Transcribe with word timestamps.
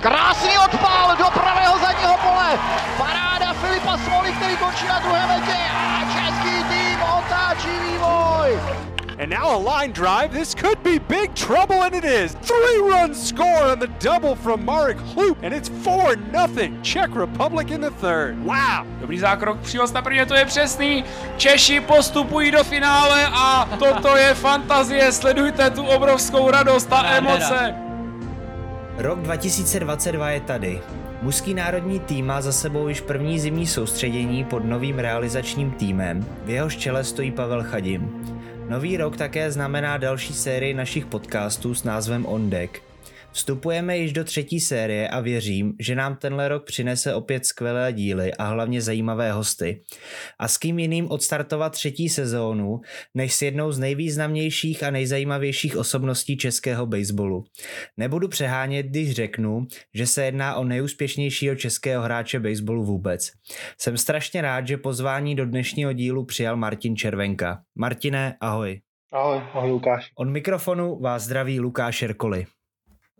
Krásný 0.00 0.58
odpál 0.64 1.16
do 1.16 1.24
pravého 1.24 1.78
zadního 1.78 2.16
pole. 2.16 2.58
Paráda 2.98 3.52
Filipa 3.52 3.98
Smoli, 3.98 4.32
který 4.32 4.56
končí 4.56 4.86
na 4.86 4.98
druhé 4.98 5.26
metě. 5.26 5.56
A 5.76 6.00
český 6.14 6.64
tým 6.64 7.02
otáčí 7.02 7.68
vývoj. 7.68 8.60
And 9.22 9.28
now 9.28 9.44
a 9.44 9.80
line 9.80 9.92
drive. 9.92 10.28
This 10.28 10.54
could 10.54 10.78
be 10.82 10.98
big 10.98 11.34
trouble, 11.34 11.84
and 11.84 11.94
it 11.94 12.04
is. 12.04 12.34
Three-run 12.34 13.14
score 13.14 13.72
on 13.72 13.78
the 13.78 13.88
double 14.00 14.34
from 14.34 14.64
Marek 14.64 14.96
Hloop, 14.98 15.36
and 15.42 15.52
it's 15.52 15.68
4 15.68 16.16
nothing. 16.32 16.82
Czech 16.82 17.14
Republic 17.14 17.70
in 17.70 17.80
the 17.80 17.90
third. 17.90 18.36
Wow. 18.38 18.86
Dobrý 19.00 19.18
zákrok, 19.18 19.58
přivoz 19.60 19.92
na 19.92 20.02
prvně, 20.02 20.26
to 20.26 20.34
je 20.34 20.44
přesný. 20.44 21.04
Češi 21.36 21.80
postupují 21.80 22.50
do 22.50 22.64
finále 22.64 23.26
a 23.32 23.68
toto 23.78 24.16
je 24.16 24.34
fantazie. 24.34 25.12
Sledujte 25.12 25.70
tu 25.70 25.86
obrovskou 25.86 26.50
radost 26.50 26.92
a 26.92 27.04
emoce. 27.04 27.89
Rok 29.00 29.18
2022 29.18 30.30
je 30.30 30.40
tady. 30.40 30.80
Mužský 31.22 31.54
národní 31.54 32.00
tým 32.00 32.26
má 32.26 32.40
za 32.40 32.52
sebou 32.52 32.88
již 32.88 33.00
první 33.00 33.40
zimní 33.40 33.66
soustředění 33.66 34.44
pod 34.44 34.64
novým 34.64 34.98
realizačním 34.98 35.70
týmem. 35.70 36.26
V 36.44 36.50
jeho 36.50 36.70
čele 36.70 37.04
stojí 37.04 37.30
Pavel 37.30 37.62
Chadim. 37.64 38.10
Nový 38.68 38.96
rok 38.96 39.16
také 39.16 39.52
znamená 39.52 39.96
další 39.96 40.34
sérii 40.34 40.74
našich 40.74 41.06
podcastů 41.06 41.74
s 41.74 41.84
názvem 41.84 42.26
On 42.26 42.50
Deck. 42.50 42.89
Vstupujeme 43.32 43.98
již 43.98 44.12
do 44.12 44.24
třetí 44.24 44.60
série 44.60 45.08
a 45.08 45.20
věřím, 45.20 45.72
že 45.80 45.94
nám 45.94 46.16
tenhle 46.16 46.48
rok 46.48 46.64
přinese 46.64 47.14
opět 47.14 47.46
skvělé 47.46 47.92
díly 47.92 48.34
a 48.34 48.44
hlavně 48.44 48.82
zajímavé 48.82 49.32
hosty. 49.32 49.82
A 50.38 50.48
s 50.48 50.58
kým 50.58 50.78
jiným 50.78 51.10
odstartovat 51.10 51.72
třetí 51.72 52.08
sezónu, 52.08 52.80
než 53.14 53.34
s 53.34 53.42
jednou 53.42 53.72
z 53.72 53.78
nejvýznamnějších 53.78 54.82
a 54.82 54.90
nejzajímavějších 54.90 55.76
osobností 55.76 56.36
českého 56.36 56.86
baseballu. 56.86 57.44
Nebudu 57.96 58.28
přehánět, 58.28 58.86
když 58.86 59.12
řeknu, 59.12 59.66
že 59.94 60.06
se 60.06 60.24
jedná 60.24 60.54
o 60.54 60.64
nejúspěšnějšího 60.64 61.54
českého 61.54 62.02
hráče 62.02 62.40
baseballu 62.40 62.84
vůbec. 62.84 63.30
Jsem 63.78 63.96
strašně 63.96 64.42
rád, 64.42 64.68
že 64.68 64.76
pozvání 64.76 65.34
do 65.34 65.46
dnešního 65.46 65.92
dílu 65.92 66.24
přijal 66.24 66.56
Martin 66.56 66.96
Červenka. 66.96 67.62
Martine, 67.78 68.36
ahoj. 68.40 68.80
Ahoj, 69.12 69.42
ahoj 69.54 69.70
Lukáš. 69.70 70.10
Od 70.14 70.28
mikrofonu 70.28 70.98
vás 70.98 71.22
zdraví 71.22 71.60
Lukáš 71.60 72.02
Erkoli. 72.02 72.46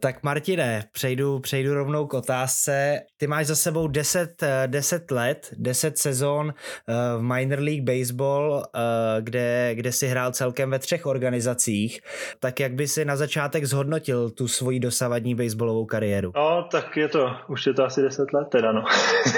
Tak 0.00 0.22
Martine, 0.22 0.84
přejdu, 0.92 1.38
přejdu 1.38 1.74
rovnou 1.74 2.06
k 2.06 2.14
otázce. 2.14 3.00
Ty 3.16 3.26
máš 3.26 3.46
za 3.46 3.56
sebou 3.56 3.88
10, 3.88 4.42
10 4.66 5.10
let, 5.10 5.48
10 5.58 5.98
sezon 5.98 6.54
eh, 6.54 6.94
v 7.18 7.22
Minor 7.22 7.58
League 7.58 7.84
Baseball, 7.84 8.64
eh, 8.74 8.78
kde, 9.20 9.74
kde 9.74 9.92
si 9.92 10.06
hrál 10.06 10.32
celkem 10.32 10.70
ve 10.70 10.78
třech 10.78 11.06
organizacích. 11.06 12.00
Tak 12.38 12.60
jak 12.60 12.72
by 12.72 12.88
si 12.88 13.04
na 13.04 13.16
začátek 13.16 13.64
zhodnotil 13.64 14.30
tu 14.30 14.48
svoji 14.48 14.80
dosavadní 14.80 15.34
baseballovou 15.34 15.84
kariéru? 15.84 16.32
No, 16.36 16.68
tak 16.70 16.96
je 16.96 17.08
to, 17.08 17.36
už 17.48 17.66
je 17.66 17.74
to 17.74 17.84
asi 17.84 18.02
10 18.02 18.32
let 18.32 18.48
teda, 18.50 18.72
no. 18.72 18.84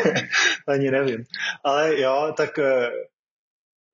Ani 0.69 0.91
nevím. 0.91 1.25
Ale 1.65 2.01
jo, 2.01 2.35
tak 2.37 2.59
eh, 2.59 2.91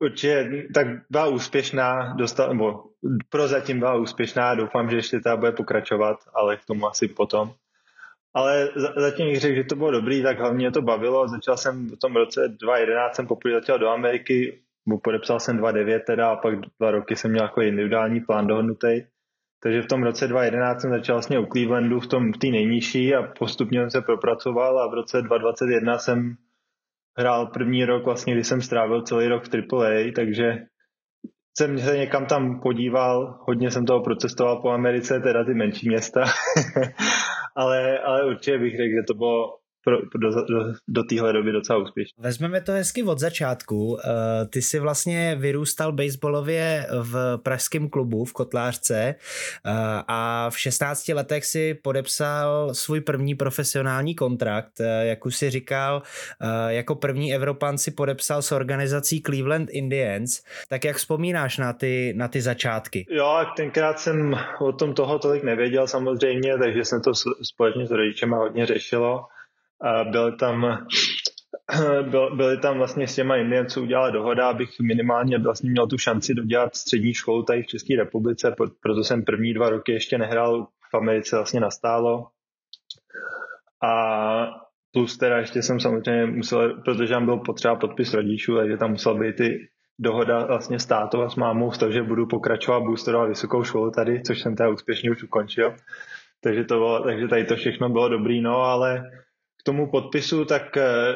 určitě, 0.03 0.51
tak 0.75 0.87
byla 1.11 1.27
úspěšná, 1.27 2.15
dostal, 2.19 2.49
nebo 2.49 2.88
prozatím 3.29 3.79
byla 3.79 3.95
úspěšná, 3.95 4.55
doufám, 4.55 4.91
že 4.91 4.97
ještě 4.97 5.21
ta 5.21 5.37
bude 5.37 5.53
pokračovat, 5.53 6.17
ale 6.35 6.57
k 6.57 6.65
tomu 6.65 6.87
asi 6.87 7.09
potom. 7.09 7.53
Ale 8.35 8.69
zatím 8.97 9.27
bych 9.27 9.41
řekl, 9.41 9.57
že 9.57 9.65
to 9.65 9.77
bylo 9.77 9.91
dobrý, 9.91 10.23
tak 10.23 10.39
hlavně 10.39 10.71
to 10.71 10.83
bavilo. 10.83 11.29
Začal 11.29 11.57
jsem 11.57 11.87
v 11.87 11.97
tom 11.97 12.17
roce 12.17 12.41
2011, 12.41 13.17
jsem 13.17 13.27
poprvé 13.27 13.55
letěl 13.55 13.79
do 13.79 13.89
Ameriky, 13.89 14.63
podepsal 15.03 15.41
jsem 15.41 15.59
2.9 15.59 16.01
teda 16.07 16.31
a 16.31 16.37
pak 16.37 16.55
dva 16.79 16.91
roky 16.91 17.17
jsem 17.17 17.31
měl 17.31 17.45
jako 17.45 17.61
individuální 17.61 18.21
plán 18.21 18.47
dohodnutý. 18.47 19.03
Takže 19.63 19.83
v 19.83 19.87
tom 19.87 20.03
roce 20.03 20.29
2011 20.29 20.81
jsem 20.81 20.91
začal 20.91 21.17
vlastně 21.17 21.39
u 21.39 21.47
Clevelandu 21.47 22.01
v 22.01 22.07
tom 22.07 22.33
v 22.33 22.39
té 22.39 22.47
nejnižší 22.47 23.15
a 23.15 23.23
postupně 23.23 23.81
jsem 23.81 23.91
se 23.91 24.01
propracoval 24.01 24.79
a 24.79 24.91
v 24.91 24.95
roce 24.95 25.23
2021 25.23 25.99
jsem 25.99 26.37
hrál 27.19 27.47
první 27.47 27.85
rok, 27.85 28.05
vlastně, 28.05 28.35
kdy 28.35 28.45
jsem 28.45 28.61
strávil 28.61 29.03
celý 29.03 29.29
rok 29.29 29.45
v 29.45 29.55
AAA, 29.55 30.13
takže 30.15 30.59
jsem 31.59 31.79
se 31.79 31.97
někam 31.97 32.27
tam 32.27 32.61
podíval, 32.61 33.39
hodně 33.41 33.71
jsem 33.71 33.87
toho 33.87 34.03
procestoval 34.03 34.57
po 34.63 34.71
Americe, 34.71 35.21
teda 35.21 35.45
ty 35.45 35.55
menší 35.55 35.89
města, 35.89 36.25
ale, 37.57 37.99
ale 37.99 38.27
určitě 38.27 38.59
bych 38.59 38.77
řekl, 38.77 38.95
že 38.95 39.07
to 39.07 39.15
bylo 39.15 39.58
pro, 39.89 40.21
do, 40.21 40.31
do, 40.31 40.73
do 40.89 41.03
téhle 41.03 41.33
doby 41.33 41.53
docela 41.53 41.79
úspěšný. 41.79 42.23
Vezmeme 42.23 42.61
to 42.61 42.73
hezky 42.73 43.03
od 43.03 43.19
začátku. 43.19 43.99
Eh, 43.99 44.47
ty 44.47 44.63
jsi 44.63 44.79
vlastně 44.79 45.37
vyrůstal 45.39 45.93
baseballově 45.93 46.87
v 47.03 47.39
pražském 47.43 47.89
klubu 47.89 48.25
v 48.25 48.33
Kotlářce 48.33 48.95
eh, 48.97 49.73
a 50.09 50.51
v 50.51 50.59
16 50.59 51.09
letech 51.09 51.45
si 51.45 51.75
podepsal 51.75 52.75
svůj 52.75 53.01
první 53.01 53.35
profesionální 53.35 54.15
kontrakt. 54.15 54.81
Eh, 54.81 55.07
jak 55.07 55.27
už 55.27 55.37
si 55.37 55.51
říkal, 55.51 56.03
jako 56.69 56.95
první 56.95 57.35
Evropan 57.35 57.79
si 57.79 57.91
podepsal 57.91 58.43
s 58.43 58.53
organizací 58.53 59.23
Cleveland 59.23 59.71
Indians. 59.71 60.43
Tak 60.69 60.85
jak 60.85 60.97
vzpomínáš 60.97 61.59
na 61.59 61.73
ty, 61.73 62.13
na 62.17 62.29
ty 62.29 62.41
začátky? 62.41 63.07
Jo, 63.11 63.47
tenkrát 63.57 63.99
jsem 63.99 64.37
o 64.61 64.73
tom 64.73 64.95
toho 64.95 65.19
tolik 65.19 65.43
nevěděl 65.43 65.87
samozřejmě, 65.87 66.59
takže 66.59 66.85
jsem 66.85 67.01
to 67.03 67.13
společně 67.43 67.87
s 67.87 67.91
rodičema 67.91 68.37
hodně 68.37 68.67
řešilo 68.67 69.27
a 69.81 70.05
byl 70.05 70.37
tam 70.37 70.87
byl, 72.11 72.37
byli 72.37 72.59
tam 72.59 72.79
vlastně 72.79 73.09
s 73.09 73.15
těma 73.15 73.37
Indienců 73.37 73.83
udělala 73.83 74.11
dohoda, 74.11 74.49
abych 74.49 74.81
minimálně 74.81 75.39
vlastně 75.39 75.71
měl 75.71 75.87
tu 75.87 75.99
šanci 75.99 76.35
dodělat 76.35 76.77
střední 76.77 77.15
školu 77.15 77.43
tady 77.43 77.63
v 77.63 77.67
České 77.67 77.97
republice, 77.97 78.55
proto 78.83 79.05
jsem 79.05 79.25
první 79.25 79.55
dva 79.55 79.69
roky 79.71 79.93
ještě 79.93 80.19
nehrál 80.19 80.67
v 80.91 80.95
Americe 80.95 81.37
vlastně 81.37 81.61
nastálo. 81.61 82.27
A 83.83 84.69
plus 84.93 85.19
teda 85.19 85.39
ještě 85.39 85.63
jsem 85.63 85.81
samozřejmě 85.81 86.27
musel, 86.27 86.83
protože 86.85 87.15
tam 87.15 87.25
byl 87.25 87.37
potřeba 87.37 87.77
podpis 87.77 88.15
rodičů, 88.15 88.57
takže 88.57 88.77
tam 88.77 88.91
musel 88.91 89.19
být 89.19 89.41
i 89.41 89.69
dohoda 89.99 90.47
vlastně 90.47 90.79
s 90.79 90.87
tátou 90.87 91.23
a 91.23 91.29
s 91.29 91.37
mámou 91.37 91.73
z 91.73 91.79
toho, 91.79 91.93
že 91.93 92.03
budu 92.03 92.27
pokračovat, 92.27 92.81
budu 92.81 92.97
studovat 92.97 93.29
vysokou 93.29 93.65
školu 93.65 93.91
tady, 93.91 94.23
což 94.23 94.41
jsem 94.41 94.57
teda 94.57 94.69
úspěšně 94.69 95.11
už 95.11 95.23
ukončil. 95.23 95.75
Takže, 96.41 96.65
to 96.65 96.75
bylo, 96.75 97.03
takže 97.05 97.29
tady 97.29 97.45
to 97.45 97.57
všechno 97.57 97.89
bylo 97.89 98.09
dobrý, 98.09 98.41
no 98.41 98.57
ale 98.57 99.11
k 99.61 99.63
tomu 99.65 99.91
podpisu, 99.91 100.45
tak 100.45 100.77
eh, 100.77 101.15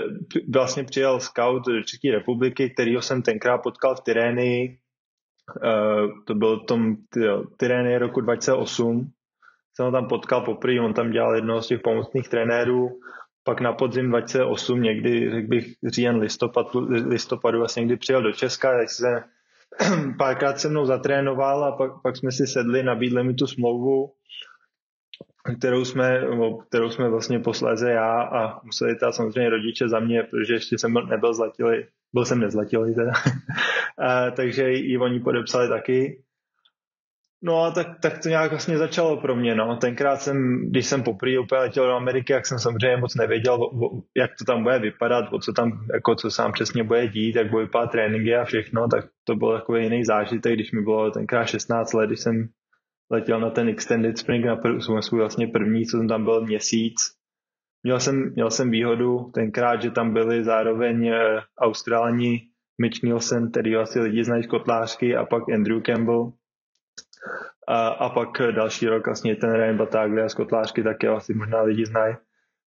vlastně 0.54 0.84
přijel 0.84 1.20
scout 1.20 1.62
České 1.86 2.10
republiky, 2.10 2.70
kterýho 2.70 3.02
jsem 3.02 3.22
tenkrát 3.22 3.58
potkal 3.58 3.96
v 3.96 4.00
Tyrénii. 4.00 4.78
Eh, 5.64 6.08
to 6.26 6.34
byl 6.34 6.60
tom 6.60 6.96
Tyrénii 7.56 7.98
roku 7.98 8.20
2008. 8.20 9.10
Jsem 9.74 9.86
ho 9.86 9.92
tam 9.92 10.08
potkal 10.08 10.40
poprvé, 10.40 10.80
on 10.80 10.94
tam 10.94 11.10
dělal 11.10 11.34
jednoho 11.34 11.62
z 11.62 11.66
těch 11.66 11.80
pomocných 11.80 12.28
trenérů. 12.28 12.90
Pak 13.44 13.60
na 13.60 13.72
podzim 13.72 14.08
2008, 14.08 14.82
někdy, 14.82 15.30
řekl 15.30 15.48
bych, 15.48 15.74
říjen 15.84 16.16
listopad, 16.16 16.66
listopadu, 16.88 17.58
vlastně 17.58 17.80
někdy 17.80 17.96
přijel 17.96 18.22
do 18.22 18.32
Česka, 18.32 18.78
tak 18.78 18.90
se 18.90 19.24
párkrát 20.18 20.60
se 20.60 20.68
mnou 20.68 20.84
zatrénoval 20.84 21.64
a 21.64 21.72
pak, 21.72 21.92
pak 22.02 22.16
jsme 22.16 22.32
si 22.32 22.46
sedli, 22.46 22.82
nabídli 22.82 23.24
mi 23.24 23.34
tu 23.34 23.46
smlouvu 23.46 24.12
kterou 25.58 25.84
jsme, 25.84 26.20
kterou 26.68 26.90
jsme 26.90 27.08
vlastně 27.08 27.38
posléze 27.38 27.90
já 27.90 28.22
a 28.22 28.60
museli 28.64 28.96
ta 28.96 29.12
samozřejmě 29.12 29.50
rodiče 29.50 29.88
za 29.88 30.00
mě, 30.00 30.22
protože 30.22 30.54
ještě 30.54 30.78
jsem 30.78 30.94
nebyl 30.94 31.34
zlatilý, 31.34 31.84
byl 32.12 32.24
jsem 32.24 32.40
nezlatilý 32.40 32.94
teda, 32.94 33.12
a, 33.98 34.30
takže 34.30 34.70
ji 34.70 34.98
oni 34.98 35.20
podepsali 35.20 35.68
taky. 35.68 36.22
No 37.44 37.64
a 37.64 37.70
tak, 37.70 37.86
tak 38.00 38.22
to 38.22 38.28
nějak 38.28 38.50
vlastně 38.50 38.78
začalo 38.78 39.16
pro 39.16 39.36
mě, 39.36 39.54
no. 39.54 39.76
Tenkrát 39.76 40.16
jsem, 40.16 40.68
když 40.70 40.86
jsem 40.86 41.02
poprvé 41.02 41.38
úplně 41.38 41.60
letěl 41.60 41.86
do 41.86 41.92
Ameriky, 41.92 42.32
jak 42.32 42.46
jsem 42.46 42.58
samozřejmě 42.58 42.96
moc 42.96 43.14
nevěděl, 43.14 43.70
jak 44.16 44.30
to 44.38 44.44
tam 44.44 44.62
bude 44.62 44.78
vypadat, 44.78 45.32
o 45.32 45.38
co 45.38 45.52
tam, 45.52 45.86
jako 45.94 46.14
co 46.14 46.30
sám 46.30 46.52
přesně 46.52 46.84
bude 46.84 47.08
dít, 47.08 47.36
jak 47.36 47.50
bude 47.50 47.64
vypadat 47.64 47.90
tréninky 47.90 48.36
a 48.36 48.44
všechno, 48.44 48.88
tak 48.88 49.04
to 49.24 49.36
byl 49.36 49.58
takový 49.58 49.82
jiný 49.82 50.04
zážitek, 50.04 50.54
když 50.54 50.72
mi 50.72 50.82
bylo 50.82 51.10
tenkrát 51.10 51.44
16 51.44 51.92
let, 51.92 52.06
když 52.06 52.20
jsem 52.20 52.48
letěl 53.12 53.40
na 53.40 53.50
ten 53.50 53.68
extended 53.68 54.18
spring 54.18 54.44
na 54.44 54.56
svůj 55.00 55.20
vlastně 55.20 55.46
první, 55.46 55.86
co 55.86 55.96
jsem 55.96 56.08
tam 56.08 56.24
byl 56.24 56.40
měsíc. 56.40 56.94
Měl 57.82 58.00
jsem, 58.00 58.32
měl 58.34 58.50
jsem 58.50 58.70
výhodu 58.70 59.30
tenkrát, 59.34 59.82
že 59.82 59.90
tam 59.90 60.12
byli 60.12 60.44
zároveň 60.44 61.06
eh, 61.06 61.40
Austrálani 61.58 62.40
Mitch 62.80 63.02
Nielsen, 63.02 63.50
který 63.50 63.76
asi 63.76 64.00
lidi 64.00 64.24
znají 64.24 64.42
z 64.42 64.46
kotlářky, 64.46 65.16
a 65.16 65.24
pak 65.24 65.42
Andrew 65.54 65.82
Campbell. 65.82 66.32
A, 67.68 67.88
a 67.88 68.08
pak 68.08 68.28
další 68.50 68.86
rok 68.86 69.06
vlastně 69.06 69.36
ten 69.36 69.52
Ryan 69.52 69.76
Bataglia 69.76 70.28
z 70.28 70.34
kotlářky, 70.34 70.82
taky 70.82 71.08
asi 71.08 71.34
možná 71.34 71.62
lidi 71.62 71.86
znají. 71.86 72.14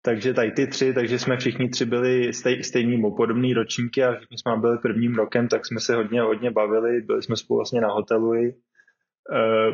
Takže 0.04 0.34
tady 0.34 0.50
ty 0.50 0.66
tři, 0.66 0.94
takže 0.94 1.18
jsme 1.18 1.36
všichni 1.36 1.68
tři 1.68 1.84
byli 1.86 2.32
stej, 2.32 2.62
stejný 2.62 3.02
podobný 3.16 3.54
ročníky 3.54 4.04
a 4.04 4.14
všichni 4.14 4.38
jsme 4.38 4.56
byli 4.56 4.78
prvním 4.78 5.14
rokem, 5.14 5.48
tak 5.48 5.66
jsme 5.66 5.80
se 5.80 5.94
hodně, 5.94 6.22
hodně 6.22 6.50
bavili, 6.50 7.00
byli 7.00 7.22
jsme 7.22 7.36
spolu 7.36 7.58
vlastně 7.58 7.80
na 7.80 7.88
hotelu 7.88 8.34
i 8.34 8.48
Uh, 8.48 8.71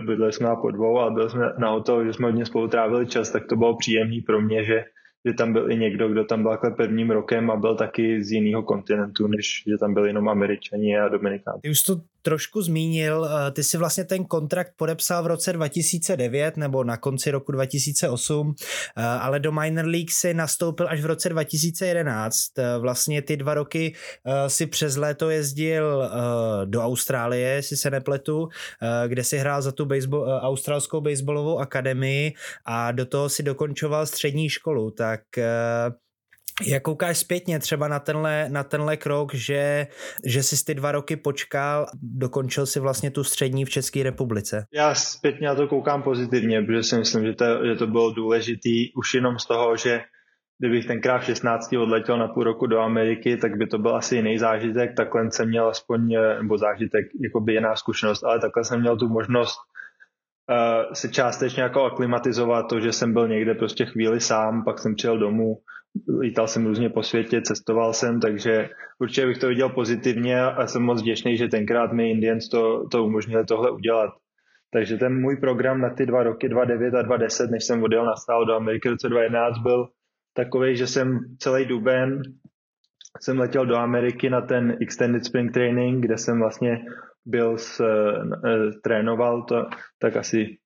bydleli 0.07 0.33
jsme 0.33 0.47
na 0.47 0.57
podvou 0.57 1.01
a 1.01 1.11
byli 1.11 1.31
jsme 1.31 1.53
na 1.59 1.71
hotelu, 1.71 2.05
že 2.05 2.13
jsme 2.13 2.27
hodně 2.27 2.47
spolu 2.47 2.69
trávili 2.69 3.07
čas, 3.07 3.31
tak 3.31 3.47
to 3.47 3.57
bylo 3.57 3.77
příjemný 3.77 4.21
pro 4.21 4.41
mě, 4.41 4.65
že, 4.65 4.85
že 5.25 5.35
tam 5.35 5.53
byl 5.53 5.71
i 5.71 5.77
někdo, 5.77 6.09
kdo 6.09 6.25
tam 6.25 6.43
byl 6.43 6.51
takhle 6.51 6.71
prvním 6.71 7.11
rokem 7.11 7.51
a 7.51 7.57
byl 7.57 7.77
taky 7.77 8.25
z 8.25 8.33
jiného 8.33 8.63
kontinentu, 8.63 9.27
než 9.27 9.63
že 9.67 9.79
tam 9.79 9.95
byli 9.95 10.09
jenom 10.09 10.29
američani 10.29 10.99
a 10.99 11.09
dominikáni. 11.09 11.61
Ty 11.61 11.71
už 11.71 11.83
to 11.83 11.97
trošku 12.23 12.63
zmínil, 12.63 13.25
eh, 13.25 13.51
ty 13.51 13.65
si 13.65 13.77
vlastně 13.77 14.05
ten 14.05 14.25
kontrakt 14.25 14.73
podepsal 14.77 15.23
v 15.23 15.27
roce 15.27 15.53
2009 15.53 16.57
nebo 16.57 16.85
na 16.85 16.97
konci 16.97 17.31
roku 17.31 17.53
2008, 17.53 18.55
eh, 18.97 19.03
ale 19.03 19.41
do 19.41 19.53
minor 19.53 19.87
league 19.87 20.11
si 20.11 20.35
nastoupil 20.35 20.89
až 20.89 21.01
v 21.01 21.07
roce 21.07 21.29
2011. 21.29 22.59
Eh, 22.59 22.79
vlastně 22.79 23.23
ty 23.23 23.37
dva 23.37 23.55
roky 23.55 23.95
si 24.47 24.67
přes 24.67 24.97
léto 24.97 25.31
jezdil 25.31 26.11
do 26.65 26.83
Austrálie, 26.83 27.49
jestli 27.49 27.77
se 27.77 27.91
nepletu, 27.91 28.49
kde 29.07 29.25
si 29.25 29.39
hrál 29.39 29.63
za 29.63 29.73
tu 29.73 29.85
baseball, 29.85 30.41
australskou 30.43 31.01
baseballovou 31.01 31.59
akademii 31.59 32.33
a 32.65 32.93
do 32.93 33.07
toho 33.07 33.29
si 33.29 33.43
dokončoval 33.43 34.07
střední 34.07 34.49
školu, 34.49 34.91
tak 34.91 35.21
jak 36.67 36.83
koukáš 36.83 37.19
zpětně 37.19 37.59
třeba 37.59 37.89
na 37.89 37.99
tenhle, 37.99 38.49
na 38.49 38.65
tenhle 38.65 38.97
krok, 38.97 39.35
že, 39.35 39.87
že 40.25 40.43
jsi 40.43 40.65
ty 40.65 40.75
dva 40.75 40.93
roky 40.93 41.17
počkal, 41.17 41.87
dokončil 42.03 42.67
si 42.67 42.81
vlastně 42.81 43.11
tu 43.11 43.25
střední 43.25 43.65
v 43.65 43.71
České 43.71 44.03
republice? 44.03 44.67
Já 44.75 44.95
zpětně 44.95 45.47
na 45.47 45.55
to 45.55 45.69
koukám 45.69 46.03
pozitivně, 46.03 46.63
protože 46.63 46.83
si 46.83 46.99
myslím, 46.99 47.27
že 47.27 47.33
to, 47.33 47.45
že 47.67 47.75
to 47.75 47.87
bylo 47.87 48.11
důležitý 48.11 48.93
už 48.95 49.15
jenom 49.15 49.39
z 49.39 49.47
toho, 49.47 49.77
že 49.77 50.01
kdybych 50.59 50.87
tenkrát 50.87 51.19
v 51.19 51.25
16 51.25 51.73
odletěl 51.73 52.19
na 52.19 52.29
půl 52.29 52.45
roku 52.45 52.67
do 52.67 52.81
Ameriky, 52.81 53.37
tak 53.37 53.57
by 53.57 53.67
to 53.67 53.79
byl 53.79 53.97
asi 53.97 54.17
jiný 54.17 54.39
zážitek, 54.39 54.97
takhle 54.97 55.31
jsem 55.31 55.49
měl 55.49 55.69
aspoň, 55.69 56.17
nebo 56.43 56.59
zážitek, 56.59 57.07
jako 57.23 57.41
by 57.41 57.53
jiná 57.53 57.77
zkušenost, 57.77 58.25
ale 58.25 58.41
takhle 58.41 58.65
jsem 58.65 58.81
měl 58.81 58.97
tu 58.97 59.09
možnost 59.09 59.59
uh, 60.51 60.93
se 60.93 61.09
částečně 61.09 61.63
jako 61.63 61.85
aklimatizovat 61.85 62.67
to, 62.69 62.81
že 62.81 62.93
jsem 62.93 63.13
byl 63.13 63.29
někde 63.29 63.55
prostě 63.55 63.87
chvíli 63.87 64.21
sám, 64.21 64.65
pak 64.65 64.79
jsem 64.79 64.95
přijel 64.95 65.19
domů, 65.19 65.57
lítal 66.21 66.47
jsem 66.47 66.67
různě 66.67 66.91
po 66.91 67.03
světě, 67.03 67.43
cestoval 67.43 67.93
jsem, 67.93 68.21
takže 68.21 68.71
určitě 68.99 69.27
bych 69.27 69.39
to 69.39 69.49
viděl 69.49 69.69
pozitivně 69.69 70.41
a 70.43 70.67
jsem 70.67 70.83
moc 70.83 71.01
vděčný, 71.01 71.37
že 71.37 71.49
tenkrát 71.49 71.93
mi 71.93 72.11
Indians 72.11 72.49
to, 72.49 72.89
to 72.89 73.05
umožnili 73.05 73.45
tohle 73.45 73.71
udělat. 73.71 74.11
Takže 74.73 74.97
ten 74.97 75.21
můj 75.21 75.37
program 75.37 75.81
na 75.81 75.91
ty 75.91 76.07
dva 76.07 76.23
roky, 76.23 76.49
2009 76.49 76.95
a 76.95 77.03
2010, 77.03 77.51
než 77.51 77.65
jsem 77.65 77.83
odjel 77.83 78.05
na 78.05 78.17
stál 78.17 78.47
do 78.47 78.55
Ameriky 78.55 78.89
roce 78.89 79.09
2011, 79.09 79.59
byl 79.59 79.89
takový, 80.35 80.77
že 80.77 80.87
jsem 80.87 81.19
celý 81.39 81.65
duben 81.65 82.23
jsem 83.21 83.39
letěl 83.39 83.67
do 83.67 83.77
Ameriky 83.77 84.31
na 84.31 84.41
ten 84.41 84.77
Extended 84.81 85.25
Spring 85.25 85.53
Training, 85.53 86.05
kde 86.05 86.19
jsem 86.19 86.39
vlastně 86.39 86.85
byl 87.27 87.59
s, 87.59 87.81
e, 87.81 88.73
trénoval 88.83 89.43
to, 89.43 89.67
tak 89.99 90.17
asi 90.17 90.59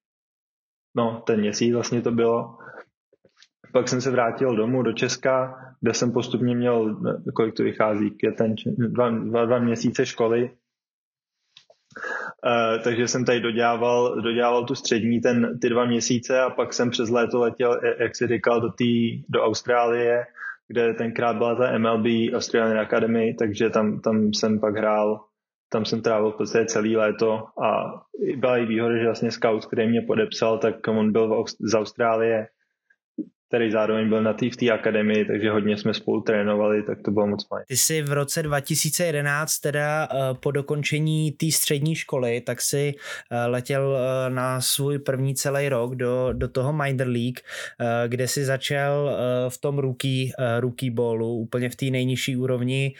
no, 0.96 1.22
ten 1.26 1.40
měsíc 1.40 1.75
vlastně 1.75 2.02
to 2.02 2.10
bylo 2.10 2.58
pak 3.72 3.88
jsem 3.88 4.00
se 4.00 4.10
vrátil 4.10 4.56
domů 4.56 4.82
do 4.82 4.92
Česka, 4.92 5.54
kde 5.80 5.94
jsem 5.94 6.12
postupně 6.12 6.54
měl, 6.56 6.96
kolik 7.34 7.54
to 7.54 7.62
vychází, 7.62 8.10
ten, 8.36 8.54
dva, 8.76 9.10
dva, 9.10 9.44
dva 9.44 9.58
měsíce 9.58 10.06
školy. 10.06 10.50
Uh, 12.46 12.82
takže 12.84 13.08
jsem 13.08 13.24
tady 13.24 13.40
dodělával, 13.40 14.20
dodělával 14.20 14.64
tu 14.64 14.74
střední 14.74 15.20
ten, 15.20 15.58
ty 15.58 15.69
dva 15.69 15.84
měsíce 15.84 16.40
a 16.40 16.50
pak 16.50 16.72
jsem 16.72 16.90
přes 16.90 17.10
léto 17.10 17.40
letěl, 17.40 17.80
jak 17.98 18.16
si 18.16 18.26
říkal, 18.26 18.60
do, 18.60 18.72
tý, 18.72 19.22
do 19.28 19.42
Austrálie, 19.42 20.25
kde 20.68 20.94
tenkrát 20.94 21.36
byla 21.36 21.54
ta 21.54 21.78
MLB 21.78 22.06
Australian 22.34 22.78
Academy, 22.78 23.34
takže 23.34 23.70
tam, 23.70 24.00
tam 24.00 24.32
jsem 24.32 24.60
pak 24.60 24.76
hrál, 24.76 25.25
tam 25.72 25.84
jsem 25.84 26.02
trávil 26.02 26.30
v 26.30 26.36
podstatě 26.36 26.64
celý 26.64 26.96
léto 26.96 27.44
a 27.64 28.00
byla 28.36 28.58
i 28.58 28.66
výhoda, 28.66 28.96
že 28.96 29.04
vlastně 29.04 29.30
scout, 29.30 29.66
který 29.66 29.88
mě 29.88 30.02
podepsal, 30.02 30.58
tak 30.58 30.88
on 30.88 31.12
byl 31.12 31.44
z 31.60 31.75
Austrálie, 31.75 32.46
který 33.52 33.70
zároveň 33.70 34.08
byl 34.08 34.22
na 34.22 34.32
té 34.32 34.50
v 34.50 34.56
té 34.56 34.70
akademii, 34.70 35.25
takže 35.25 35.50
hodně 35.50 35.76
jsme 35.76 35.94
spolu 35.94 36.20
trénovali, 36.20 36.82
tak 36.82 36.99
to 37.04 37.10
bylo 37.10 37.26
moc 37.26 37.46
fajn. 37.49 37.64
Ty 37.69 37.76
jsi 37.76 38.02
v 38.02 38.12
roce 38.12 38.43
2011, 38.43 39.58
teda 39.58 40.08
uh, 40.12 40.37
po 40.40 40.50
dokončení 40.50 41.32
té 41.32 41.50
střední 41.50 41.94
školy, 41.94 42.40
tak 42.40 42.60
si 42.60 42.94
uh, 42.94 43.38
letěl 43.46 43.82
uh, 43.82 44.34
na 44.34 44.60
svůj 44.60 44.99
první 44.99 45.34
celý 45.34 45.69
rok 45.69 45.94
do, 45.94 46.32
do 46.32 46.49
toho 46.49 46.72
Minor 46.72 47.06
League, 47.06 47.40
kde 48.06 48.28
si 48.28 48.44
začal 48.44 49.16
v 49.49 49.58
tom 49.58 49.78
rookie, 49.78 50.32
rookie 50.60 50.90
ballu, 50.90 51.37
úplně 51.37 51.70
v 51.70 51.76
té 51.76 51.87
nejnižší 51.87 52.37
úrovni 52.37 52.94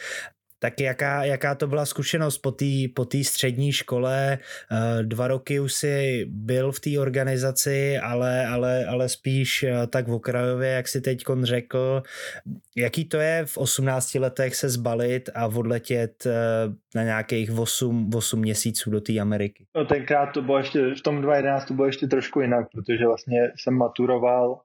tak 0.63 0.81
jaká, 0.81 1.25
jaká 1.25 1.55
to 1.55 1.67
byla 1.67 1.87
zkušenost 1.87 2.39
po 2.39 2.51
té 2.51 2.67
po 2.95 3.07
střední 3.23 3.73
škole? 3.73 4.39
Eh, 4.39 5.03
dva 5.03 5.29
roky 5.29 5.61
už 5.61 5.73
si 5.73 6.27
byl 6.29 6.73
v 6.73 6.81
té 6.81 6.99
organizaci, 6.99 7.99
ale, 7.99 8.47
ale, 8.47 8.87
ale 8.87 9.09
spíš 9.09 9.63
eh, 9.63 9.87
tak 9.87 10.09
v 10.09 10.13
okrajově, 10.13 10.71
jak 10.71 10.89
si 10.89 11.01
teď 11.01 11.25
řekl. 11.43 12.03
Jaký 12.77 13.05
to 13.05 13.17
je 13.17 13.45
v 13.47 13.59
18 13.59 14.15
letech 14.15 14.57
se 14.57 14.69
zbalit 14.69 15.31
a 15.35 15.47
odletět 15.47 16.27
eh, 16.27 16.33
na 16.95 17.03
nějakých 17.03 17.59
8, 17.59 18.11
8 18.15 18.41
měsíců 18.41 18.91
do 18.91 19.01
té 19.01 19.19
Ameriky? 19.19 19.67
No 19.77 19.85
tenkrát 19.85 20.27
to 20.27 20.43
bylo 20.43 20.59
ještě, 20.59 20.95
v 20.95 21.03
tom 21.03 21.23
2011 21.23 21.65
to 21.65 21.75
bylo 21.75 21.87
ještě 21.87 22.07
trošku 22.07 22.41
jinak, 22.41 22.67
protože 22.73 23.07
vlastně 23.07 23.39
jsem 23.57 23.75
maturoval 23.75 24.61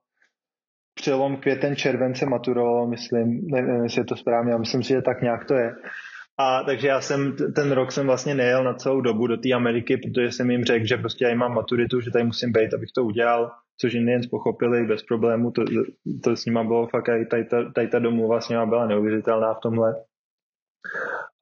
přelom 0.98 1.36
květen 1.36 1.76
července 1.76 2.26
maturoval, 2.26 2.86
myslím, 2.86 3.46
nevím, 3.46 3.82
jestli 3.82 4.00
je 4.00 4.04
to 4.04 4.16
správně, 4.16 4.52
ale 4.52 4.60
myslím 4.60 4.82
si, 4.82 4.88
že 4.88 5.02
tak 5.02 5.22
nějak 5.22 5.44
to 5.44 5.54
je. 5.54 5.74
A 6.40 6.62
takže 6.62 6.88
já 6.88 7.00
jsem, 7.00 7.36
ten 7.54 7.72
rok 7.72 7.92
jsem 7.92 8.06
vlastně 8.06 8.34
nejel 8.34 8.64
na 8.64 8.74
celou 8.74 9.00
dobu 9.00 9.26
do 9.26 9.36
té 9.36 9.52
Ameriky, 9.52 9.96
protože 9.96 10.32
jsem 10.32 10.50
jim 10.50 10.64
řekl, 10.64 10.86
že 10.86 10.96
prostě 10.96 11.24
já 11.24 11.34
mám 11.34 11.54
maturitu, 11.54 12.00
že 12.00 12.10
tady 12.10 12.24
musím 12.24 12.52
být, 12.52 12.74
abych 12.74 12.92
to 12.94 13.04
udělal, 13.04 13.50
což 13.80 13.92
jen 13.92 14.20
pochopili 14.30 14.86
bez 14.86 15.02
problému, 15.02 15.50
to, 15.50 15.64
to 16.24 16.36
s 16.36 16.46
nima 16.46 16.64
bylo 16.64 16.86
fakt, 16.86 17.06
tady, 17.06 17.26
tady, 17.26 17.44
ta, 17.44 17.72
tady 17.72 17.88
ta 17.88 17.98
domluva 17.98 18.40
s 18.40 18.48
nima 18.48 18.66
byla 18.66 18.86
neuvěřitelná 18.86 19.54
v 19.54 19.60
tomhle. 19.60 19.94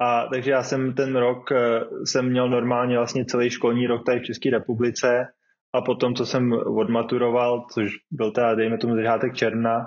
A 0.00 0.28
takže 0.32 0.50
já 0.50 0.62
jsem 0.62 0.94
ten 0.94 1.16
rok, 1.16 1.52
eh, 1.52 1.80
jsem 2.04 2.30
měl 2.30 2.48
normálně 2.48 2.96
vlastně 2.96 3.24
celý 3.24 3.50
školní 3.50 3.86
rok 3.86 4.06
tady 4.06 4.20
v 4.20 4.24
České 4.24 4.50
republice, 4.50 5.28
a 5.76 5.82
potom, 5.82 6.14
co 6.14 6.26
jsem 6.26 6.52
odmaturoval, 6.52 7.66
což 7.72 7.90
byl 8.10 8.32
teda, 8.32 8.54
dejme 8.54 8.78
tomu, 8.78 8.96
začátek 8.96 9.34
června, 9.34 9.84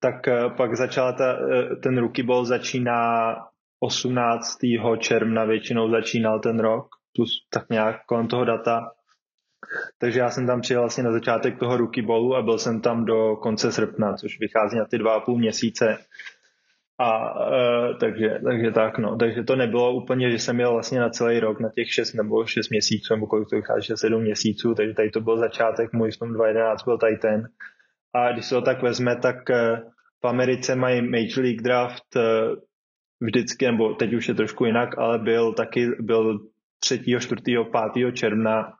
tak 0.00 0.28
eh, 0.28 0.50
pak 0.56 0.76
začala 0.76 1.12
ta, 1.12 1.32
eh, 1.32 1.76
ten 1.76 2.08
ball 2.26 2.44
začíná 2.44 3.34
18. 3.80 4.58
června 4.98 5.44
většinou 5.44 5.90
začínal 5.90 6.40
ten 6.40 6.60
rok, 6.60 6.86
plus 7.16 7.30
tak 7.50 7.70
nějak 7.70 7.96
kolem 8.06 8.28
toho 8.28 8.44
data. 8.44 8.90
Takže 9.98 10.20
já 10.20 10.30
jsem 10.30 10.46
tam 10.46 10.60
přijel 10.60 10.82
vlastně 10.82 11.04
na 11.04 11.12
začátek 11.12 11.58
toho 11.58 11.78
ballu 12.06 12.36
a 12.36 12.42
byl 12.42 12.58
jsem 12.58 12.80
tam 12.80 13.04
do 13.04 13.36
konce 13.36 13.72
srpna, 13.72 14.14
což 14.14 14.40
vychází 14.40 14.78
na 14.78 14.84
ty 14.84 14.98
dva 14.98 15.14
a 15.14 15.20
půl 15.20 15.38
měsíce. 15.38 15.98
A 17.00 17.40
uh, 17.46 17.98
takže, 17.98 18.40
takže 18.44 18.70
tak, 18.70 18.98
no. 18.98 19.16
Takže 19.16 19.42
to 19.42 19.56
nebylo 19.56 19.94
úplně, 19.94 20.30
že 20.30 20.38
jsem 20.38 20.56
měl 20.56 20.72
vlastně 20.72 21.00
na 21.00 21.10
celý 21.10 21.40
rok, 21.40 21.60
na 21.60 21.70
těch 21.70 21.92
6 21.92 22.14
nebo 22.14 22.46
6 22.46 22.70
měsíců, 22.70 23.14
nebo 23.14 23.26
kolik 23.26 23.48
to 23.48 23.56
vychází, 23.56 23.92
7 23.94 24.22
měsíců, 24.22 24.74
takže 24.74 24.94
tady 24.94 25.10
to 25.10 25.20
byl 25.20 25.38
začátek, 25.38 25.92
můj 25.92 26.10
v 26.10 26.18
tom 26.18 26.32
2011 26.32 26.84
byl 26.84 26.98
tady 26.98 27.16
ten. 27.16 27.48
A 28.14 28.32
když 28.32 28.44
se 28.44 28.54
to 28.54 28.62
tak 28.62 28.82
vezme, 28.82 29.16
tak 29.16 29.36
uh, 29.50 29.90
v 30.22 30.26
Americe 30.26 30.74
mají 30.76 31.02
Major 31.02 31.44
League 31.44 31.62
Draft 31.62 32.16
uh, 32.16 32.22
vždycky, 33.20 33.66
nebo 33.66 33.94
teď 33.94 34.12
už 34.12 34.28
je 34.28 34.34
trošku 34.34 34.64
jinak, 34.64 34.98
ale 34.98 35.18
byl 35.18 35.52
taky, 35.52 35.88
byl 36.00 36.38
3., 36.80 37.04
4., 37.18 37.42
5. 37.94 38.14
června, 38.14 38.72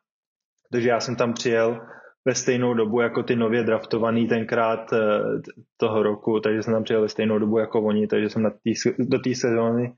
takže 0.72 0.88
já 0.88 1.00
jsem 1.00 1.16
tam 1.16 1.32
přijel 1.32 1.80
ve 2.28 2.34
stejnou 2.34 2.74
dobu 2.74 3.00
jako 3.00 3.22
ty 3.22 3.36
nově 3.36 3.62
draftovaný 3.62 4.28
tenkrát 4.28 4.92
eh, 4.92 4.98
toho 5.76 6.02
roku, 6.02 6.40
takže 6.40 6.62
jsem 6.62 6.74
tam 6.74 6.84
přijel 6.84 7.02
ve 7.02 7.08
stejnou 7.08 7.38
dobu 7.38 7.58
jako 7.58 7.82
oni, 7.82 8.06
takže 8.06 8.28
jsem 8.28 8.42
na 8.42 8.50
tý, 8.50 8.72
do 8.98 9.18
té 9.18 9.34
sezóny 9.34 9.92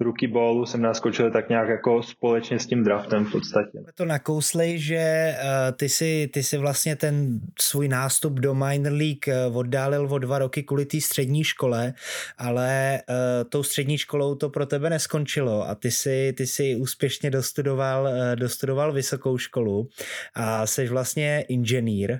rookie 0.00 0.28
ballu 0.28 0.66
jsem 0.66 0.82
naskočil 0.82 1.30
tak 1.30 1.48
nějak 1.48 1.68
jako 1.68 2.02
společně 2.02 2.58
s 2.58 2.66
tím 2.66 2.84
draftem 2.84 3.24
v 3.24 3.32
podstatě. 3.32 3.78
To 3.94 4.04
nakousli, 4.04 4.78
že 4.78 5.34
uh, 5.34 5.76
ty, 5.76 5.88
si, 5.88 6.28
ty 6.32 6.42
si 6.42 6.58
vlastně 6.58 6.96
ten 6.96 7.40
svůj 7.60 7.88
nástup 7.88 8.32
do 8.32 8.54
minor 8.54 8.92
league 8.92 9.48
uh, 9.48 9.56
oddálil 9.56 10.08
o 10.10 10.18
dva 10.18 10.38
roky 10.38 10.62
kvůli 10.62 10.86
té 10.86 11.00
střední 11.00 11.44
škole, 11.44 11.94
ale 12.38 13.00
uh, 13.08 13.14
tou 13.48 13.62
střední 13.62 13.98
školou 13.98 14.34
to 14.34 14.50
pro 14.50 14.66
tebe 14.66 14.90
neskončilo 14.90 15.68
a 15.68 15.74
ty 15.74 15.90
si, 15.90 16.32
ty 16.36 16.46
si 16.46 16.76
úspěšně 16.76 17.30
dostudoval, 17.30 18.08
dostudoval 18.34 18.92
vysokou 18.92 19.38
školu 19.38 19.88
a 20.34 20.66
jsi 20.66 20.88
vlastně 20.88 21.44
inženýr. 21.48 22.18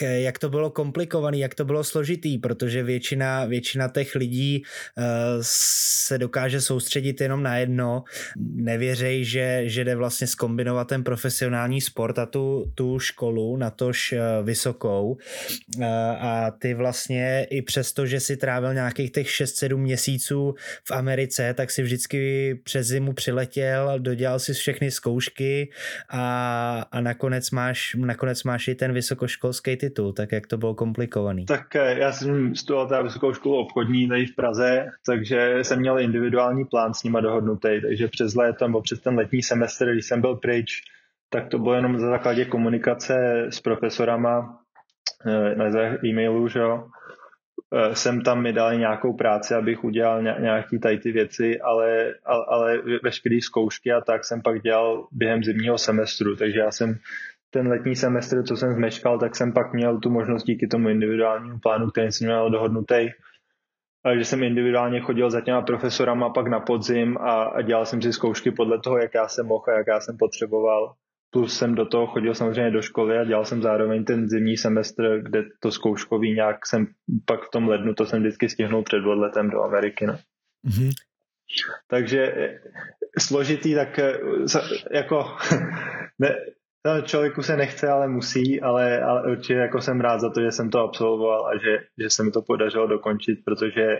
Jak 0.00 0.38
to 0.38 0.48
bylo 0.48 0.70
komplikovaný, 0.70 1.40
jak 1.40 1.54
to 1.54 1.64
bylo 1.64 1.84
složitý, 1.84 2.38
protože 2.38 2.82
většina, 2.82 3.44
většina 3.44 3.88
těch 3.88 4.14
lidí 4.14 4.62
se 5.40 6.18
dokáže 6.18 6.60
soustředit 6.60 7.17
soustředit 7.18 7.24
jenom 7.24 7.42
na 7.42 7.56
jedno, 7.56 8.04
nevěřej, 8.36 9.24
že, 9.24 9.62
že 9.64 9.84
jde 9.84 9.96
vlastně 9.96 10.26
skombinovat 10.26 10.88
ten 10.88 11.04
profesionální 11.04 11.80
sport 11.80 12.18
a 12.18 12.26
tu, 12.26 12.64
tu 12.74 12.98
školu, 12.98 13.56
na 13.56 13.70
tož 13.70 14.12
eh, 14.12 14.42
vysokou 14.42 15.16
eh, 15.80 15.86
a 16.20 16.50
ty 16.50 16.74
vlastně 16.74 17.46
i 17.50 17.62
přesto, 17.62 18.06
že 18.06 18.20
si 18.20 18.36
trávil 18.36 18.74
nějakých 18.74 19.12
těch 19.12 19.26
6-7 19.26 19.76
měsíců 19.76 20.54
v 20.84 20.90
Americe, 20.90 21.54
tak 21.54 21.70
si 21.70 21.82
vždycky 21.82 22.54
přes 22.64 22.86
zimu 22.86 23.12
přiletěl, 23.12 23.98
dodělal 23.98 24.38
si 24.38 24.52
všechny 24.52 24.90
zkoušky 24.90 25.70
a, 26.10 26.86
a 26.92 27.00
nakonec, 27.00 27.50
máš, 27.50 27.94
nakonec 27.94 28.44
máš 28.44 28.68
i 28.68 28.74
ten 28.74 28.92
vysokoškolský 28.92 29.76
titul, 29.76 30.12
tak 30.12 30.32
jak 30.32 30.46
to 30.46 30.56
bylo 30.56 30.74
komplikovaný? 30.74 31.46
Tak 31.46 31.76
eh, 31.76 31.98
já 31.98 32.12
jsem 32.12 32.54
studoval 32.54 33.04
vysokou 33.04 33.32
školu 33.32 33.56
obchodní 33.56 34.08
tady 34.08 34.26
v 34.26 34.34
Praze, 34.34 34.86
takže 35.06 35.58
jsem 35.62 35.80
měl 35.80 35.98
individuální 35.98 36.64
plán 36.64 36.94
s 36.94 37.02
nima 37.08 37.20
dohodnutý, 37.20 37.80
takže 37.82 38.08
přes 38.08 38.34
léto 38.34 38.66
nebo 38.66 38.82
přes 38.82 39.00
ten 39.00 39.14
letní 39.14 39.42
semestr, 39.42 39.92
když 39.92 40.06
jsem 40.06 40.20
byl 40.20 40.36
pryč, 40.36 40.82
tak 41.30 41.48
to 41.48 41.58
bylo 41.58 41.74
jenom 41.74 41.98
za 41.98 42.06
základě 42.06 42.44
komunikace 42.44 43.46
s 43.50 43.60
profesorama 43.60 44.60
eh, 45.26 45.54
na 45.56 45.64
e-mailu, 46.04 46.48
že 46.48 46.58
jo. 46.58 46.88
Eh, 47.74 47.94
jsem 47.94 48.20
tam 48.20 48.42
mi 48.42 48.52
dali 48.52 48.78
nějakou 48.78 49.12
práci, 49.12 49.54
abych 49.54 49.84
udělal 49.84 50.22
nějaký 50.22 50.78
tady 50.78 50.98
ty 50.98 51.12
věci, 51.12 51.60
ale, 51.60 52.14
ale, 52.24 52.44
ale 52.48 52.82
veškeré 53.02 53.38
zkoušky 53.42 53.92
a 53.92 54.00
tak 54.00 54.24
jsem 54.24 54.42
pak 54.42 54.62
dělal 54.62 55.08
během 55.12 55.42
zimního 55.44 55.78
semestru, 55.78 56.36
takže 56.36 56.60
já 56.60 56.70
jsem 56.70 56.98
ten 57.50 57.68
letní 57.68 57.96
semestr, 57.96 58.42
co 58.42 58.56
jsem 58.56 58.74
zmeškal, 58.74 59.18
tak 59.18 59.36
jsem 59.36 59.52
pak 59.52 59.72
měl 59.72 59.98
tu 60.00 60.10
možnost 60.10 60.44
díky 60.44 60.66
tomu 60.66 60.88
individuálnímu 60.88 61.58
plánu, 61.58 61.86
který 61.90 62.12
jsem 62.12 62.26
měl 62.26 62.50
dohodnutý, 62.50 63.08
že 64.18 64.24
jsem 64.24 64.42
individuálně 64.42 65.00
chodil 65.00 65.30
za 65.30 65.40
těma 65.40 65.62
profesorama 65.62 66.30
pak 66.30 66.46
na 66.46 66.60
podzim 66.60 67.16
a, 67.18 67.42
a 67.42 67.62
dělal 67.62 67.86
jsem 67.86 68.02
si 68.02 68.12
zkoušky 68.12 68.50
podle 68.50 68.80
toho, 68.80 68.98
jak 68.98 69.14
já 69.14 69.28
jsem 69.28 69.46
mohl 69.46 69.64
a 69.68 69.78
jak 69.78 69.86
já 69.86 70.00
jsem 70.00 70.16
potřeboval. 70.16 70.94
Plus 71.30 71.58
jsem 71.58 71.74
do 71.74 71.86
toho 71.86 72.06
chodil 72.06 72.34
samozřejmě 72.34 72.70
do 72.70 72.82
školy 72.82 73.18
a 73.18 73.24
dělal 73.24 73.44
jsem 73.44 73.62
zároveň 73.62 74.04
ten 74.04 74.28
zimní 74.28 74.56
semestr, 74.56 75.20
kde 75.22 75.44
to 75.60 75.70
zkouškový 75.70 76.34
nějak 76.34 76.66
jsem 76.66 76.86
pak 77.24 77.40
v 77.46 77.50
tom 77.50 77.68
lednu, 77.68 77.94
to 77.94 78.06
jsem 78.06 78.20
vždycky 78.20 78.48
stihnul 78.48 78.82
před 78.82 79.04
odletem 79.06 79.50
do 79.50 79.62
Ameriky. 79.62 80.06
No. 80.06 80.18
Mm-hmm. 80.66 80.90
Takže 81.86 82.22
eh, 82.22 82.60
složitý, 83.18 83.74
tak 83.74 83.98
eh, 83.98 84.18
jako 84.92 85.36
ne, 86.18 86.36
No, 86.88 87.02
člověku 87.02 87.42
se 87.42 87.56
nechce, 87.56 87.88
ale 87.88 88.08
musí, 88.08 88.60
ale, 88.60 89.00
ale 89.00 89.32
určitě 89.32 89.54
jako 89.54 89.80
jsem 89.80 90.00
rád 90.00 90.20
za 90.20 90.30
to, 90.30 90.40
že 90.40 90.52
jsem 90.52 90.70
to 90.70 90.80
absolvoval 90.80 91.46
a 91.46 91.58
že, 91.58 91.78
že 92.02 92.10
se 92.10 92.24
mi 92.24 92.30
to 92.30 92.42
podařilo 92.42 92.86
dokončit, 92.86 93.38
protože 93.44 93.98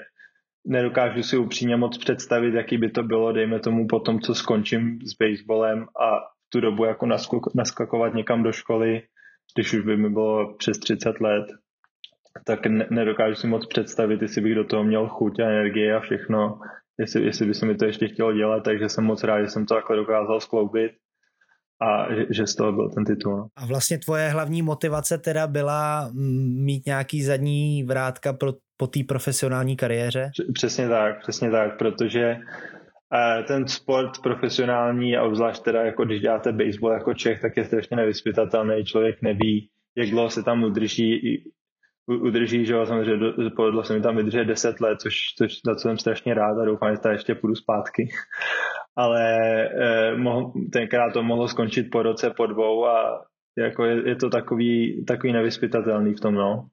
nedokážu 0.66 1.23
si 1.23 1.37
upřímně 1.37 1.76
moc 1.76 1.99
představit, 1.99 2.54
jaký 2.54 2.78
by 2.78 2.90
to 2.90 3.02
bylo, 3.02 3.33
dejme 3.33 3.61
tomu 3.61 3.87
po 3.87 4.00
tom, 4.00 4.21
co 4.21 4.35
skončím 4.35 4.99
s 5.04 5.14
baseballem 5.14 5.83
a 5.83 6.11
tu 6.49 6.61
dobu 6.61 6.85
jako 6.85 7.07
naskakovat 7.54 8.14
někam 8.14 8.42
do 8.42 8.52
školy, 8.52 9.02
když 9.54 9.75
už 9.75 9.85
by 9.85 9.97
mi 9.97 10.11
bylo 10.11 10.54
přes 10.54 10.78
30 10.78 11.21
let, 11.21 11.47
tak 12.45 12.66
ne, 12.66 12.87
nedokážu 12.90 13.35
si 13.35 13.47
moc 13.47 13.66
představit, 13.66 14.23
jestli 14.23 14.42
bych 14.42 14.54
do 14.54 14.64
toho 14.64 14.85
měl 14.85 15.09
chuť 15.09 15.40
a 15.40 15.49
energie 15.49 15.97
a 15.97 16.00
všechno, 16.00 16.61
jestli, 16.99 17.25
jestli 17.25 17.47
by 17.47 17.54
se 17.54 17.66
mi 17.66 17.75
to 17.75 17.85
ještě 17.85 18.09
chtělo 18.09 18.33
dělat, 18.33 18.61
takže 18.64 18.88
jsem 18.88 19.04
moc 19.04 19.25
rád, 19.25 19.40
že 19.40 19.49
jsem 19.49 19.66
to 19.66 19.75
takhle 19.75 19.97
dokázal 19.97 20.40
skloubit 20.40 20.92
a 21.81 22.15
že, 22.15 22.27
že 22.31 22.47
z 22.47 22.55
toho 22.55 22.73
byl 22.73 22.91
ten 22.91 23.05
titul. 23.05 23.37
No. 23.37 23.47
A 23.57 23.67
vlastně 23.67 23.99
tvoje 23.99 24.29
hlavní 24.29 24.63
motivace 24.63 25.19
teda 25.19 25.47
byla 25.47 26.11
mm, 26.13 26.65
mít 26.65 26.87
nějaký 26.87 27.23
zadní 27.23 27.85
vrátka 27.85 28.33
pro, 28.33 28.53
po 28.77 28.87
té 28.87 29.01
profesionální 29.09 29.77
kariéře? 29.77 30.31
Přesně 30.55 30.89
tak, 30.89 31.21
přesně 31.21 31.51
tak, 31.51 31.79
protože 31.79 32.37
eh, 33.15 33.43
ten 33.43 33.69
sport 33.69 34.23
profesionální 34.23 35.17
a 35.17 35.23
obzvlášť 35.23 35.63
teda 35.63 35.83
jako 35.83 36.05
když 36.05 36.21
děláte 36.21 36.53
baseball 36.53 36.93
jako 36.93 37.15
Čech, 37.15 37.41
tak 37.41 37.57
je 37.57 37.65
strašně 37.65 37.97
nevyspytatelný, 37.97 38.85
člověk 38.85 39.23
neví, 39.23 39.71
jak 39.97 40.11
dlouho 40.11 40.31
se 40.31 40.43
tam 40.43 40.63
udrží, 40.63 41.43
udrží, 42.07 42.67
že 42.67 42.73
jo, 42.73 42.87
samozřejmě 42.87 43.33
povedlo 43.57 43.85
se 43.85 43.95
mi 43.95 44.01
tam 44.01 44.17
vydržet 44.17 44.45
10 44.45 44.81
let, 44.81 45.01
což, 45.01 45.15
což 45.39 45.61
za 45.67 45.75
co 45.75 45.81
jsem 45.81 45.99
strašně 45.99 46.35
rád 46.35 46.59
a 46.59 46.65
doufám, 46.65 46.95
že 46.95 47.01
tady 47.01 47.15
ještě 47.15 47.35
půjdu 47.35 47.55
zpátky 47.55 48.09
ale 48.99 49.25
eh, 49.64 50.17
mohl, 50.17 50.52
tenkrát 50.73 51.12
to 51.12 51.23
mohlo 51.23 51.49
skončit 51.49 51.90
po 51.90 52.02
roce, 52.02 52.31
po 52.37 52.47
dvou 52.47 52.87
a 52.87 53.23
jako 53.59 53.85
je, 53.85 54.09
je 54.09 54.17
to 54.17 54.31
takový, 54.31 55.05
takový 55.05 55.33
nevyspytatelný 55.33 56.14
v 56.14 56.21
tom, 56.21 56.35
no 56.35 56.69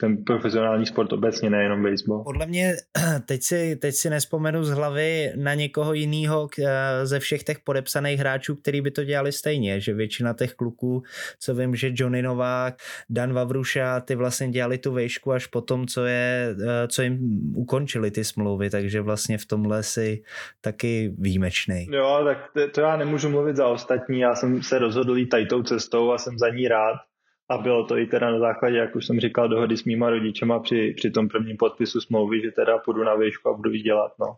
ten 0.00 0.24
profesionální 0.24 0.86
sport 0.86 1.12
obecně, 1.12 1.50
nejenom 1.50 1.82
baseball. 1.82 2.24
Podle 2.24 2.46
mě, 2.46 2.74
teď 3.26 3.42
si, 3.42 3.76
teď 3.76 3.94
si 3.94 4.10
nespomenu 4.10 4.64
z 4.64 4.70
hlavy 4.70 5.32
na 5.36 5.54
někoho 5.54 5.92
jiného 5.92 6.48
eh, 6.58 7.06
ze 7.06 7.18
všech 7.18 7.42
těch 7.42 7.60
podepsaných 7.60 8.20
hráčů, 8.20 8.56
který 8.56 8.80
by 8.80 8.90
to 8.90 9.04
dělali 9.04 9.32
stejně, 9.32 9.80
že 9.80 9.94
většina 9.94 10.32
těch 10.32 10.54
kluků, 10.54 11.02
co 11.38 11.54
vím, 11.54 11.76
že 11.76 11.90
Johnny 11.94 12.22
Novák, 12.22 12.74
Dan 13.10 13.32
Vavruša, 13.32 14.00
ty 14.00 14.14
vlastně 14.14 14.48
dělali 14.48 14.78
tu 14.78 14.92
vejšku 14.92 15.32
až 15.32 15.46
potom, 15.46 15.86
co, 15.86 16.04
je, 16.04 16.56
eh, 16.62 16.88
co 16.88 17.02
jim 17.02 17.18
ukončili 17.56 18.10
ty 18.10 18.24
smlouvy, 18.24 18.70
takže 18.70 19.00
vlastně 19.00 19.38
v 19.38 19.46
tomhle 19.46 19.82
si 19.82 20.22
taky 20.60 21.14
výjimečný. 21.18 21.86
Jo, 21.90 22.22
tak 22.24 22.38
to, 22.54 22.68
to 22.70 22.80
já 22.80 22.96
nemůžu 22.96 23.28
mluvit 23.28 23.56
za 23.56 23.66
ostatní, 23.66 24.20
já 24.20 24.34
jsem 24.34 24.62
se 24.62 24.78
rozhodl 24.78 25.16
jít 25.16 25.28
tady 25.28 25.46
tou 25.46 25.62
cestou 25.62 26.12
a 26.12 26.18
jsem 26.18 26.38
za 26.38 26.48
ní 26.48 26.68
rád 26.68 27.11
a 27.52 27.58
bylo 27.58 27.86
to 27.86 27.98
i 27.98 28.06
teda 28.06 28.30
na 28.30 28.38
základě, 28.38 28.76
jak 28.76 28.96
už 28.96 29.06
jsem 29.06 29.20
říkal, 29.20 29.48
dohody 29.48 29.76
s 29.76 29.84
mýma 29.84 30.10
rodičema 30.10 30.60
při, 30.60 30.94
při 30.96 31.10
tom 31.10 31.28
prvním 31.28 31.56
podpisu 31.56 32.00
smlouvy, 32.00 32.40
že 32.40 32.50
teda 32.50 32.78
půjdu 32.78 33.04
na 33.04 33.14
výšku 33.14 33.48
a 33.48 33.52
budu 33.52 33.70
ji 33.70 33.82
dělat. 33.82 34.12
No. 34.20 34.36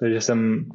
Takže 0.00 0.20
jsem, 0.20 0.68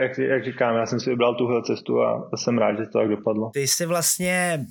jak, 0.00 0.18
jak 0.18 0.44
říkám, 0.44 0.76
já 0.76 0.86
jsem 0.86 1.00
si 1.00 1.10
vybral 1.10 1.34
tuhle 1.34 1.62
cestu 1.62 2.02
a 2.02 2.30
jsem 2.36 2.58
rád, 2.58 2.78
že 2.78 2.86
to 2.86 2.98
tak 2.98 3.08
dopadlo. 3.08 3.50
Ty 3.54 3.60
jsi 3.60 3.86
vlastně 3.86 4.64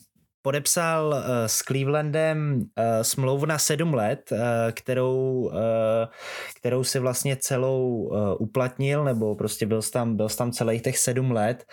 podepsal 0.49 1.07
uh, 1.07 1.21
s 1.45 1.61
Clevelandem 1.61 2.55
uh, 2.57 2.83
smlouvu 3.01 3.45
na 3.45 3.57
sedm 3.57 3.93
let, 3.93 4.31
uh, 4.31 4.37
kterou, 4.71 5.51
kterou 6.59 6.83
si 6.83 6.99
vlastně 6.99 7.35
celou 7.35 8.11
uplatnil, 8.39 9.03
nebo 9.03 9.35
prostě 9.35 9.65
byl 9.65 9.81
tam, 9.93 10.15
byl 10.15 10.29
tam 10.29 10.51
celých 10.51 10.81
těch 10.81 10.97
sedm 10.97 11.31
let. 11.31 11.65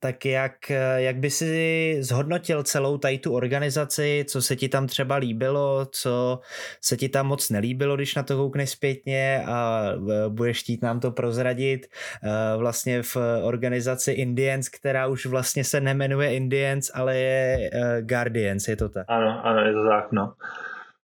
Tak 0.00 0.24
jak, 0.24 0.52
jak 0.96 1.16
by 1.16 1.30
si 1.30 1.96
zhodnotil 2.00 2.62
celou 2.62 2.98
tady 2.98 3.18
tu 3.18 3.34
organizaci, 3.34 4.24
co 4.28 4.42
se 4.42 4.56
ti 4.56 4.68
tam 4.68 4.86
třeba 4.86 5.16
líbilo, 5.16 5.86
co 5.90 6.40
se 6.80 6.96
ti 6.96 7.08
tam 7.08 7.26
moc 7.26 7.50
nelíbilo, 7.50 7.96
když 7.96 8.14
na 8.14 8.22
to 8.22 8.36
koukneš 8.36 8.70
zpětně 8.70 9.44
a 9.46 9.88
budeš 10.28 10.60
chtít 10.60 10.82
nám 10.82 11.00
to 11.00 11.10
prozradit 11.10 11.86
vlastně 12.56 13.02
v 13.02 13.16
organizaci 13.42 14.12
Indians, 14.12 14.68
která 14.68 15.06
už 15.06 15.26
vlastně 15.26 15.64
se 15.64 15.80
nemenuje 15.80 16.34
Indians, 16.34 16.90
ale 16.94 17.16
je 17.16 17.70
uh, 17.74 18.06
Guardians, 18.24 18.68
je 18.68 18.76
to 18.76 18.88
tak? 18.88 19.04
Ano, 19.08 19.46
ano, 19.46 19.60
je 19.60 19.72
to 19.72 19.84
tak, 19.88 20.12
no. 20.12 20.34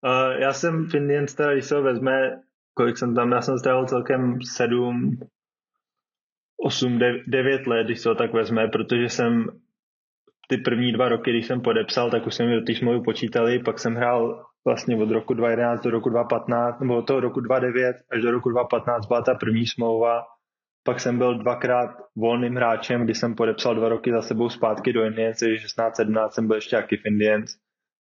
Uh, 0.05 0.41
já 0.41 0.53
jsem 0.53 0.87
v 0.87 0.95
Indians, 0.95 1.35
teda, 1.35 1.53
když 1.53 1.65
se 1.65 1.75
ho 1.75 1.83
vezme, 1.83 2.41
kolik 2.75 2.99
jsem 2.99 3.15
tam, 3.15 3.33
já 3.33 3.41
jsem 3.41 3.59
strávil 3.59 3.87
celkem 3.87 4.39
sedm, 4.43 5.19
osm, 6.65 6.99
devět 7.27 7.67
let, 7.67 7.85
když 7.85 8.01
se 8.01 8.09
ho 8.09 8.15
tak 8.15 8.33
vezme, 8.33 8.69
protože 8.69 9.09
jsem 9.09 9.47
ty 10.49 10.57
první 10.57 10.93
dva 10.93 11.09
roky, 11.09 11.31
když 11.31 11.47
jsem 11.47 11.61
podepsal, 11.61 12.11
tak 12.11 12.27
už 12.27 12.35
jsem 12.35 12.51
do 12.51 12.61
té 12.61 12.75
smlouvy 12.75 13.01
počítali, 13.05 13.59
pak 13.59 13.79
jsem 13.79 13.95
hrál 13.95 14.47
vlastně 14.65 14.97
od 14.97 15.11
roku 15.11 15.35
2011 15.35 15.83
do 15.83 15.91
roku 15.91 16.09
2015, 16.09 16.81
nebo 16.81 16.97
od 16.97 17.07
toho 17.07 17.21
roku 17.21 17.41
2009 17.41 17.97
až 18.13 18.23
do 18.23 18.31
roku 18.31 18.49
2015 18.49 19.07
byla 19.07 19.23
ta 19.23 19.35
první 19.35 19.67
smlouva 19.67 20.23
pak 20.85 21.01
jsem 21.01 21.19
byl 21.19 21.39
dvakrát 21.39 21.91
volným 22.17 22.57
hráčem, 22.57 23.05
kdy 23.05 23.15
jsem 23.15 23.35
podepsal 23.35 23.75
dva 23.75 23.89
roky 23.89 24.13
za 24.13 24.23
sebou 24.23 24.49
zpátky 24.49 24.93
do 24.93 25.05
Indians, 25.05 25.39
takže 25.39 25.67
16-17 25.67 26.29
jsem 26.31 26.47
byl 26.47 26.57
ještě 26.57 26.77
jaký 26.77 26.97
v 26.97 27.07
Indians. 27.07 27.51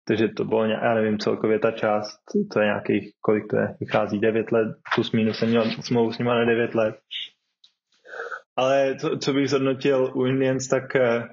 Takže 0.08 0.28
to 0.28 0.46
bylo, 0.46 0.66
já 0.66 0.94
nevím, 0.94 1.20
celkově 1.20 1.60
ta 1.60 1.72
část, 1.72 2.20
to 2.54 2.60
je 2.60 2.66
nějakých, 2.66 3.12
kolik 3.22 3.44
to 3.50 3.58
je, 3.58 3.68
vychází 3.80 4.20
9 4.20 4.52
let, 4.52 4.68
plus 4.96 5.12
minus 5.12 5.38
jsem 5.38 5.50
měl 5.50 5.66
smlouvu 5.82 6.12
s 6.12 6.18
nimi 6.18 6.30
na 6.30 6.46
9 6.46 6.76
let. 6.76 6.96
Ale 8.56 8.96
to, 8.96 9.18
co 9.18 9.34
bych 9.34 9.50
zhodnotil 9.50 10.12
u 10.16 10.26
Indians, 10.26 10.68
tak 10.68 10.84
uh, 10.96 11.24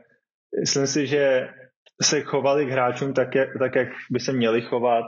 myslím 0.61 0.87
si, 0.87 1.07
že 1.07 1.49
se 2.03 2.21
chovali 2.21 2.67
k 2.67 2.71
hráčům 2.71 3.13
tak, 3.13 3.35
jak, 3.35 3.49
tak, 3.59 3.75
jak 3.75 3.89
by 4.11 4.21
se 4.21 4.33
měli 4.33 4.63
chovat. 4.63 5.05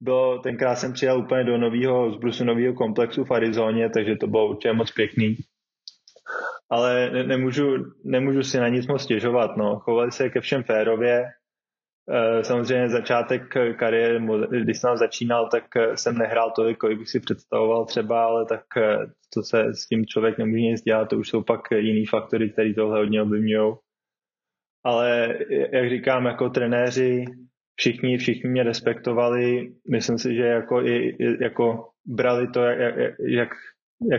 Bylo, 0.00 0.38
tenkrát 0.38 0.76
jsem 0.76 0.92
přijel 0.92 1.18
úplně 1.18 1.44
do 1.44 1.58
nového 1.58 2.12
zbrusu 2.12 2.44
nového 2.44 2.74
komplexu 2.74 3.24
v 3.24 3.30
Arizoně, 3.30 3.90
takže 3.90 4.16
to 4.16 4.26
bylo 4.26 4.48
určitě 4.48 4.72
moc 4.72 4.90
pěkný 4.90 5.36
ale 6.70 7.10
ne, 7.10 7.24
nemůžu, 7.24 7.64
nemůžu 8.04 8.42
si 8.42 8.58
na 8.58 8.68
nic 8.68 8.86
moc 8.86 9.02
stěžovat. 9.02 9.56
No. 9.56 9.78
Chovali 9.78 10.12
se 10.12 10.30
ke 10.30 10.40
všem 10.40 10.62
férově. 10.62 11.24
E, 12.10 12.44
samozřejmě 12.44 12.88
začátek 12.88 13.42
kariéry, 13.78 14.26
když 14.62 14.78
jsem 14.78 14.96
začínal, 14.96 15.48
tak 15.48 15.64
jsem 15.94 16.18
nehrál 16.18 16.52
tolik, 16.56 16.78
kolik 16.78 16.98
bych 16.98 17.08
si 17.08 17.20
představoval 17.20 17.84
třeba, 17.84 18.24
ale 18.24 18.46
tak 18.46 18.76
e, 18.76 18.98
to 19.34 19.42
se 19.42 19.74
s 19.74 19.86
tím 19.86 20.06
člověk 20.06 20.38
nemůže 20.38 20.62
nic 20.62 20.82
dělat, 20.82 21.08
to 21.08 21.18
už 21.18 21.28
jsou 21.28 21.42
pak 21.42 21.60
jiný 21.76 22.06
faktory, 22.06 22.50
které 22.50 22.74
tohle 22.74 22.98
hodně 22.98 23.22
ovlivňují. 23.22 23.74
Ale 24.84 25.38
jak 25.72 25.90
říkám, 25.90 26.26
jako 26.26 26.50
trenéři, 26.50 27.24
všichni, 27.76 28.18
všichni 28.18 28.50
mě 28.50 28.62
respektovali, 28.62 29.72
myslím 29.90 30.18
si, 30.18 30.34
že 30.34 30.42
jako, 30.42 30.82
i, 30.82 31.16
jako 31.40 31.88
brali 32.06 32.48
to, 32.48 32.60
jak, 32.62 32.96
jak, 32.96 33.14
jak 33.28 33.48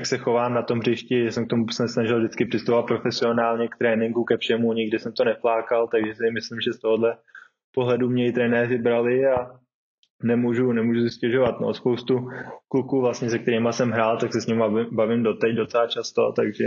se 0.03 0.17
chovám 0.17 0.53
na 0.53 0.61
tom 0.61 0.79
hřišti, 0.79 1.23
že 1.23 1.31
jsem 1.31 1.45
k 1.45 1.49
tomu 1.49 1.69
jsem 1.69 1.87
snažil 1.87 2.19
vždycky 2.19 2.45
přistupovat 2.45 2.85
profesionálně 2.85 3.67
k 3.67 3.77
tréninku, 3.77 4.23
ke 4.23 4.37
všemu, 4.37 4.73
nikdy 4.73 4.99
jsem 4.99 5.11
to 5.11 5.23
neplákal, 5.23 5.87
takže 5.87 6.15
si 6.15 6.31
myslím, 6.31 6.61
že 6.61 6.73
z 6.73 6.79
tohohle 6.79 7.17
pohledu 7.71 8.09
mě 8.09 8.27
i 8.27 8.31
trenéři 8.31 8.77
brali 8.77 9.25
a 9.25 9.59
nemůžu, 10.23 10.71
nemůžu 10.71 11.01
si 11.01 11.09
stěžovat. 11.09 11.59
No, 11.59 11.73
spoustu 11.73 12.29
kluků, 12.67 13.01
vlastně, 13.01 13.29
se 13.29 13.39
kterými 13.39 13.69
jsem 13.71 13.91
hrál, 13.91 14.17
tak 14.17 14.33
se 14.33 14.41
s 14.41 14.47
nimi 14.47 14.59
bavím, 14.59 14.87
bavím 14.91 15.23
doteď 15.23 15.55
docela 15.55 15.87
často, 15.87 16.33
takže, 16.35 16.65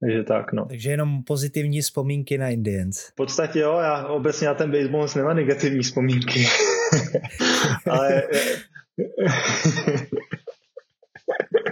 takže 0.00 0.22
tak, 0.22 0.52
no. 0.52 0.66
Takže 0.66 0.90
jenom 0.90 1.24
pozitivní 1.24 1.80
vzpomínky 1.80 2.38
na 2.38 2.48
Indians. 2.48 3.08
V 3.08 3.14
podstatě 3.14 3.58
jo, 3.58 3.78
já 3.78 4.06
obecně 4.06 4.46
na 4.46 4.54
ten 4.54 4.70
baseball 4.70 5.06
nemám 5.16 5.36
negativní 5.36 5.82
vzpomínky. 5.82 6.44
Ale 7.90 8.22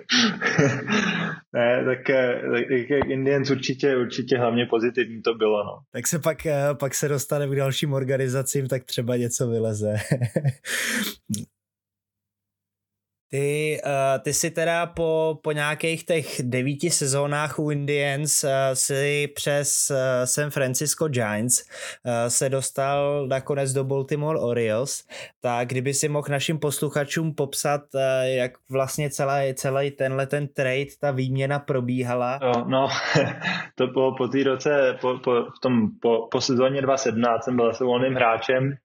ne, 1.54 1.84
tak, 1.84 2.10
eh, 2.10 2.42
tak 2.50 3.08
Indians 3.08 3.50
určitě, 3.50 3.96
určitě 3.96 4.38
hlavně 4.38 4.66
pozitivní 4.66 5.22
to 5.22 5.34
bylo. 5.34 5.64
No. 5.64 5.78
Tak 5.92 6.06
se 6.06 6.18
pak, 6.18 6.46
eh, 6.46 6.74
pak 6.80 6.94
se 6.94 7.08
dostane 7.08 7.46
k 7.46 7.56
dalším 7.56 7.92
organizacím, 7.92 8.68
tak 8.68 8.84
třeba 8.84 9.16
něco 9.16 9.48
vyleze. 9.48 9.94
Ty, 13.30 13.80
uh, 13.86 14.22
ty 14.22 14.32
si 14.32 14.50
teda 14.50 14.86
po, 14.86 15.38
po 15.42 15.52
nějakých 15.52 16.06
těch 16.06 16.40
devíti 16.42 16.90
sezónách 16.90 17.58
u 17.58 17.70
Indians 17.70 18.44
uh, 18.44 18.50
si 18.72 19.28
přes 19.34 19.90
uh, 19.90 19.96
San 20.24 20.50
Francisco 20.50 21.08
Giants 21.08 21.62
uh, 21.62 22.12
se 22.28 22.48
dostal 22.48 23.26
nakonec 23.26 23.72
do 23.72 23.84
Baltimore 23.84 24.38
Orioles, 24.38 25.04
tak 25.40 25.68
kdyby 25.68 25.94
si 25.94 26.08
mohl 26.08 26.26
našim 26.30 26.58
posluchačům 26.58 27.34
popsat, 27.34 27.80
uh, 27.94 28.00
jak 28.24 28.52
vlastně 28.70 29.10
celý, 29.10 29.54
celý 29.54 29.90
tenhle 29.90 30.26
ten 30.26 30.48
trade, 30.48 30.96
ta 31.00 31.10
výměna 31.10 31.58
probíhala. 31.58 32.40
No, 32.42 32.64
no 32.68 32.88
to 33.74 33.86
bylo 33.86 34.14
po 34.16 34.28
té 34.28 34.42
roce, 34.42 34.98
po, 35.00 35.18
po, 35.24 35.32
v 35.32 35.60
tom, 35.62 35.88
po, 36.02 36.28
po 36.30 36.40
sezóně 36.40 36.82
2017 36.82 37.44
jsem 37.44 37.56
byl 37.56 37.66
zase 37.66 37.84
volným 37.84 38.14
hráčem 38.14 38.76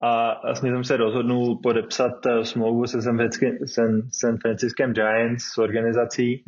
a 0.00 0.40
vlastně 0.44 0.70
jsem 0.70 0.84
se 0.84 0.96
rozhodnul 0.96 1.58
podepsat 1.62 2.26
eh, 2.26 2.44
smlouvu 2.44 2.86
se 2.86 3.02
San 4.10 4.38
Franciskem 4.42 4.92
Giants 4.92 5.44
s 5.44 5.58
organizací, 5.58 6.44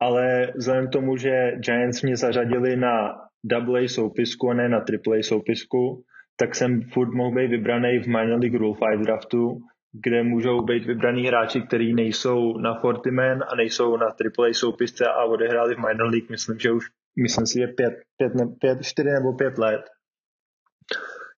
ale 0.00 0.52
vzhledem 0.56 0.88
k 0.88 0.92
tomu, 0.92 1.16
že 1.16 1.52
Giants 1.56 2.02
mě 2.02 2.16
zařadili 2.16 2.76
na 2.76 3.14
double 3.44 3.88
soupisku 3.88 4.50
a 4.50 4.54
ne 4.54 4.68
na 4.68 4.80
triple 4.80 5.22
soupisku, 5.22 6.04
tak 6.36 6.54
jsem 6.54 6.82
furt 6.82 7.14
mohl 7.14 7.34
být 7.34 7.50
vybraný 7.50 7.98
v 7.98 8.06
minor 8.06 8.40
league 8.40 8.58
Rule 8.58 8.78
5 8.90 9.00
draftu, 9.00 9.60
kde 9.92 10.22
můžou 10.22 10.62
být 10.62 10.86
vybraný 10.86 11.26
hráči, 11.26 11.60
kteří 11.60 11.94
nejsou 11.94 12.58
na 12.58 12.78
40 12.78 13.10
man 13.10 13.42
a 13.52 13.56
nejsou 13.56 13.96
na 13.96 14.10
triple 14.10 14.50
A 14.50 14.54
soupisce 14.54 15.04
a 15.06 15.24
odehráli 15.24 15.74
v 15.74 15.78
minor 15.78 16.10
league, 16.10 16.30
myslím, 16.30 16.58
že 16.58 16.72
už 16.72 16.84
myslím 17.22 17.46
si, 17.46 17.58
že 17.58 17.66
pět, 17.66 17.94
pět, 18.16 18.32
pět, 18.60 18.78
čtyři 18.82 19.08
nebo 19.08 19.32
pět 19.32 19.58
let 19.58 19.82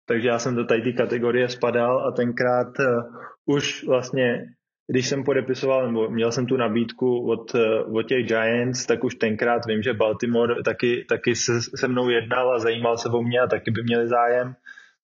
takže 0.07 0.29
já 0.29 0.39
jsem 0.39 0.55
do 0.55 0.65
tady 0.65 0.93
kategorie 0.93 1.49
spadal 1.49 2.07
a 2.07 2.13
tenkrát 2.13 2.69
uh, 2.79 3.57
už 3.57 3.85
vlastně, 3.85 4.45
když 4.91 5.09
jsem 5.09 5.25
podepisoval, 5.25 5.87
nebo 5.87 6.11
měl 6.11 6.33
jsem 6.33 6.47
tu 6.47 6.57
nabídku 6.57 7.31
od, 7.31 7.55
uh, 7.55 7.97
od 7.97 8.03
těch 8.03 8.27
Giants, 8.27 8.87
tak 8.87 9.05
už 9.05 9.15
tenkrát 9.15 9.67
vím, 9.67 9.83
že 9.83 9.95
Baltimore 9.95 10.63
taky, 10.65 11.05
taky 11.09 11.35
se, 11.35 11.53
se 11.77 11.89
mnou 11.89 12.09
jednal 12.09 12.55
a 12.55 12.59
zajímal 12.59 12.97
se 12.97 13.09
o 13.09 13.23
mě 13.23 13.41
a 13.41 13.47
taky 13.47 13.71
by 13.71 13.83
měli 13.83 14.09
zájem. 14.09 14.55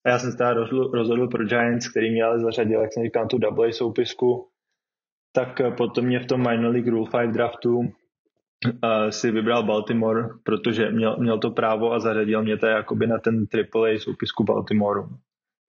A 0.04 0.10
já 0.10 0.18
jsem 0.18 0.30
se 0.30 0.36
teda 0.36 0.52
rozhodl, 0.52 0.90
rozhodl 0.94 1.28
pro 1.28 1.44
Giants, 1.44 1.88
který 1.88 2.10
mě 2.10 2.24
ale 2.24 2.40
zařadil, 2.40 2.80
jak 2.80 2.92
jsem 2.92 3.02
říkal, 3.02 3.26
tu 3.26 3.38
double 3.38 3.72
soupisku. 3.72 4.48
Tak 5.32 5.60
uh, 5.60 5.74
potom 5.74 6.04
mě 6.04 6.20
v 6.20 6.26
tom 6.26 6.40
minor 6.40 6.72
league 6.72 6.88
Rule 6.88 7.10
5 7.10 7.30
draftu 7.30 7.92
uh, 8.66 9.10
si 9.10 9.30
vybral 9.30 9.62
Baltimore, 9.62 10.28
protože 10.42 10.90
měl, 10.90 11.16
měl 11.16 11.38
to 11.38 11.50
právo 11.50 11.92
a 11.92 12.00
zařadil 12.00 12.42
mě 12.42 12.56
to 12.56 12.66
jakoby 12.66 13.06
na 13.06 13.18
ten 13.18 13.44
AAA 13.54 13.98
soupisku 13.98 14.44
Baltimoreu. 14.44 15.08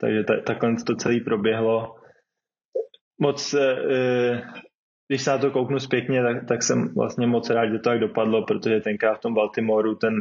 Takže 0.02 0.24
ta, 0.24 0.34
takhle 0.42 0.76
to 0.88 0.96
celé 0.96 1.20
proběhlo. 1.20 1.96
Moc, 3.22 3.54
uh, 3.54 3.60
když 5.08 5.22
se 5.22 5.30
na 5.30 5.38
to 5.38 5.52
kouknu 5.52 5.80
zpětně, 5.80 6.24
tak, 6.24 6.48
tak 6.48 6.64
jsem 6.64 6.94
vlastně 6.96 7.28
moc 7.28 7.50
rád, 7.50 7.68
že 7.68 7.78
to 7.78 7.90
tak 7.90 8.00
dopadlo, 8.00 8.46
protože 8.46 8.80
tenkrát 8.80 9.16
v 9.16 9.22
tom 9.22 9.34
Baltimoreu 9.34 9.96
ten, 9.96 10.14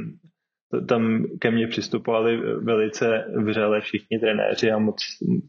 tam 0.89 1.25
ke 1.41 1.51
mně 1.51 1.67
přistupovali 1.67 2.37
velice 2.57 3.25
vřele 3.45 3.81
všichni 3.81 4.19
trenéři 4.19 4.71
a 4.71 4.79
moc 4.79 4.97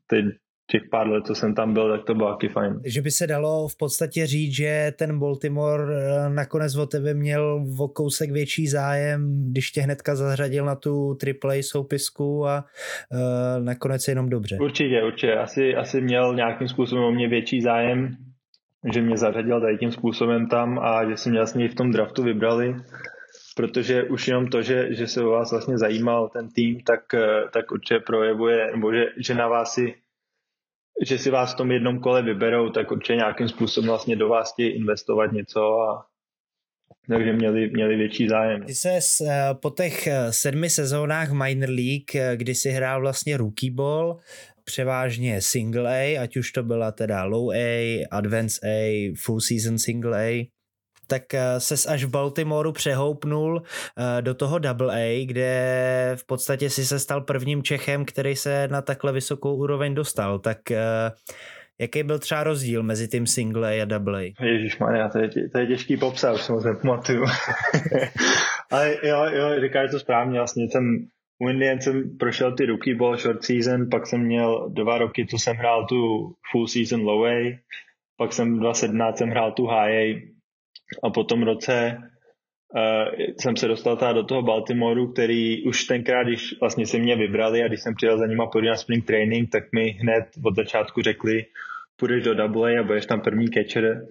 teď 0.07 0.25
těch 0.71 0.81
pár 0.91 1.07
let, 1.07 1.25
co 1.27 1.35
jsem 1.35 1.55
tam 1.55 1.73
byl, 1.73 1.97
tak 1.97 2.05
to 2.05 2.15
bylo 2.15 2.31
taky 2.31 2.47
fajn. 2.47 2.81
Že 2.85 3.01
by 3.01 3.11
se 3.11 3.27
dalo 3.27 3.67
v 3.67 3.77
podstatě 3.77 4.25
říct, 4.25 4.55
že 4.55 4.91
ten 4.95 5.19
Baltimore 5.19 5.83
eh, 5.95 6.29
nakonec 6.29 6.75
o 6.75 6.85
tebe 6.85 7.13
měl 7.13 7.65
o 7.79 7.87
kousek 7.87 8.31
větší 8.31 8.67
zájem, 8.67 9.49
když 9.51 9.71
tě 9.71 9.81
hnedka 9.81 10.15
zařadil 10.15 10.65
na 10.65 10.75
tu 10.75 11.17
AAA 11.43 11.53
soupisku 11.61 12.47
a 12.47 12.63
uh, 13.11 13.65
nakonec 13.65 14.07
jenom 14.07 14.29
dobře. 14.29 14.57
Určitě, 14.61 15.03
určitě. 15.03 15.33
Asi, 15.33 15.75
asi 15.75 16.01
měl 16.01 16.35
nějakým 16.35 16.67
způsobem 16.67 17.03
o 17.03 17.11
mě 17.11 17.27
větší 17.27 17.61
zájem, 17.61 18.15
že 18.93 19.01
mě 19.01 19.17
zařadil 19.17 19.61
tady 19.61 19.77
tím 19.77 19.91
způsobem 19.91 20.47
tam 20.47 20.79
a 20.79 21.09
že 21.09 21.17
si 21.17 21.29
mě 21.29 21.39
vlastně 21.39 21.69
v 21.69 21.75
tom 21.75 21.91
draftu 21.91 22.23
vybrali 22.23 22.75
protože 23.55 24.03
už 24.03 24.27
jenom 24.27 24.47
to, 24.47 24.61
že, 24.61 24.93
že 24.93 25.07
se 25.07 25.23
o 25.23 25.29
vás 25.29 25.51
vlastně 25.51 25.77
zajímal 25.77 26.29
ten 26.29 26.49
tým, 26.49 26.79
tak, 26.83 27.13
eh, 27.13 27.43
tak 27.53 27.71
určitě 27.71 27.99
projevuje, 27.99 28.71
nebo 28.71 28.93
že, 28.93 29.05
že 29.17 29.33
na 29.33 29.47
vás 29.47 29.73
si 29.73 29.95
že 31.05 31.17
si 31.17 31.29
vás 31.29 31.53
v 31.53 31.57
tom 31.57 31.71
jednom 31.71 31.99
kole 31.99 32.21
vyberou, 32.21 32.69
tak 32.69 32.91
určitě 32.91 33.15
nějakým 33.15 33.47
způsobem 33.47 33.87
vlastně 33.87 34.15
do 34.15 34.29
vás 34.29 34.53
chtějí 34.53 34.69
investovat 34.69 35.31
něco 35.31 35.61
a 35.61 36.05
takže 37.09 37.33
měli, 37.33 37.69
měli 37.69 37.95
větší 37.95 38.27
zájem. 38.27 38.63
Ty 38.63 38.73
se 38.75 38.99
eh, 39.27 39.53
po 39.53 39.69
těch 39.69 40.07
eh, 40.07 40.33
sedmi 40.33 40.69
sezónách 40.69 41.31
Minor 41.31 41.69
League, 41.69 42.15
eh, 42.15 42.37
kdy 42.37 42.55
si 42.55 42.69
hrál 42.69 43.01
vlastně 43.01 43.37
rookie 43.37 43.71
ball, 43.71 44.19
převážně 44.63 45.41
single 45.41 46.01
A, 46.01 46.21
ať 46.21 46.37
už 46.37 46.51
to 46.51 46.63
byla 46.63 46.91
teda 46.91 47.23
low 47.23 47.51
A, 47.51 48.05
advance 48.11 48.59
A, 48.63 49.13
full 49.17 49.41
season 49.41 49.77
single 49.77 50.27
A, 50.27 50.49
tak 51.09 51.33
eh, 51.33 51.59
ses 51.59 51.85
až 51.85 52.03
v 52.03 52.09
Baltimoreu 52.09 52.71
přehoupnul 52.71 53.61
eh, 53.61 54.21
do 54.21 54.33
toho 54.33 54.59
Double 54.59 54.95
A, 54.95 55.25
kde 55.25 55.51
v 56.15 56.25
podstatě 56.25 56.69
si 56.69 56.85
se 56.85 56.99
stal 56.99 57.21
prvním 57.21 57.63
Čechem, 57.63 58.05
který 58.05 58.35
se 58.35 58.67
na 58.67 58.81
takhle 58.81 59.11
vysokou 59.11 59.55
úroveň 59.55 59.95
dostal. 59.95 60.39
Tak 60.39 60.71
eh, 60.71 61.11
Jaký 61.81 62.03
byl 62.03 62.19
třeba 62.19 62.43
rozdíl 62.43 62.83
mezi 62.83 63.07
tím 63.07 63.27
single 63.27 63.81
A 63.81 63.85
double? 63.85 64.23
Ježišmarja, 64.41 65.09
to 65.09 65.19
je, 65.19 65.29
to 65.51 65.59
je 65.59 65.67
těžký 65.67 65.97
popsat, 65.97 66.35
už 66.35 66.41
se 66.41 66.51
moc 66.51 66.65
nepamatuju. 66.65 67.25
Ale 68.71 68.95
jo, 69.03 69.25
jo, 69.31 69.61
říkáš 69.61 69.91
to 69.91 69.99
správně, 69.99 70.39
vlastně 70.39 70.63
jsem 70.63 71.07
u 71.39 71.49
Indian 71.49 71.81
jsem 71.81 72.17
prošel 72.17 72.55
ty 72.55 72.65
rookie 72.65 72.95
ball 72.95 73.17
short 73.17 73.43
season, 73.43 73.89
pak 73.89 74.07
jsem 74.07 74.21
měl 74.21 74.69
dva 74.69 74.97
roky, 74.97 75.25
co 75.29 75.37
jsem 75.37 75.55
hrál 75.55 75.85
tu 75.85 75.95
full 76.51 76.67
season 76.67 77.01
low 77.01 77.25
A, 77.25 77.59
pak 78.17 78.33
jsem 78.33 78.59
2017 78.59 79.17
jsem 79.17 79.29
hrál 79.29 79.51
tu 79.51 79.65
high 79.65 79.91
A, 79.91 80.21
a 81.03 81.09
po 81.09 81.23
tom 81.23 81.43
roce 81.43 81.97
uh, 82.75 83.25
jsem 83.39 83.57
se 83.57 83.67
dostal 83.67 83.97
teda 83.97 84.13
do 84.13 84.23
toho 84.23 84.41
Baltimoreu, 84.41 85.07
který 85.07 85.63
už 85.63 85.83
tenkrát, 85.83 86.23
když 86.23 86.59
vlastně 86.59 86.85
se 86.85 86.97
mě 86.97 87.15
vybrali 87.15 87.63
a 87.63 87.67
když 87.67 87.81
jsem 87.81 87.95
přijel 87.95 88.17
za 88.17 88.27
nima 88.27 88.47
podívat 88.47 88.71
na 88.71 88.77
spring 88.77 89.05
training, 89.05 89.49
tak 89.51 89.63
mi 89.73 89.89
hned 89.89 90.25
od 90.45 90.55
začátku 90.55 91.01
řekli, 91.01 91.45
půjdeš 91.95 92.23
do 92.23 92.33
double 92.33 92.79
a 92.79 92.83
budeš 92.83 93.05
tam 93.05 93.21
první 93.21 93.47
catcher. 93.49 94.05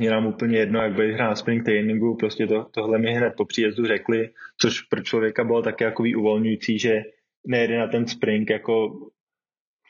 Je 0.00 0.10
nám 0.10 0.26
úplně 0.26 0.58
jedno, 0.58 0.82
jak 0.82 0.92
budeš 0.92 1.14
hrát 1.14 1.28
na 1.28 1.34
spring 1.34 1.64
trainingu, 1.64 2.16
prostě 2.16 2.46
to, 2.46 2.66
tohle 2.74 2.98
mi 2.98 3.12
hned 3.12 3.34
po 3.36 3.44
příjezdu 3.44 3.86
řekli, 3.86 4.28
což 4.60 4.80
pro 4.80 5.02
člověka 5.02 5.44
bylo 5.44 5.62
také 5.62 5.84
jako 5.84 6.02
uvolňující, 6.16 6.78
že 6.78 7.02
nejde 7.46 7.78
na 7.78 7.86
ten 7.86 8.06
spring 8.06 8.50
jako 8.50 8.88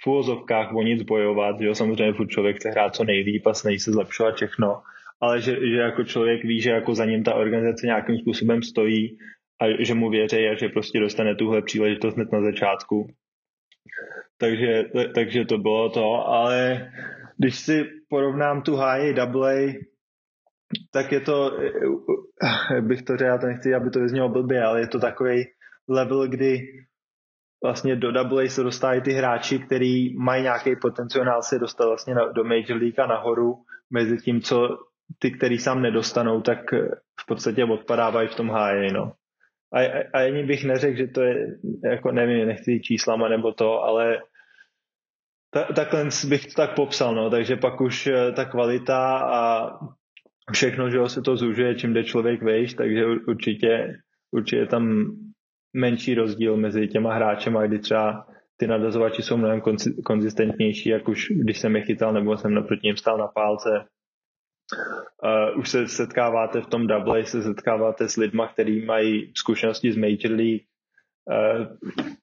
v 0.02 0.06
úvozovkách 0.06 0.74
o 0.74 0.82
nic 0.82 1.02
bojovat, 1.02 1.60
jo, 1.60 1.74
samozřejmě 1.74 2.12
furt 2.12 2.28
člověk 2.28 2.56
chce 2.56 2.70
hrát 2.70 2.94
co 2.94 3.04
nejlíp 3.04 3.46
a 3.46 3.54
snaží 3.54 3.78
se 3.78 3.92
zlepšovat 3.92 4.34
všechno, 4.34 4.82
ale 5.24 5.40
že, 5.40 5.52
že 5.52 5.76
jako 5.76 6.04
člověk 6.04 6.44
ví, 6.44 6.60
že 6.60 6.70
jako 6.70 6.94
za 6.94 7.04
ním 7.04 7.24
ta 7.24 7.34
organizace 7.34 7.86
nějakým 7.86 8.18
způsobem 8.18 8.62
stojí 8.62 9.18
a 9.62 9.84
že 9.84 9.94
mu 9.94 10.10
věří 10.10 10.48
a 10.48 10.54
že 10.54 10.68
prostě 10.68 11.00
dostane 11.00 11.34
tuhle 11.34 11.62
příležitost 11.62 12.14
hned 12.14 12.32
na 12.32 12.40
začátku. 12.40 13.06
Takže, 14.38 14.84
takže 15.14 15.44
to 15.44 15.58
bylo 15.58 15.90
to, 15.90 16.26
ale 16.26 16.90
když 17.38 17.58
si 17.58 17.84
porovnám 18.08 18.62
tu 18.62 18.76
high 18.76 19.18
AA, 19.18 19.72
tak 20.92 21.12
je 21.12 21.20
to, 21.20 21.58
bych 22.80 23.02
to 23.02 23.16
řekl, 23.16 23.24
já 23.24 23.38
to 23.38 23.46
nechci, 23.46 23.74
aby 23.74 23.90
to 23.90 24.00
vyznělo 24.00 24.28
blbě, 24.28 24.62
ale 24.62 24.80
je 24.80 24.88
to 24.88 24.98
takový 24.98 25.44
level, 25.88 26.28
kdy 26.28 26.58
vlastně 27.64 27.96
do 27.96 28.08
AA 28.18 28.46
se 28.46 28.62
dostávají 28.62 29.00
ty 29.00 29.12
hráči, 29.12 29.58
kteří 29.58 30.16
mají 30.18 30.42
nějaký 30.42 30.70
potenciál 30.82 31.42
se 31.42 31.58
dostat 31.58 31.86
vlastně 31.86 32.14
do 32.34 32.44
Major 32.44 32.76
League 32.80 33.00
a 33.00 33.06
nahoru, 33.06 33.54
mezi 33.90 34.16
tím, 34.16 34.40
co 34.40 34.68
ty, 35.18 35.30
který 35.30 35.58
sám 35.58 35.82
nedostanou, 35.82 36.40
tak 36.40 36.72
eh, 36.72 36.88
v 37.20 37.26
podstatě 37.26 37.64
odpadávají 37.64 38.28
v 38.28 38.34
tom 38.34 38.50
háji, 38.50 38.92
no. 38.92 39.12
A, 39.72 39.80
a, 39.80 39.98
a 40.14 40.26
ani 40.26 40.44
bych 40.44 40.64
neřekl, 40.64 40.96
že 40.96 41.06
to 41.06 41.22
je, 41.22 41.46
jako 41.84 42.12
nevím, 42.12 42.46
nechci 42.46 42.80
číslama 42.80 43.28
nebo 43.28 43.52
to, 43.52 43.82
ale 43.82 44.18
ta, 45.50 45.64
takhle 45.64 46.08
bych 46.28 46.46
to 46.46 46.54
tak 46.56 46.74
popsal, 46.74 47.14
no, 47.14 47.30
takže 47.30 47.56
pak 47.56 47.80
už 47.80 48.06
eh, 48.06 48.32
ta 48.32 48.44
kvalita 48.44 49.18
a 49.18 49.70
všechno, 50.52 50.90
že 50.90 50.98
se 51.06 51.22
to 51.22 51.36
zužuje, 51.36 51.74
čím 51.74 51.94
jde 51.94 52.04
člověk 52.04 52.42
vejš, 52.42 52.74
takže 52.74 53.06
určitě, 53.06 53.96
určitě 54.30 54.66
tam 54.66 55.06
menší 55.76 56.14
rozdíl 56.14 56.56
mezi 56.56 56.88
těma 56.88 57.14
hráčema, 57.14 57.66
kdy 57.66 57.78
třeba 57.78 58.26
ty 58.56 58.66
nadazovači 58.66 59.22
jsou 59.22 59.36
mnohem 59.36 59.62
konzistentnější, 60.04 60.88
jak 60.88 61.08
už 61.08 61.28
když 61.44 61.58
jsem 61.58 61.76
je 61.76 61.82
chytal 61.82 62.12
nebo 62.12 62.36
jsem 62.36 62.54
naproti 62.54 62.86
ním 62.86 62.96
stál 62.96 63.18
na 63.18 63.26
pálce, 63.26 63.68
Uh, 64.72 65.58
už 65.58 65.70
se 65.70 65.88
setkáváte 65.88 66.60
v 66.60 66.66
tom 66.66 66.86
double, 66.86 67.24
se 67.24 67.42
setkáváte 67.42 68.08
s 68.08 68.16
lidma, 68.16 68.48
kteří 68.48 68.84
mají 68.84 69.32
zkušenosti 69.36 69.92
z 69.92 69.96
Major 69.96 70.38
League. 70.38 70.62
Uh, 71.24 71.66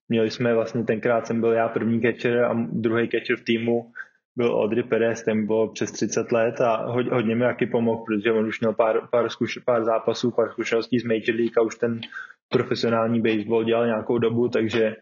měli 0.10 0.32
jsme 0.32 0.54
vlastně 0.54 0.84
tenkrát 0.84 1.28
jsem 1.28 1.42
byl 1.42 1.52
já 1.52 1.70
první 1.70 2.02
catcher 2.02 2.44
a 2.44 2.54
druhý 2.72 3.10
catcher 3.10 3.38
v 3.38 3.44
týmu, 3.44 3.92
byl 4.36 4.62
Audrey 4.62 4.84
Perez, 4.84 5.24
ten 5.24 5.46
bylo 5.46 5.72
přes 5.74 5.92
30 5.92 6.32
let 6.32 6.62
a 6.62 6.86
hodně 6.86 7.36
mi 7.36 7.42
taky 7.42 7.66
pomohl, 7.66 8.04
protože 8.06 8.32
on 8.32 8.46
už 8.46 8.60
měl 8.60 8.74
pár, 8.74 9.08
pár, 9.12 9.30
zkuš, 9.30 9.58
pár 9.58 9.84
zápasů, 9.84 10.32
pár 10.32 10.52
zkušeností 10.52 11.00
z 11.00 11.04
Major 11.04 11.36
League 11.36 11.58
a 11.58 11.62
už 11.62 11.76
ten 11.76 12.02
profesionální 12.50 13.22
baseball 13.22 13.64
dělal 13.64 13.86
nějakou 13.86 14.18
dobu, 14.18 14.48
takže 14.48 14.96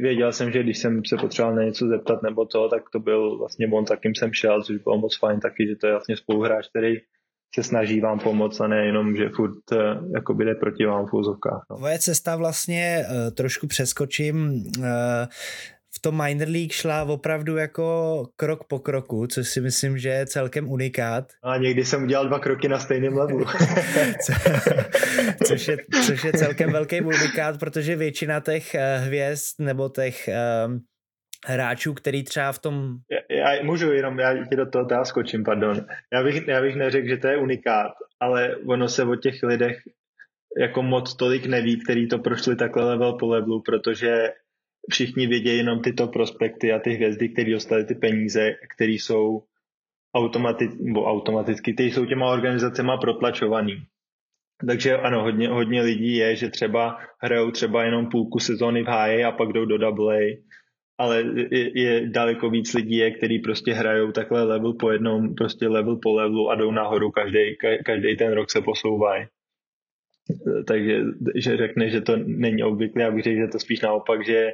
věděl 0.00 0.32
jsem, 0.32 0.52
že 0.52 0.62
když 0.62 0.78
jsem 0.78 1.04
se 1.04 1.16
potřeboval 1.16 1.56
na 1.56 1.62
něco 1.62 1.86
zeptat 1.86 2.22
nebo 2.22 2.44
to, 2.44 2.68
tak 2.68 2.82
to 2.92 3.00
byl 3.00 3.38
vlastně 3.38 3.68
on, 3.72 3.86
za 3.86 3.96
jsem 4.04 4.32
šel, 4.32 4.62
což 4.62 4.76
bylo 4.76 4.98
moc 4.98 5.18
fajn 5.18 5.40
taky, 5.40 5.66
že 5.68 5.76
to 5.76 5.86
je 5.86 5.92
vlastně 5.92 6.16
spoluhráč, 6.16 6.68
který 6.68 6.96
se 7.54 7.62
snaží 7.62 8.00
vám 8.00 8.18
pomoct 8.18 8.60
a 8.60 8.66
nejenom, 8.66 9.16
že 9.16 9.28
furt 9.28 9.72
jakoby 10.14 10.44
jde 10.44 10.54
proti 10.54 10.86
vám 10.86 11.06
v 11.06 11.14
úzovkách. 11.14 11.66
No. 11.70 11.76
Tvoje 11.76 11.98
cesta 11.98 12.36
vlastně 12.36 13.04
uh, 13.08 13.34
trošku 13.34 13.66
přeskočím. 13.66 14.64
V 15.96 16.02
tom 16.02 16.22
minor 16.22 16.48
league 16.48 16.72
šla 16.72 17.02
opravdu 17.02 17.56
jako 17.56 18.26
krok 18.36 18.64
po 18.64 18.78
kroku, 18.78 19.26
což 19.26 19.48
si 19.48 19.60
myslím, 19.60 19.98
že 19.98 20.08
je 20.08 20.26
celkem 20.26 20.70
unikát. 20.70 21.32
A 21.42 21.56
někdy 21.56 21.84
jsem 21.84 22.04
udělal 22.04 22.28
dva 22.28 22.38
kroky 22.38 22.68
na 22.68 22.78
stejném 22.78 23.16
levelu. 23.16 23.44
což, 25.46 25.68
je, 25.68 25.76
což 26.06 26.24
je 26.24 26.32
celkem 26.32 26.72
velký 26.72 27.00
unikát, 27.00 27.58
protože 27.58 27.96
většina 27.96 28.40
těch 28.40 28.76
hvězd 28.98 29.54
nebo 29.58 29.88
těch 29.88 30.28
um, 30.66 30.80
hráčů, 31.46 31.94
který 31.94 32.24
třeba 32.24 32.52
v 32.52 32.58
tom... 32.58 32.96
Já, 33.30 33.54
já 33.54 33.62
můžu 33.62 33.92
jenom, 33.92 34.18
já 34.18 34.46
ti 34.46 34.56
do 34.56 34.66
toho 34.66 34.84
teda 34.84 35.04
skočím, 35.04 35.44
pardon. 35.44 35.86
Já 36.12 36.22
bych, 36.22 36.48
já 36.48 36.60
bych 36.60 36.76
neřekl, 36.76 37.08
že 37.08 37.16
to 37.16 37.28
je 37.28 37.36
unikát, 37.36 37.92
ale 38.20 38.56
ono 38.66 38.88
se 38.88 39.04
o 39.04 39.16
těch 39.16 39.42
lidech 39.42 39.76
jako 40.58 40.82
moc 40.82 41.16
tolik 41.16 41.46
neví, 41.46 41.80
který 41.80 42.08
to 42.08 42.18
prošli 42.18 42.56
takhle 42.56 42.84
level 42.84 43.12
po 43.12 43.28
levelu, 43.28 43.62
protože 43.62 44.32
všichni 44.90 45.26
vědějí 45.26 45.58
jenom 45.58 45.80
tyto 45.80 46.06
prospekty 46.06 46.72
a 46.72 46.78
ty 46.78 46.90
hvězdy, 46.90 47.28
které 47.28 47.50
dostali 47.50 47.84
ty 47.84 47.94
peníze, 47.94 48.54
které 48.74 48.92
jsou 48.92 49.42
automaticky, 50.14 50.76
nebo 50.80 51.04
automaticky, 51.04 51.74
které 51.74 51.88
jsou 51.88 52.06
těma 52.06 52.32
organizacema 52.32 52.96
protlačovaný. 52.96 53.82
Takže 54.66 54.96
ano, 54.96 55.22
hodně, 55.22 55.48
hodně 55.48 55.82
lidí 55.82 56.16
je, 56.16 56.36
že 56.36 56.50
třeba 56.50 56.98
hrajou 57.18 57.50
třeba 57.50 57.84
jenom 57.84 58.08
půlku 58.08 58.38
sezóny 58.38 58.82
v 58.82 58.86
háji 58.86 59.24
a 59.24 59.32
pak 59.32 59.52
jdou 59.52 59.64
do 59.64 59.86
AA 59.86 60.18
ale 61.02 61.24
je, 61.50 61.80
je 61.82 62.08
daleko 62.08 62.50
víc 62.50 62.74
lidí, 62.74 62.96
je, 62.96 63.10
který 63.10 63.38
prostě 63.38 63.72
hrajou 63.72 64.12
takhle 64.12 64.42
level 64.42 64.72
po 64.72 64.90
jednom, 64.90 65.34
prostě 65.34 65.68
level 65.68 65.96
po 65.96 66.14
levelu 66.14 66.50
a 66.50 66.54
jdou 66.54 66.70
nahoru, 66.70 67.10
každý, 67.10 67.56
každý 67.84 68.16
ten 68.16 68.32
rok 68.32 68.50
se 68.50 68.60
posouvají. 68.60 69.26
Takže 70.66 71.00
že 71.34 71.56
řekne, 71.56 71.90
že 71.90 72.00
to 72.00 72.16
není 72.16 72.62
obvyklé, 72.62 73.02
já 73.02 73.10
bych 73.10 73.24
řekl, 73.24 73.36
že 73.36 73.52
to 73.52 73.58
spíš 73.58 73.80
naopak, 73.80 74.26
že 74.26 74.52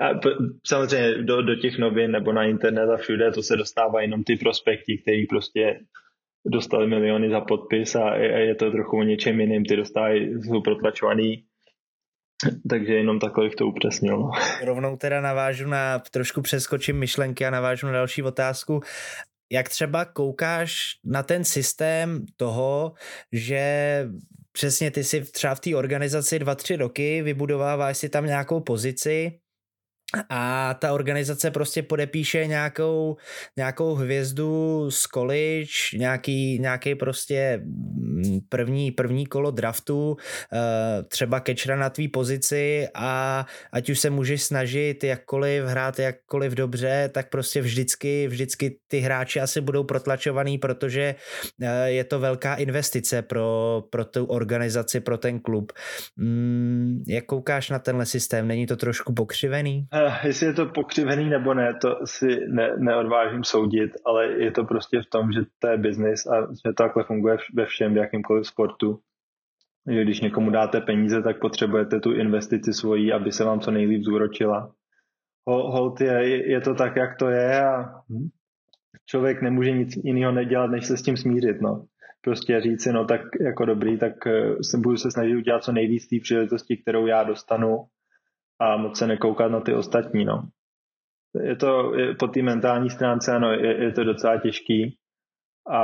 a 0.00 0.20
samozřejmě 0.66 1.22
do, 1.22 1.42
do 1.42 1.54
těch 1.54 1.78
novin 1.78 2.10
nebo 2.10 2.32
na 2.32 2.44
internet 2.44 2.90
a 2.90 2.96
všude 2.96 3.30
to 3.30 3.42
se 3.42 3.56
dostává 3.56 4.02
jenom 4.02 4.24
ty 4.24 4.36
prospekty, 4.36 4.98
který 5.02 5.26
prostě 5.26 5.80
dostali 6.46 6.86
miliony 6.86 7.30
za 7.30 7.40
podpis 7.40 7.94
a 7.94 8.14
je, 8.16 8.54
to 8.54 8.70
trochu 8.70 8.98
o 8.98 9.02
něčem 9.02 9.40
jiným, 9.40 9.64
ty 9.64 9.76
dostávají, 9.76 10.42
jsou 10.42 10.60
protlačovaný 10.60 11.44
takže 12.70 12.94
jenom 12.94 13.18
takhle 13.18 13.44
bych 13.44 13.54
to 13.54 13.66
upřesnil. 13.66 14.16
No. 14.16 14.30
Rovnou 14.64 14.96
teda 14.96 15.20
navážu 15.20 15.68
na, 15.68 15.98
trošku 15.98 16.42
přeskočím 16.42 16.98
myšlenky 16.98 17.46
a 17.46 17.50
navážu 17.50 17.86
na 17.86 17.92
další 17.92 18.22
otázku. 18.22 18.80
Jak 19.52 19.68
třeba 19.68 20.04
koukáš 20.04 20.98
na 21.04 21.22
ten 21.22 21.44
systém 21.44 22.26
toho, 22.36 22.92
že 23.32 24.04
přesně 24.52 24.90
ty 24.90 25.04
si 25.04 25.20
třeba 25.20 25.54
v 25.54 25.60
té 25.60 25.76
organizaci 25.76 26.38
dva, 26.38 26.54
tři 26.54 26.76
roky 26.76 27.22
vybudováváš 27.22 27.98
si 27.98 28.08
tam 28.08 28.26
nějakou 28.26 28.60
pozici 28.60 29.40
a 30.28 30.74
ta 30.74 30.92
organizace 30.92 31.50
prostě 31.50 31.82
podepíše 31.82 32.46
nějakou, 32.46 33.16
nějakou 33.56 33.94
hvězdu 33.94 34.86
z 34.90 35.02
college, 35.02 35.72
nějaký, 35.94 36.58
nějaký 36.58 36.94
prostě 36.94 37.60
mm, 37.64 38.40
první, 38.48 38.90
první 38.90 39.26
kolo 39.26 39.50
draftu, 39.50 40.16
eh, 40.52 41.02
třeba 41.02 41.40
kečra 41.40 41.76
na 41.76 41.90
tvý 41.90 42.08
pozici 42.08 42.88
a 42.94 43.46
ať 43.72 43.90
už 43.90 43.98
se 43.98 44.10
můžeš 44.10 44.42
snažit 44.42 45.04
jakkoliv 45.04 45.64
hrát 45.64 45.98
jakkoliv 45.98 46.52
dobře, 46.52 47.10
tak 47.12 47.30
prostě 47.30 47.60
vždycky, 47.60 48.28
vždycky 48.28 48.78
ty 48.88 48.98
hráči 48.98 49.40
asi 49.40 49.60
budou 49.60 49.84
protlačovaný, 49.84 50.58
protože 50.58 51.14
eh, 51.62 51.90
je 51.90 52.04
to 52.04 52.20
velká 52.20 52.54
investice 52.54 53.22
pro, 53.22 53.82
pro 53.90 54.04
tu 54.04 54.24
organizaci, 54.24 55.00
pro 55.00 55.18
ten 55.18 55.40
klub. 55.40 55.72
Mm, 56.16 57.04
jak 57.08 57.24
koukáš 57.24 57.70
na 57.70 57.78
tenhle 57.78 58.06
systém? 58.06 58.48
Není 58.48 58.66
to 58.66 58.76
trošku 58.76 59.14
pokřivený? 59.14 59.86
Uh, 59.96 60.26
jestli 60.26 60.46
je 60.46 60.52
to 60.52 60.66
pokřivený 60.66 61.30
nebo 61.30 61.54
ne, 61.54 61.74
to 61.80 61.96
si 62.04 62.26
ne, 62.48 62.76
neodvážím 62.78 63.44
soudit, 63.44 63.90
ale 64.04 64.26
je 64.26 64.52
to 64.52 64.64
prostě 64.64 65.00
v 65.00 65.10
tom, 65.10 65.32
že 65.32 65.40
to 65.58 65.68
je 65.68 65.78
biznis 65.78 66.26
a 66.26 66.40
že 66.40 66.62
to 66.64 66.72
takhle 66.72 67.04
funguje 67.04 67.36
ve 67.54 67.66
všem, 67.66 67.94
v 67.94 67.96
jakýmkoliv 67.96 68.46
sportu. 68.46 69.00
Že 69.90 70.02
když 70.02 70.20
někomu 70.20 70.50
dáte 70.50 70.80
peníze, 70.80 71.22
tak 71.22 71.40
potřebujete 71.40 72.00
tu 72.00 72.12
investici 72.12 72.72
svojí, 72.72 73.12
aby 73.12 73.32
se 73.32 73.44
vám 73.44 73.60
co 73.60 73.70
nejlíp 73.70 74.02
zúročila. 74.02 74.72
Hold 75.46 76.00
je, 76.00 76.50
je 76.50 76.60
to 76.60 76.74
tak, 76.74 76.96
jak 76.96 77.16
to 77.18 77.28
je 77.28 77.64
a 77.64 77.84
člověk 79.06 79.42
nemůže 79.42 79.70
nic 79.70 79.96
jiného 79.96 80.32
nedělat, 80.32 80.70
než 80.70 80.86
se 80.86 80.96
s 80.96 81.02
tím 81.02 81.16
smířit. 81.16 81.60
No. 81.60 81.86
Prostě 82.20 82.60
říct 82.60 82.82
si, 82.82 82.92
no 82.92 83.04
tak 83.04 83.20
jako 83.40 83.64
dobrý, 83.64 83.98
tak 83.98 84.26
eh, 84.26 84.62
se 84.62 84.78
budu 84.78 84.96
se 84.96 85.10
snažit 85.10 85.36
udělat 85.36 85.64
co 85.64 85.72
nejvíc 85.72 86.08
té 86.08 86.16
příležitosti, 86.22 86.76
kterou 86.76 87.06
já 87.06 87.22
dostanu 87.22 87.76
a 88.60 88.76
moc 88.76 88.98
se 88.98 89.06
nekoukat 89.06 89.50
na 89.50 89.60
ty 89.60 89.74
ostatní. 89.74 90.24
No. 90.24 90.48
Je 91.42 91.56
to 91.56 91.94
je, 91.94 92.14
po 92.14 92.28
té 92.28 92.42
mentální 92.42 92.90
stránce, 92.90 93.32
ano, 93.32 93.52
je, 93.52 93.84
je 93.84 93.92
to 93.92 94.04
docela 94.04 94.40
těžký, 94.40 94.98
a, 95.70 95.80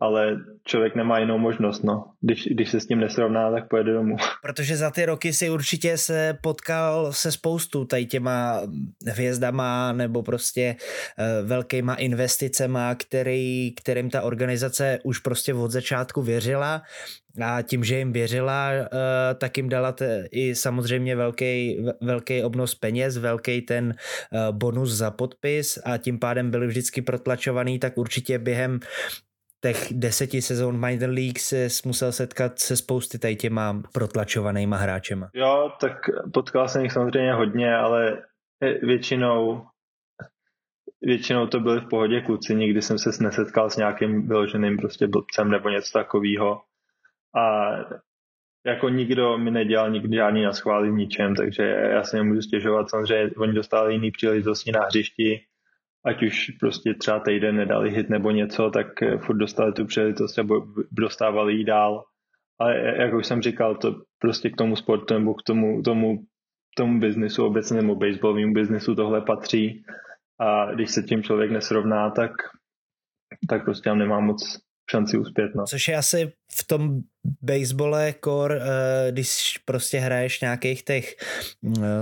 ale 0.00 0.36
člověk 0.66 0.94
nemá 0.94 1.18
jinou 1.18 1.38
možnost, 1.38 1.82
no. 1.82 2.04
Když, 2.20 2.48
když 2.50 2.70
se 2.70 2.80
s 2.80 2.86
tím 2.86 3.00
nesrovná, 3.00 3.50
tak 3.50 3.68
pojede 3.68 3.92
domů. 3.92 4.16
Protože 4.42 4.76
za 4.76 4.90
ty 4.90 5.06
roky 5.06 5.32
si 5.32 5.50
určitě 5.50 5.98
se 5.98 6.38
potkal 6.42 7.12
se 7.12 7.32
spoustu 7.32 7.84
tady 7.84 8.06
těma 8.06 8.60
hvězdama 9.06 9.92
nebo 9.92 10.22
prostě 10.22 10.76
uh, 10.78 11.48
velkýma 11.48 11.94
investicema, 11.94 12.94
který, 12.94 13.74
kterým 13.74 14.10
ta 14.10 14.22
organizace 14.22 14.98
už 15.04 15.18
prostě 15.18 15.54
od 15.54 15.70
začátku 15.70 16.22
věřila 16.22 16.82
a 17.42 17.62
tím, 17.62 17.84
že 17.84 17.98
jim 17.98 18.12
věřila, 18.12 18.70
uh, 18.72 18.88
tak 19.38 19.56
jim 19.56 19.68
dala 19.68 19.92
t- 19.92 20.28
i 20.30 20.54
samozřejmě 20.54 21.16
velký, 21.16 21.84
velký 22.02 22.42
obnos 22.42 22.74
peněz, 22.74 23.16
velký 23.16 23.60
ten 23.60 23.94
uh, 24.32 24.56
bonus 24.56 24.90
za 24.90 25.10
podpis 25.10 25.78
a 25.84 25.96
tím 25.98 26.18
pádem 26.18 26.50
byli 26.50 26.66
vždycky 26.66 27.02
protlačovaný, 27.02 27.78
tak 27.78 27.98
určitě 27.98 28.38
během 28.38 28.80
těch 29.62 29.92
deseti 29.92 30.42
sezon 30.42 30.80
Minor 30.80 31.10
League 31.10 31.38
se 31.38 31.68
musel 31.84 32.12
setkat 32.12 32.58
se 32.58 32.76
spousty 32.76 33.18
tady 33.18 33.36
těma 33.36 33.82
protlačovanýma 33.92 34.76
hráčema. 34.76 35.30
Jo, 35.34 35.72
tak 35.80 35.92
potkal 36.32 36.68
jsem 36.68 36.82
jich 36.82 36.92
samozřejmě 36.92 37.32
hodně, 37.32 37.76
ale 37.76 38.22
většinou 38.82 39.66
většinou 41.02 41.46
to 41.46 41.60
byly 41.60 41.80
v 41.80 41.88
pohodě 41.88 42.20
kluci, 42.20 42.54
nikdy 42.54 42.82
jsem 42.82 42.98
se 42.98 43.10
nesetkal 43.20 43.70
s 43.70 43.76
nějakým 43.76 44.28
vyloženým 44.28 44.76
prostě 44.76 45.06
blbcem 45.06 45.50
nebo 45.50 45.68
něco 45.68 45.92
takového 45.92 46.60
a 47.36 47.70
jako 48.66 48.88
nikdo 48.88 49.38
mi 49.38 49.50
nedělal 49.50 49.90
nikdy 49.90 50.16
žádný 50.16 50.42
naschvály 50.42 50.90
v 50.90 50.94
ničem, 50.94 51.34
takže 51.34 51.62
já 51.62 52.02
se 52.04 52.16
nemůžu 52.16 52.42
stěžovat. 52.42 52.90
Samozřejmě 52.90 53.30
oni 53.36 53.52
dostali 53.52 53.94
jiný 53.94 54.10
příležitosti 54.10 54.72
na 54.72 54.80
hřišti, 54.84 55.40
ať 56.06 56.22
už 56.22 56.50
prostě 56.60 56.94
třeba 56.94 57.20
týden 57.20 57.56
nedali 57.56 57.90
hit 57.90 58.08
nebo 58.08 58.30
něco, 58.30 58.70
tak 58.70 58.86
furt 59.26 59.36
dostali 59.36 59.72
tu 59.72 59.86
příležitost 59.86 60.36
nebo 60.36 60.66
dostávali 60.92 61.54
jí 61.54 61.64
dál. 61.64 62.04
Ale 62.60 62.78
jak 62.78 63.14
už 63.14 63.26
jsem 63.26 63.42
říkal, 63.42 63.76
to 63.76 63.94
prostě 64.18 64.50
k 64.50 64.56
tomu 64.56 64.76
sportu 64.76 65.14
nebo 65.14 65.34
k 65.34 65.42
tomu, 65.42 65.82
tomu, 65.82 66.24
tomu 66.76 67.00
biznisu 67.00 67.46
obecně 67.46 67.76
nebo 67.76 67.94
baseballovému 67.94 68.52
biznisu 68.52 68.94
tohle 68.94 69.20
patří. 69.20 69.84
A 70.40 70.72
když 70.72 70.90
se 70.90 71.02
tím 71.02 71.22
člověk 71.22 71.50
nesrovná, 71.50 72.10
tak, 72.10 72.30
tak 73.48 73.64
prostě 73.64 73.90
tam 73.90 73.98
nemá 73.98 74.20
moc 74.20 74.65
šanci 74.90 75.18
uspět. 75.18 75.54
No. 75.54 75.64
Což 75.66 75.88
je 75.88 75.96
asi 75.96 76.32
v 76.52 76.66
tom 76.66 77.00
basebole 77.42 78.12
kor, 78.12 78.52
eh, 78.52 79.12
když 79.12 79.58
prostě 79.64 79.98
hraješ 79.98 80.40
nějakých 80.40 80.84
těch 80.84 81.14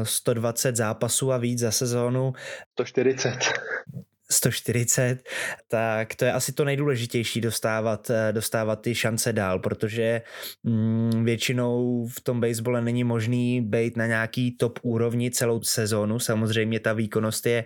120 0.03 0.69
eh, 0.69 0.77
zápasů 0.77 1.33
a 1.33 1.39
víc 1.39 1.59
za 1.59 1.71
sezónu. 1.71 2.33
140. 2.73 3.39
140, 4.31 5.23
tak 5.69 6.15
to 6.15 6.25
je 6.25 6.33
asi 6.33 6.53
to 6.53 6.65
nejdůležitější 6.65 7.41
dostávat, 7.41 8.11
eh, 8.11 8.33
dostávat 8.33 8.77
ty 8.77 8.95
šance 8.95 9.33
dál, 9.33 9.59
protože 9.59 10.23
mm, 10.63 11.25
většinou 11.25 12.07
v 12.07 12.21
tom 12.21 12.41
basebole 12.41 12.81
není 12.83 13.05
možný 13.05 13.61
být 13.61 13.97
na 13.97 14.07
nějaký 14.07 14.57
top 14.57 14.79
úrovni 14.83 15.31
celou 15.31 15.63
sezónu. 15.63 16.19
Samozřejmě 16.19 16.81
ta 16.81 16.93
výkonnost 16.93 17.47
je 17.47 17.65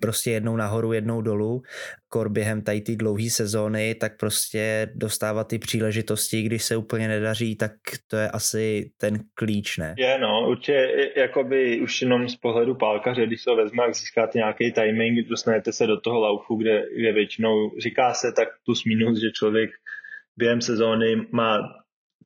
prostě 0.00 0.30
jednou 0.30 0.56
nahoru, 0.56 0.92
jednou 0.92 1.20
dolů. 1.20 1.62
Kor 2.12 2.28
během 2.28 2.62
tady 2.62 2.80
ty 2.80 2.96
dlouhé 2.96 3.30
sezóny, 3.30 3.94
tak 3.94 4.12
prostě 4.20 4.92
dostávat 4.94 5.48
ty 5.48 5.58
příležitosti, 5.58 6.42
když 6.42 6.64
se 6.64 6.76
úplně 6.76 7.08
nedaří, 7.08 7.56
tak 7.56 7.72
to 8.10 8.16
je 8.16 8.28
asi 8.28 8.90
ten 9.00 9.18
klíč, 9.34 9.78
ne? 9.78 9.94
Je, 9.98 10.18
no, 10.18 10.48
určitě 10.48 10.78
jakoby 11.16 11.80
už 11.80 12.02
jenom 12.02 12.28
z 12.28 12.36
pohledu 12.36 12.74
pálkaře, 12.74 13.26
když 13.26 13.42
se 13.42 13.50
ho 13.50 13.56
vezme, 13.56 13.82
jak 13.82 13.94
získáte 13.94 14.38
nějaký 14.38 14.72
timing, 14.72 15.28
dostanete 15.28 15.72
se 15.72 15.86
do 15.86 16.00
toho 16.00 16.20
laufu, 16.20 16.56
kde, 16.56 16.82
kde 16.98 17.12
většinou 17.12 17.78
říká 17.82 18.14
se 18.14 18.32
tak 18.36 18.48
plus 18.64 18.84
minus, 18.84 19.20
že 19.20 19.30
člověk 19.38 19.70
během 20.36 20.60
sezóny 20.60 21.16
má 21.30 21.58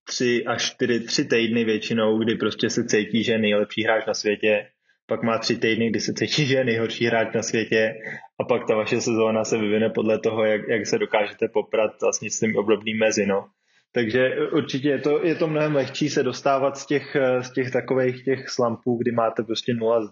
tři 0.08 0.44
až 0.46 0.70
čtyři, 0.70 1.00
tři 1.00 1.24
týdny 1.24 1.64
většinou, 1.64 2.18
kdy 2.18 2.34
prostě 2.34 2.70
se 2.70 2.84
cítí, 2.84 3.24
že 3.24 3.32
je 3.32 3.38
nejlepší 3.38 3.84
hráč 3.84 4.06
na 4.06 4.14
světě, 4.14 4.66
pak 5.06 5.22
má 5.22 5.38
tři 5.38 5.58
týdny, 5.58 5.90
kdy 5.90 6.00
se 6.00 6.12
cítí, 6.14 6.46
že 6.46 6.56
je 6.56 6.64
nejhorší 6.64 7.06
hráč 7.06 7.34
na 7.34 7.42
světě 7.42 7.94
a 8.40 8.44
pak 8.44 8.66
ta 8.66 8.74
vaše 8.74 9.00
sezóna 9.00 9.44
se 9.44 9.58
vyvine 9.58 9.90
podle 9.90 10.18
toho, 10.18 10.44
jak, 10.44 10.68
jak 10.68 10.86
se 10.86 10.98
dokážete 10.98 11.48
poprat 11.48 11.90
vlastně 12.02 12.30
s 12.30 12.40
tím 12.40 12.56
obdobným 12.56 12.98
mezi, 12.98 13.26
no. 13.26 13.46
Takže 13.92 14.36
určitě 14.52 14.88
je 14.88 14.98
to, 14.98 15.26
je 15.26 15.34
to 15.34 15.48
mnohem 15.48 15.74
lehčí 15.74 16.08
se 16.08 16.22
dostávat 16.22 16.76
z 16.76 16.86
těch, 16.86 17.16
z 17.40 17.52
těch 17.52 17.70
takových 17.70 18.24
těch 18.24 18.48
slampů, 18.48 18.96
kdy 18.96 19.12
máte 19.12 19.42
prostě 19.42 19.74
0 19.74 20.06
z 20.06 20.10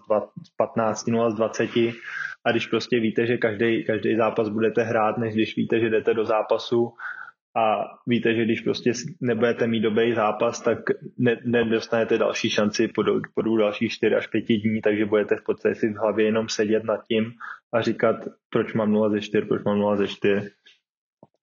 15, 0.57 1.07
0 1.07 1.31
z 1.31 1.35
20 1.35 1.69
a 2.45 2.51
když 2.51 2.67
prostě 2.67 2.99
víte, 2.99 3.27
že 3.27 3.37
každý, 3.37 3.83
každý 3.83 4.15
zápas 4.15 4.49
budete 4.49 4.83
hrát, 4.83 5.17
než 5.17 5.33
když 5.33 5.55
víte, 5.55 5.79
že 5.79 5.89
jdete 5.89 6.13
do 6.13 6.25
zápasu 6.25 6.93
a 7.55 7.85
víte, 8.07 8.35
že 8.35 8.45
když 8.45 8.61
prostě 8.61 8.91
nebudete 9.21 9.67
mít 9.67 9.79
dobrý 9.79 10.13
zápas, 10.13 10.61
tak 10.61 10.79
ne, 11.17 11.37
nedostanete 11.45 12.17
další 12.17 12.49
šanci 12.49 12.87
po, 12.87 13.03
po 13.33 13.57
dalších 13.57 13.91
4 13.91 14.15
až 14.15 14.27
5 14.27 14.41
dní, 14.41 14.81
takže 14.81 15.05
budete 15.05 15.35
v 15.35 15.43
podstatě 15.43 15.75
si 15.75 15.89
v 15.89 15.97
hlavě 15.97 16.25
jenom 16.25 16.49
sedět 16.49 16.83
nad 16.83 17.03
tím 17.07 17.31
a 17.73 17.81
říkat, 17.81 18.15
proč 18.49 18.73
mám 18.73 18.91
0 18.91 19.09
ze 19.09 19.21
4, 19.21 19.45
proč 19.47 19.63
mám 19.63 19.79
0 19.79 19.95
ze 19.95 20.07
4. 20.07 20.41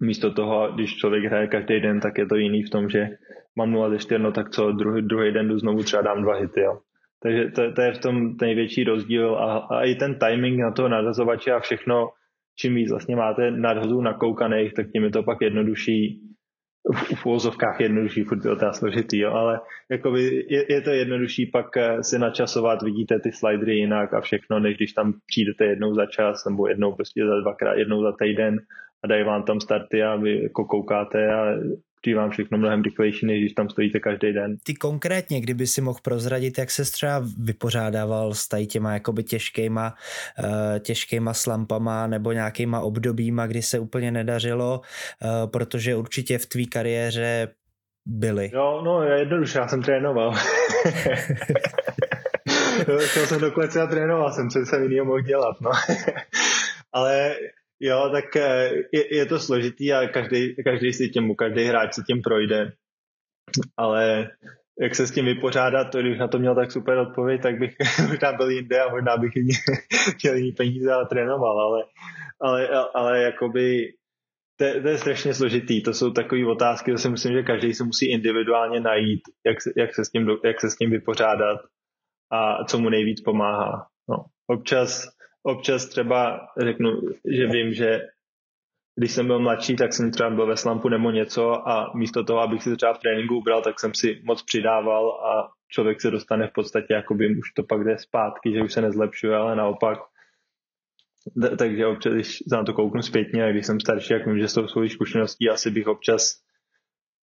Místo 0.01 0.33
toho, 0.33 0.73
když 0.73 0.97
člověk 0.97 1.25
hraje 1.25 1.47
každý 1.47 1.81
den, 1.81 2.01
tak 2.01 2.19
je 2.19 2.27
to 2.27 2.37
jiný 2.37 2.63
v 2.63 2.71
tom, 2.71 2.89
že 2.89 3.09
mám 3.57 3.73
0 3.73 3.91
ze 3.91 3.99
4, 3.99 4.23
no 4.23 4.33
tak 4.33 4.51
co, 4.51 4.73
druhý, 4.73 5.03
druhý 5.03 5.33
den 5.33 5.49
jdu 5.49 5.59
znovu 5.59 5.83
třeba 5.83 6.03
dám 6.03 6.23
dva 6.23 6.35
hity, 6.35 6.61
jo. 6.61 6.79
Takže 7.23 7.51
to, 7.51 7.73
to 7.73 7.83
je 7.83 7.93
v 7.93 7.99
tom 7.99 8.37
největší 8.41 8.85
rozdíl 8.85 9.35
a, 9.37 9.59
a 9.59 9.85
i 9.85 9.95
ten 9.95 10.19
timing 10.19 10.61
na 10.61 10.71
toho 10.71 10.89
nadazovače 10.89 11.53
a 11.53 11.61
všechno, 11.61 12.09
čím 12.57 12.75
víc 12.75 12.91
vlastně 12.91 13.17
máte 13.17 13.51
nadhozů 13.51 14.01
nakoukaných, 14.01 14.73
tak 14.73 14.87
tím 14.93 15.05
je 15.05 15.11
to 15.11 15.23
pak 15.23 15.39
jednodušší, 15.41 16.21
v, 16.95 17.15
v 17.15 17.27
úvozovkách 17.27 17.81
jednodušší, 17.81 18.25
furt 18.25 18.45
je 18.45 18.57
to 18.57 18.73
složitý, 18.73 19.19
jo, 19.19 19.33
ale 19.33 19.61
jakoby 19.91 20.45
je, 20.49 20.73
je, 20.73 20.81
to 20.81 20.91
jednodušší 20.91 21.47
pak 21.47 21.77
eh, 21.77 22.03
si 22.03 22.19
načasovat, 22.19 22.83
vidíte 22.83 23.21
ty 23.21 23.33
slidery 23.33 23.77
jinak 23.77 24.15
a 24.15 24.21
všechno, 24.21 24.61
než 24.61 24.77
když 24.77 24.93
tam 24.93 25.13
přijdete 25.27 25.65
jednou 25.65 25.95
za 25.95 26.07
čas 26.07 26.45
nebo 26.45 26.69
jednou 26.69 26.93
prostě 26.93 27.27
za 27.27 27.41
dvakrát, 27.41 27.75
jednou 27.75 28.03
za 28.03 28.13
týden 28.13 28.57
a 29.05 29.07
dají 29.07 29.25
vám 29.25 29.43
tam 29.43 29.61
starty 29.61 30.03
a 30.03 30.17
vy 30.17 30.43
jako 30.43 30.65
koukáte 30.65 31.35
a 31.35 31.55
přijde 32.03 32.19
vám 32.19 32.31
všechno 32.31 32.59
mnohem 32.59 32.83
rychlejší, 32.83 33.27
než 33.27 33.41
když 33.41 33.53
tam 33.53 33.71
stojíte 33.71 34.01
každý 34.01 34.33
den. 34.33 34.57
Ty 34.65 34.75
konkrétně, 34.75 35.41
kdyby 35.41 35.67
si 35.67 35.81
mohl 35.81 35.99
prozradit, 36.03 36.59
jak 36.59 36.71
se 36.71 36.85
třeba 36.85 37.23
vypořádával 37.39 38.35
s 38.35 38.49
tady 38.49 38.67
těma 38.67 38.93
jakoby 38.93 39.25
těžkýma, 39.25 39.95
uh, 40.45 40.79
těžkýma 40.79 41.35
slampama 41.35 42.07
nebo 42.07 42.33
nějakýma 42.33 42.81
obdobíma, 42.81 43.47
kdy 43.47 43.63
se 43.63 43.79
úplně 43.79 44.11
nedařilo, 44.11 44.81
uh, 44.81 45.51
protože 45.51 45.97
určitě 45.97 46.39
v 46.39 46.47
tvý 46.47 46.67
kariéře 46.67 47.49
byly. 48.07 48.51
Jo, 48.55 48.83
no 48.85 49.03
jednoduše, 49.03 49.59
já 49.59 49.69
jsem 49.69 49.83
trénoval. 49.83 50.35
Chtěl 52.83 53.27
jsem 53.27 53.41
do 53.41 53.51
klece 53.51 53.81
a 53.81 53.87
trénoval 53.87 54.33
jsem, 54.33 54.51
co 54.51 54.59
jsem 54.59 54.83
jiného 54.83 55.07
mohl 55.07 55.21
dělat, 55.21 55.57
no. 55.61 55.71
Ale 56.93 57.35
Jo, 57.83 58.09
tak 58.13 58.37
eh, 58.37 58.71
je, 58.93 59.17
je 59.17 59.27
to 59.27 59.39
složitý 59.39 59.93
a 59.93 60.09
každý, 60.09 60.55
každý 60.65 60.93
si 60.93 61.09
tím, 61.09 61.35
každý 61.35 61.65
hráč 61.65 61.95
si 61.95 62.03
tím 62.03 62.23
projde. 62.23 62.73
Ale 63.77 64.31
jak 64.81 64.95
se 64.95 65.07
s 65.07 65.11
tím 65.11 65.25
vypořádat, 65.25 65.85
to 65.85 66.01
když 66.01 66.19
na 66.19 66.29
to 66.29 66.39
měl 66.39 66.55
tak 66.55 66.73
super 66.73 66.99
odpověď, 66.99 67.43
tak 67.43 67.59
bych 67.59 67.75
možná 68.09 68.33
byl 68.33 68.51
jinde 68.51 68.81
a 68.81 68.91
možná 68.91 69.17
bych 69.17 69.33
měl 70.23 70.35
jiný 70.35 70.53
peníze 70.53 70.93
a 70.93 71.05
trénoval, 71.05 71.61
ale, 71.61 71.85
ale, 72.41 72.69
ale 72.95 73.23
jakoby 73.23 73.93
to, 74.57 74.81
to 74.83 74.89
je 74.89 74.99
strašně 74.99 75.35
složitý. 75.35 75.83
To 75.83 75.95
jsou 75.95 76.11
takové 76.11 76.47
otázky, 76.47 76.93
to 76.93 76.99
si 76.99 77.09
myslím, 77.09 77.33
že 77.33 77.43
každý 77.43 77.75
se 77.75 77.85
musí 77.85 78.13
individuálně 78.13 78.81
najít, 78.81 79.21
jak 79.47 79.63
se, 79.63 79.71
jak 79.77 79.95
se, 79.95 80.05
s, 80.05 80.11
tím, 80.11 80.29
jak 80.45 80.61
se 80.61 80.71
s 80.71 80.77
tím 80.77 80.91
vypořádat 80.91 81.61
a 82.33 82.65
co 82.65 82.79
mu 82.79 82.89
nejvíc 82.89 83.21
pomáhá. 83.21 83.87
No. 84.09 84.17
Občas 84.47 85.09
občas 85.43 85.87
třeba 85.87 86.49
řeknu, 86.59 87.01
že 87.25 87.47
vím, 87.47 87.75
že 87.75 88.01
když 88.97 89.13
jsem 89.13 89.27
byl 89.27 89.39
mladší, 89.39 89.77
tak 89.77 89.93
jsem 89.93 90.11
třeba 90.11 90.31
byl 90.31 90.47
ve 90.47 90.57
slampu 90.57 90.89
nebo 90.89 91.11
něco 91.11 91.69
a 91.69 91.93
místo 91.95 92.25
toho, 92.25 92.41
abych 92.41 92.63
si 92.63 92.77
třeba 92.77 92.95
v 92.95 92.99
tréninku 92.99 93.37
ubral, 93.37 93.63
tak 93.63 93.81
jsem 93.81 93.95
si 93.95 94.21
moc 94.25 94.43
přidával 94.43 95.11
a 95.11 95.53
člověk 95.69 96.01
se 96.01 96.11
dostane 96.11 96.49
v 96.49 96.53
podstatě, 96.53 96.95
jako 96.95 97.15
by 97.15 97.37
už 97.39 97.53
to 97.53 97.63
pak 97.63 97.85
jde 97.85 97.99
zpátky, 97.99 98.53
že 98.53 98.63
už 98.63 98.73
se 98.73 98.81
nezlepšuje, 98.81 99.37
ale 99.37 99.57
naopak. 99.57 99.99
Takže 101.59 101.87
občas, 101.87 102.13
když 102.13 102.37
se 102.49 102.57
na 102.57 102.65
to 102.65 102.75
kouknu 102.75 103.03
zpětně, 103.03 103.45
a 103.45 103.51
když 103.51 103.67
jsem 103.67 103.81
starší, 103.81 104.13
jak 104.13 104.27
vím, 104.27 104.39
že 104.39 104.49
s 104.49 104.55
tou 104.55 104.67
svojí 104.69 104.91
zkušeností 104.91 105.51
asi 105.51 105.71
bych 105.71 105.87
občas 105.87 106.43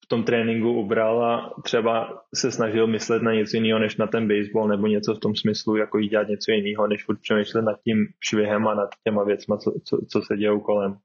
tom 0.10 0.24
tréninku 0.24 0.74
ubral 0.74 1.24
a 1.24 1.54
třeba 1.64 2.24
se 2.36 2.52
snažil 2.52 2.88
myslet 2.88 3.22
na 3.22 3.34
něco 3.34 3.58
jiného 3.58 3.80
než 3.80 3.98
na 3.98 4.08
ten 4.08 4.28
baseball 4.28 4.68
nebo 4.68 4.88
něco 4.88 5.16
v 5.16 5.20
tom 5.20 5.36
smyslu, 5.36 5.76
jako 5.76 5.98
jí 5.98 6.10
dělat 6.10 6.28
něco 6.28 6.52
jiného, 6.52 6.88
než 6.88 7.06
furt 7.06 7.20
přemýšlet 7.22 7.62
nad 7.62 7.82
tím 7.84 8.08
švihem 8.30 8.68
a 8.68 8.74
nad 8.74 8.90
těma 9.04 9.24
věcma, 9.24 9.58
co, 9.58 9.74
co, 9.86 9.98
co 10.10 10.22
se 10.22 10.38
dějou 10.38 10.60
kolem. 10.60 10.98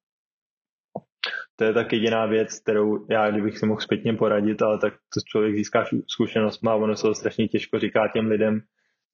To 1.56 1.64
je 1.64 1.72
tak 1.72 1.92
jediná 1.92 2.26
věc, 2.26 2.60
kterou 2.60 3.06
já, 3.10 3.30
kdybych 3.30 3.58
si 3.58 3.66
mohl 3.66 3.80
zpětně 3.80 4.12
poradit, 4.12 4.62
ale 4.62 4.78
tak 4.78 4.94
to 4.94 5.20
člověk 5.26 5.56
získá 5.56 5.84
zkušenost 6.08 6.62
má, 6.62 6.74
ono 6.74 6.96
se 6.96 7.02
to 7.02 7.14
strašně 7.14 7.48
těžko 7.48 7.78
říká 7.78 8.08
těm 8.08 8.26
lidem, 8.26 8.62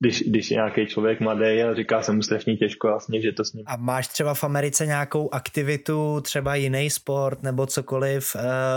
když, 0.00 0.22
když 0.22 0.50
je 0.50 0.54
nějaký 0.54 0.86
člověk 0.86 1.20
mladý 1.20 1.62
a 1.62 1.74
říká 1.74 2.02
se 2.02 2.12
mu 2.12 2.22
strašně 2.22 2.56
těžko 2.56 2.88
vlastně, 2.88 3.22
že 3.22 3.32
to 3.32 3.44
s 3.44 3.52
ním. 3.52 3.64
A 3.68 3.76
máš 3.76 4.08
třeba 4.08 4.34
v 4.34 4.44
Americe 4.44 4.86
nějakou 4.86 5.34
aktivitu, 5.34 6.20
třeba 6.20 6.54
jiný 6.54 6.90
sport 6.90 7.42
nebo 7.42 7.66
cokoliv, 7.66 8.36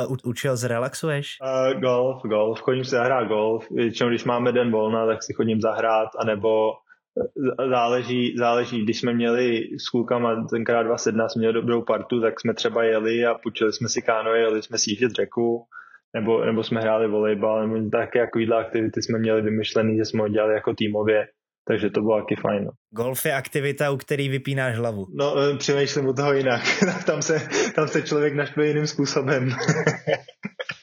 uh, 0.10 0.18
učil 0.24 0.58
zrelaxuješ? 0.58 1.38
Uh, 1.42 1.82
golf, 1.82 2.22
golf, 2.24 2.62
chodím 2.62 2.84
si 2.86 2.90
zahrát 2.90 3.28
golf, 3.28 3.68
většinou 3.72 4.10
když 4.10 4.24
máme 4.24 4.52
den 4.52 4.72
volna, 4.72 5.06
tak 5.06 5.24
si 5.24 5.34
chodím 5.34 5.62
zahrát, 5.62 6.10
anebo 6.20 6.72
eh, 6.72 7.70
záleží, 7.70 8.38
záleží, 8.38 8.84
když 8.84 9.00
jsme 9.00 9.14
měli 9.14 9.70
s 9.78 9.90
klukama 9.90 10.48
tenkrát 10.50 10.84
2017 10.84 11.32
jsme 11.32 11.40
měli 11.40 11.54
dobrou 11.54 11.82
partu, 11.82 12.22
tak 12.22 12.40
jsme 12.40 12.54
třeba 12.54 12.84
jeli 12.84 13.26
a 13.26 13.34
půjčili 13.34 13.74
jsme 13.74 13.90
si 13.90 14.02
kánoje, 14.02 14.42
jeli 14.42 14.62
jsme 14.64 14.78
si 14.78 14.92
jíždět 14.92 15.12
řeku, 15.12 15.66
nebo, 16.15 16.45
nebo 16.45 16.63
jsme 16.63 16.82
hráli 16.82 17.08
volejbal, 17.08 17.67
nebo 17.67 17.89
také 17.89 18.26
takovýhle 18.26 18.58
aktivity 18.58 19.02
jsme 19.02 19.19
měli 19.19 19.41
vymyšlený, 19.41 19.97
že 19.97 20.06
jsme 20.06 20.21
ho 20.21 20.28
dělali 20.28 20.54
jako 20.54 20.73
týmově, 20.73 21.28
takže 21.67 21.89
to 21.89 22.02
bylo 22.02 22.19
taky 22.19 22.36
fajn. 22.36 22.63
No. 22.63 22.71
Golf 22.91 23.26
je 23.26 23.34
aktivita, 23.34 23.91
u 23.91 23.97
který 23.97 24.30
vypínáš 24.30 24.78
hlavu. 24.78 25.06
No, 25.15 25.36
eh, 25.39 25.58
přemýšlím 25.58 26.08
u 26.08 26.13
toho 26.13 26.34
jinak. 26.34 26.62
tam, 27.06 27.21
se, 27.21 27.41
tam 27.76 27.88
se 27.88 28.02
člověk 28.02 28.34
naštve 28.34 28.67
jiným 28.67 28.88
způsobem. 28.88 29.49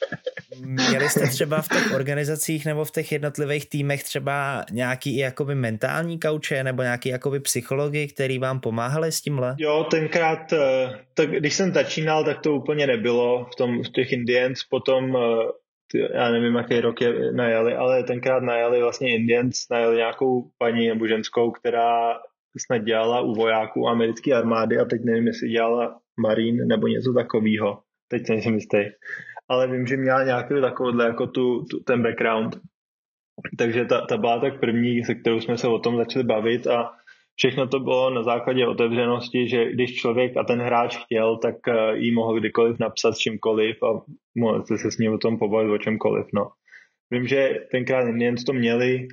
Měli 0.66 1.08
jste 1.08 1.26
třeba 1.26 1.62
v 1.62 1.68
těch 1.68 1.94
organizacích 1.94 2.66
nebo 2.66 2.84
v 2.84 2.90
těch 2.90 3.12
jednotlivých 3.12 3.68
týmech 3.68 4.04
třeba 4.04 4.64
nějaký 4.70 5.16
jakoby 5.16 5.54
mentální 5.54 6.18
kauče 6.18 6.64
nebo 6.64 6.82
nějaký 6.82 7.08
jakoby 7.08 7.40
psychologi, 7.40 8.08
který 8.08 8.38
vám 8.38 8.60
pomáhali 8.60 9.12
s 9.12 9.20
tímhle? 9.20 9.54
Jo, 9.58 9.86
tenkrát, 9.90 10.52
eh, 10.52 10.90
tak 11.14 11.30
když 11.30 11.54
jsem 11.54 11.72
začínal, 11.72 12.24
tak 12.24 12.40
to 12.40 12.54
úplně 12.54 12.86
nebylo 12.86 13.44
v, 13.52 13.56
tom, 13.56 13.82
v 13.82 13.88
těch 13.88 14.12
Indians, 14.12 14.64
potom 14.70 15.16
eh, 15.16 15.60
já 16.14 16.30
nevím, 16.30 16.54
jaký 16.54 16.80
rok 16.80 17.00
je 17.00 17.32
najeli, 17.32 17.74
ale 17.74 18.02
tenkrát 18.02 18.42
najeli 18.42 18.82
vlastně 18.82 19.14
Indians, 19.14 19.68
najeli 19.70 19.96
nějakou 19.96 20.50
paní 20.58 20.88
nebo 20.88 21.06
ženskou, 21.06 21.50
která 21.50 22.18
snad 22.58 22.78
dělala 22.78 23.20
u 23.20 23.34
vojáků 23.34 23.88
americké 23.88 24.34
armády 24.34 24.78
a 24.78 24.84
teď 24.84 25.00
nevím, 25.04 25.26
jestli 25.26 25.48
dělala 25.48 25.98
Marine 26.22 26.64
nebo 26.64 26.86
něco 26.86 27.12
takového. 27.12 27.78
Teď 28.08 28.28
nejsem 28.28 28.54
jistý 28.54 28.78
ale 29.50 29.68
vím, 29.68 29.86
že 29.86 29.96
měla 29.96 30.24
nějaký 30.24 30.54
takovýhle 30.60 31.04
jako 31.06 31.26
tu, 31.26 31.64
tu, 31.64 31.80
ten 31.80 32.02
background. 32.02 32.56
Takže 33.58 33.84
ta, 33.84 34.06
ta 34.06 34.16
byla 34.16 34.40
tak 34.40 34.60
první, 34.60 35.04
se 35.04 35.14
kterou 35.14 35.40
jsme 35.40 35.58
se 35.58 35.68
o 35.68 35.78
tom 35.78 35.96
začali 35.96 36.24
bavit 36.24 36.66
a 36.66 36.92
všechno 37.36 37.66
to 37.66 37.80
bylo 37.80 38.10
na 38.10 38.22
základě 38.22 38.66
otevřenosti, 38.66 39.48
že 39.48 39.72
když 39.72 39.94
člověk 39.94 40.36
a 40.36 40.44
ten 40.44 40.60
hráč 40.60 40.96
chtěl, 40.96 41.36
tak 41.36 41.54
eh, 41.68 41.96
jí 41.96 42.14
mohl 42.14 42.40
kdykoliv 42.40 42.78
napsat 42.78 43.18
čímkoliv 43.18 43.82
a 43.82 44.00
mohl 44.34 44.64
se 44.66 44.90
s 44.90 44.98
ním 44.98 45.12
o 45.12 45.18
tom 45.18 45.38
pobavit 45.38 45.72
o 45.72 45.78
čemkoliv. 45.78 46.26
No. 46.34 46.50
Vím, 47.10 47.26
že 47.26 47.50
tenkrát 47.70 48.08
Indians 48.08 48.44
to 48.44 48.52
měli, 48.52 49.08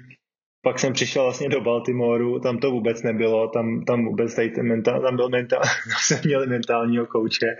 pak 0.62 0.80
jsem 0.80 0.93
přišel 0.93 1.24
vlastně 1.24 1.50
do 1.50 1.62
Baltimoru, 1.62 2.39
tam 2.39 2.58
to 2.58 2.72
vůbec 2.72 3.04
nebylo, 3.04 3.48
tam, 3.48 3.84
tam 3.88 4.06
vůbec 4.06 4.36
tady 4.36 4.50
ten 4.50 4.67
mentál, 4.67 5.02
tam 5.02 5.15
byl 5.15 5.30
mentál, 5.30 5.62
tam 5.89 6.00
jsem 6.00 6.20
měl 6.24 6.48
mentálního 6.48 7.06
kouče 7.06 7.56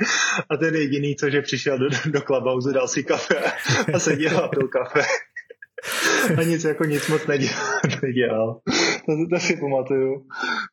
a 0.50 0.58
ten 0.58 0.76
jediný, 0.76 1.16
co 1.16 1.30
že 1.30 1.42
přišel 1.42 1.78
do, 1.78 1.88
do 2.06 2.22
clubhouse, 2.22 2.74
dal 2.74 2.88
si 2.88 3.04
kafe 3.04 3.36
a 3.94 4.00
seděl 4.00 4.38
a 4.38 4.48
pil 4.48 4.68
kafe. 4.68 5.02
A 6.38 6.44
nic 6.44 6.64
jako 6.64 6.84
nic 6.84 7.08
moc 7.08 7.28
nedělal. 7.28 7.64
nedělal. 8.04 8.60
To, 9.06 9.12
to, 9.36 9.40
si 9.40 9.58
pamatuju. 9.58 10.26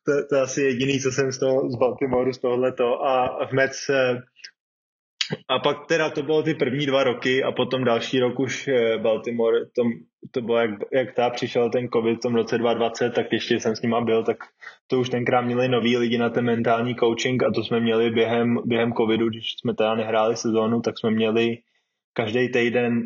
To, 0.05 0.27
to 0.29 0.41
asi 0.41 0.61
jediný, 0.61 0.99
co 0.99 1.11
jsem 1.11 1.31
z 1.31 1.39
toho 1.39 1.69
z 1.69 1.75
Baltimoreu, 1.75 2.33
z 2.33 2.37
tohleto. 2.37 3.05
A 3.05 3.45
v 3.45 3.51
Mets 3.51 3.89
a 5.47 5.59
pak 5.59 5.85
teda 5.87 6.09
to 6.09 6.23
bylo 6.23 6.43
ty 6.43 6.53
první 6.53 6.85
dva 6.85 7.03
roky 7.03 7.43
a 7.43 7.51
potom 7.51 7.83
další 7.83 8.19
rok 8.19 8.39
už 8.39 8.67
eh, 8.67 8.97
Baltimore, 8.97 9.65
to, 9.65 9.83
to 10.31 10.41
bylo 10.41 10.57
jak, 10.57 10.71
jak 10.93 11.13
ta 11.13 11.29
přišel 11.29 11.69
ten 11.69 11.87
covid 11.89 12.17
v 12.17 12.21
tom 12.21 12.35
roce 12.35 12.57
2020, 12.57 13.09
tak 13.09 13.33
ještě 13.33 13.59
jsem 13.59 13.75
s 13.75 13.81
nima 13.81 14.01
byl, 14.01 14.23
tak 14.23 14.37
to 14.87 14.99
už 14.99 15.09
tenkrát 15.09 15.41
měli 15.41 15.67
noví 15.67 15.97
lidi 15.97 16.17
na 16.17 16.29
ten 16.29 16.45
mentální 16.45 16.95
coaching 16.95 17.43
a 17.43 17.51
to 17.51 17.63
jsme 17.63 17.79
měli 17.79 18.09
během, 18.09 18.57
během 18.65 18.93
covidu, 18.93 19.29
když 19.29 19.53
jsme 19.61 19.73
teda 19.73 19.95
nehráli 19.95 20.35
sezónu, 20.35 20.81
tak 20.81 20.99
jsme 20.99 21.11
měli 21.11 21.57
každý 22.13 22.51
týden 22.51 23.01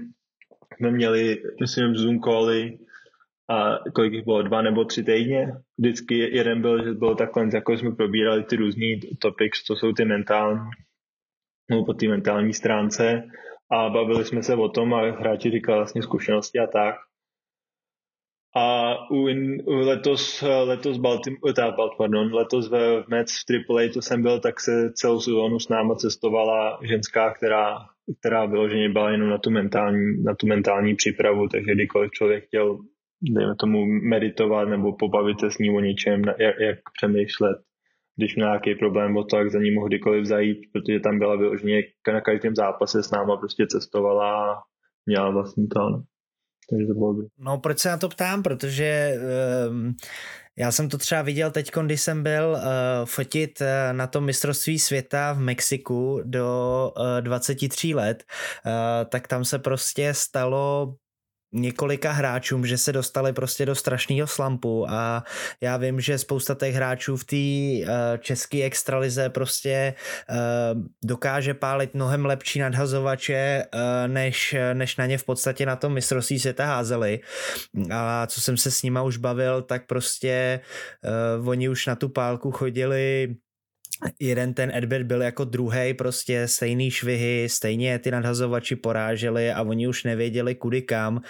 jsme 0.78 0.92
měli, 0.92 1.42
myslím, 1.62 1.96
Zoom 1.96 2.20
cally 2.20 2.78
a 3.50 3.78
kolik 3.96 4.14
jich 4.14 4.26
bylo, 4.26 4.42
dva 4.42 4.62
nebo 4.62 4.86
tři 4.86 5.04
týdně. 5.04 5.48
Vždycky 5.78 6.18
jeden 6.18 6.62
byl, 6.62 6.84
že 6.84 6.94
bylo 6.94 7.16
takhle, 7.16 7.50
jako 7.54 7.78
jsme 7.78 7.92
probírali 7.92 8.44
ty 8.44 8.56
různý 8.56 9.00
topics, 9.20 9.64
co 9.64 9.76
jsou 9.76 9.94
ty 9.94 10.06
mentální 10.06 10.60
nebo 11.70 11.86
po 11.86 11.94
té 11.94 12.08
mentální 12.08 12.54
stránce 12.54 13.24
a 13.72 13.90
bavili 13.90 14.26
jsme 14.26 14.44
se 14.44 14.56
o 14.56 14.70
tom 14.70 14.94
a 14.94 15.12
hráči 15.12 15.52
říkali 15.52 15.78
vlastně 15.78 16.02
zkušenosti 16.02 16.60
a 16.60 16.68
tak. 16.68 16.96
A 18.56 18.96
u, 19.12 19.28
in, 19.28 19.64
letos, 19.68 20.44
letos, 20.64 20.98
Baltimore, 20.98 21.54
teda, 21.54 21.72
pardon, 21.98 22.34
letos 22.34 22.70
v 22.70 23.04
Mets 23.08 23.34
v 23.34 23.54
AAA, 23.54 23.94
to 23.94 24.02
jsem 24.02 24.22
byl, 24.22 24.40
tak 24.40 24.60
se 24.60 24.92
celou 24.94 25.20
sezónu 25.20 25.60
s 25.60 25.70
náma 25.70 25.96
cestovala 25.96 26.80
ženská, 26.84 27.34
která, 27.34 27.78
která 28.20 28.46
vyloženě 28.46 28.90
byla 28.90 29.12
jenom 29.12 29.30
na 29.30 29.38
tu, 29.38 29.50
mentální, 29.50 30.24
na 30.24 30.36
tu 30.36 30.48
mentální 30.48 30.96
přípravu, 30.96 31.48
takže 31.48 31.74
kdykoliv 31.74 32.12
člověk 32.12 32.46
chtěl, 32.46 32.78
dejme 33.22 33.56
tomu, 33.60 33.86
meditovat 33.86 34.70
nebo 34.70 34.96
pobavit 34.96 35.40
se 35.40 35.52
s 35.52 35.58
ní 35.58 35.70
o 35.70 35.80
něčem, 35.80 36.22
jak, 36.40 36.60
jak 36.60 36.80
přemýšlet, 36.94 37.58
když 38.20 38.36
měl 38.36 38.48
nějaký 38.48 38.76
problém 38.76 39.18
o 39.18 39.24
to, 39.24 39.38
jak 39.38 39.52
za 39.52 39.60
ní 39.60 39.72
mohl 39.72 39.88
kdykoliv 39.88 40.26
zajít, 40.26 40.58
protože 40.74 41.00
tam 41.00 41.20
byla 41.20 41.36
vyloženě 41.36 41.82
na 42.14 42.22
každém 42.22 42.56
zápase 42.56 43.04
s 43.04 43.12
náma 43.12 43.38
prostě 43.38 43.68
cestovala 43.68 44.54
a 44.54 44.56
měla 45.06 45.32
vlastně 45.32 45.68
to. 45.74 45.80
No. 45.80 46.04
Takže 46.70 46.86
to 46.88 46.94
bylo 46.94 47.16
No 47.38 47.58
proč 47.58 47.80
se 47.80 47.90
na 47.90 47.98
to 47.98 48.10
ptám, 48.10 48.44
protože 48.44 49.16
um, 49.70 49.96
já 50.58 50.72
jsem 50.72 50.90
to 50.90 50.98
třeba 50.98 51.22
viděl 51.22 51.52
teď, 51.52 51.72
když 51.86 52.02
jsem 52.02 52.24
byl 52.24 52.50
uh, 52.50 52.60
fotit 53.06 53.62
uh, 53.62 53.98
na 53.98 54.08
tom 54.08 54.26
mistrovství 54.26 54.80
světa 54.80 55.34
v 55.34 55.40
Mexiku 55.40 56.22
do 56.26 56.92
uh, 56.98 57.22
23 57.22 57.94
let, 57.94 58.24
uh, 58.66 58.72
tak 59.10 59.28
tam 59.28 59.46
se 59.46 59.60
prostě 59.60 60.14
stalo 60.14 60.96
několika 61.54 62.12
hráčům, 62.12 62.66
že 62.66 62.78
se 62.78 62.94
dostali 62.94 63.34
prostě 63.34 63.66
do 63.66 63.76
strašného 63.76 64.28
slampu 64.28 64.90
a 64.90 65.24
já 65.62 65.78
vím, 65.78 66.00
že 66.00 66.18
spousta 66.18 66.56
těch 66.56 66.76
hráčů 66.76 67.18
v 67.18 67.24
té 67.24 67.36
uh, 67.36 68.18
české 68.20 68.64
extralize 68.64 69.30
prostě 69.30 69.94
uh, 70.30 70.82
dokáže 71.04 71.54
pálit 71.54 71.94
mnohem 71.94 72.26
lepší 72.26 72.60
nadhazovače, 72.60 73.66
uh, 73.74 73.80
než, 74.08 74.56
než 74.74 74.98
na 74.98 75.06
ně 75.06 75.18
v 75.18 75.24
podstatě 75.24 75.66
na 75.66 75.76
tom 75.76 75.94
mistrovství 75.94 76.40
světa 76.40 76.66
házeli. 76.66 77.20
A 77.92 78.28
co 78.28 78.42
jsem 78.42 78.58
se 78.58 78.72
s 78.72 78.84
nima 78.84 79.02
už 79.02 79.18
bavil, 79.18 79.62
tak 79.62 79.86
prostě 79.86 80.60
oni 81.46 81.70
už 81.70 81.86
na 81.86 81.96
tu 81.96 82.10
pálku 82.10 82.52
chodili 82.52 83.36
jeden 84.20 84.54
ten 84.54 84.72
Edbert 84.74 85.06
byl 85.06 85.22
jako 85.22 85.46
druhý, 85.46 85.94
prostě 85.94 86.48
stejný 86.48 86.92
švihy, 86.92 87.48
stejně 87.50 88.00
ty 88.00 88.12
nadhazovači 88.12 88.76
poráželi 88.76 89.52
a 89.52 89.62
oni 89.62 89.88
už 89.88 90.04
nevěděli 90.04 90.56
kudy 90.56 90.82
kam 90.82 91.22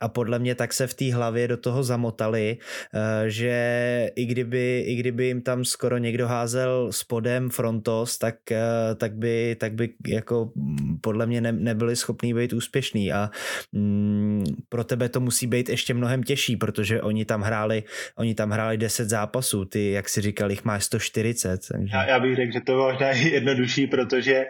a 0.00 0.08
podle 0.08 0.38
mě 0.38 0.54
tak 0.54 0.72
se 0.72 0.86
v 0.86 0.94
té 0.94 1.14
hlavě 1.14 1.48
do 1.48 1.56
toho 1.56 1.82
zamotali, 1.82 2.58
eh, 2.94 3.30
že 3.30 4.10
i 4.16 4.26
kdyby, 4.26 4.84
i 4.86 4.94
kdyby 4.94 5.24
jim 5.24 5.42
tam 5.42 5.64
skoro 5.64 5.98
někdo 5.98 6.28
házel 6.28 6.92
spodem 6.92 7.50
frontos, 7.50 8.18
tak, 8.18 8.52
eh, 8.52 8.94
tak, 8.96 9.14
by, 9.14 9.56
tak 9.60 9.72
by 9.72 9.94
jako 10.06 10.52
podle 11.00 11.26
mě 11.26 11.40
ne, 11.40 11.52
nebyli 11.52 11.96
schopní 11.96 12.34
být 12.34 12.52
úspěšný 12.52 13.12
a 13.12 13.30
mm, 13.72 14.44
pro 14.68 14.84
tebe 14.84 15.08
to 15.08 15.20
musí 15.20 15.46
být 15.46 15.68
ještě 15.68 15.94
mnohem 15.94 16.22
těžší, 16.22 16.56
protože 16.56 17.02
oni 17.02 17.24
tam 17.24 17.42
hráli, 17.42 17.82
oni 18.16 18.34
tam 18.34 18.50
hráli 18.50 18.78
10 18.78 19.08
zápasů, 19.08 19.64
ty, 19.64 19.90
jak 19.90 20.08
si 20.08 20.20
říkal, 20.20 20.50
jich 20.50 20.64
máš 20.64 20.84
140. 20.84 21.60
Takže... 21.72 21.96
Já, 21.96 22.06
já 22.06 22.13
bych 22.20 22.36
řekl, 22.36 22.52
že 22.52 22.60
to 22.60 22.72
je 22.72 22.78
možná 22.78 23.08
jednodušší, 23.36 23.86
protože 23.86 24.46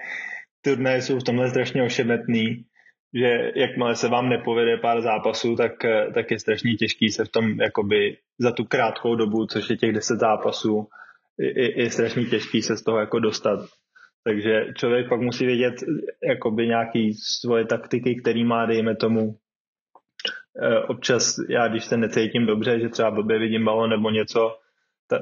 turnaje 0.64 1.02
jsou 1.02 1.18
v 1.18 1.24
tomhle 1.24 1.50
strašně 1.50 1.82
ošemetný, 1.82 2.64
že 3.14 3.52
jakmile 3.54 3.96
se 3.96 4.08
vám 4.08 4.28
nepovede 4.28 4.76
pár 4.76 5.02
zápasů, 5.02 5.56
tak, 5.56 5.72
tak 6.14 6.30
je 6.30 6.38
strašně 6.38 6.74
těžký 6.74 7.10
se 7.10 7.24
v 7.24 7.28
tom 7.28 7.60
jakoby 7.60 8.16
za 8.38 8.52
tu 8.52 8.64
krátkou 8.64 9.16
dobu, 9.16 9.46
což 9.46 9.70
je 9.70 9.76
těch 9.76 9.92
10 9.92 10.18
zápasů, 10.18 10.88
je, 11.38 11.82
je 11.82 11.90
strašně 11.90 12.24
těžký 12.24 12.62
se 12.62 12.76
z 12.76 12.82
toho 12.82 12.98
jako 12.98 13.18
dostat. 13.18 13.60
Takže 14.24 14.66
člověk 14.76 15.08
pak 15.08 15.20
musí 15.20 15.46
vědět 15.46 15.74
jakoby 16.28 16.66
nějaký 16.66 17.14
svoje 17.14 17.64
taktiky, 17.64 18.20
který 18.20 18.44
má, 18.44 18.66
dejme 18.66 18.96
tomu, 18.96 19.36
e, 20.62 20.78
občas 20.78 21.36
já, 21.48 21.68
když 21.68 21.84
se 21.84 21.96
necítím 21.96 22.46
dobře, 22.46 22.80
že 22.80 22.88
třeba 22.88 23.10
blbě 23.10 23.38
vidím 23.38 23.64
balon 23.64 23.90
nebo 23.90 24.10
něco, 24.10 24.58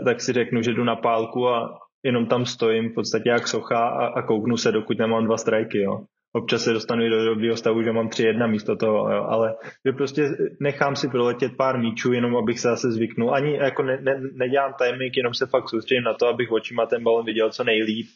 tak 0.05 0.21
si 0.21 0.33
řeknu, 0.33 0.63
že 0.63 0.73
jdu 0.73 0.85
na 0.85 0.97
pálku 0.97 1.49
a 1.49 1.79
jenom 2.03 2.27
tam 2.27 2.47
stojím 2.47 2.91
v 2.91 2.95
podstatě 2.95 3.29
jak 3.29 3.49
socha 3.49 3.88
a, 3.88 4.07
a 4.07 4.23
kouknu 4.23 4.57
se, 4.57 4.73
dokud 4.73 4.99
nemám 4.99 5.25
dva 5.25 5.37
strajky, 5.37 5.79
jo. 5.79 6.01
Občas 6.35 6.62
se 6.62 6.73
dostanu 6.73 7.05
i 7.05 7.11
do 7.11 7.25
dobrého 7.25 7.57
stavu, 7.57 7.83
že 7.83 7.93
mám 7.93 8.09
tři 8.09 8.23
jedna 8.23 8.47
místo 8.47 8.77
toho, 8.77 9.12
jo. 9.12 9.25
ale 9.29 9.55
že 9.87 9.93
prostě 9.93 10.31
nechám 10.61 10.97
si 10.97 11.09
proletět 11.09 11.57
pár 11.57 11.79
míčů, 11.79 12.12
jenom 12.12 12.37
abych 12.37 12.61
se 12.61 12.69
zase 12.69 12.93
zvyknul. 12.93 13.35
Ani 13.35 13.57
jako 13.57 13.83
ne, 13.83 13.99
ne, 14.03 14.21
nedělám 14.33 14.75
timing, 14.79 15.17
jenom 15.17 15.35
se 15.35 15.47
fakt 15.47 15.69
soustředím 15.69 16.05
na 16.05 16.15
to, 16.15 16.27
abych 16.27 16.53
očima 16.53 16.87
ten 16.87 17.03
balon 17.03 17.25
viděl 17.25 17.51
co 17.51 17.65
nejlíp. 17.65 18.07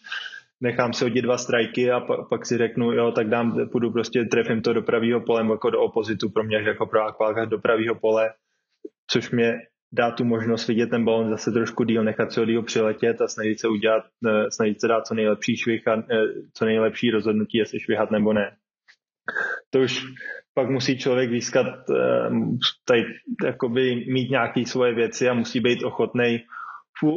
Nechám 0.61 0.92
si 0.92 1.05
hodit 1.05 1.22
dva 1.22 1.38
strajky 1.38 1.90
a 1.90 2.01
pa, 2.01 2.27
pak 2.31 2.46
si 2.46 2.59
řeknu, 2.59 2.92
jo, 2.92 3.12
tak 3.12 3.29
dám, 3.29 3.68
půjdu 3.72 3.90
prostě, 3.90 4.25
trefím 4.25 4.62
to 4.62 4.72
do 4.72 4.83
pravého 4.83 5.20
pole, 5.20 5.46
jako 5.51 5.70
do 5.70 5.81
opozitu, 5.81 6.31
pro 6.31 6.44
mě 6.44 6.57
jako 6.57 6.87
pro 6.87 7.01
do 7.44 7.59
pravého 7.59 7.94
pole, 7.94 8.31
což 9.11 9.31
mě 9.31 9.59
dá 9.96 10.11
tu 10.11 10.24
možnost 10.24 10.68
vidět 10.68 10.90
ten 10.90 11.04
balon 11.04 11.30
zase 11.30 11.52
trošku 11.52 11.85
díl, 11.85 12.04
nechat 12.04 12.32
si 12.32 12.40
ho 12.40 12.46
díl 12.46 12.62
přiletět 12.62 13.20
a 13.20 13.28
snažit 13.28 13.61
se 13.61 13.68
udělat, 13.68 14.04
eh, 14.28 14.50
snažit 14.50 14.80
se 14.80 14.88
dát 14.88 15.06
co 15.06 15.14
nejlepší 15.14 15.56
švih 15.56 15.88
a 15.88 15.96
eh, 15.96 16.02
co 16.54 16.64
nejlepší 16.64 17.11
rozhodnutí, 17.11 17.59
jestli 17.59 17.80
švihat 17.80 18.11
nebo 18.11 18.32
ne. 18.32 18.56
To 19.70 19.80
už 19.80 20.04
pak 20.54 20.70
musí 20.70 20.98
člověk 20.98 21.30
získat, 21.30 21.66
eh, 21.66 22.30
tady, 22.85 23.04
jakoby 23.44 24.04
mít 24.09 24.30
nějaké 24.30 24.66
svoje 24.66 24.94
věci 24.94 25.28
a 25.28 25.35
musí 25.35 25.61
být 25.61 25.85
ochotný 25.85 26.44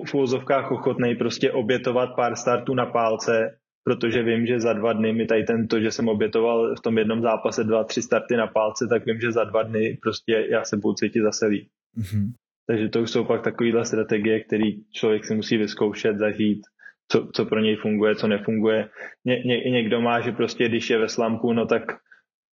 v 0.07 0.13
úvozovkách 0.13 0.71
ochotný 0.71 1.15
prostě 1.15 1.51
obětovat 1.51 2.09
pár 2.15 2.35
startů 2.35 2.73
na 2.73 2.85
pálce, 2.85 3.59
protože 3.83 4.23
vím, 4.23 4.45
že 4.45 4.59
za 4.59 4.73
dva 4.73 4.93
dny 4.93 5.13
mi 5.13 5.25
tady 5.25 5.43
tento, 5.43 5.79
že 5.79 5.91
jsem 5.91 6.07
obětoval 6.07 6.75
v 6.75 6.81
tom 6.81 6.97
jednom 6.97 7.21
zápase 7.21 7.63
dva, 7.63 7.83
tři 7.83 8.01
starty 8.01 8.35
na 8.35 8.47
pálce, 8.47 8.87
tak 8.87 9.05
vím, 9.05 9.19
že 9.19 9.31
za 9.31 9.43
dva 9.43 9.63
dny 9.63 9.97
prostě 10.01 10.47
já 10.49 10.63
se 10.63 10.77
budu 10.77 10.93
cítit 10.93 11.21
zase 11.21 11.45
líp. 11.45 11.67
Mm-hmm. 11.97 12.31
Takže 12.69 12.89
to 12.89 13.01
už 13.01 13.11
jsou 13.11 13.25
pak 13.25 13.41
takovéhle 13.41 13.85
strategie, 13.85 14.39
které 14.39 14.63
člověk 14.91 15.25
si 15.25 15.35
musí 15.35 15.57
vyzkoušet, 15.57 16.17
zažít, 16.17 16.61
co, 17.07 17.29
co 17.33 17.45
pro 17.45 17.59
něj 17.59 17.75
funguje, 17.75 18.15
co 18.15 18.27
nefunguje. 18.27 18.89
Ně, 19.25 19.39
ně, 19.45 19.71
někdo 19.71 20.01
má, 20.01 20.21
že 20.21 20.31
prostě 20.31 20.67
když 20.67 20.89
je 20.89 20.97
ve 20.97 21.09
slampu, 21.09 21.53
no 21.53 21.65
tak 21.65 21.83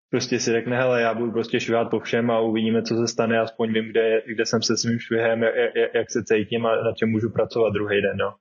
prostě 0.09 0.39
si 0.39 0.51
řekne, 0.51 0.77
hele, 0.77 1.01
já 1.01 1.13
budu 1.13 1.31
prostě 1.31 1.59
švihat 1.59 1.89
po 1.89 1.99
všem 1.99 2.31
a 2.31 2.39
uvidíme, 2.39 2.83
co 2.83 2.95
se 2.95 3.07
stane, 3.07 3.39
aspoň 3.39 3.73
vím, 3.73 3.85
kde, 3.85 4.21
kde 4.25 4.45
jsem 4.45 4.61
se 4.61 4.77
svým 4.77 4.99
švihem, 4.99 5.43
jak, 5.43 5.75
jak 5.93 6.11
se 6.11 6.23
cítím 6.23 6.65
a 6.65 6.75
na 6.75 6.93
čem 6.93 7.09
můžu 7.09 7.29
pracovat 7.29 7.73
druhý 7.73 8.01
den. 8.01 8.17
No. 8.17 8.33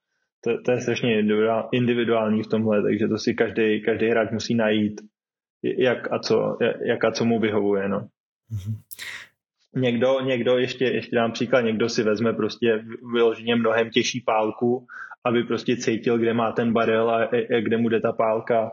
To, 0.44 0.62
to 0.62 0.70
je 0.70 0.80
strašně 0.80 1.22
individuální 1.72 2.42
v 2.42 2.46
tomhle, 2.46 2.82
takže 2.82 3.08
to 3.08 3.18
si 3.18 3.34
každý, 3.34 3.82
každý 3.82 4.08
hráč 4.08 4.30
musí 4.30 4.54
najít, 4.54 5.00
jak 5.62 6.12
a 6.12 6.18
co, 6.18 6.58
jak 6.84 7.04
a 7.04 7.10
co 7.10 7.24
mu 7.24 7.40
vyhovuje. 7.40 7.88
No. 7.88 8.08
Někdo, 9.76 10.20
někdo 10.20 10.58
ještě, 10.58 10.84
ještě 10.84 11.16
dám 11.16 11.32
příklad, 11.32 11.60
někdo 11.60 11.88
si 11.88 12.02
vezme 12.02 12.32
prostě 12.32 12.84
vyloženě 13.12 13.56
mnohem 13.56 13.90
těžší 13.90 14.20
pálku, 14.20 14.86
aby 15.24 15.44
prostě 15.44 15.76
cítil, 15.76 16.18
kde 16.18 16.34
má 16.34 16.52
ten 16.52 16.72
barel 16.72 17.10
a, 17.10 17.24
a 17.24 17.60
kde 17.60 17.76
mu 17.76 17.88
jde 17.88 18.00
ta 18.00 18.12
pálka. 18.12 18.70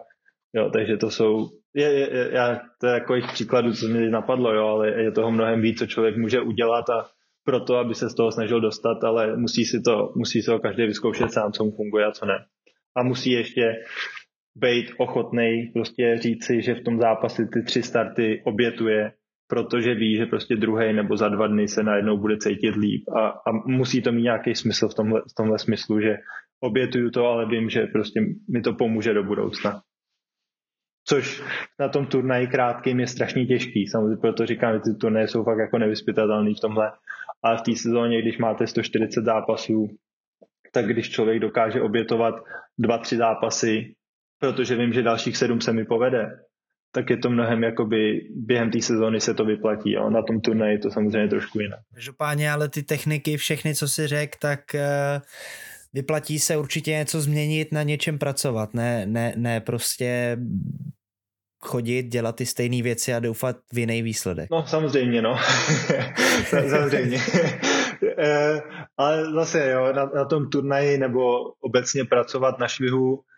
Jo, 0.56 0.70
takže 0.70 0.98
to 0.98 1.10
jsou, 1.12 1.50
je, 1.76 1.92
je, 1.92 2.30
já, 2.32 2.62
to 2.82 2.88
je 2.88 2.94
jako 2.94 3.16
jich 3.16 3.28
příkladů, 3.28 3.74
co 3.74 3.88
mi 3.88 4.10
napadlo, 4.10 4.54
jo, 4.54 4.68
ale 4.68 5.02
je 5.02 5.12
toho 5.12 5.32
mnohem 5.32 5.62
víc, 5.62 5.80
co 5.80 5.88
člověk 5.88 6.18
může 6.18 6.42
udělat 6.42 6.90
a 6.90 7.06
proto, 7.46 7.78
aby 7.78 7.96
se 7.96 8.10
z 8.10 8.16
toho 8.16 8.32
snažil 8.32 8.62
dostat, 8.62 9.04
ale 9.04 9.38
musí 9.38 9.66
si 9.66 9.82
to, 9.82 10.14
musí 10.16 10.42
se 10.42 10.52
ho 10.52 10.60
každý 10.60 10.86
vyzkoušet 10.86 11.32
sám, 11.32 11.52
co 11.52 11.64
mu 11.64 11.72
funguje 11.72 12.06
a 12.06 12.12
co 12.12 12.26
ne. 12.26 12.46
A 12.96 13.04
musí 13.04 13.32
ještě 13.32 13.76
být 14.56 14.92
ochotný 14.98 15.72
prostě 15.74 16.18
říci, 16.18 16.62
že 16.62 16.76
v 16.76 16.84
tom 16.84 17.00
zápase 17.00 17.48
ty 17.54 17.64
tři 17.64 17.84
starty 17.84 18.42
obětuje 18.46 19.12
protože 19.54 19.96
ví, 19.96 20.18
že 20.18 20.26
prostě 20.26 20.56
druhý 20.56 20.94
nebo 20.94 21.18
za 21.18 21.30
dva 21.30 21.48
dny 21.48 21.68
se 21.68 21.84
najednou 21.84 22.18
bude 22.18 22.38
cítit 22.38 22.76
líp 22.76 23.10
a, 23.10 23.28
a 23.28 23.52
musí 23.66 24.02
to 24.02 24.12
mít 24.12 24.22
nějaký 24.22 24.56
smysl 24.56 24.90
v 24.90 24.94
tomhle, 24.94 25.22
v 25.22 25.34
tomhle 25.38 25.60
smyslu, 25.60 26.02
že 26.02 26.18
obětuju 26.60 27.10
to, 27.10 27.26
ale 27.26 27.46
vím, 27.46 27.70
že 27.70 27.86
prostě 27.86 28.22
mi 28.50 28.62
to 28.62 28.74
pomůže 28.74 29.14
do 29.14 29.24
budoucna. 29.24 29.82
což 31.06 31.44
na 31.80 31.90
tom 31.90 32.06
turnaji 32.06 32.48
krátkým 32.48 33.00
je 33.00 33.08
strašně 33.08 33.46
těžký. 33.46 33.88
Samozřejmě 33.88 34.18
proto 34.18 34.46
říkám, 34.46 34.74
že 34.74 34.80
ty 34.80 34.98
turnaje 35.02 35.28
jsou 35.28 35.44
fakt 35.44 35.58
jako 35.58 35.78
nevyspytatelný 35.78 36.56
v 36.56 36.60
tomhle. 36.62 36.92
Ale 37.44 37.58
v 37.58 37.62
té 37.62 37.76
sezóně, 37.76 38.22
když 38.22 38.38
máte 38.38 38.68
140 38.68 39.26
zápasů, 39.26 39.88
tak 40.72 40.86
když 40.86 41.10
člověk 41.10 41.40
dokáže 41.40 41.82
obětovat 41.82 42.36
dva, 42.78 42.98
tři 42.98 43.18
zápasy, 43.18 43.94
protože 44.40 44.76
vím, 44.76 44.94
že 44.94 45.02
dalších 45.02 45.38
sedm 45.38 45.62
se 45.62 45.74
mi 45.74 45.86
povede, 45.86 46.30
tak 46.96 47.10
je 47.10 47.18
to 47.18 47.30
mnohem 47.30 47.64
jakoby 47.64 48.22
během 48.36 48.72
té 48.72 48.82
sezóny 48.82 49.22
se 49.22 49.34
to 49.34 49.46
vyplatí. 49.46 49.92
Jo. 49.92 50.10
Na 50.10 50.22
tom 50.22 50.42
turnaji 50.42 50.74
je 50.74 50.80
to 50.80 50.92
samozřejmě 50.92 51.28
trošku 51.28 51.60
jinak. 51.60 51.80
Každopádně, 51.94 52.52
ale 52.52 52.70
ty 52.70 52.84
techniky, 52.84 53.38
všechny, 53.38 53.76
co 53.76 53.88
si 53.88 54.08
řekl, 54.08 54.38
tak 54.42 54.60
uh, 54.74 55.22
vyplatí 55.94 56.40
se 56.40 56.58
určitě 56.58 56.92
něco 56.92 57.22
změnit, 57.22 57.72
na 57.72 57.84
něčem 57.84 58.20
pracovat, 58.20 58.74
ne, 58.74 59.06
ne, 59.06 59.34
ne 59.36 59.62
prostě 59.62 60.38
chodit, 61.60 62.04
dělat 62.04 62.36
ty 62.36 62.46
stejné 62.46 62.82
věci 62.82 63.14
a 63.14 63.20
doufat 63.20 63.56
v 63.74 63.78
jiný 63.78 64.02
výsledek. 64.02 64.50
No 64.52 64.68
samozřejmě, 64.68 65.22
no. 65.22 65.38
samozřejmě. 66.70 67.20
Eh, 68.18 68.62
ale 68.98 69.32
zase, 69.34 69.70
jo, 69.72 69.94
na, 69.94 70.06
na 70.06 70.26
tom 70.26 70.50
turnaji 70.50 70.98
nebo 70.98 71.42
obecně 71.62 72.06
pracovat 72.06 72.60
na 72.60 72.68
švihu 72.68 73.20
eh, 73.20 73.33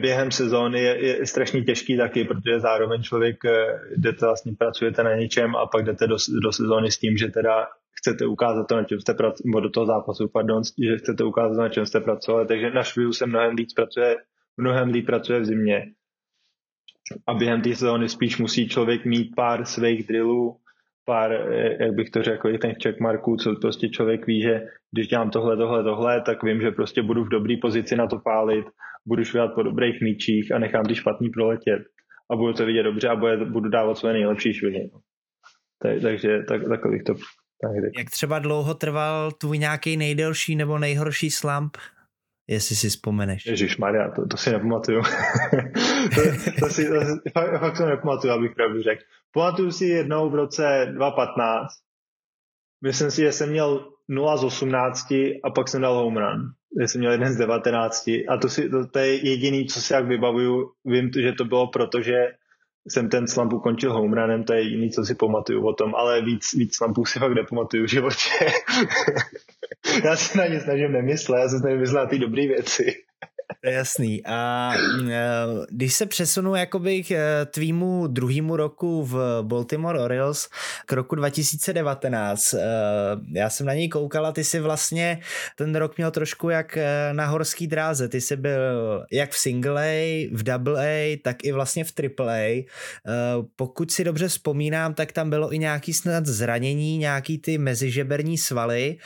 během 0.00 0.30
sezóny 0.30 0.80
je, 0.82 1.06
je 1.06 1.26
strašně 1.26 1.64
těžký 1.64 1.96
taky, 1.96 2.24
protože 2.24 2.60
zároveň 2.60 3.02
člověk 3.02 3.44
eh, 3.44 3.80
jdete 3.96 4.26
vlastně 4.26 4.52
pracujete 4.58 5.02
na 5.02 5.14
něčem 5.14 5.56
a 5.56 5.66
pak 5.66 5.84
jdete 5.84 6.06
do, 6.06 6.16
do 6.42 6.52
sezóny 6.52 6.90
s 6.90 6.98
tím, 6.98 7.16
že 7.16 7.28
teda 7.28 7.66
chcete 7.92 8.26
ukázat 8.26 8.66
to, 8.68 8.76
na 8.76 8.84
čem 8.84 9.00
jste 9.00 9.14
pracovali, 9.14 9.62
do 9.62 9.70
toho 9.70 9.86
zápasu, 9.86 10.28
pardon, 10.28 10.62
že 10.64 10.96
chcete 10.96 11.24
ukázat, 11.24 11.62
na 11.62 11.68
čem 11.68 11.86
jste 11.86 12.00
pracovali, 12.00 12.46
takže 12.46 12.70
na 12.70 12.82
švihu 12.82 13.12
se 13.12 13.26
mnohem 13.26 13.54
líp 13.54 13.68
pracuje, 13.76 14.16
mnohem 14.56 14.88
líp 14.88 15.06
pracuje 15.06 15.40
v 15.40 15.44
zimě. 15.44 15.86
A 17.26 17.34
během 17.34 17.62
té 17.62 17.74
sezóny 17.74 18.08
spíš 18.08 18.38
musí 18.38 18.68
člověk 18.68 19.04
mít 19.04 19.34
pár 19.36 19.64
svých 19.64 20.06
drillů, 20.06 20.56
pár, 21.04 21.32
jak 21.80 21.94
bych 21.94 22.10
to 22.10 22.22
řekl, 22.22 22.48
i 22.48 22.58
těch 22.58 22.76
checkmarků, 22.82 23.36
co 23.36 23.54
prostě 23.60 23.88
člověk 23.88 24.26
ví, 24.26 24.42
že 24.42 24.66
když 24.92 25.08
dělám 25.08 25.30
tohle, 25.30 25.56
tohle, 25.56 25.82
tohle, 25.84 26.20
tak 26.20 26.42
vím, 26.42 26.60
že 26.60 26.70
prostě 26.70 27.02
budu 27.02 27.24
v 27.24 27.28
dobré 27.28 27.54
pozici 27.62 27.96
na 27.96 28.06
to 28.06 28.18
pálit, 28.18 28.64
budu 29.06 29.24
švihat 29.24 29.54
po 29.54 29.62
dobrých 29.62 30.00
míčích 30.00 30.52
a 30.52 30.58
nechám 30.58 30.84
ty 30.84 30.94
špatný 30.94 31.30
proletět 31.30 31.82
a 32.32 32.36
budu 32.36 32.52
to 32.52 32.66
vidět 32.66 32.82
dobře 32.82 33.08
a 33.08 33.16
budu 33.52 33.68
dávat 33.68 33.98
svoje 33.98 34.14
nejlepší 34.14 34.54
švihy. 34.54 34.90
Tak, 35.82 36.02
takže 36.02 36.42
tak, 36.48 36.68
takových 36.68 37.04
to 37.04 37.14
tak. 37.62 37.72
Jak 37.98 38.10
třeba 38.10 38.38
dlouho 38.38 38.74
trval 38.74 39.32
tvůj 39.32 39.58
nějaký 39.58 39.96
nejdelší 39.96 40.56
nebo 40.56 40.78
nejhorší 40.78 41.30
slump? 41.30 41.76
Jestli 42.48 42.76
si 42.76 42.88
vzpomeneš. 42.88 43.46
Ježíš 43.46 43.76
Maria, 43.76 44.10
to, 44.10 44.26
to 44.26 44.36
si 44.36 44.50
nepamatuju. 44.50 45.02
to, 46.14 46.20
to, 46.60 46.68
si, 46.68 46.88
to, 46.88 47.00
fakt, 47.32 47.60
fakt 47.60 47.76
to 47.76 47.86
nepamatuju, 47.86 48.32
abych 48.32 48.54
pravdu 48.54 48.82
řekl. 48.82 49.02
Pamatuju 49.32 49.70
si 49.70 49.84
jednou 49.84 50.30
v 50.30 50.34
roce 50.34 50.86
2015. 50.92 51.72
Myslím 52.84 53.10
si, 53.10 53.20
že 53.20 53.32
jsem 53.32 53.50
měl 53.50 53.92
0 54.08 54.36
z 54.36 54.44
18 54.44 55.10
a 55.44 55.50
pak 55.54 55.68
jsem 55.68 55.82
dal 55.82 55.94
home 55.94 56.16
run. 56.16 56.52
Jsem 56.80 56.98
měl 56.98 57.12
jeden 57.12 57.32
z 57.32 57.36
19 57.36 58.08
a 58.28 58.36
to, 58.42 58.48
si, 58.48 58.68
to, 58.68 58.86
to 58.86 58.98
je 58.98 59.28
jediný, 59.28 59.66
co 59.66 59.82
si 59.82 59.92
jak 59.92 60.06
vybavuju. 60.06 60.70
Vím, 60.84 61.10
že 61.22 61.32
to 61.32 61.44
bylo 61.44 61.66
proto, 61.66 62.02
že 62.02 62.14
jsem 62.88 63.08
ten 63.08 63.26
slump 63.26 63.52
ukončil 63.52 63.92
home 63.92 64.44
to 64.44 64.52
je 64.52 64.62
jediný, 64.62 64.90
co 64.90 65.04
si 65.04 65.14
pamatuju 65.14 65.66
o 65.66 65.72
tom, 65.72 65.94
ale 65.94 66.22
víc, 66.22 66.54
víc 66.54 66.76
slumpů 66.76 67.04
si 67.04 67.18
fakt 67.18 67.34
nepamatuju 67.34 67.84
v 67.84 67.90
životě. 67.90 68.30
já 70.04 70.16
se 70.16 70.38
na 70.38 70.46
ně 70.46 70.60
snažím 70.60 70.92
nemyslet, 70.92 71.38
já 71.38 71.48
se 71.48 71.58
snažím 71.58 71.80
myslet 71.80 72.00
na 72.00 72.06
ty 72.06 72.18
dobré 72.18 72.46
věci. 72.46 72.94
Jasný. 73.64 74.26
A 74.26 74.72
e, 75.10 75.22
když 75.70 75.94
se 75.94 76.06
přesunu 76.06 76.54
jakoby 76.54 77.02
k 77.02 77.10
e, 77.10 77.46
tvýmu 77.46 78.06
druhému 78.06 78.56
roku 78.56 79.04
v 79.04 79.42
Baltimore 79.42 80.00
Orioles 80.00 80.48
k 80.86 80.92
roku 80.92 81.14
2019, 81.14 82.54
e, 82.54 82.60
já 83.32 83.50
jsem 83.50 83.66
na 83.66 83.74
něj 83.74 83.88
koukal 83.88 84.26
a 84.26 84.32
ty 84.32 84.44
si 84.44 84.60
vlastně 84.60 85.20
ten 85.56 85.74
rok 85.74 85.96
měl 85.96 86.10
trošku 86.10 86.48
jak 86.48 86.78
na 87.12 87.26
horský 87.26 87.66
dráze. 87.66 88.08
Ty 88.08 88.20
jsi 88.20 88.36
byl 88.36 89.04
jak 89.12 89.30
v 89.30 89.38
single 89.38 89.82
A, 89.82 90.28
v 90.32 90.42
double 90.42 90.86
A, 90.86 91.20
tak 91.22 91.44
i 91.44 91.52
vlastně 91.52 91.84
v 91.84 91.92
triple 91.92 92.46
A. 92.46 92.66
Pokud 93.56 93.90
si 93.90 94.04
dobře 94.04 94.28
vzpomínám, 94.28 94.94
tak 94.94 95.12
tam 95.12 95.30
bylo 95.30 95.54
i 95.54 95.58
nějaký 95.58 95.92
snad 95.92 96.26
zranění, 96.26 96.98
nějaký 96.98 97.38
ty 97.38 97.58
mezižeberní 97.58 98.38
svaly. 98.38 98.96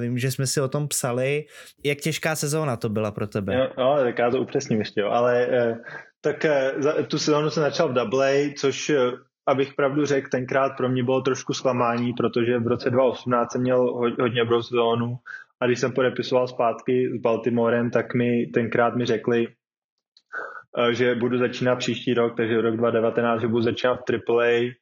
Vím, 0.00 0.18
že 0.18 0.30
jsme 0.30 0.46
si 0.46 0.60
o 0.60 0.68
tom 0.68 0.88
psali. 0.88 1.44
Jak 1.84 1.98
těžká 1.98 2.36
sezóna 2.36 2.76
to 2.76 2.88
byla 2.88 3.10
pro 3.10 3.26
tebe? 3.26 3.54
Jo, 3.54 3.63
jo 3.78 3.96
tak 3.98 4.18
já 4.18 4.30
to 4.30 4.40
upřesním 4.40 4.78
ještě, 4.78 5.00
jo. 5.00 5.08
ale 5.08 5.46
eh, 5.46 5.82
tak 6.20 6.44
eh, 6.44 6.72
za, 6.78 7.02
tu 7.02 7.18
sezónu 7.18 7.50
jsem 7.50 7.62
začal 7.62 7.88
v 7.88 7.92
Double 7.92 8.50
což 8.56 8.90
eh, 8.90 8.98
abych 9.46 9.74
pravdu 9.74 10.06
řekl, 10.06 10.28
tenkrát 10.30 10.76
pro 10.76 10.88
mě 10.88 11.04
bylo 11.04 11.20
trošku 11.20 11.54
zklamání, 11.54 12.12
protože 12.12 12.58
v 12.58 12.66
roce 12.66 12.90
2018 12.90 13.52
jsem 13.52 13.60
měl 13.60 13.92
hodně 14.20 14.40
dobrou 14.40 14.62
sezónu 14.62 15.16
a 15.60 15.66
když 15.66 15.80
jsem 15.80 15.92
podepisoval 15.92 16.48
zpátky 16.48 17.10
s 17.18 17.20
Baltimorem, 17.20 17.90
tak 17.90 18.14
mi 18.14 18.46
tenkrát 18.46 18.96
mi 18.96 19.06
řekli, 19.06 19.46
že 20.90 21.14
budu 21.14 21.38
začínat 21.38 21.76
příští 21.76 22.14
rok, 22.14 22.36
takže 22.36 22.60
rok 22.60 22.76
2019, 22.76 23.40
že 23.40 23.48
budu 23.48 23.62
začínat 23.62 24.00
v 24.10 24.30
AAA 24.30 24.72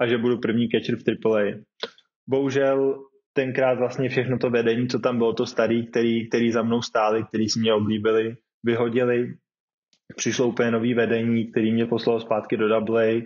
a 0.00 0.06
že 0.06 0.18
budu 0.18 0.38
první 0.38 0.68
catcher 0.68 0.96
v 0.96 1.26
AAA. 1.26 1.44
Bohužel 2.28 2.98
tenkrát 3.32 3.78
vlastně 3.78 4.08
všechno 4.08 4.38
to 4.38 4.50
vedení, 4.50 4.88
co 4.88 4.98
tam 4.98 5.18
bylo, 5.18 5.32
to 5.32 5.46
starý, 5.46 5.86
který, 5.86 6.28
který 6.28 6.52
za 6.52 6.62
mnou 6.62 6.82
stáli, 6.82 7.24
který 7.24 7.48
si 7.48 7.60
mě 7.60 7.74
oblíbili, 7.74 8.36
vyhodili. 8.64 9.34
Přišlo 10.16 10.46
úplně 10.46 10.70
nový 10.70 10.94
vedení, 10.94 11.50
který 11.50 11.72
mě 11.72 11.86
poslal 11.86 12.20
zpátky 12.20 12.56
do 12.56 12.68
Double 12.68 13.20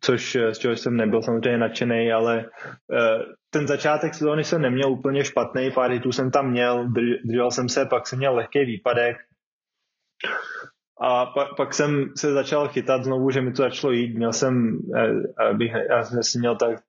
což 0.00 0.36
z 0.52 0.58
čeho 0.58 0.76
jsem 0.76 0.96
nebyl 0.96 1.22
samozřejmě 1.22 1.58
nadšený, 1.58 2.12
ale 2.12 2.44
uh, 2.44 3.22
ten 3.50 3.66
začátek 3.66 4.14
sezóny 4.14 4.44
jsem 4.44 4.62
neměl 4.62 4.92
úplně 4.92 5.24
špatný, 5.24 5.70
pár 5.70 5.90
hitů 5.90 6.12
jsem 6.12 6.30
tam 6.30 6.50
měl, 6.50 6.88
držel 7.24 7.50
jsem 7.50 7.68
se, 7.68 7.86
pak 7.86 8.06
jsem 8.06 8.18
měl 8.18 8.34
lehký 8.34 8.64
výpadek, 8.64 9.16
a 11.00 11.26
pak, 11.26 11.48
pak 11.56 11.74
jsem 11.74 12.12
se 12.16 12.32
začal 12.32 12.68
chytat 12.68 13.04
znovu, 13.04 13.30
že 13.30 13.40
mi 13.40 13.52
to 13.52 13.62
začalo 13.62 13.92
jít. 13.92 14.16
Měl 14.16 14.32
jsem, 14.32 14.78
eh, 14.96 15.44
abych, 15.44 15.72
já 15.90 16.02
jsem 16.02 16.40
měl 16.40 16.56
tak 16.56 16.80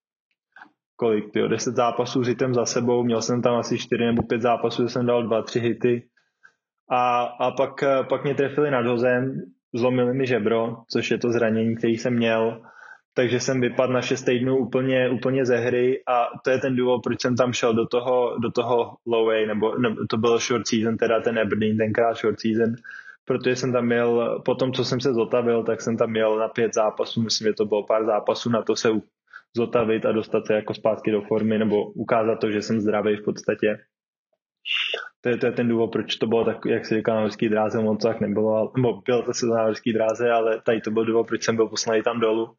kolik, 1.01 1.33
tyjo, 1.33 1.47
10 1.47 1.75
zápasů 1.75 2.23
s 2.23 2.27
hitem 2.27 2.53
za 2.53 2.65
sebou, 2.65 3.03
měl 3.03 3.21
jsem 3.21 3.41
tam 3.41 3.55
asi 3.55 3.77
4 3.77 4.05
nebo 4.05 4.23
5 4.23 4.41
zápasů, 4.41 4.87
jsem 4.87 5.05
dal 5.05 5.27
2-3 5.27 5.61
hity. 5.61 6.03
A, 6.89 7.21
a 7.23 7.51
pak, 7.51 7.83
pak 8.09 8.23
mě 8.23 8.35
trefili 8.35 8.71
nad 8.71 8.85
hozem, 8.85 9.41
zlomili 9.73 10.13
mi 10.13 10.27
žebro, 10.27 10.77
což 10.91 11.11
je 11.11 11.17
to 11.17 11.31
zranění, 11.31 11.75
který 11.75 11.97
jsem 11.97 12.13
měl, 12.13 12.61
takže 13.13 13.39
jsem 13.39 13.61
vypadl 13.61 13.93
na 13.93 14.01
6 14.01 14.23
týdnů 14.23 14.57
úplně, 14.57 15.09
úplně 15.09 15.45
ze 15.45 15.57
hry 15.57 16.03
a 16.07 16.27
to 16.43 16.49
je 16.49 16.57
ten 16.57 16.75
důvod, 16.75 17.01
proč 17.03 17.21
jsem 17.21 17.35
tam 17.35 17.53
šel 17.53 17.73
do 17.73 17.87
toho, 17.87 18.37
do 18.41 18.51
toho 18.51 18.95
low 19.05 19.27
way, 19.27 19.45
nebo, 19.45 19.77
nebo 19.77 19.95
to 20.09 20.17
byl 20.17 20.37
short 20.37 20.67
season, 20.67 20.97
teda 20.97 21.21
ten 21.21 21.39
Aberdeen, 21.39 21.77
tenkrát 21.77 22.17
short 22.17 22.39
season, 22.39 22.75
protože 23.25 23.55
jsem 23.55 23.73
tam 23.73 23.85
měl, 23.85 24.41
po 24.45 24.55
tom, 24.55 24.73
co 24.73 24.85
jsem 24.85 24.99
se 24.99 25.13
zotavil, 25.13 25.63
tak 25.63 25.81
jsem 25.81 25.97
tam 25.97 26.09
měl 26.09 26.37
na 26.37 26.47
pět 26.47 26.73
zápasů, 26.73 27.21
myslím, 27.21 27.47
že 27.47 27.53
to 27.53 27.65
bylo 27.65 27.83
pár 27.83 28.05
zápasů 28.05 28.49
na 28.49 28.61
to 28.61 28.75
se 28.75 28.89
zotavit 29.57 30.05
a 30.05 30.11
dostat 30.11 30.45
se 30.45 30.53
jako 30.53 30.73
zpátky 30.73 31.11
do 31.11 31.21
formy 31.21 31.59
nebo 31.59 31.91
ukázat 31.91 32.35
to, 32.35 32.51
že 32.51 32.61
jsem 32.61 32.81
zdravý 32.81 33.15
v 33.15 33.23
podstatě. 33.23 33.77
To 35.21 35.29
je, 35.29 35.37
to 35.37 35.45
je 35.45 35.51
ten 35.51 35.67
důvod, 35.67 35.91
proč 35.91 36.15
to 36.15 36.27
bylo 36.27 36.45
tak, 36.45 36.57
jak 36.65 36.85
se 36.85 36.95
říká 36.95 37.13
na 37.13 37.21
horský 37.21 37.49
dráze, 37.49 37.79
to 37.83 38.07
tak 38.07 38.19
nebylo, 38.19 38.71
nebo 38.75 39.01
bylo 39.01 39.21
to 39.21 39.33
se 39.33 39.45
na 39.45 39.63
horský 39.63 39.93
dráze, 39.93 40.31
ale 40.31 40.61
tady 40.61 40.81
to 40.81 40.91
byl 40.91 41.05
důvod, 41.05 41.27
proč 41.27 41.43
jsem 41.43 41.55
byl 41.55 41.67
poslaný 41.67 42.03
tam 42.03 42.19
dolů. 42.19 42.53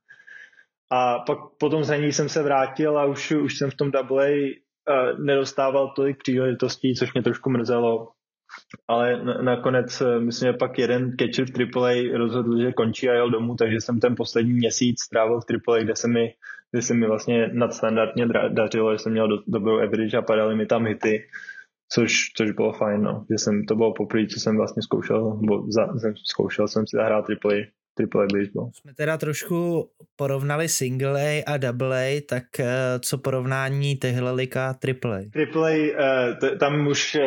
A 0.91 1.19
pak 1.19 1.39
po 1.59 1.69
tom 1.69 1.85
zranění 1.85 2.13
jsem 2.13 2.29
se 2.29 2.43
vrátil 2.43 2.99
a 2.99 3.05
už, 3.05 3.31
už 3.31 3.59
jsem 3.59 3.71
v 3.71 3.75
tom 3.75 3.91
double 3.91 4.31
uh, 4.33 5.25
nedostával 5.25 5.93
tolik 5.97 6.19
příležitostí, 6.19 6.95
což 6.95 7.15
mě 7.15 7.23
trošku 7.23 7.51
mrzelo. 7.51 8.09
Ale 8.89 9.25
na, 9.25 9.43
nakonec, 9.43 10.01
eh, 10.01 10.21
myslím, 10.21 10.53
že 10.53 10.59
pak 10.59 10.79
jeden 10.79 11.17
catcher 11.17 11.47
v 11.47 11.77
AAA 11.77 12.19
rozhodl, 12.19 12.61
že 12.61 12.73
končí 12.73 13.09
a 13.09 13.13
jel 13.13 13.31
domů, 13.31 13.57
takže 13.57 13.81
jsem 13.81 14.01
ten 14.01 14.15
poslední 14.17 14.53
měsíc 14.53 15.03
strávil 15.03 15.41
v 15.41 15.45
AAA, 15.45 15.83
kde 15.83 15.97
se 15.97 16.09
mi 16.09 16.35
kdy 16.73 16.83
se 16.83 16.95
mi 16.95 17.07
vlastně 17.07 17.51
nadstandardně 17.53 18.27
dařilo, 18.49 18.93
že 18.93 18.99
jsem 18.99 19.13
měl 19.13 19.29
do, 19.29 19.37
dobrou 19.47 19.79
average 19.79 20.17
a 20.17 20.23
padaly 20.23 20.57
mi 20.57 20.67
tam 20.67 20.87
hity, 20.87 21.25
což, 21.93 22.33
což 22.37 22.51
bylo 22.51 22.73
fajn, 22.73 23.03
no. 23.03 23.27
Že 23.31 23.39
jsem, 23.39 23.65
to 23.65 23.77
bylo 23.77 23.95
poprvé, 23.95 24.27
co 24.27 24.41
jsem 24.41 24.57
vlastně 24.57 24.83
zkoušel, 24.83 25.39
nebo 25.41 25.65
za, 25.73 25.99
jsem, 25.99 26.15
zkoušel 26.17 26.69
jsem 26.69 26.87
si 26.87 26.97
zahrát 26.97 27.25
AAA, 27.31 27.57
AAA 28.01 28.27
baseball. 28.33 28.71
Jsme 28.75 28.95
teda 28.95 29.17
trošku 29.19 29.89
porovnali 30.17 30.69
single 30.69 31.23
A 31.23 31.43
a 31.47 31.57
double 31.57 32.05
A, 32.05 32.21
tak 32.29 32.45
uh, 32.61 32.67
co 33.01 33.19
porovnání 33.19 33.97
téhle 33.97 34.33
lika 34.33 34.77
AAA? 34.85 35.19
AAA, 35.19 35.71
uh, 35.71 36.39
t- 36.39 36.57
tam 36.57 36.87
už 36.87 37.15
uh, 37.15 37.23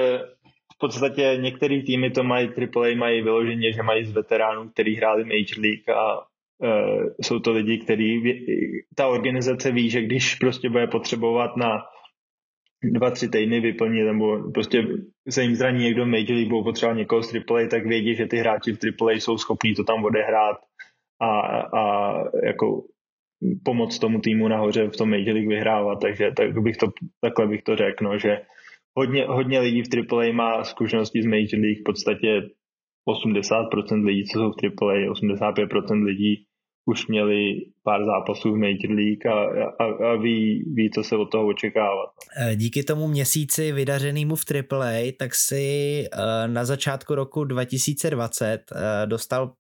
v 0.76 0.78
podstatě 0.80 1.38
některé 1.42 1.82
týmy 1.82 2.12
to 2.12 2.24
mají, 2.24 2.48
AAA 2.48 2.96
mají 2.98 3.22
vyloženě, 3.22 3.74
že 3.74 3.84
mají 3.84 4.06
z 4.06 4.12
veteránů, 4.12 4.70
který 4.70 4.96
hráli 4.96 5.24
Major 5.24 5.60
League 5.60 5.90
a 5.90 6.26
Uh, 6.60 7.08
jsou 7.22 7.40
to 7.40 7.52
lidi, 7.52 7.78
který 7.78 8.22
ta 8.96 9.08
organizace 9.08 9.72
ví, 9.72 9.90
že 9.90 10.02
když 10.02 10.36
prostě 10.36 10.70
bude 10.70 10.88
potřebovat 10.88 11.58
na 11.58 11.82
dva, 12.84 13.12
tři 13.12 13.30
týdny 13.30 13.60
vyplnit, 13.60 14.06
nebo 14.06 14.52
prostě 14.52 14.88
se 15.30 15.44
jim 15.44 15.56
zraní 15.56 15.84
někdo 15.84 16.06
Major 16.06 16.32
League, 16.32 16.50
budou 16.50 16.64
potřebovat 16.64 16.98
někoho 16.98 17.24
z 17.24 17.34
AAA, 17.36 17.68
tak 17.70 17.86
vědí, 17.86 18.16
že 18.16 18.26
ty 18.26 18.38
hráči 18.38 18.74
v 18.74 18.80
AAA 19.02 19.12
jsou 19.12 19.38
schopní 19.38 19.76
to 19.76 19.84
tam 19.84 20.06
odehrát 20.06 20.58
a, 21.22 21.40
a 21.60 22.16
jako 22.46 22.84
pomoct 23.64 24.00
tomu 24.00 24.20
týmu 24.22 24.48
nahoře 24.48 24.88
v 24.88 24.98
tom 24.98 25.10
Major 25.10 25.34
League 25.34 25.50
vyhrávat, 25.50 26.00
takže 26.02 26.32
tak 26.38 26.60
bych 26.60 26.78
to, 26.78 26.88
takhle 27.22 27.48
bych 27.48 27.64
to 27.64 27.76
řekl, 27.76 28.04
no, 28.04 28.18
že 28.20 28.42
hodně, 28.98 29.26
hodně 29.26 29.60
lidí 29.60 29.84
v 29.84 30.14
AAA 30.14 30.34
má 30.34 30.64
zkušenosti 30.64 31.22
z 31.22 31.26
Major 31.26 31.60
League, 31.62 31.80
v 31.80 31.84
podstatě 31.86 32.42
80% 33.08 34.06
lidí, 34.06 34.24
co 34.26 34.40
jsou 34.40 34.52
v 34.52 34.56
AAA, 34.64 35.14
85% 35.14 36.04
lidí 36.04 36.46
už 36.86 37.08
měli 37.08 37.54
pár 37.84 38.06
zápasů 38.06 38.52
v 38.52 38.58
Major 38.58 38.92
League 38.92 39.28
a, 39.28 39.66
a, 39.84 40.12
a 40.12 40.16
ví, 40.16 40.64
ví, 40.74 40.92
co 40.92 41.04
se 41.04 41.16
od 41.16 41.26
toho 41.26 41.48
očekávat. 41.48 42.10
Eh, 42.38 42.56
díky 42.56 42.84
tomu 42.84 43.08
měsíci 43.08 43.72
vydařenému 43.72 44.36
v 44.36 44.46
AAA, 44.72 45.12
tak 45.20 45.36
si 45.36 46.04
eh, 46.14 46.48
na 46.48 46.66
začátku 46.66 47.16
roku 47.16 47.44
2020 47.44 48.60
eh, 48.72 49.08
dostal 49.08 49.52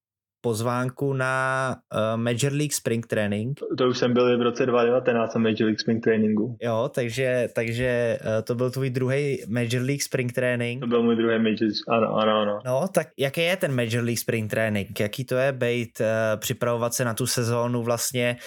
pozvánku 0.46 1.14
na 1.14 1.34
uh, 1.74 2.22
Major 2.22 2.54
League 2.54 2.74
Spring 2.74 3.08
Training. 3.08 3.60
To, 3.78 3.88
už 3.88 3.98
jsem 3.98 4.14
byl 4.14 4.38
v 4.38 4.42
roce 4.42 4.66
2019 4.66 5.36
na 5.36 5.42
Major 5.42 5.66
League 5.66 5.80
Spring 5.80 6.04
Trainingu. 6.04 6.58
Jo, 6.62 6.90
takže, 6.96 7.50
takže 7.56 8.20
uh, 8.22 8.46
to 8.46 8.56
byl 8.56 8.72
tvůj 8.72 8.90
druhý 8.90 9.42
Major 9.50 9.82
League 9.82 10.04
Spring 10.04 10.34
Training. 10.34 10.82
To 10.82 10.88
byl 10.88 11.04
můj 11.04 11.16
druhý 11.16 11.40
Major 11.40 11.72
ano, 11.88 12.16
ano, 12.16 12.40
ano. 12.42 12.60
No, 12.66 12.88
tak 12.94 13.08
jaký 13.18 13.42
je 13.42 13.58
ten 13.58 13.76
Major 13.76 14.04
League 14.04 14.20
Spring 14.20 14.52
Training? 14.52 15.00
Jaký 15.00 15.26
to 15.26 15.36
je 15.36 15.52
být, 15.52 16.00
uh, 16.00 16.40
připravovat 16.40 16.94
se 16.94 17.06
na 17.06 17.14
tu 17.14 17.28
sezónu 17.28 17.84
vlastně 17.84 18.38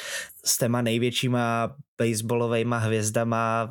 s 0.45 0.59
těma 0.59 0.83
největšíma 0.83 1.75
baseballovými 1.99 2.77
hvězdama 2.79 3.71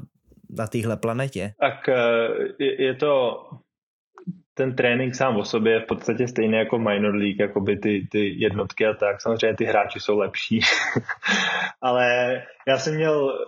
na 0.57 0.67
téhle 0.67 0.97
planetě? 0.97 1.53
Tak 1.59 1.89
je 2.59 2.95
to 2.95 3.39
ten 4.57 4.75
trénink 4.75 5.15
sám 5.15 5.37
o 5.37 5.45
sobě 5.45 5.73
je 5.73 5.79
v 5.79 5.85
podstatě 5.85 6.27
stejný 6.27 6.57
jako 6.57 6.79
minor 6.79 7.15
league, 7.15 7.39
jako 7.39 7.61
by 7.61 7.77
ty, 7.77 8.07
ty 8.11 8.33
jednotky 8.37 8.85
a 8.85 8.93
tak. 8.93 9.21
Samozřejmě 9.21 9.55
ty 9.55 9.65
hráči 9.65 9.99
jsou 9.99 10.17
lepší. 10.17 10.59
Ale 11.81 12.41
já 12.67 12.77
jsem 12.77 12.95
měl 12.95 13.39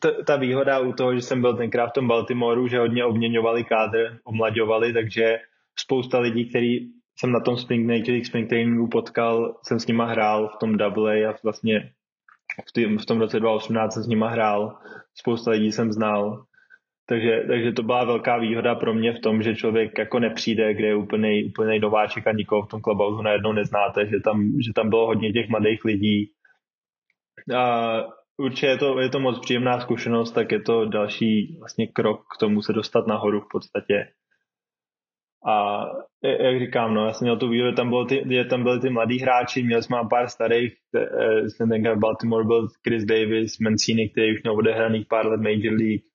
t- 0.00 0.24
ta 0.26 0.36
výhoda 0.36 0.78
u 0.78 0.92
toho, 0.92 1.14
že 1.14 1.20
jsem 1.20 1.40
byl 1.40 1.56
tenkrát 1.56 1.86
v 1.86 1.92
tom 1.92 2.08
Baltimoru, 2.08 2.68
že 2.68 2.78
hodně 2.78 3.04
obměňovali 3.04 3.64
kádr, 3.64 4.18
omlaďovali, 4.24 4.92
takže 4.92 5.38
spousta 5.78 6.18
lidí, 6.18 6.48
který 6.48 6.78
jsem 7.18 7.32
na 7.32 7.40
tom 7.40 7.56
Spring 7.56 7.88
League 7.88 8.26
Spring 8.26 8.48
Trainingu 8.48 8.88
potkal, 8.88 9.56
jsem 9.62 9.80
s 9.80 9.86
nima 9.86 10.04
hrál 10.04 10.48
v 10.48 10.58
tom 10.60 10.76
double 10.76 11.26
a 11.26 11.34
vlastně 11.44 11.92
v, 12.68 12.72
tým, 12.72 12.98
v 12.98 13.06
tom 13.06 13.20
roce 13.20 13.40
2018 13.40 13.94
jsem 13.94 14.02
s 14.02 14.08
nima 14.08 14.28
hrál. 14.28 14.78
Spousta 15.14 15.50
lidí 15.50 15.72
jsem 15.72 15.92
znal 15.92 16.44
takže, 17.10 17.44
takže 17.48 17.72
to 17.72 17.82
byla 17.82 18.04
velká 18.04 18.38
výhoda 18.38 18.74
pro 18.74 18.94
mě 18.94 19.12
v 19.12 19.20
tom, 19.20 19.42
že 19.42 19.54
člověk 19.54 19.98
jako 19.98 20.18
nepřijde, 20.18 20.74
kde 20.74 20.86
je 20.86 20.94
úplný, 20.94 21.44
úplný 21.44 21.78
nováček 21.78 22.26
a 22.26 22.32
nikoho 22.32 22.62
v 22.62 22.68
tom 22.68 22.80
clubhouse 22.80 23.22
najednou 23.22 23.52
neznáte, 23.52 24.06
že 24.06 24.20
tam, 24.24 24.52
že 24.66 24.72
tam 24.74 24.88
bylo 24.88 25.06
hodně 25.06 25.32
těch 25.32 25.48
mladých 25.48 25.84
lidí. 25.84 26.30
A 27.56 27.94
určitě 28.36 28.66
je 28.66 28.78
to, 28.78 29.00
je 29.00 29.08
to 29.08 29.20
moc 29.20 29.38
příjemná 29.40 29.80
zkušenost, 29.80 30.32
tak 30.32 30.52
je 30.52 30.60
to 30.60 30.84
další 30.84 31.56
vlastně 31.58 31.86
krok 31.86 32.20
k 32.20 32.40
tomu 32.40 32.62
se 32.62 32.72
dostat 32.72 33.06
nahoru 33.06 33.40
v 33.40 33.48
podstatě. 33.52 34.06
A 35.46 35.84
jak 36.22 36.58
říkám, 36.58 36.94
no, 36.94 37.06
já 37.06 37.12
jsem 37.12 37.24
měl 37.24 37.36
tu 37.36 37.48
výhodu, 37.48 37.74
tam, 37.74 37.88
bylo 37.88 38.04
ty, 38.04 38.44
tam 38.50 38.62
byli 38.62 38.80
ty 38.80 38.90
mladí 38.90 39.18
hráči, 39.18 39.62
měl 39.62 39.82
jsme 39.82 39.96
pár 40.10 40.28
starých, 40.28 40.72
jsem 41.46 41.68
tenkrát 41.68 41.98
Baltimore 41.98 42.44
byl 42.44 42.68
Chris 42.88 43.04
Davis, 43.04 43.58
Mancini, 43.58 44.08
který 44.08 44.32
už 44.32 44.42
měl 44.42 44.54
odehraných 44.54 45.06
pár 45.06 45.26
let 45.26 45.40
Major 45.40 45.74
League, 45.80 46.09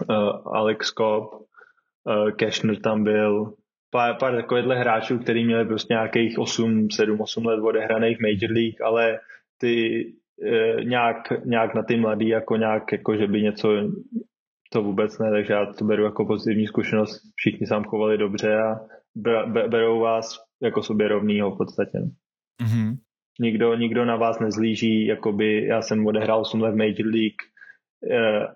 uh, 0.00 0.56
Alex 0.56 0.90
Cobb, 0.90 1.34
uh, 1.34 2.30
Cashner 2.30 2.80
tam 2.80 3.04
byl, 3.04 3.54
pár, 3.90 4.16
pár 4.20 4.36
takovýchhle 4.36 4.76
hráčů, 4.76 5.18
kteří 5.18 5.44
měli 5.44 5.64
prostě 5.64 5.94
nějakých 5.94 6.38
8, 6.38 6.90
7, 6.90 7.20
8 7.20 7.46
let 7.46 7.60
odehraných 7.62 8.18
Major 8.20 8.56
League, 8.56 8.82
ale 8.84 9.18
ty 9.58 10.04
uh, 10.36 10.84
nějak, 10.84 11.16
nějak 11.44 11.74
na 11.74 11.82
ty 11.82 11.96
mladý 11.96 12.28
jako 12.28 12.56
nějak, 12.56 12.92
jako 12.92 13.16
že 13.16 13.26
by 13.26 13.42
něco 13.42 13.68
to 14.72 14.82
vůbec 14.82 15.18
ne, 15.18 15.30
takže 15.30 15.52
já 15.52 15.66
to 15.66 15.84
beru 15.84 16.04
jako 16.04 16.26
pozitivní 16.26 16.66
zkušenost. 16.66 17.20
Všichni 17.36 17.66
sám 17.66 17.84
chovali 17.84 18.18
dobře 18.18 18.56
a 18.56 18.80
berou 19.68 20.00
vás 20.00 20.38
jako 20.62 20.82
sobě 20.82 21.08
rovnýho 21.08 21.50
v 21.50 21.56
podstatě. 21.56 21.98
Mm-hmm. 22.62 22.96
Nikdo, 23.40 23.74
nikdo 23.74 24.04
na 24.04 24.16
vás 24.16 24.38
nezlíží, 24.40 25.06
jakoby 25.06 25.66
já 25.66 25.82
jsem 25.82 26.06
odehrál 26.06 26.40
8 26.40 26.60
let 26.60 26.74
Major 26.74 27.06
League, 27.06 27.51
Eh, 27.51 27.51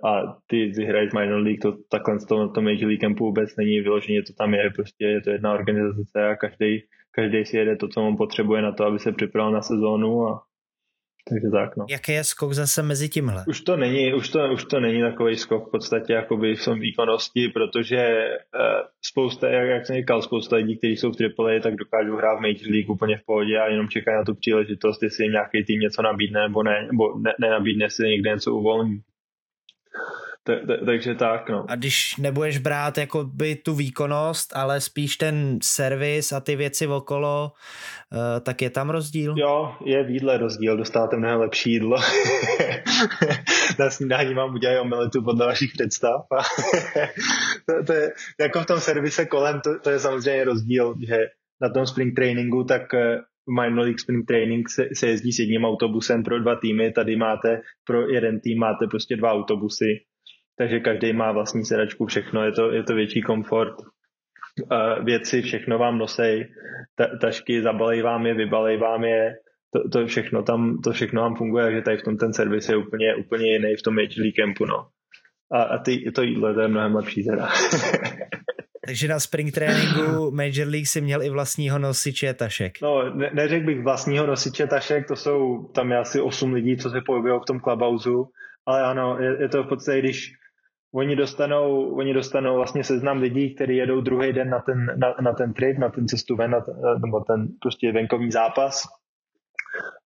a 0.05 0.37
ty 0.47 0.67
vyhrají 0.67 1.09
minor 1.15 1.43
league, 1.43 1.61
to 1.63 1.77
takhle 1.91 2.19
z 2.21 2.27
toho 2.27 2.49
to 2.49 2.63
Major 2.63 2.87
League 2.87 3.01
Campu 3.01 3.25
vůbec 3.25 3.57
není 3.57 3.81
vyloženě, 3.81 4.23
to 4.23 4.33
tam 4.33 4.55
je, 4.55 4.71
prostě 4.75 5.05
je 5.05 5.21
to 5.21 5.31
jedna 5.31 5.53
organizace 5.53 6.29
a 6.31 6.37
každý, 6.37 6.83
každý 7.11 7.45
si 7.45 7.57
jede 7.57 7.77
to, 7.77 7.89
co 7.89 8.03
on 8.03 8.17
potřebuje 8.17 8.63
na 8.63 8.73
to, 8.73 8.85
aby 8.85 8.99
se 8.99 9.13
připravil 9.13 9.53
na 9.53 9.63
sezónu 9.63 10.23
a 10.29 10.43
takže 11.31 11.49
tak, 11.53 11.77
no. 11.77 11.87
Jaký 11.91 12.13
je 12.13 12.25
skok 12.25 12.53
zase 12.53 12.83
mezi 12.83 13.09
tímhle? 13.09 13.45
Už 13.49 13.61
to 13.61 13.77
není, 13.77 14.15
už 14.15 14.29
to, 14.29 14.39
už 14.53 14.65
to 14.65 14.81
není 14.81 15.01
takový 15.01 15.37
skok 15.37 15.69
v 15.69 15.71
podstatě 15.71 16.13
jakoby 16.13 16.55
v 16.55 16.65
tom 16.65 16.81
výkonnosti, 16.81 17.49
protože 17.49 18.29
uh, 18.55 18.61
spousta, 19.03 19.49
jak, 19.49 19.69
jak 19.69 19.87
jsem 19.87 19.97
říkal, 19.97 20.23
spousta 20.23 20.57
lidí, 20.57 20.79
kteří 20.79 20.97
jsou 20.97 21.13
v 21.13 21.17
AAA, 21.21 21.61
tak 21.61 21.75
dokážou 21.75 22.17
hrát 22.17 22.39
v 22.39 22.41
Major 22.41 22.71
League 22.71 22.91
úplně 22.91 23.17
v 23.17 23.25
pohodě 23.27 23.59
a 23.59 23.67
jenom 23.67 23.89
čekají 23.89 24.17
na 24.17 24.25
tu 24.25 24.35
příležitost, 24.35 25.03
jestli 25.03 25.25
jim 25.25 25.33
nějaký 25.33 25.65
tým 25.65 25.81
něco 25.81 26.03
nabídne 26.03 26.43
nebo 26.43 26.63
ne, 26.63 26.87
nebo 26.87 27.19
ne, 27.19 27.35
nenabídne, 27.41 27.85
jestli 27.85 28.09
někde 28.09 28.31
něco 28.31 28.55
uvolní 28.55 29.01
takže 30.87 31.15
tak, 31.15 31.49
no. 31.51 31.65
A 31.69 31.77
když 31.77 32.17
nebudeš 32.17 32.59
brát 32.59 32.99
jakoby 32.99 33.57
tu 33.57 33.75
výkonnost, 33.75 34.57
ale 34.57 34.81
spíš 34.81 35.17
ten 35.17 35.59
servis 35.63 36.33
a 36.33 36.41
ty 36.41 36.57
věci 36.57 36.87
okolo, 36.87 37.53
uh, 38.13 38.41
tak 38.41 38.63
je 38.63 38.71
tam 38.71 38.91
rozdíl? 38.91 39.35
Jo, 39.39 39.75
je 39.85 40.05
v 40.05 40.11
jídle 40.11 40.39
rozdíl, 40.39 40.77
dostáváte 40.77 41.17
mnohem 41.17 41.41
lepší 41.41 41.73
jídlo. 41.73 41.97
Na 43.79 43.91
snídání 43.91 44.35
mám 44.35 44.55
udělat 44.55 44.81
omeletu 44.81 45.23
podle 45.23 45.47
vašich 45.47 45.73
představ. 45.73 46.21
to, 47.67 47.85
to, 47.85 47.93
je, 47.93 48.13
jako 48.41 48.61
v 48.61 48.67
tom 48.67 48.81
servise 48.81 49.27
kolem, 49.27 49.61
to, 49.61 49.79
to 49.79 49.91
je 49.91 49.99
samozřejmě 49.99 50.45
rozdíl, 50.45 50.95
že 51.09 51.19
na 51.61 51.69
tom 51.69 51.87
spring 51.87 52.17
trainingu, 52.17 52.65
tak 52.65 52.95
eh, 52.95 53.19
Minor 53.49 53.85
League 53.85 54.01
Spring 54.01 54.27
Training 54.27 54.69
se, 54.69 54.89
se 54.93 55.07
jezdí 55.07 55.33
s 55.33 55.39
jedním 55.39 55.65
autobusem 55.65 56.23
pro 56.23 56.41
dva 56.41 56.57
týmy, 56.57 56.93
tady 56.93 57.17
máte 57.17 57.61
pro 57.87 58.09
jeden 58.09 58.41
tým 58.41 58.59
máte 58.59 58.87
prostě 58.87 59.17
dva 59.17 59.33
autobusy, 59.33 60.05
takže 60.59 60.81
každý 60.81 61.13
má 61.13 61.33
vlastní 61.33 61.65
sedačku, 61.65 62.07
všechno, 62.07 62.45
je 62.45 62.53
to, 62.53 62.73
je 62.73 62.83
to 62.83 62.95
větší 62.95 63.23
komfort. 63.23 63.75
Uh, 64.73 65.05
věci, 65.05 65.43
všechno 65.43 65.79
vám 65.79 65.99
nosej, 65.99 66.49
ta, 66.95 67.07
tašky, 67.21 67.63
zabalej 67.63 68.03
vám 68.03 68.27
je, 68.27 68.35
vybalej 68.35 68.77
vám 68.77 69.05
je, 69.05 69.35
to, 69.73 69.89
to, 69.89 70.07
všechno 70.07 70.43
tam, 70.43 70.79
to 70.85 70.93
všechno 70.93 71.23
vám 71.23 71.37
funguje, 71.37 71.65
takže 71.65 71.83
tady 71.83 71.97
v 71.97 72.03
tom 72.03 72.17
ten 72.17 72.33
servis 72.33 72.69
je 72.69 72.77
úplně, 72.77 73.15
úplně 73.15 73.53
jiný 73.53 73.77
v 73.77 73.83
tom 73.83 73.97
League 73.97 74.35
Campu, 74.37 74.65
no. 74.65 74.87
A, 75.53 75.63
a 75.63 75.79
ty, 75.79 76.11
to 76.15 76.23
jídlo, 76.23 76.55
to 76.55 76.61
je 76.61 76.69
mnohem 76.69 76.95
lepší 76.95 77.25
teda. 77.25 77.49
Takže 78.87 79.09
na 79.09 79.21
spring 79.21 79.55
tréninku 79.55 80.31
Major 80.31 80.69
League 80.69 80.87
si 80.87 81.01
měl 81.01 81.23
i 81.23 81.31
vlastního 81.31 81.79
nosiče 81.79 82.35
tašek. 82.35 82.73
No, 82.83 83.15
ne, 83.15 83.31
neřekl 83.35 83.67
bych 83.67 83.83
vlastního 83.83 84.27
nosiče 84.27 84.67
tašek, 84.67 85.09
to 85.09 85.17
jsou 85.17 85.65
tam 85.75 85.93
asi 85.93 86.21
8 86.21 86.53
lidí, 86.53 86.77
co 86.77 86.91
se 86.91 87.01
pohybují 87.07 87.41
v 87.43 87.47
tom 87.47 87.61
clubhouse, 87.61 88.11
ale 88.67 88.83
ano, 88.83 89.19
je, 89.21 89.43
je 89.43 89.49
to 89.49 89.63
v 89.63 89.69
podstatě, 89.69 89.99
když 89.99 90.33
oni 90.95 91.17
dostanou, 91.17 91.95
oni 91.97 92.15
dostanou 92.15 92.57
vlastně 92.57 92.85
seznam 92.85 93.19
lidí, 93.19 93.55
kteří 93.55 93.77
jedou 93.77 94.01
druhý 94.01 94.33
den 94.33 94.51
na 94.51 94.59
ten, 94.61 94.87
na, 94.97 95.15
na 95.21 95.33
ten 95.33 95.53
trip, 95.53 95.79
na 95.79 95.89
ten 95.89 96.09
cestu 96.09 96.37
ven, 96.37 96.51
na 96.51 96.61
ten, 96.61 96.75
nebo 97.05 97.21
ten 97.21 97.49
prostě 97.63 97.93
venkovní 97.93 98.31
zápas. 98.31 98.83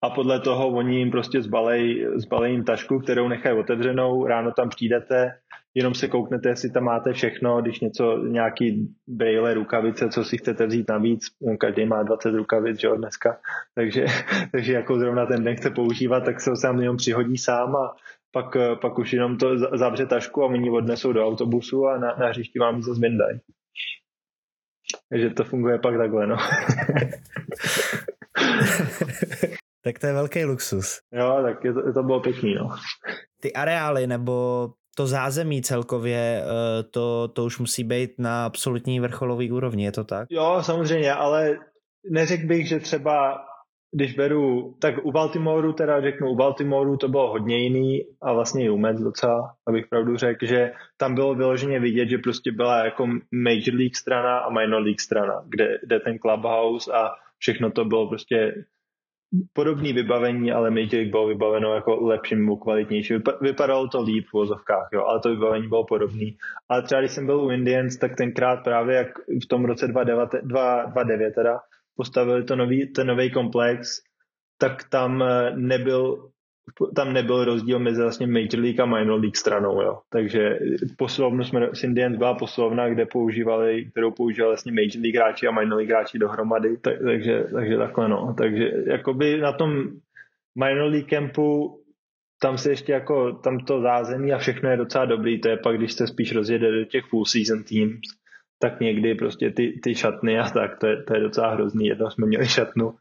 A 0.02 0.10
podle 0.10 0.40
toho 0.40 0.68
oni 0.68 0.98
jim 0.98 1.12
prostě 1.12 1.42
zbalej, 1.42 2.08
zbalej 2.16 2.52
jim 2.52 2.64
tašku, 2.64 3.00
kterou 3.00 3.28
nechají 3.28 3.60
otevřenou, 3.60 4.26
ráno 4.26 4.52
tam 4.52 4.70
přijdete, 4.70 5.32
jenom 5.74 5.94
se 5.96 6.08
kouknete, 6.08 6.50
jestli 6.50 6.70
tam 6.70 6.84
máte 6.84 7.14
všechno, 7.14 7.62
když 7.62 7.80
něco, 7.80 8.18
nějaký 8.18 8.96
brejle, 9.08 9.54
rukavice, 9.54 10.10
co 10.10 10.24
si 10.24 10.38
chcete 10.38 10.68
vzít 10.68 10.90
navíc, 10.90 11.26
no, 11.42 11.58
každý 11.58 11.86
má 11.86 12.04
20 12.04 12.30
rukavic, 12.30 12.80
že 12.80 12.88
jo, 12.88 12.96
dneska, 12.96 13.38
takže, 13.76 14.06
takže 14.52 14.74
jako 14.74 15.00
zrovna 15.00 15.26
ten 15.26 15.44
den 15.44 15.56
chce 15.56 15.70
používat, 15.70 16.20
tak 16.20 16.42
se 16.42 16.50
ho 16.50 16.56
sám 16.56 16.80
jenom 16.80 16.98
přihodí 16.98 17.38
sám 17.38 17.76
a 17.76 17.96
pak, 18.32 18.58
pak 18.82 19.00
už 19.00 19.14
jenom 19.14 19.38
to 19.38 19.58
zavře 19.78 20.06
tašku 20.06 20.44
a 20.44 20.46
oni 20.46 20.70
odnesou 20.70 21.14
do 21.14 21.28
autobusu 21.28 21.88
a 21.88 21.98
na, 21.98 22.16
na 22.20 22.28
hřišti 22.28 22.60
vám 22.60 22.82
zase 22.82 23.02
vyndají. 23.02 23.40
Takže 25.10 25.30
to 25.30 25.44
funguje 25.44 25.80
pak 25.80 25.98
takhle, 25.98 26.28
no. 26.28 26.38
tak 29.84 30.00
to 30.00 30.08
je 30.08 30.14
velký 30.14 30.46
luxus. 30.46 31.00
Jo, 31.14 31.40
tak 31.44 31.64
je 31.64 31.74
to, 31.74 31.88
je 31.88 31.94
to 31.94 32.04
bylo 32.04 32.20
pěkný, 32.20 32.56
no. 32.56 32.70
Ty 33.42 33.54
areály 33.54 34.08
nebo 34.08 34.68
to 34.96 35.08
zázemí 35.08 35.62
celkově, 35.62 36.44
eh, 36.44 36.84
to, 36.84 37.28
to 37.28 37.46
už 37.46 37.60
musí 37.60 37.84
být 37.84 38.12
na 38.18 38.46
absolutní 38.46 39.00
vrcholový 39.00 39.52
úrovni, 39.52 39.84
je 39.84 39.92
to 39.92 40.04
tak? 40.04 40.28
Jo, 40.30 40.60
samozřejmě, 40.62 41.14
ale 41.14 41.58
neřekl 42.10 42.48
bych, 42.48 42.68
že 42.68 42.80
třeba 42.80 43.46
když 43.92 44.16
beru, 44.16 44.76
tak 44.82 44.96
u 45.04 45.12
Baltimoru 45.12 45.74
teda 45.74 46.02
řeknu, 46.02 46.30
u 46.30 46.36
Baltimoru 46.36 46.98
to 46.98 47.08
bylo 47.08 47.32
hodně 47.32 47.58
jiný 47.58 48.02
a 48.22 48.34
vlastně 48.34 48.66
i 48.66 48.70
u 48.70 48.78
Mets 48.78 49.02
docela, 49.02 49.54
abych 49.68 49.88
pravdu 49.88 50.18
řekl, 50.18 50.46
že 50.46 50.72
tam 50.98 51.16
bylo 51.16 51.36
vyloženě 51.36 51.80
vidět, 51.80 52.10
že 52.10 52.18
prostě 52.18 52.52
byla 52.52 52.86
jako 52.86 53.08
Major 53.32 53.74
League 53.74 53.96
strana 53.96 54.40
a 54.40 54.50
Minor 54.50 54.82
League 54.82 55.02
strana, 55.02 55.44
kde, 55.50 55.78
kde 55.84 56.00
ten 56.00 56.20
clubhouse 56.20 56.92
a 56.92 57.12
všechno 57.40 57.72
to 57.72 57.86
bylo 57.86 58.08
prostě 58.10 58.54
podobné 59.54 59.94
vybavení, 59.94 60.52
ale 60.52 60.72
Major 60.72 61.06
bylo 61.06 61.28
vybaveno 61.28 61.76
jako 61.76 62.06
lepším 62.06 62.40
nebo 62.40 62.58
kvalitnějším. 62.58 63.22
Vypadalo 63.42 63.88
to 63.88 64.02
líp 64.02 64.28
v 64.28 64.34
vozovkách, 64.34 64.90
jo, 64.94 65.04
ale 65.04 65.20
to 65.20 65.30
vybavení 65.30 65.68
bylo 65.68 65.86
podobné. 65.86 66.26
Ale 66.70 66.82
třeba 66.82 67.02
když 67.02 67.12
jsem 67.12 67.26
byl 67.26 67.42
u 67.42 67.50
Indians, 67.50 67.98
tak 67.98 68.16
tenkrát 68.16 68.64
právě 68.64 68.96
jak 68.96 69.08
v 69.44 69.48
tom 69.48 69.66
roce 69.66 69.88
2009 69.88 71.32
teda 71.36 71.60
postavili 71.96 72.44
to 72.44 72.56
nový, 72.56 72.88
ten 72.94 73.08
nový 73.08 73.32
komplex, 73.32 74.02
tak 74.58 74.90
tam 74.90 75.24
eh, 75.24 75.52
nebyl 75.56 76.30
tam 76.96 77.14
nebyl 77.14 77.46
rozdíl 77.46 77.80
mezi 77.80 78.02
vlastně 78.02 78.28
Major 78.28 78.60
League 78.60 78.80
a 78.80 78.86
Minor 78.86 79.20
League 79.20 79.38
stranou, 79.38 79.82
jo. 79.82 80.00
Takže 80.10 80.60
poslovnu 80.98 81.44
jsme, 81.44 81.70
s 81.74 81.84
Indians 81.84 82.18
byla 82.18 82.34
poslovna, 82.34 82.90
kde 82.90 83.06
používali, 83.06 83.86
kterou 83.86 84.12
používali 84.12 84.52
vlastně 84.52 84.72
Major 84.72 85.02
League 85.04 85.16
hráči 85.16 85.48
a 85.48 85.52
Minor 85.52 85.78
League 85.78 85.90
hráči 85.90 86.20
dohromady, 86.20 86.78
tak, 86.78 86.94
takže, 87.04 87.44
takže 87.54 87.78
takhle 87.78 88.10
no. 88.10 88.36
Takže 88.38 88.72
jakoby 88.86 89.38
na 89.38 89.52
tom 89.52 89.84
Minor 90.56 90.92
League 90.92 91.10
campu 91.10 91.76
tam 92.42 92.58
se 92.58 92.70
ještě 92.70 92.92
jako, 92.92 93.32
tam 93.32 93.60
to 93.60 93.82
zázemí 93.82 94.34
a 94.34 94.38
všechno 94.38 94.70
je 94.70 94.78
docela 94.78 95.06
dobrý, 95.06 95.42
to 95.42 95.50
je 95.50 95.58
pak, 95.58 95.78
když 95.78 95.94
se 95.94 96.08
spíš 96.08 96.36
rozjede 96.36 96.72
do 96.72 96.86
těch 96.86 97.06
full 97.06 97.26
season 97.26 97.64
teams, 97.64 98.00
tak 98.60 98.80
někdy 98.80 99.16
prostě 99.16 99.52
ty, 99.52 99.80
ty 99.84 99.96
šatny 99.96 100.40
a 100.40 100.50
tak, 100.50 100.80
to 100.80 100.88
je, 100.88 101.04
to 101.04 101.14
je 101.14 101.20
docela 101.20 101.54
hrozný. 101.54 101.88
Jednou 101.88 102.10
jsme 102.10 102.28
měli 102.28 102.48
šatnu, 102.48 102.94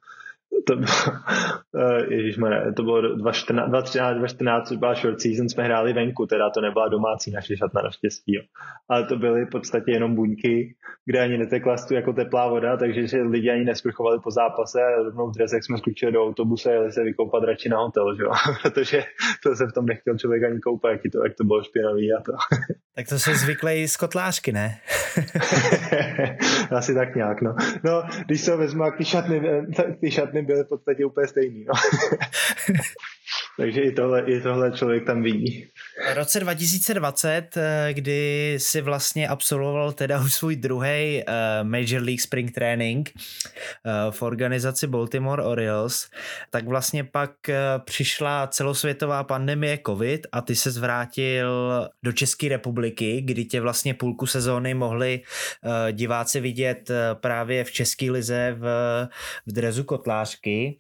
to 0.66 0.76
bylo, 0.76 0.88
ježišmarja, 2.10 2.72
to 2.72 2.82
bylo 2.82 3.14
2014, 3.16 3.70
2014, 3.70 4.68
což 4.68 4.76
byla 4.76 4.94
short 4.94 5.20
season, 5.20 5.48
jsme 5.48 5.64
hráli 5.64 5.92
venku, 5.92 6.26
teda 6.26 6.50
to 6.50 6.60
nebyla 6.60 6.88
domácí 6.88 7.30
naše 7.30 7.56
šatna 7.56 7.82
naštěstí, 7.82 8.34
jo. 8.34 8.42
ale 8.88 9.04
to 9.06 9.16
byly 9.16 9.44
v 9.44 9.50
podstatě 9.50 9.90
jenom 9.90 10.14
buňky, 10.14 10.74
kde 11.06 11.20
ani 11.20 11.38
netekla 11.38 11.76
tu 11.88 11.94
jako 11.94 12.12
teplá 12.12 12.48
voda, 12.48 12.76
takže 12.76 13.08
se 13.08 13.16
lidi 13.16 13.50
ani 13.50 13.64
nesprchovali 13.64 14.18
po 14.24 14.30
zápase 14.30 14.82
a 14.82 15.02
rovnou 15.02 15.30
v 15.30 15.34
dresech 15.34 15.64
jsme 15.64 15.78
skočili 15.78 16.12
do 16.12 16.24
autobuse 16.24 16.70
a 16.70 16.72
jeli 16.72 16.92
se 16.92 17.04
vykoupat 17.04 17.44
radši 17.44 17.68
na 17.68 17.78
hotel, 17.78 18.16
že 18.16 18.22
jo? 18.22 18.30
protože 18.62 19.04
to 19.42 19.56
se 19.56 19.66
v 19.66 19.72
tom 19.72 19.86
nechtěl 19.86 20.18
člověk 20.18 20.44
ani 20.44 20.60
koupat, 20.60 20.90
jak 20.92 21.00
to, 21.12 21.24
jak 21.24 21.34
to 21.34 21.44
bylo 21.44 21.62
špinavý 21.62 22.12
a 22.12 22.22
to. 22.22 22.32
Tak 22.98 23.08
to 23.08 23.18
se 23.18 23.34
zvyklej 23.34 23.88
z 23.88 23.96
kotlářky, 23.96 24.52
ne? 24.52 24.78
Asi 26.70 26.94
tak 26.94 27.14
nějak, 27.14 27.42
no. 27.42 27.54
No, 27.84 28.02
když 28.26 28.40
se 28.40 28.56
vezmu, 28.56 28.84
jak 28.84 28.96
ty 28.96 29.04
šatny, 29.04 29.42
ty 30.00 30.10
šatny 30.10 30.42
byly 30.48 30.64
v 30.64 30.68
podstatě 30.68 31.04
úplně 31.04 31.26
stejný, 31.28 31.64
no. 31.64 31.74
Takže 33.58 33.80
i 33.80 33.92
tohle, 33.92 34.22
i 34.22 34.40
tohle 34.40 34.72
člověk 34.72 35.06
tam 35.06 35.22
vidí. 35.22 35.66
V 36.12 36.14
roce 36.14 36.40
2020, 36.40 37.56
eh, 37.56 37.88
kdy 37.92 38.54
si 38.58 38.80
vlastně 38.80 39.28
absolvoval 39.28 39.92
teda 39.92 40.20
už 40.20 40.34
svůj 40.34 40.56
druhý 40.56 41.22
uh, 41.28 41.68
Major 41.68 42.02
League 42.02 42.20
Spring 42.20 42.54
Training 42.54 43.10
uh, 43.14 44.10
v 44.10 44.22
organizaci 44.22 44.86
Baltimore 44.86 45.42
Orioles, 45.42 46.10
tak 46.50 46.68
vlastně 46.68 47.04
pak 47.04 47.30
přišla 47.84 48.46
celosvětová 48.46 49.24
pandemie 49.24 49.78
COVID 49.86 50.26
a 50.32 50.40
ty 50.40 50.56
se 50.56 50.70
zvrátil 50.70 51.88
do 52.02 52.12
České 52.12 52.48
republiky, 52.48 53.20
kdy 53.20 53.44
tě 53.44 53.60
vlastně 53.60 53.94
půlku 53.94 54.26
sezóny 54.26 54.74
mohli 54.74 55.20
diváci 55.92 56.40
vidět 56.40 56.90
právě 57.14 57.64
v 57.64 57.70
České 57.70 58.10
lize 58.10 58.56
v, 58.58 58.64
v 59.46 59.52
drezu 59.52 59.84
kotlářky. 59.84 60.78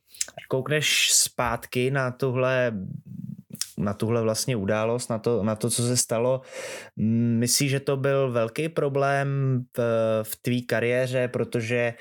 Koukneš 0.48 1.12
zpátky 1.12 1.90
na 1.90 2.10
tuhle 2.10 2.72
na 3.78 3.94
tuhle 3.94 4.22
vlastně 4.22 4.56
událost, 4.56 5.10
na 5.10 5.18
to, 5.18 5.42
na 5.42 5.54
to, 5.54 5.70
co 5.70 5.82
se 5.82 5.96
stalo. 5.96 6.40
Myslíš, 7.38 7.70
že 7.70 7.80
to 7.80 7.96
byl 7.96 8.32
velký 8.32 8.68
problém 8.68 9.28
v, 9.76 9.80
v 10.22 10.36
tvý 10.42 10.62
kariéře, 10.62 11.28
protože 11.28 11.94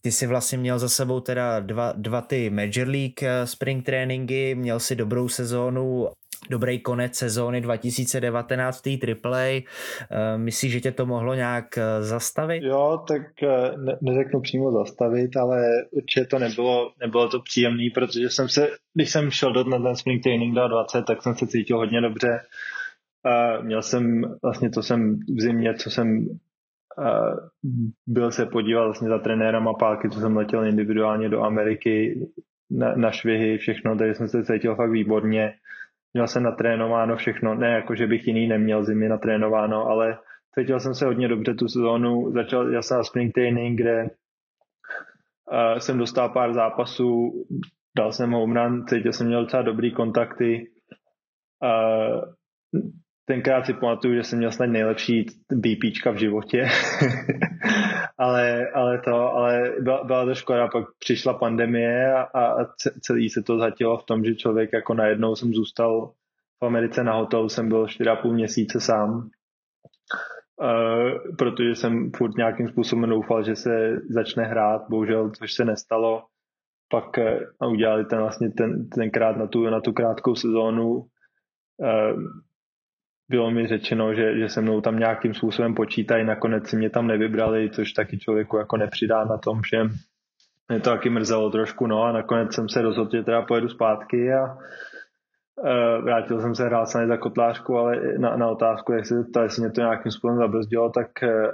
ty 0.00 0.12
si 0.12 0.26
vlastně 0.26 0.58
měl 0.58 0.78
za 0.78 0.88
sebou 0.88 1.20
teda 1.20 1.60
dva, 1.60 1.92
dva 1.96 2.20
ty 2.20 2.50
Major 2.50 2.88
League 2.88 3.22
eh, 3.22 3.46
spring 3.46 3.84
tréninky, 3.84 4.54
měl 4.54 4.80
si 4.80 4.96
dobrou 4.96 5.28
sezónu 5.28 6.08
dobrý 6.50 6.80
konec 6.80 7.14
sezóny 7.14 7.60
2019 7.60 8.78
v 8.78 8.98
té 8.98 9.06
AAA. 9.06 9.38
Eh, 9.46 9.62
myslíš, 10.36 10.72
že 10.72 10.80
tě 10.80 10.92
to 10.92 11.06
mohlo 11.06 11.34
nějak 11.34 11.78
eh, 11.78 12.02
zastavit? 12.02 12.62
Jo, 12.62 13.04
tak 13.08 13.22
eh, 13.42 13.72
ne, 13.76 13.98
neřeknu 14.00 14.40
přímo 14.40 14.72
zastavit, 14.72 15.36
ale 15.36 15.62
určitě 15.90 16.26
to 16.26 16.38
nebylo, 16.38 16.92
nebylo 17.00 17.28
to 17.28 17.40
příjemný, 17.40 17.90
protože 17.90 18.30
jsem 18.30 18.48
se, 18.48 18.68
když 18.94 19.10
jsem 19.10 19.30
šel 19.30 19.52
do, 19.52 19.64
na 19.64 19.78
ten 19.78 19.96
spring 19.96 20.22
training 20.22 20.54
20, 20.54 21.04
tak 21.04 21.22
jsem 21.22 21.34
se 21.34 21.46
cítil 21.46 21.76
hodně 21.76 22.00
dobře. 22.00 22.40
A 23.24 23.60
měl 23.60 23.82
jsem, 23.82 24.22
vlastně 24.42 24.70
to 24.70 24.82
jsem 24.82 25.18
v 25.36 25.40
zimě, 25.40 25.74
co 25.74 25.90
jsem 25.90 26.26
byl 28.06 28.30
se 28.30 28.46
podívat 28.46 28.84
vlastně 28.84 29.08
za 29.08 29.18
trenérem 29.18 29.68
a 29.68 29.74
pálky, 29.74 30.10
co 30.10 30.20
jsem 30.20 30.36
letěl 30.36 30.64
individuálně 30.64 31.28
do 31.28 31.42
Ameriky 31.42 32.26
na, 32.70 32.94
na 32.96 33.10
švihy, 33.10 33.58
všechno, 33.58 33.96
takže 33.96 34.14
jsem 34.14 34.28
se 34.28 34.44
cítil 34.44 34.74
fakt 34.74 34.90
výborně 34.90 35.54
měl 36.18 36.26
jsem 36.26 36.42
natrénováno 36.42 37.16
všechno, 37.16 37.54
ne 37.54 37.70
jako, 37.70 37.94
že 37.94 38.06
bych 38.06 38.26
jiný 38.26 38.48
neměl 38.48 38.84
zimy 38.84 39.08
natrénováno, 39.08 39.86
ale 39.86 40.18
cítil 40.54 40.80
jsem 40.80 40.94
se 40.94 41.06
hodně 41.06 41.28
dobře 41.28 41.54
tu 41.54 41.68
sezónu, 41.68 42.32
začal 42.32 42.72
já 42.72 42.82
jsem 42.82 42.96
na 42.96 43.04
spring 43.04 43.34
training, 43.34 43.80
kde 43.80 44.02
uh, 44.02 45.78
jsem 45.78 45.98
dostal 45.98 46.28
pár 46.28 46.52
zápasů, 46.52 47.32
dal 47.96 48.12
jsem 48.12 48.30
home 48.30 48.56
run, 48.56 48.86
cítil 48.86 49.12
jsem 49.12 49.26
měl 49.26 49.40
docela 49.44 49.62
dobrý 49.62 49.92
kontakty, 49.92 50.70
uh, 51.62 52.22
tenkrát 53.28 53.66
si 53.66 53.74
pamatuju, 53.74 54.14
že 54.14 54.24
jsem 54.24 54.38
měl 54.38 54.52
snad 54.52 54.66
nejlepší 54.66 55.26
BPčka 55.54 56.10
v 56.10 56.16
životě, 56.16 56.68
ale, 58.18 58.70
ale 58.74 59.00
to, 59.04 59.14
ale 59.14 59.72
byla, 59.80 60.04
byla 60.04 60.24
to 60.24 60.34
škoda, 60.34 60.68
pak 60.68 60.84
přišla 60.98 61.34
pandemie 61.34 62.14
a, 62.14 62.24
a 62.24 62.66
celý 63.00 63.30
se 63.30 63.42
to 63.42 63.58
zatilo 63.58 63.98
v 63.98 64.04
tom, 64.04 64.24
že 64.24 64.34
člověk 64.34 64.72
jako 64.72 64.94
najednou 64.94 65.36
jsem 65.36 65.52
zůstal 65.52 66.12
v 66.62 66.66
Americe 66.66 67.04
na 67.04 67.12
hotelu, 67.12 67.48
jsem 67.48 67.68
byl 67.68 67.86
4,5 67.86 68.32
měsíce 68.32 68.80
sám, 68.80 69.30
Uh, 70.62 71.36
protože 71.38 71.74
jsem 71.74 72.10
furt 72.16 72.36
nějakým 72.36 72.68
způsobem 72.68 73.10
doufal, 73.10 73.44
že 73.44 73.56
se 73.56 74.00
začne 74.10 74.44
hrát, 74.44 74.82
bohužel, 74.90 75.30
což 75.30 75.52
se 75.52 75.64
nestalo. 75.64 76.24
Pak 76.90 77.18
uh, 77.62 77.72
udělali 77.72 78.04
ten 78.04 78.18
vlastně 78.18 78.50
ten, 78.50 78.88
tenkrát 78.88 79.36
na 79.36 79.46
tu, 79.46 79.64
na 79.64 79.80
tu 79.80 79.92
krátkou 79.92 80.34
sezónu. 80.34 80.90
Uh, 80.90 82.22
bylo 83.28 83.50
mi 83.50 83.66
řečeno, 83.66 84.14
že, 84.14 84.38
že 84.38 84.48
se 84.48 84.60
mnou 84.60 84.80
tam 84.80 84.98
nějakým 84.98 85.34
způsobem 85.34 85.74
počítají, 85.74 86.24
nakonec 86.24 86.68
si 86.68 86.76
mě 86.76 86.90
tam 86.90 87.06
nevybrali, 87.06 87.70
což 87.70 87.92
taky 87.92 88.18
člověku 88.18 88.56
jako 88.56 88.76
nepřidá 88.76 89.24
na 89.24 89.38
tom 89.38 89.62
všem. 89.62 89.90
Mě 90.68 90.80
to 90.80 90.90
taky 90.90 91.10
mrzelo 91.10 91.50
trošku, 91.50 91.86
no 91.86 92.02
a 92.02 92.12
nakonec 92.12 92.54
jsem 92.54 92.68
se 92.68 92.82
rozhodl, 92.82 93.10
že 93.12 93.22
teda 93.22 93.42
pojedu 93.42 93.68
zpátky 93.68 94.32
a 94.32 94.54
uh, 94.54 96.04
vrátil 96.04 96.40
jsem 96.40 96.54
se, 96.54 96.64
hrál 96.64 96.86
jsem 96.86 97.08
za 97.08 97.16
kotlářku, 97.16 97.76
ale 97.76 98.18
na, 98.18 98.36
na 98.36 98.48
otázku, 98.48 98.92
jak 98.92 99.06
se 99.06 99.24
to, 99.34 99.40
jestli 99.40 99.62
mě 99.62 99.70
to 99.70 99.80
nějakým 99.80 100.12
způsobem 100.12 100.38
zabrzdilo, 100.38 100.90
tak 100.90 101.08
uh, 101.22 101.52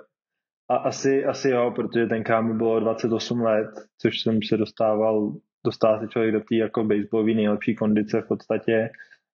a 0.69 0.77
asi, 0.77 1.25
asi 1.25 1.51
jo, 1.51 1.73
protože 1.77 2.07
tenkrát 2.07 2.41
mi 2.41 2.55
bylo 2.55 2.81
28 2.81 3.41
let, 3.41 3.71
což 3.99 4.21
jsem 4.21 4.43
se 4.43 4.57
dostával, 4.57 5.33
dostal 5.65 6.01
se 6.01 6.09
člověk 6.09 6.33
do 6.33 6.41
té 6.41 6.55
jako 6.55 6.85
baseballové 6.85 7.35
nejlepší 7.35 7.75
kondice 7.75 8.23
v 8.23 8.29
podstatě 8.29 8.91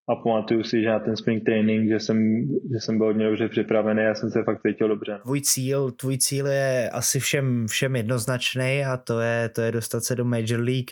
a 0.09 0.15
pamatuju 0.15 0.63
si, 0.63 0.81
že 0.81 0.89
na 0.89 0.99
ten 0.99 1.15
spring 1.15 1.43
training, 1.45 1.89
že 1.89 1.99
jsem, 1.99 2.47
že 2.73 2.79
jsem 2.79 2.97
byl 2.97 3.07
hodně 3.07 3.25
dobře 3.25 3.49
připravený 3.49 4.01
a 4.01 4.15
jsem 4.15 4.29
se 4.29 4.43
fakt 4.43 4.61
cítil 4.61 4.87
dobře. 4.87 5.19
Tvůj 5.23 5.41
cíl, 5.41 5.91
tvůj 5.91 6.17
cíl 6.17 6.47
je 6.47 6.89
asi 6.89 7.19
všem, 7.19 7.67
všem 7.67 7.95
jednoznačný 7.95 8.85
a 8.85 8.97
to 8.97 9.19
je, 9.19 9.49
to 9.49 9.61
je 9.61 9.71
dostat 9.71 10.03
se 10.03 10.15
do 10.15 10.25
Major 10.25 10.59
League. 10.59 10.91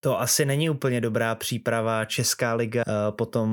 To 0.00 0.20
asi 0.20 0.44
není 0.44 0.70
úplně 0.70 1.00
dobrá 1.00 1.34
příprava 1.34 2.04
Česká 2.04 2.54
liga 2.54 2.82
eh, 2.88 2.92
po 3.10 3.26
tom 3.26 3.48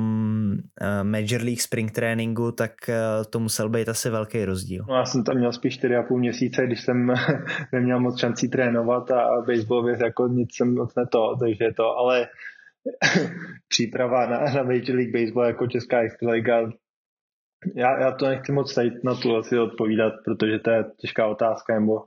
eh, 0.81 1.03
Major 1.03 1.41
League 1.41 1.61
Spring 1.61 1.91
tréninku, 1.91 2.51
tak 2.51 2.71
eh, 2.89 2.95
to 3.29 3.39
musel 3.39 3.69
být 3.69 3.89
asi 3.89 4.09
velký 4.09 4.45
rozdíl. 4.45 4.85
No, 4.89 4.95
já 4.95 5.05
jsem 5.05 5.23
tam 5.23 5.37
měl 5.37 5.53
spíš 5.53 5.83
4,5 5.83 6.17
měsíce, 6.17 6.65
když 6.65 6.81
jsem 6.81 7.13
neměl 7.73 7.99
moc 7.99 8.19
šancí 8.19 8.49
trénovat 8.49 9.11
a 9.11 9.27
baseball 9.47 9.89
jako 9.89 10.27
nic 10.27 10.55
jsem 10.55 10.75
moc 10.75 10.95
neto, 10.95 11.35
takže 11.39 11.71
to, 11.77 11.97
ale 11.97 12.27
příprava 13.67 14.25
na, 14.25 14.39
na 14.39 14.63
Major 14.63 14.95
League 14.95 15.13
Baseball 15.13 15.45
jako 15.45 15.67
Česká 15.67 15.99
extraliga. 15.99 16.71
Já, 17.75 17.99
já 17.99 18.11
to 18.11 18.27
nechci 18.27 18.51
moc 18.51 18.73
tady 18.73 18.91
na 19.03 19.15
tu 19.15 19.35
asi 19.35 19.59
odpovídat, 19.59 20.13
protože 20.25 20.59
to 20.59 20.69
je 20.69 20.85
těžká 20.97 21.27
otázka, 21.27 21.79
nebo 21.79 22.03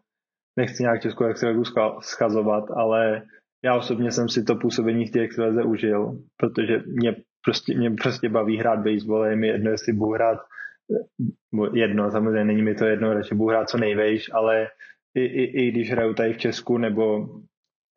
nechci 0.56 0.82
nějak 0.82 1.02
Českou 1.02 1.24
extraligu 1.24 1.62
schazovat, 2.00 2.64
ale 2.76 3.22
já 3.64 3.76
osobně 3.76 4.10
jsem 4.10 4.28
si 4.28 4.44
to 4.44 4.56
působení 4.56 5.06
v 5.06 5.10
té 5.10 5.20
extralize 5.20 5.62
užil, 5.62 6.18
protože 6.36 6.82
mě 6.86 7.16
prostě, 7.44 7.78
mě 7.78 7.90
prostě 7.90 8.28
baví 8.28 8.58
hrát 8.58 8.78
baseball, 8.78 9.24
je 9.24 9.36
mi 9.36 9.46
jedno, 9.46 9.70
jestli 9.70 9.92
budu 9.92 10.10
hrát 10.10 10.38
jedno, 11.74 12.10
samozřejmě 12.10 12.44
není 12.44 12.62
mi 12.62 12.74
to 12.74 12.84
jedno, 12.84 13.14
radši 13.14 13.34
budu 13.34 13.48
hrát 13.48 13.68
co 13.68 13.78
nejvejš, 13.78 14.30
ale 14.32 14.68
i, 15.14 15.24
i, 15.24 15.44
i 15.44 15.70
když 15.70 15.90
hraju 15.90 16.14
tady 16.14 16.32
v 16.32 16.38
Česku 16.38 16.78
nebo 16.78 17.26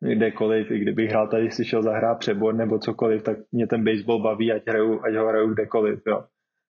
kdekoliv, 0.00 0.70
i 0.70 0.78
kdybych 0.78 1.10
hrál 1.10 1.28
tady, 1.28 1.50
si 1.50 1.64
šel 1.64 1.82
zahrát 1.82 2.18
přebor 2.18 2.54
nebo 2.54 2.78
cokoliv, 2.78 3.22
tak 3.22 3.38
mě 3.52 3.66
ten 3.66 3.84
baseball 3.84 4.22
baví, 4.22 4.52
ať, 4.52 4.62
hraju, 4.66 5.00
ať 5.04 5.14
ho 5.14 5.28
hraju 5.28 5.54
kdekoliv, 5.54 6.02
jo. 6.06 6.24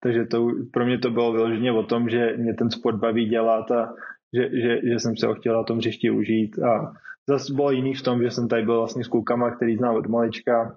Takže 0.03 0.25
to, 0.25 0.47
pro 0.73 0.85
mě 0.85 0.97
to 0.97 1.09
bylo 1.09 1.31
vyloženě 1.31 1.71
o 1.71 1.83
tom, 1.83 2.09
že 2.09 2.33
mě 2.37 2.53
ten 2.53 2.71
sport 2.71 2.95
baví 2.95 3.29
dělat 3.29 3.71
a 3.71 3.93
že, 4.33 4.49
že, 4.61 4.89
že 4.89 4.99
jsem 4.99 5.17
se 5.17 5.27
ho 5.27 5.35
chtěl 5.35 5.55
na 5.55 5.63
tom 5.63 5.77
hřišti 5.77 6.09
užít 6.09 6.59
a 6.59 6.93
zase 7.29 7.53
bylo 7.53 7.71
jiný 7.71 7.93
v 7.93 8.01
tom, 8.01 8.23
že 8.23 8.31
jsem 8.31 8.47
tady 8.47 8.63
byl 8.63 8.77
vlastně 8.77 9.03
s 9.03 9.07
klukama, 9.07 9.55
který 9.55 9.75
znal 9.75 9.97
od 9.97 10.07
malička 10.07 10.75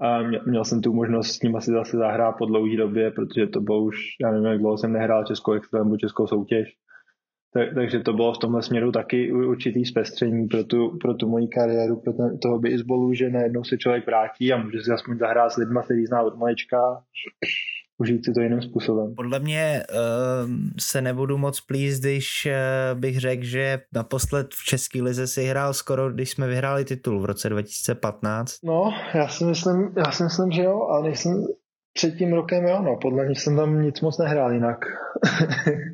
a 0.00 0.22
měl 0.46 0.64
jsem 0.64 0.80
tu 0.80 0.92
možnost 0.92 1.32
s 1.32 1.42
ním 1.42 1.56
asi 1.56 1.70
zase 1.70 1.96
zahrát 1.96 2.34
po 2.38 2.46
dlouhé 2.46 2.76
době, 2.76 3.10
protože 3.10 3.46
to 3.46 3.60
bylo 3.60 3.82
už, 3.82 3.96
já 4.20 4.30
nevím, 4.30 4.46
jak 4.46 4.58
dlouho 4.58 4.78
jsem 4.78 4.92
nehrál 4.92 5.24
českou 5.24 5.52
extremu, 5.52 5.96
českou 5.96 6.26
soutěž. 6.26 6.68
Tak, 7.56 7.74
takže 7.74 8.00
to 8.00 8.12
bylo 8.12 8.32
v 8.32 8.38
tomhle 8.38 8.62
směru 8.62 8.92
taky 8.92 9.32
určitý 9.32 9.84
zpestření 9.84 10.48
pro 10.48 10.64
tu, 10.64 10.98
pro 11.00 11.14
tu 11.14 11.28
moji 11.28 11.48
kariéru, 11.48 12.00
pro 12.00 12.12
ten, 12.12 12.38
toho 12.38 12.58
baseballu, 12.58 13.14
že 13.14 13.30
najednou 13.30 13.64
se 13.64 13.78
člověk 13.78 14.06
vrátí 14.06 14.52
a 14.52 14.62
může 14.62 14.80
si 14.80 14.90
aspoň 14.90 15.18
zahrát 15.18 15.52
s 15.52 15.56
lidmi, 15.56 15.80
který 15.84 16.06
zná 16.06 16.22
od 16.22 16.38
malička 16.38 16.78
užít 17.98 18.24
si 18.24 18.32
to 18.32 18.40
jiným 18.40 18.62
způsobem. 18.62 19.14
Podle 19.14 19.38
mě 19.38 19.82
uh, 19.90 20.50
se 20.80 21.02
nebudu 21.02 21.38
moc 21.38 21.60
plíst, 21.60 22.02
když 22.02 22.46
uh, 22.46 23.00
bych 23.00 23.20
řekl, 23.20 23.44
že 23.44 23.80
naposled 23.94 24.46
v 24.54 24.64
České 24.64 25.02
lize 25.02 25.26
si 25.26 25.44
hrál 25.44 25.74
skoro, 25.74 26.12
když 26.12 26.30
jsme 26.30 26.48
vyhráli 26.48 26.84
titul 26.84 27.20
v 27.20 27.24
roce 27.24 27.48
2015. 27.48 28.54
No, 28.64 28.92
já 29.14 29.28
si 29.28 29.44
myslím, 29.44 29.92
já 29.96 30.12
si 30.12 30.22
myslím 30.22 30.50
že 30.50 30.62
jo, 30.62 30.80
ale 30.90 31.02
nejsem 31.02 31.32
před 31.92 32.10
tím 32.10 32.32
rokem, 32.32 32.64
jo, 32.64 32.82
no, 32.82 32.98
podle 33.02 33.24
mě 33.24 33.34
jsem 33.34 33.56
tam 33.56 33.82
nic 33.82 34.00
moc 34.00 34.18
nehrál 34.18 34.52
jinak. 34.52 34.78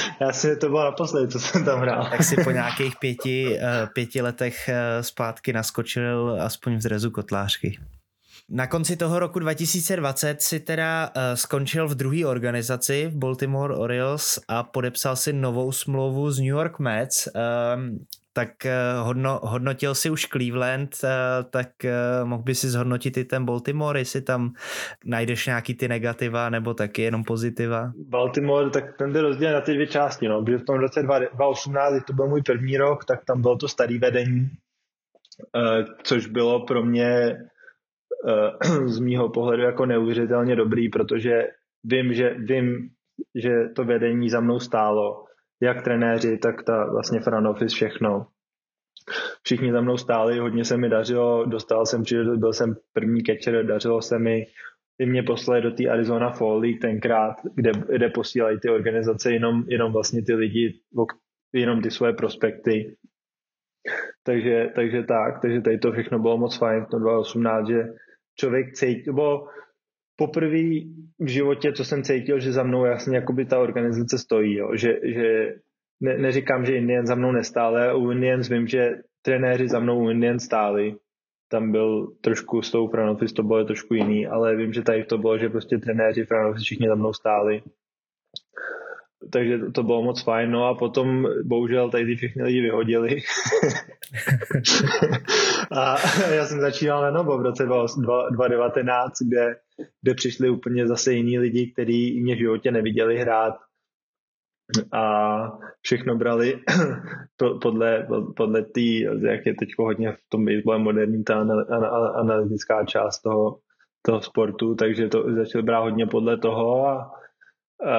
já 0.20 0.32
si 0.32 0.56
to 0.56 0.68
bylo 0.68 0.84
naposledy, 0.84 1.28
co 1.28 1.40
jsem 1.40 1.64
tam 1.64 1.80
hrál. 1.80 2.08
tak 2.10 2.24
si 2.24 2.36
po 2.44 2.50
nějakých 2.50 2.96
pěti, 2.96 3.58
uh, 3.58 3.88
pěti 3.92 4.22
letech 4.22 4.68
uh, 4.68 5.02
zpátky 5.02 5.52
naskočil 5.52 6.38
aspoň 6.40 6.76
v 6.76 6.80
zrezu 6.80 7.10
kotlářky. 7.10 7.78
Na 8.50 8.66
konci 8.66 8.96
toho 8.96 9.18
roku 9.18 9.38
2020 9.38 10.42
si 10.42 10.60
teda 10.60 11.10
uh, 11.16 11.22
skončil 11.34 11.88
v 11.88 11.94
druhé 11.94 12.26
organizaci 12.26 13.06
v 13.06 13.16
Baltimore 13.16 13.74
Orioles 13.74 14.40
a 14.48 14.62
podepsal 14.62 15.16
si 15.16 15.32
novou 15.32 15.72
smlouvu 15.72 16.30
z 16.30 16.38
New 16.38 16.48
York 16.48 16.78
Mets. 16.78 17.28
Um, 17.76 17.98
tak 18.38 18.48
uh, 18.64 19.06
hodno, 19.06 19.40
hodnotil 19.42 19.94
si 19.94 20.10
už 20.10 20.26
Cleveland, 20.26 20.96
uh, 21.04 21.10
tak 21.50 21.68
uh, 21.84 22.28
mohl 22.28 22.42
by 22.42 22.54
si 22.54 22.68
zhodnotit 22.68 23.16
i 23.16 23.24
ten 23.24 23.44
Baltimore, 23.44 24.00
jestli 24.00 24.22
tam 24.22 24.52
najdeš 25.04 25.46
nějaký 25.46 25.74
ty 25.74 25.88
negativa 25.88 26.50
nebo 26.50 26.74
taky 26.74 27.02
jenom 27.02 27.24
pozitiva? 27.24 27.92
Baltimore, 28.08 28.70
tak 28.70 28.84
ten 28.98 29.12
byl 29.12 29.22
rozdělen 29.22 29.54
na 29.54 29.60
ty 29.60 29.74
dvě 29.74 29.86
části, 29.86 30.28
no. 30.28 30.44
Protože 30.44 30.58
v 30.58 30.64
tom 30.64 30.78
roce 30.78 31.02
2018, 31.02 32.04
to 32.06 32.12
byl 32.12 32.26
můj 32.26 32.42
první 32.42 32.76
rok, 32.76 33.04
tak 33.04 33.24
tam 33.24 33.42
bylo 33.42 33.56
to 33.56 33.68
starý 33.68 33.98
vedení, 33.98 34.50
což 36.02 36.26
bylo 36.26 36.66
pro 36.66 36.84
mě 36.84 37.36
Eh, 38.26 38.50
z 38.88 38.98
mýho 38.98 39.28
pohledu 39.28 39.62
jako 39.62 39.86
neuvěřitelně 39.86 40.56
dobrý, 40.56 40.88
protože 40.88 41.42
vím, 41.84 42.14
že, 42.14 42.34
vím, 42.38 42.90
že 43.34 43.50
to 43.76 43.84
vedení 43.84 44.30
za 44.30 44.40
mnou 44.40 44.58
stálo, 44.58 45.24
jak 45.62 45.82
trenéři, 45.82 46.38
tak 46.38 46.62
ta 46.62 46.90
vlastně 46.90 47.20
front 47.20 47.46
office, 47.46 47.74
všechno. 47.74 48.26
Všichni 49.42 49.72
za 49.72 49.80
mnou 49.80 49.96
stáli, 49.96 50.38
hodně 50.38 50.64
se 50.64 50.76
mi 50.76 50.88
dařilo, 50.88 51.44
dostal 51.46 51.86
jsem 51.86 52.02
příležitost, 52.02 52.38
byl 52.38 52.52
jsem 52.52 52.76
první 52.92 53.22
catcher, 53.22 53.66
dařilo 53.66 54.02
se 54.02 54.18
mi, 54.18 54.46
i 54.98 55.06
mě 55.06 55.22
poslali 55.22 55.62
do 55.62 55.70
té 55.70 55.88
Arizona 55.88 56.30
Fall 56.30 56.58
League 56.58 56.80
tenkrát, 56.80 57.36
kde, 57.54 57.70
kde 57.92 58.08
posílají 58.08 58.60
ty 58.60 58.70
organizace 58.70 59.32
jenom, 59.32 59.64
jenom 59.68 59.92
vlastně 59.92 60.22
ty 60.22 60.34
lidi, 60.34 60.80
jenom 61.52 61.82
ty 61.82 61.90
svoje 61.90 62.12
prospekty 62.12 62.96
takže, 64.22 64.72
takže 64.74 65.02
tak, 65.02 65.40
takže 65.42 65.60
tady 65.60 65.78
to 65.78 65.92
všechno 65.92 66.18
bylo 66.18 66.38
moc 66.38 66.58
fajn 66.58 66.84
v 66.84 66.88
tom 66.88 67.02
2018, 67.02 67.68
že 67.68 67.82
člověk 68.38 68.72
cítil, 68.72 69.14
bo 69.14 69.46
poprvé 70.18 70.62
v 71.18 71.26
životě, 71.26 71.72
co 71.72 71.84
jsem 71.84 72.02
cítil, 72.02 72.40
že 72.40 72.52
za 72.52 72.62
mnou 72.62 72.84
jasně 72.84 73.16
jakoby 73.16 73.44
ta 73.44 73.58
organizace 73.58 74.18
stojí, 74.18 74.54
jo? 74.54 74.70
že, 74.74 75.00
že 75.04 75.54
ne, 76.00 76.18
neříkám, 76.18 76.64
že 76.64 76.76
Indian 76.76 77.06
za 77.06 77.14
mnou 77.14 77.32
nestále, 77.32 77.94
u 77.94 78.10
Indians 78.10 78.48
vím, 78.48 78.66
že 78.66 78.90
trenéři 79.22 79.68
za 79.68 79.80
mnou 79.80 80.04
u 80.04 80.10
Indians 80.10 80.44
stáli, 80.44 80.94
tam 81.50 81.72
byl 81.72 82.06
trošku 82.20 82.62
s 82.62 82.70
tou 82.70 82.88
front 82.88 83.18
to 83.36 83.42
bylo 83.42 83.64
trošku 83.64 83.94
jiný, 83.94 84.26
ale 84.26 84.56
vím, 84.56 84.72
že 84.72 84.82
tady 84.82 85.04
to 85.04 85.18
bylo, 85.18 85.38
že 85.38 85.48
prostě 85.48 85.78
trenéři 85.78 86.24
front 86.24 86.56
všichni 86.56 86.88
za 86.88 86.94
mnou 86.94 87.12
stáli 87.12 87.62
takže 89.32 89.58
to, 89.58 89.72
to 89.72 89.82
bylo 89.82 90.02
moc 90.02 90.22
fajn. 90.22 90.50
No 90.50 90.64
a 90.64 90.74
potom 90.74 91.26
bohužel 91.44 91.90
tady 91.90 92.06
ty 92.06 92.16
všechny 92.16 92.42
lidi 92.42 92.60
vyhodili. 92.60 93.08
a 95.72 95.96
já 96.34 96.46
jsem 96.46 96.60
začínal 96.60 97.02
na 97.02 97.10
novo 97.10 97.38
v 97.38 97.42
roce 97.42 97.66
2019, 97.66 99.12
kde, 99.28 99.56
kde 100.02 100.14
přišli 100.14 100.50
úplně 100.50 100.86
zase 100.86 101.12
jiní 101.12 101.38
lidi, 101.38 101.72
kteří 101.72 102.20
mě 102.20 102.34
v 102.34 102.38
životě 102.38 102.70
neviděli 102.70 103.18
hrát 103.18 103.54
a 104.92 105.38
všechno 105.80 106.16
brali 106.16 106.60
podle, 107.62 108.06
podle 108.36 108.62
té, 108.62 108.80
jak 109.28 109.46
je 109.46 109.54
teď 109.54 109.68
hodně 109.78 110.12
v 110.12 110.18
tom 110.28 110.44
baseballu 110.44 110.82
moderní 110.82 111.24
ta 111.24 111.46
analytická 112.14 112.84
část 112.84 113.22
toho, 113.22 113.58
toho 114.02 114.20
sportu, 114.20 114.74
takže 114.74 115.08
to 115.08 115.34
začal 115.34 115.62
brát 115.62 115.80
hodně 115.80 116.06
podle 116.06 116.38
toho 116.38 116.86
a, 116.86 117.12
a 117.86 117.92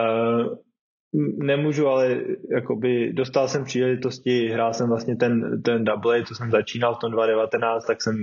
Nemůžu, 1.37 1.87
ale 1.87 2.21
jakoby 2.51 3.13
dostal 3.13 3.47
jsem 3.47 3.63
příležitosti, 3.63 4.47
hrál 4.47 4.73
jsem 4.73 4.89
vlastně 4.89 5.15
ten, 5.15 5.61
ten 5.61 5.83
double, 5.83 6.23
co 6.23 6.35
jsem 6.35 6.51
začínal 6.51 6.95
v 6.95 6.99
tom 6.99 7.11
2019, 7.11 7.85
tak 7.85 8.01
jsem 8.01 8.15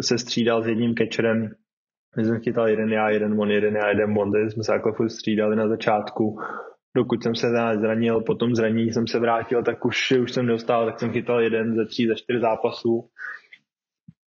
se 0.00 0.18
střídal 0.18 0.62
s 0.62 0.66
jedním 0.66 0.94
catcherem, 0.94 1.50
my 2.16 2.24
jsme 2.24 2.40
chytal 2.40 2.68
jeden 2.68 2.92
já, 2.92 3.10
jeden 3.10 3.40
on, 3.40 3.50
jeden 3.50 3.76
já, 3.76 3.88
jeden 3.88 4.18
on, 4.18 4.32
takže 4.32 4.50
jsme 4.50 4.64
se 4.64 4.72
jako 4.72 4.92
furt 4.92 5.10
střídali 5.10 5.56
na 5.56 5.68
začátku, 5.68 6.38
dokud 6.96 7.22
jsem 7.22 7.34
se 7.34 7.46
zranil, 7.80 8.20
potom 8.20 8.54
zranění 8.54 8.92
jsem 8.92 9.06
se 9.06 9.18
vrátil, 9.18 9.62
tak 9.62 9.84
už, 9.84 10.12
už 10.12 10.32
jsem 10.32 10.46
dostal, 10.46 10.86
tak 10.86 11.00
jsem 11.00 11.12
chytal 11.12 11.40
jeden 11.40 11.74
ze 11.74 11.86
tří, 11.86 12.06
ze 12.06 12.14
čtyř 12.14 12.40
zápasů. 12.40 13.08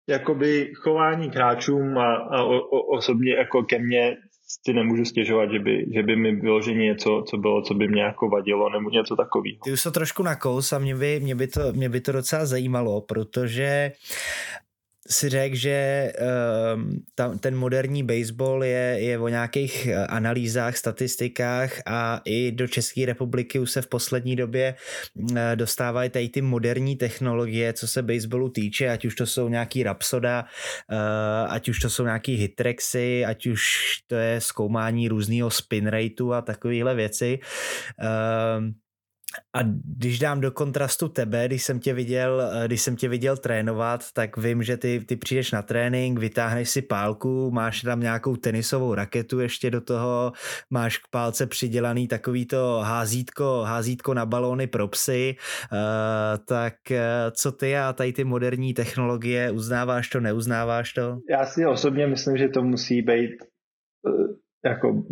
Jakoby 0.08 0.72
chování 0.74 1.30
k 1.30 1.34
hráčům 1.34 1.98
a, 1.98 2.14
a 2.16 2.42
o, 2.42 2.58
o, 2.58 2.96
osobně 2.96 3.34
jako 3.34 3.62
ke 3.62 3.78
mně 3.78 4.16
si 4.46 4.72
nemůžu 4.72 5.04
stěžovat, 5.04 5.50
že 5.52 5.58
by, 5.58 5.86
že 5.94 6.02
by 6.02 6.16
mi 6.16 6.36
vyloženě 6.36 6.84
něco, 6.84 7.24
co 7.28 7.36
bylo, 7.36 7.62
co 7.62 7.74
by 7.74 7.88
mě 7.88 8.02
jako 8.02 8.28
vadilo, 8.28 8.70
nebo 8.70 8.90
něco 8.90 9.16
takového. 9.16 9.58
Ty 9.64 9.72
už 9.72 9.82
to 9.82 9.90
trošku 9.90 10.22
nakous 10.22 10.72
a 10.72 10.78
mě 10.78 10.96
by, 10.96 11.20
mě 11.20 11.34
by, 11.34 11.46
to, 11.46 11.72
mě 11.72 11.88
by 11.88 12.00
to 12.00 12.12
docela 12.12 12.46
zajímalo, 12.46 13.00
protože 13.00 13.92
si 15.08 15.28
řekl, 15.28 15.56
že 15.56 16.12
uh, 16.20 16.82
ta, 17.14 17.38
ten 17.38 17.56
moderní 17.56 18.02
baseball 18.02 18.64
je, 18.64 18.96
je 18.98 19.18
o 19.18 19.28
nějakých 19.28 19.86
eh, 19.86 20.06
analýzách, 20.06 20.76
statistikách 20.76 21.80
a 21.86 22.20
i 22.24 22.52
do 22.52 22.68
České 22.68 23.06
republiky 23.06 23.58
už 23.58 23.70
se 23.70 23.82
v 23.82 23.86
poslední 23.86 24.36
době 24.36 24.74
uh, 25.14 25.38
dostávají 25.54 26.10
tady 26.10 26.28
ty 26.28 26.42
moderní 26.42 26.96
technologie, 26.96 27.72
co 27.72 27.88
se 27.88 28.02
baseballu 28.02 28.48
týče, 28.48 28.88
ať 28.88 29.04
už 29.04 29.14
to 29.14 29.26
jsou 29.26 29.48
nějaký 29.48 29.82
Rapsoda, 29.82 30.44
uh, 30.92 31.52
ať 31.52 31.68
už 31.68 31.78
to 31.78 31.90
jsou 31.90 32.04
nějaký 32.04 32.34
hitrexy, 32.34 33.24
ať 33.24 33.46
už 33.46 33.62
to 34.06 34.14
je 34.14 34.40
zkoumání 34.40 35.08
různého 35.08 35.50
spin 35.50 35.86
rateu 35.86 36.32
a 36.32 36.42
takovéhle 36.42 36.94
věci. 36.94 37.38
Uh, 38.02 38.85
a 39.54 39.58
když 39.96 40.18
dám 40.18 40.40
do 40.40 40.50
kontrastu 40.50 41.08
tebe, 41.08 41.46
když 41.46 41.62
jsem 41.62 41.80
tě 41.80 41.94
viděl, 41.94 42.42
eh, 42.42 42.66
když 42.66 42.82
jsem 42.82 42.96
tě 42.96 43.08
viděl 43.08 43.36
trénovat, 43.36 44.12
tak 44.12 44.36
vím, 44.36 44.62
že 44.62 44.76
ty, 44.76 45.00
ty 45.06 45.16
přijdeš 45.16 45.52
na 45.52 45.62
trénink, 45.62 46.18
vytáhneš 46.18 46.70
si 46.70 46.82
pálku, 46.82 47.50
máš 47.50 47.80
tam 47.80 48.00
nějakou 48.00 48.36
tenisovou 48.36 48.94
raketu 48.94 49.40
ještě 49.40 49.70
do 49.70 49.80
toho, 49.80 50.32
máš 50.70 50.98
k 50.98 51.08
pálce 51.10 51.46
přidělaný 51.46 52.08
takový 52.08 52.46
to 52.46 52.80
házítko, 52.84 53.62
házítko 53.66 54.14
na 54.14 54.26
balóny 54.26 54.66
pro 54.66 54.88
psy, 54.88 55.36
uh, 55.72 55.78
tak 56.44 56.74
uh, 56.90 56.96
co 57.30 57.52
ty 57.52 57.76
a 57.76 57.92
tady 57.92 58.12
ty 58.12 58.24
moderní 58.24 58.74
technologie, 58.74 59.50
uznáváš 59.50 60.08
to, 60.08 60.20
neuznáváš 60.20 60.92
to? 60.92 61.18
Já 61.30 61.46
si 61.46 61.66
osobně 61.66 62.06
myslím, 62.06 62.36
že 62.36 62.48
to 62.48 62.62
musí 62.62 63.02
být 63.02 63.30
jako 64.64 65.04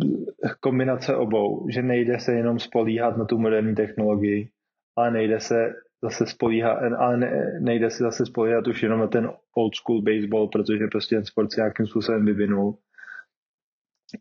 kombinace 0.59 1.15
obou, 1.15 1.67
že 1.69 1.81
nejde 1.81 2.19
se 2.19 2.33
jenom 2.33 2.59
spolíhat 2.59 3.17
na 3.17 3.25
tu 3.25 3.37
moderní 3.37 3.75
technologii, 3.75 4.49
ale 4.95 5.11
nejde 5.11 5.39
se 5.39 5.73
zase 6.03 6.25
spolíhat, 6.25 6.77
ale 6.99 7.17
ne, 7.17 7.59
nejde 7.61 7.89
se 7.89 8.03
zase 8.03 8.25
spolíhat 8.25 8.67
už 8.67 8.83
jenom 8.83 8.99
na 8.99 9.07
ten 9.07 9.29
old 9.55 9.75
school 9.75 10.01
baseball, 10.01 10.47
protože 10.47 10.87
prostě 10.91 11.15
ten 11.15 11.25
sport 11.25 11.51
se 11.51 11.61
nějakým 11.61 11.87
způsobem 11.87 12.25
vyvinul. 12.25 12.77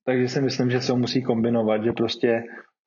Takže 0.05 0.29
si 0.29 0.41
myslím, 0.41 0.71
že 0.71 0.81
se 0.81 0.93
ho 0.93 0.99
musí 0.99 1.23
kombinovat, 1.23 1.85
že 1.85 1.93
prostě 1.93 2.43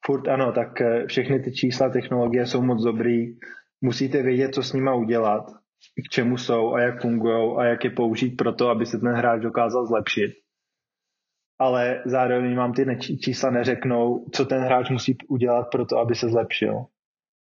furt 0.06 0.28
ano, 0.28 0.52
tak 0.52 0.82
eh, 0.82 1.08
všechny 1.08 1.40
ty 1.40 1.52
čísla 1.52 1.90
technologie 1.90 2.46
jsou 2.46 2.62
moc 2.62 2.84
dobrý, 2.84 3.26
musíte 3.82 4.24
vědět, 4.24 4.56
co 4.56 4.64
s 4.64 4.74
nima 4.74 4.96
udělat, 4.96 5.44
k 6.08 6.10
čemu 6.12 6.38
jsou 6.38 6.74
a 6.74 6.82
jak 6.82 7.02
fungují 7.02 7.58
a 7.58 7.66
jak 7.66 7.84
je 7.84 7.90
použít 7.90 8.36
pro 8.36 8.54
to, 8.54 8.70
aby 8.70 8.86
se 8.86 8.98
ten 8.98 9.14
hráč 9.14 9.42
dokázal 9.42 9.86
zlepšit 9.86 10.32
ale 11.60 12.02
zároveň 12.06 12.56
vám 12.56 12.74
ty 12.74 12.86
čísla 13.22 13.50
neřeknou, 13.50 14.26
co 14.32 14.46
ten 14.46 14.62
hráč 14.62 14.90
musí 14.90 15.18
udělat 15.28 15.68
pro 15.72 15.86
to, 15.86 15.98
aby 15.98 16.16
se 16.16 16.30
zlepšil. 16.30 16.86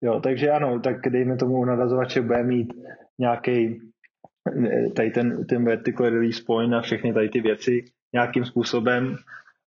Jo, 0.02 0.20
takže 0.20 0.50
ano, 0.50 0.80
tak 0.80 0.96
dejme 1.08 1.36
tomu 1.36 1.64
nadazovače 1.64 2.20
bude 2.20 2.42
mít 2.42 2.74
nějaký 3.18 3.80
tady 4.96 5.10
ten, 5.10 5.46
ten 5.46 5.64
vertical 5.64 6.10
release 6.10 6.42
point 6.46 6.74
a 6.74 6.80
všechny 6.80 7.12
tady 7.12 7.28
ty 7.28 7.40
věci 7.40 7.84
nějakým 8.14 8.44
způsobem 8.44 9.16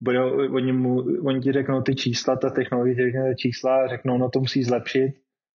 budou, 0.02 0.54
oni, 0.54 0.72
mu, 0.72 0.96
oni 1.26 1.40
ti 1.40 1.52
řeknou 1.52 1.82
ty 1.82 1.94
čísla, 1.94 2.36
ta 2.36 2.50
technologie 2.50 2.94
ti 2.94 3.02
řekne 3.02 3.34
čísla, 3.34 3.88
řeknou, 3.88 4.18
no 4.18 4.30
to 4.30 4.40
musí 4.40 4.62
zlepšit 4.62 5.14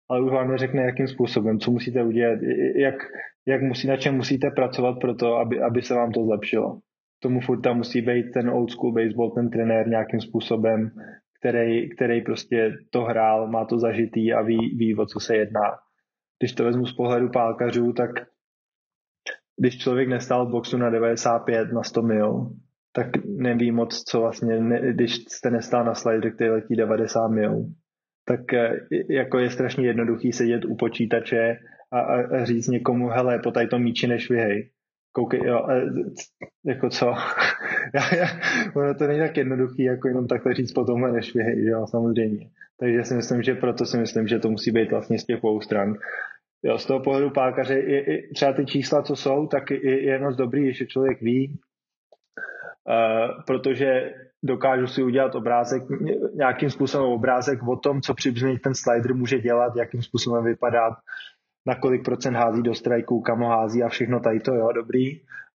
ale 0.09 0.21
už 0.21 0.31
vám 0.31 0.51
neřekne, 0.51 0.81
jakým 0.81 1.07
způsobem, 1.07 1.59
co 1.59 1.71
musíte 1.71 2.03
udělat, 2.03 2.39
jak, 2.75 2.95
jak 3.45 3.61
musí, 3.61 3.87
na 3.87 3.97
čem 3.97 4.15
musíte 4.15 4.51
pracovat 4.51 4.99
pro 5.01 5.15
to, 5.15 5.35
aby, 5.35 5.61
aby 5.61 5.81
se 5.81 5.93
vám 5.93 6.11
to 6.11 6.23
zlepšilo. 6.23 6.79
Tomu 7.19 7.41
furt 7.41 7.61
tam 7.61 7.77
musí 7.77 8.01
být 8.01 8.31
ten 8.33 8.49
old 8.49 8.71
school 8.71 8.93
baseball, 8.93 9.31
ten 9.31 9.49
trenér 9.49 9.87
nějakým 9.87 10.21
způsobem, 10.21 10.91
který, 11.39 11.89
který 11.89 12.21
prostě 12.21 12.73
to 12.89 13.01
hrál, 13.01 13.47
má 13.47 13.65
to 13.65 13.79
zažitý 13.79 14.33
a 14.33 14.41
ví, 14.41 14.77
ví, 14.77 14.95
o 14.95 15.05
co 15.05 15.19
se 15.19 15.35
jedná. 15.35 15.71
Když 16.39 16.53
to 16.53 16.63
vezmu 16.63 16.85
z 16.85 16.95
pohledu 16.95 17.29
pálkařů, 17.29 17.93
tak 17.93 18.11
když 19.57 19.77
člověk 19.77 20.09
nestál 20.09 20.45
v 20.45 20.51
boxu 20.51 20.77
na 20.77 20.89
95, 20.89 21.71
na 21.71 21.83
100 21.83 22.01
mil, 22.01 22.49
tak 22.95 23.07
neví 23.25 23.71
moc, 23.71 24.03
co 24.03 24.21
vlastně, 24.21 24.59
ne, 24.59 24.93
když 24.93 25.15
jste 25.15 25.51
nestál 25.51 25.85
na 25.85 25.95
slider, 25.95 26.35
který 26.35 26.49
letí 26.49 26.75
90 26.75 27.27
mil, 27.27 27.65
tak 28.25 28.53
eh, 28.53 28.79
jako 29.09 29.39
je 29.39 29.49
strašně 29.49 29.87
jednoduchý 29.87 30.31
sedět 30.31 30.65
u 30.65 30.75
počítače 30.75 31.57
a, 31.91 31.99
a, 31.99 32.45
říct 32.45 32.67
někomu, 32.67 33.07
hele, 33.07 33.39
po 33.43 33.51
tady 33.51 33.67
to 33.67 33.79
míči 33.79 34.07
nešvihej. 34.07 34.69
Koukej, 35.15 35.39
jo, 35.45 35.67
jako 36.65 36.89
co? 36.89 37.05
já, 37.95 38.15
já, 38.15 38.27
ono 38.75 38.93
to 38.93 39.07
není 39.07 39.19
tak 39.19 39.37
jednoduchý, 39.37 39.83
jako 39.83 40.07
jenom 40.07 40.27
takhle 40.27 40.53
říct 40.53 40.71
po 40.71 40.85
tomhle 40.85 41.11
nešvihej, 41.11 41.65
jo, 41.65 41.87
samozřejmě. 41.87 42.49
Takže 42.79 43.03
si 43.03 43.13
myslím, 43.13 43.43
že 43.43 43.55
proto 43.55 43.85
si 43.85 43.97
myslím, 43.97 44.27
že 44.27 44.39
to 44.39 44.49
musí 44.49 44.71
být 44.71 44.91
vlastně 44.91 45.19
z 45.19 45.25
těch 45.25 45.43
obou 45.43 45.61
stran. 45.61 45.93
Jo, 46.63 46.77
z 46.77 46.85
toho 46.85 46.99
pohledu 46.99 47.29
pákaře, 47.29 47.73
je, 47.73 48.11
je, 48.11 48.21
třeba 48.33 48.53
ty 48.53 48.65
čísla, 48.65 49.01
co 49.03 49.15
jsou, 49.15 49.47
tak 49.47 49.71
je, 49.71 50.03
je 50.03 50.19
moc 50.19 50.35
dobrý, 50.35 50.73
že 50.73 50.85
člověk 50.85 51.21
ví, 51.21 51.59
uh, 52.87 53.43
protože 53.47 54.13
dokážu 54.43 54.87
si 54.87 55.03
udělat 55.03 55.35
obrázek, 55.35 55.83
nějakým 56.33 56.69
způsobem 56.69 57.07
obrázek 57.07 57.59
o 57.67 57.75
tom, 57.75 58.01
co 58.01 58.13
přibližně 58.13 58.59
ten 58.59 58.75
slider 58.75 59.15
může 59.15 59.39
dělat, 59.39 59.75
jakým 59.75 60.01
způsobem 60.01 60.43
vypadá, 60.43 60.95
na 61.65 61.75
kolik 61.75 62.05
procent 62.05 62.33
hází 62.33 62.61
do 62.61 62.75
strajků, 62.75 63.21
kam 63.21 63.39
ho 63.39 63.49
hází 63.49 63.83
a 63.83 63.89
všechno 63.89 64.19
tady 64.19 64.39
to, 64.39 64.53
jo, 64.53 64.71
dobrý. 64.71 65.05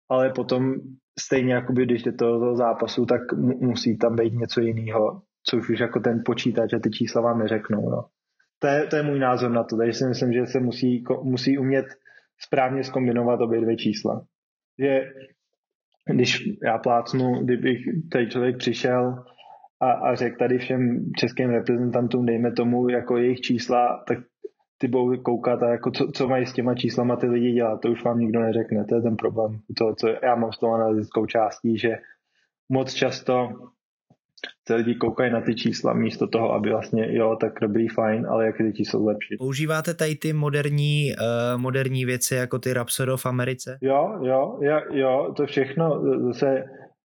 Ale 0.09 0.31
potom 0.31 0.75
stejně, 1.19 1.55
jakoby, 1.55 1.85
když 1.85 2.03
jde 2.03 2.13
do 2.13 2.57
zápasu, 2.57 3.07
tak 3.07 3.33
musí 3.61 3.99
tam 3.99 4.17
být 4.17 4.35
něco 4.35 4.61
jiného, 4.61 5.23
což 5.51 5.69
už 5.69 5.81
jako 5.81 6.01
ten 6.01 6.23
počítač 6.25 6.73
a 6.73 6.79
ty 6.79 6.91
čísla 6.91 7.23
vám 7.23 7.39
neřeknou. 7.39 7.91
No. 7.91 8.05
To, 8.59 8.67
je, 8.67 8.87
to 8.87 8.97
je 8.97 9.03
můj 9.03 9.19
názor 9.19 9.51
na 9.51 9.65
to, 9.65 9.77
takže 9.77 9.93
si 9.93 10.07
myslím, 10.07 10.33
že 10.33 10.47
se 10.47 10.61
musí, 10.61 11.05
musí 11.23 11.59
umět 11.59 11.87
správně 12.39 12.85
skombinovat 12.85 13.41
obě 13.41 13.61
dvě 13.61 13.77
čísla. 13.77 14.25
Že 14.79 15.01
když 16.07 16.49
já 16.65 16.79
plácnu, 16.79 17.45
kdybych 17.45 17.79
tady 18.13 18.31
člověk 18.31 18.57
přišel 18.57 19.25
a, 19.81 19.91
a 19.91 20.15
řekl 20.15 20.37
tady 20.39 20.59
všem 20.59 21.11
českým 21.17 21.51
reprezentantům, 21.51 22.27
dejme 22.27 22.53
tomu, 22.53 22.89
jako 22.89 23.17
jejich 23.17 23.41
čísla, 23.41 24.05
tak 24.09 24.19
ty 24.81 24.89
budou 24.89 25.23
koukat 25.23 25.63
a 25.63 25.69
jako 25.69 25.91
co, 25.91 26.09
co 26.15 26.29
mají 26.29 26.47
s 26.47 26.53
těma 26.53 26.75
číslama 26.75 27.17
ty 27.17 27.27
lidi 27.27 27.53
dělat, 27.53 27.81
to 27.81 27.89
už 27.89 28.05
vám 28.05 28.19
nikdo 28.19 28.41
neřekne, 28.41 28.85
to 28.85 28.95
je 28.95 29.03
ten 29.03 29.17
problém. 29.17 29.61
To, 29.79 29.95
co 29.95 30.09
já 30.23 30.35
mám 30.35 30.53
s 30.53 30.59
tou 30.59 30.73
analytickou 30.73 31.27
částí, 31.27 31.79
že 31.79 31.99
moc 32.69 32.93
často 32.93 33.49
ty 34.65 34.75
lidi 34.75 34.95
koukají 34.95 35.33
na 35.33 35.41
ty 35.41 35.55
čísla 35.55 35.93
místo 35.93 36.27
toho, 36.27 36.53
aby 36.53 36.71
vlastně, 36.71 37.17
jo, 37.17 37.37
tak 37.41 37.53
dobrý, 37.61 37.89
fajn, 37.89 38.27
ale 38.31 38.47
jak 38.47 38.57
ty 38.57 38.73
čísla 38.73 39.01
zlepšit. 39.01 39.37
Používáte 39.39 39.95
tady 39.95 40.15
ty 40.15 40.33
moderní, 40.33 41.13
uh, 41.13 41.61
moderní 41.61 42.05
věci 42.05 42.35
jako 42.35 42.59
ty 42.59 42.73
Rapsodo 42.73 43.17
v 43.17 43.27
Americe? 43.27 43.79
Jo, 43.81 44.19
jo, 44.23 44.59
jo, 44.61 44.81
jo 44.91 45.35
to 45.37 45.47
všechno, 45.47 46.03
zase 46.27 46.65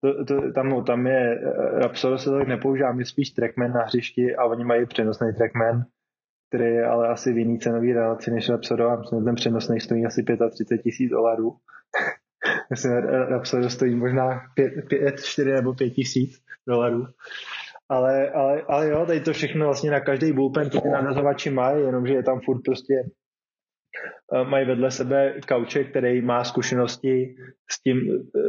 to, 0.01 0.25
to, 0.25 0.53
tam, 0.53 0.85
tam 0.85 1.07
je, 1.07 1.41
eh, 1.43 1.79
Rapsodo 1.79 2.19
se 2.19 2.31
tak 2.31 2.49
nepoužívá, 2.49 2.93
my 2.93 3.05
spíš 3.05 3.31
trackman 3.31 3.73
na 3.73 3.83
hřišti 3.83 4.37
a 4.37 4.45
oni 4.45 4.65
mají 4.65 4.87
přenosný 4.87 5.29
trackman, 5.37 5.85
který 6.49 6.65
je 6.65 6.87
ale 6.87 7.09
asi 7.09 7.33
v 7.33 7.39
jiný 7.39 7.59
cenový 7.59 7.93
relaci 7.93 8.31
než 8.31 8.49
Rapsodo 8.49 8.89
a 8.89 9.03
ten 9.25 9.35
přenosný 9.35 9.81
stojí 9.81 10.07
asi 10.07 10.23
35 10.51 10.83
tisíc 10.83 11.11
dolarů. 11.11 11.57
Myslím, 12.71 12.93
Rapsodo 13.29 13.71
stojí 13.71 13.95
možná 13.95 14.41
5, 14.55 14.89
5, 14.89 15.21
4 15.25 15.51
nebo 15.51 15.75
5 15.75 15.91
tisíc 15.91 16.43
dolarů. 16.69 17.07
Ale, 17.89 18.31
ale, 18.31 18.63
ale 18.63 18.89
jo, 18.89 19.07
tady 19.07 19.21
to 19.21 19.33
všechno 19.33 19.67
vlastně 19.67 19.91
na 19.91 20.01
každý 20.01 20.33
bullpen 20.33 20.71
ty 20.71 20.89
nadazovači 20.93 21.51
mají, 21.51 21.85
jenomže 21.85 22.15
je 22.15 22.23
tam 22.23 22.41
furt 22.41 22.63
prostě 22.63 22.95
eh, 24.35 24.45
mají 24.45 24.67
vedle 24.67 24.91
sebe 24.91 25.35
kauče, 25.49 25.85
který 25.85 26.23
má 26.23 26.45
zkušenosti 26.45 27.37
s 27.71 27.83
tím, 27.83 28.01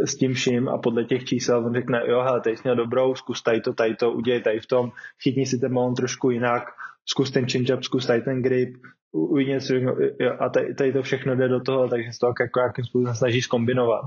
s 0.06 0.16
tím 0.16 0.34
vším 0.34 0.70
a 0.70 0.78
podle 0.78 1.04
těch 1.06 1.26
čísel 1.26 1.66
on 1.66 1.74
řekne, 1.74 2.02
jo, 2.08 2.22
hele, 2.22 2.42
tady 2.42 2.58
jsi 2.58 2.62
měl 2.64 2.76
dobrou, 2.76 3.16
zkus 3.16 3.44
tady 3.44 3.62
to, 3.62 3.74
tady 3.74 3.96
to, 3.96 4.12
udělej 4.12 4.42
tady 4.42 4.60
v 4.60 4.68
tom, 4.68 4.92
chytni 5.24 5.46
si 5.46 5.60
ten 5.60 5.74
balon 5.74 5.96
trošku 5.96 6.30
jinak, 6.30 6.64
zkus 7.10 7.32
ten 7.32 7.46
change-up, 7.50 7.84
zkus 7.84 8.06
tady 8.06 8.22
ten 8.22 8.42
grip, 8.42 8.78
uvidí 9.12 9.50
něco, 9.50 9.74
a 10.40 10.50
tady, 10.50 10.76
tady, 10.76 10.94
to 10.94 11.02
všechno 11.02 11.36
jde 11.36 11.48
do 11.48 11.60
toho, 11.60 11.88
takže 11.88 12.12
se 12.12 12.20
to 12.20 12.28
jako 12.44 12.60
jakým 12.60 12.86
způsobem 12.86 13.16
snažíš 13.16 13.48
kombinovat. 13.48 14.02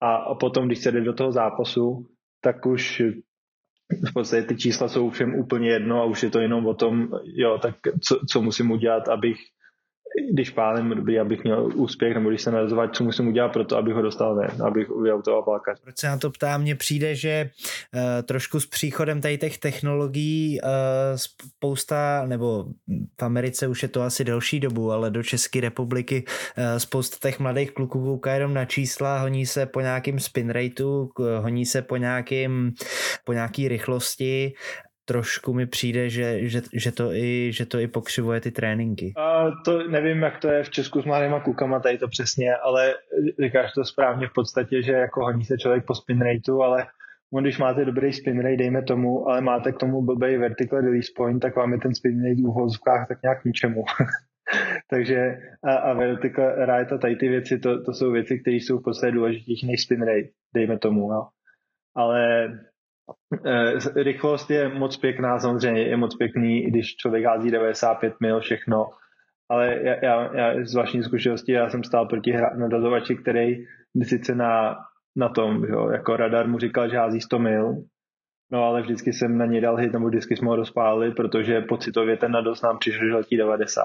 A, 0.00 0.14
a 0.14 0.34
potom, 0.34 0.66
když 0.66 0.78
se 0.78 0.92
jde 0.92 1.00
do 1.00 1.12
toho 1.12 1.32
zápasu, 1.32 2.06
tak 2.40 2.66
už 2.66 3.02
v 4.08 4.12
podstatě 4.12 4.42
ty 4.42 4.56
čísla 4.56 4.88
jsou 4.88 5.10
všem 5.10 5.34
úplně 5.34 5.70
jedno 5.70 6.02
a 6.02 6.04
už 6.04 6.22
je 6.22 6.30
to 6.30 6.38
jenom 6.38 6.66
o 6.66 6.74
tom, 6.74 7.08
jo, 7.24 7.58
tak 7.62 7.74
co, 8.00 8.20
co 8.30 8.42
musím 8.42 8.70
udělat, 8.70 9.08
abych 9.08 9.38
když 10.32 10.50
pálím 10.50 10.90
dobrý, 10.90 11.18
abych 11.18 11.44
měl 11.44 11.70
úspěch, 11.74 12.14
nebo 12.14 12.28
když 12.28 12.42
se 12.42 12.50
nazvat, 12.50 12.96
co 12.96 13.04
musím 13.04 13.28
udělat 13.28 13.48
pro 13.48 13.64
to, 13.64 13.76
abych 13.76 13.94
ho 13.94 14.02
dostal 14.02 14.34
ven, 14.34 14.62
abych 14.62 14.90
udělal 14.90 15.22
toho 15.22 15.42
palkař. 15.42 15.80
Proč 15.80 15.98
se 15.98 16.06
na 16.06 16.16
to 16.16 16.30
ptám? 16.30 16.60
Mně 16.60 16.74
přijde, 16.74 17.14
že 17.14 17.50
uh, 17.94 18.00
trošku 18.22 18.60
s 18.60 18.66
příchodem 18.66 19.20
tady 19.20 19.38
těch 19.38 19.58
technologií 19.58 20.60
uh, 20.60 20.68
spousta, 21.16 22.24
nebo 22.26 22.64
v 23.20 23.22
Americe 23.22 23.68
už 23.68 23.82
je 23.82 23.88
to 23.88 24.02
asi 24.02 24.24
delší 24.24 24.60
dobu, 24.60 24.92
ale 24.92 25.10
do 25.10 25.22
České 25.22 25.60
republiky 25.60 26.24
uh, 26.24 26.64
spousta 26.78 27.16
těch 27.28 27.40
mladých 27.40 27.70
kluků 27.70 28.00
kouká 28.00 28.34
jenom 28.34 28.54
na 28.54 28.64
čísla, 28.64 29.18
honí 29.18 29.46
se 29.46 29.66
po 29.66 29.80
nějakým 29.80 30.20
spin 30.20 30.50
rateu, 30.50 31.08
honí 31.40 31.66
se 31.66 31.82
po 31.82 31.96
nějakým, 31.96 32.72
po 33.24 33.32
nějaký 33.32 33.68
rychlosti 33.68 34.52
trošku 35.12 35.52
mi 35.52 35.66
přijde, 35.66 36.08
že, 36.08 36.48
že, 36.48 36.62
že, 36.72 36.92
to, 36.92 37.12
i, 37.12 37.50
že 37.52 37.66
to 37.66 37.78
i 37.78 37.86
pokřivuje 37.86 38.40
ty 38.40 38.50
tréninky. 38.50 39.12
A 39.16 39.50
to 39.64 39.88
nevím, 39.88 40.22
jak 40.22 40.40
to 40.40 40.48
je 40.48 40.62
v 40.62 40.70
Česku 40.70 41.02
s 41.02 41.04
mladýma 41.04 41.40
klukama, 41.40 41.80
tady 41.80 41.98
to 41.98 42.08
přesně, 42.08 42.56
ale 42.56 42.94
říkáš 43.44 43.72
to 43.72 43.84
správně 43.84 44.26
v 44.26 44.32
podstatě, 44.32 44.82
že 44.82 44.92
jako 44.92 45.24
honí 45.24 45.44
se 45.44 45.58
člověk 45.58 45.84
po 45.86 45.94
spin 45.94 46.20
rateu, 46.20 46.62
ale 46.62 46.86
on, 47.32 47.42
když 47.42 47.58
máte 47.58 47.84
dobrý 47.84 48.12
spin 48.12 48.40
rate, 48.40 48.56
dejme 48.56 48.82
tomu, 48.82 49.28
ale 49.28 49.40
máte 49.40 49.72
k 49.72 49.78
tomu 49.78 50.02
blbý 50.02 50.36
vertical 50.36 50.80
release 50.80 51.12
point, 51.16 51.42
tak 51.42 51.56
vám 51.56 51.72
je 51.72 51.78
ten 51.78 51.94
spin 51.94 52.24
rate 52.24 52.42
v 52.42 53.08
tak 53.08 53.22
nějak 53.22 53.44
ničemu. 53.44 53.84
Takže 54.90 55.36
a, 55.64 55.74
a 55.74 55.92
vertical 55.92 56.66
rate 56.66 56.94
a 56.94 56.98
tady 56.98 57.16
ty 57.16 57.28
věci, 57.28 57.58
to, 57.58 57.84
to 57.84 57.92
jsou 57.92 58.12
věci, 58.12 58.38
které 58.38 58.56
jsou 58.56 58.78
v 58.78 58.84
podstatě 58.84 59.12
důležitější 59.12 59.66
než 59.66 59.82
spin 59.82 60.00
rate, 60.00 60.28
dejme 60.54 60.78
tomu. 60.78 61.08
No. 61.08 61.28
Ale 61.96 62.48
rychlost 63.94 64.50
je 64.50 64.68
moc 64.68 64.96
pěkná, 64.96 65.38
samozřejmě 65.38 65.82
je 65.82 65.96
moc 65.96 66.16
pěkný, 66.16 66.62
když 66.62 66.96
člověk 66.96 67.24
hází 67.24 67.50
95 67.50 68.14
mil, 68.20 68.40
všechno, 68.40 68.86
ale 69.50 69.78
já, 69.82 69.94
já, 70.02 70.36
já 70.36 70.64
z 70.64 70.74
vlastní 70.74 71.02
zkušenosti, 71.02 71.52
já 71.52 71.68
jsem 71.68 71.84
stál 71.84 72.06
proti 72.06 72.34
nadazovači, 72.56 73.16
který 73.16 73.56
sice 74.02 74.34
na, 74.34 74.76
na 75.16 75.28
tom, 75.28 75.64
jo, 75.64 75.90
jako 75.90 76.16
radar 76.16 76.48
mu 76.48 76.58
říkal, 76.58 76.90
že 76.90 76.96
hází 76.96 77.20
100 77.20 77.38
mil, 77.38 77.74
no 78.52 78.64
ale 78.64 78.82
vždycky 78.82 79.12
jsem 79.12 79.38
na 79.38 79.46
něj 79.46 79.60
dal 79.60 79.76
hit, 79.76 79.92
nebo 79.92 80.08
vždycky 80.08 80.36
jsme 80.36 80.48
ho 80.48 80.56
rozpálili, 80.56 81.12
protože 81.14 81.60
pocitově 81.60 82.16
ten 82.16 82.32
nadoz 82.32 82.62
nám 82.62 82.78
přišel, 82.78 83.06
že 83.06 83.14
letí 83.14 83.36
90. 83.36 83.82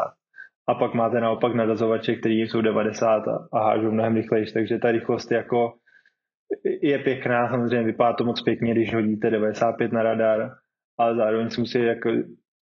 A 0.70 0.76
pak 0.76 0.94
máte 0.94 1.20
naopak 1.20 1.56
nadazovače, 1.56 2.16
který 2.16 2.42
jsou 2.42 2.62
90 2.62 3.28
a, 3.28 3.48
a 3.54 3.64
hážou 3.64 3.92
mnohem 3.92 4.16
rychlejší, 4.16 4.54
takže 4.54 4.80
ta 4.80 4.92
rychlost 4.92 5.32
jako 5.32 5.74
je 6.82 7.00
pěkná, 7.00 7.50
samozřejmě 7.50 7.84
vypadá 7.84 8.14
to 8.14 8.24
moc 8.24 8.42
pěkně, 8.42 8.74
když 8.74 8.94
hodíte 8.94 9.30
95 9.30 9.92
na 9.92 10.04
radar, 10.04 10.52
ale 10.98 11.16
zároveň 11.16 11.50
si 11.50 11.62
musí 11.62 11.84
jako 11.84 12.10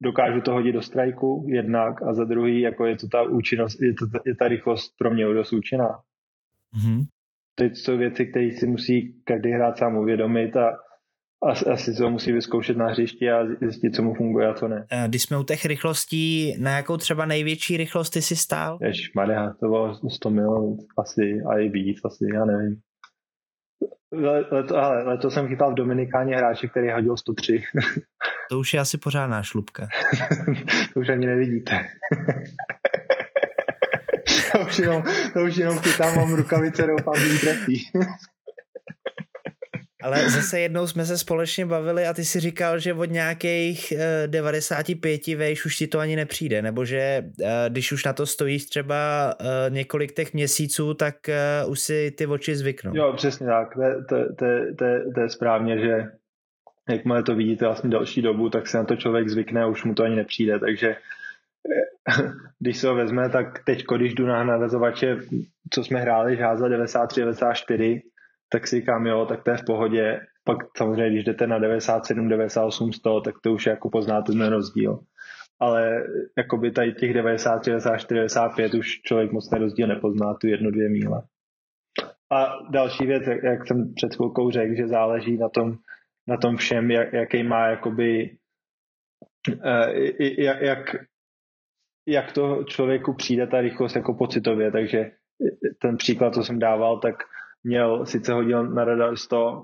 dokážu 0.03 0.41
to 0.41 0.51
hodit 0.51 0.71
do 0.71 0.81
strajku 0.81 1.45
jednak 1.49 2.01
a 2.01 2.13
za 2.13 2.23
druhý 2.23 2.61
jako 2.61 2.85
je 2.85 2.95
to 2.95 3.07
ta 3.07 3.21
účinnost, 3.21 3.81
je, 3.81 3.93
to, 3.93 4.05
je 4.25 4.35
ta 4.35 4.47
rychlost 4.47 4.93
pro 4.97 5.11
mě 5.11 5.25
dost 5.25 5.53
účinná. 5.53 5.89
Mm-hmm. 6.77 7.03
Teď 7.55 7.75
jsou 7.75 7.97
věci, 7.97 8.25
které 8.25 8.51
si 8.51 8.67
musí 8.67 9.21
každý 9.23 9.51
hrát 9.51 9.77
sám 9.77 9.97
uvědomit 9.97 10.55
a 10.55 10.77
asi 11.71 11.93
to 11.93 12.09
musí 12.09 12.31
vyzkoušet 12.31 12.77
na 12.77 12.87
hřišti 12.87 13.31
a 13.31 13.45
zjistit, 13.61 13.95
co 13.95 14.03
mu 14.03 14.13
funguje 14.13 14.47
a 14.47 14.53
co 14.53 14.67
ne. 14.67 14.85
Eh, 14.91 15.07
když 15.07 15.21
jsme 15.21 15.37
u 15.37 15.43
těch 15.43 15.65
rychlostí, 15.65 16.55
na 16.59 16.77
jakou 16.77 16.97
třeba 16.97 17.25
největší 17.25 17.77
rychlost 17.77 18.09
ty 18.09 18.21
jsi 18.21 18.35
stál? 18.35 18.77
Jež, 18.81 19.11
to 19.59 19.67
bylo 19.67 20.09
100 20.09 20.29
mil 20.29 20.77
asi 20.97 21.41
a 21.49 21.57
i 21.57 21.69
víc, 21.69 21.99
asi, 22.05 22.25
já 22.33 22.45
nevím. 22.45 22.81
Leto, 24.51 24.77
ale 24.77 25.03
leto 25.03 25.31
jsem 25.31 25.47
chytal 25.47 25.71
v 25.71 25.75
Dominikáně 25.75 26.35
hráče, 26.35 26.67
který 26.67 26.91
hodil 26.91 27.17
103. 27.17 27.63
to 28.49 28.59
už 28.59 28.73
je 28.73 28.79
asi 28.79 28.97
pořádná 28.97 29.43
šlubka. 29.43 29.87
to 30.93 30.99
už 30.99 31.09
ani 31.09 31.25
nevidíte. 31.25 31.71
to, 34.51 34.59
už 34.59 34.79
jenom, 34.79 35.03
to 35.33 35.39
už 35.39 35.57
jenom 35.57 35.79
chytám, 35.79 36.15
mám 36.15 36.33
rukavice, 36.33 36.87
doufám, 36.87 37.15
že 37.15 37.39
trefí. 37.39 37.91
Ale 40.03 40.29
zase 40.29 40.59
jednou 40.59 40.87
jsme 40.87 41.05
se 41.05 41.17
společně 41.17 41.65
bavili 41.65 42.05
a 42.05 42.13
ty 42.13 42.25
si 42.25 42.39
říkal, 42.39 42.79
že 42.79 42.93
od 42.93 43.11
nějakých 43.11 43.93
95 44.27 45.27
vejš 45.27 45.65
už 45.65 45.77
ti 45.77 45.87
to 45.87 45.99
ani 45.99 46.15
nepřijde, 46.15 46.61
nebo 46.61 46.85
že 46.85 47.23
když 47.69 47.91
už 47.91 48.05
na 48.05 48.13
to 48.13 48.25
stojíš 48.25 48.65
třeba 48.65 49.33
několik 49.69 50.11
těch 50.11 50.33
měsíců, 50.33 50.93
tak 50.93 51.15
už 51.67 51.79
si 51.79 52.11
ty 52.11 52.25
oči 52.25 52.55
zvyknou. 52.55 52.95
Jo, 52.95 53.13
přesně 53.15 53.47
tak. 53.47 53.73
To, 53.73 53.81
to, 54.09 54.35
to, 54.35 54.45
to, 54.77 54.85
to 55.15 55.21
je 55.21 55.29
správně, 55.29 55.79
že 55.79 56.05
jakmile 56.89 57.23
to 57.23 57.35
vidíte 57.35 57.65
vlastně 57.65 57.89
další 57.89 58.21
dobu, 58.21 58.49
tak 58.49 58.67
se 58.67 58.77
na 58.77 58.83
to 58.83 58.95
člověk 58.95 59.29
zvykne 59.29 59.61
a 59.61 59.67
už 59.67 59.83
mu 59.83 59.93
to 59.93 60.03
ani 60.03 60.15
nepřijde, 60.15 60.59
takže 60.59 60.95
když 62.59 62.77
se 62.77 62.87
ho 62.87 62.95
vezme, 62.95 63.29
tak 63.29 63.63
teď, 63.65 63.85
když 63.97 64.13
jdu 64.13 64.25
na 64.25 64.43
navazovače, 64.43 65.17
co 65.69 65.83
jsme 65.83 65.99
hráli, 65.99 66.37
žházel 66.37 66.69
93, 66.69 67.21
94, 67.21 68.01
tak 68.53 68.67
si 68.67 68.75
říkám, 68.75 69.07
jo, 69.07 69.25
tak 69.25 69.43
to 69.43 69.51
je 69.51 69.57
v 69.57 69.65
pohodě. 69.65 70.19
Pak 70.43 70.57
samozřejmě, 70.77 71.09
když 71.09 71.23
jdete 71.23 71.47
na 71.47 71.59
97, 71.59 72.29
98, 72.29 72.93
100, 72.93 73.21
tak 73.21 73.35
to 73.41 73.53
už 73.53 73.65
jako 73.65 73.89
poznáte 73.89 74.31
ten 74.31 74.47
rozdíl. 74.47 74.99
Ale 75.59 76.03
jakoby 76.37 76.71
tady 76.71 76.93
těch 76.93 77.13
90, 77.13 77.65
94, 77.65 78.15
95 78.15 78.73
už 78.73 79.01
člověk 79.01 79.31
moc 79.31 79.49
ten 79.49 79.61
rozdíl 79.61 79.87
nepozná, 79.87 80.33
tu 80.33 80.47
jednu, 80.47 80.71
dvě 80.71 80.89
míle. 80.89 81.21
A 82.31 82.57
další 82.71 83.05
věc, 83.05 83.23
jak 83.43 83.67
jsem 83.67 83.93
před 83.95 84.15
chvilkou 84.15 84.51
řekl, 84.51 84.75
že 84.75 84.87
záleží 84.87 85.37
na 85.37 85.49
tom, 85.49 85.77
na 86.27 86.37
tom 86.37 86.57
všem, 86.57 86.91
jak, 86.91 87.13
jaký 87.13 87.43
má 87.43 87.67
jakoby, 87.67 88.37
jak, 90.37 90.61
jak, 90.61 90.95
jak 92.07 92.31
to 92.31 92.63
člověku 92.63 93.13
přijde 93.13 93.47
ta 93.47 93.61
rychlost 93.61 93.95
jako 93.95 94.13
pocitově, 94.13 94.71
takže 94.71 95.11
ten 95.81 95.97
příklad, 95.97 96.33
co 96.33 96.43
jsem 96.43 96.59
dával, 96.59 96.99
tak 96.99 97.15
měl, 97.63 98.05
sice 98.05 98.33
hodil 98.33 98.69
na 98.69 98.85
radar 98.85 99.17
100, 99.17 99.63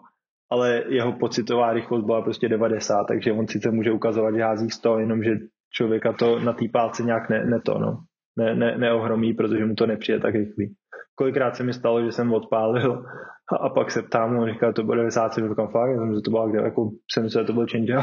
ale 0.52 0.84
jeho 0.88 1.14
pocitová 1.14 1.74
rychlost 1.74 2.06
byla 2.06 2.22
prostě 2.22 2.50
90, 2.50 3.04
takže 3.08 3.32
on 3.32 3.48
sice 3.48 3.72
může 3.72 3.92
ukazovat, 3.92 4.36
že 4.36 4.42
hází 4.42 4.70
100, 4.70 5.00
jenomže 5.00 5.32
člověka 5.74 6.14
to 6.14 6.40
na 6.40 6.54
té 6.54 6.66
pálce 6.74 7.04
nějak 7.04 7.30
ne, 7.30 7.46
ne 7.46 7.62
to, 7.62 7.80
no. 7.80 7.98
Ne, 8.38 8.56
ne, 8.56 8.78
neohromí, 8.78 9.34
protože 9.34 9.66
mu 9.66 9.76
to 9.76 9.88
nepřijde 9.88 10.20
tak 10.20 10.36
rychlý. 10.36 10.76
Kolikrát 11.20 11.56
se 11.56 11.64
mi 11.64 11.74
stalo, 11.74 12.06
že 12.06 12.12
jsem 12.12 12.34
odpálil 12.34 13.06
a, 13.52 13.56
a 13.56 13.70
pak 13.70 13.92
se 13.92 14.02
ptám, 14.02 14.38
on 14.38 14.54
říká, 14.54 14.72
to 14.72 14.84
bylo 14.84 14.96
97, 14.96 15.50
říkám 15.50 15.68
fakt, 15.68 15.90
jsem, 15.90 16.16
že 16.16 16.22
to 16.22 16.32
bylo, 16.32 16.50
kde, 16.50 16.60
jako 16.60 16.90
jsem 17.12 17.24
myslel, 17.24 17.46
to 17.46 17.54
byl 17.54 17.66
change 17.72 17.94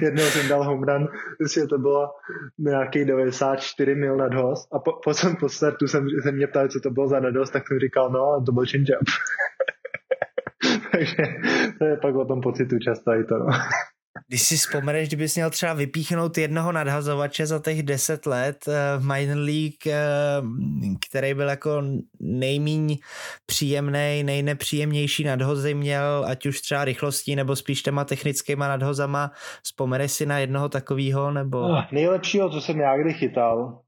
Jednou 0.00 0.22
jsem 0.22 0.48
dal 0.48 0.64
home 0.64 0.82
run, 0.82 1.08
že 1.54 1.66
to 1.66 1.78
bylo 1.78 2.10
nějaký 2.58 3.04
94 3.04 3.94
mil 3.94 4.16
nad 4.16 4.34
host 4.34 4.74
a 4.74 4.78
po, 4.78 4.92
po, 4.92 5.12
po 5.40 5.48
startu 5.48 5.86
jsem, 5.86 6.06
se 6.22 6.32
mě 6.32 6.46
ptal, 6.46 6.68
co 6.68 6.80
to 6.80 6.90
bylo 6.90 7.08
za 7.08 7.20
nadost, 7.20 7.52
tak 7.52 7.68
jsem 7.68 7.78
říkal, 7.78 8.10
no, 8.10 8.42
to 8.46 8.52
byl 8.52 8.64
change. 8.72 8.92
Takže 10.92 11.22
to 11.78 11.84
je 11.84 11.96
pak 11.96 12.14
o 12.14 12.24
tom 12.24 12.40
pocitu 12.40 12.78
často 12.78 13.10
i 13.10 13.24
to, 13.24 13.38
no. 13.38 13.46
Když 14.28 14.42
si 14.42 14.56
vzpomeneš, 14.56 15.08
kdybys 15.08 15.34
měl 15.34 15.50
třeba 15.50 15.72
vypíchnout 15.72 16.38
jednoho 16.38 16.72
nadhazovače 16.72 17.46
za 17.46 17.58
těch 17.58 17.82
deset 17.82 18.26
let 18.26 18.56
eh, 18.68 18.98
v 18.98 19.04
minor 19.04 19.36
league, 19.36 19.86
eh, 19.86 19.96
který 21.08 21.34
byl 21.34 21.48
jako 21.48 21.82
nejmíň 22.20 22.98
příjemný, 23.46 24.22
nejnepříjemnější 24.24 25.24
nadhozy 25.24 25.74
měl, 25.74 26.24
ať 26.28 26.46
už 26.46 26.60
třeba 26.60 26.84
rychlostí 26.84 27.36
nebo 27.36 27.56
spíš 27.56 27.82
těma 27.82 28.04
technickýma 28.04 28.68
nadhozama, 28.68 29.30
vzpomeneš 29.62 30.12
si 30.12 30.26
na 30.26 30.38
jednoho 30.38 30.68
takového 30.68 31.30
nebo... 31.30 31.68
No, 31.68 31.84
nejlepšího, 31.92 32.50
co 32.50 32.60
jsem 32.60 32.80
já 32.80 32.96
kdy 32.96 33.12
chytal, 33.12 33.80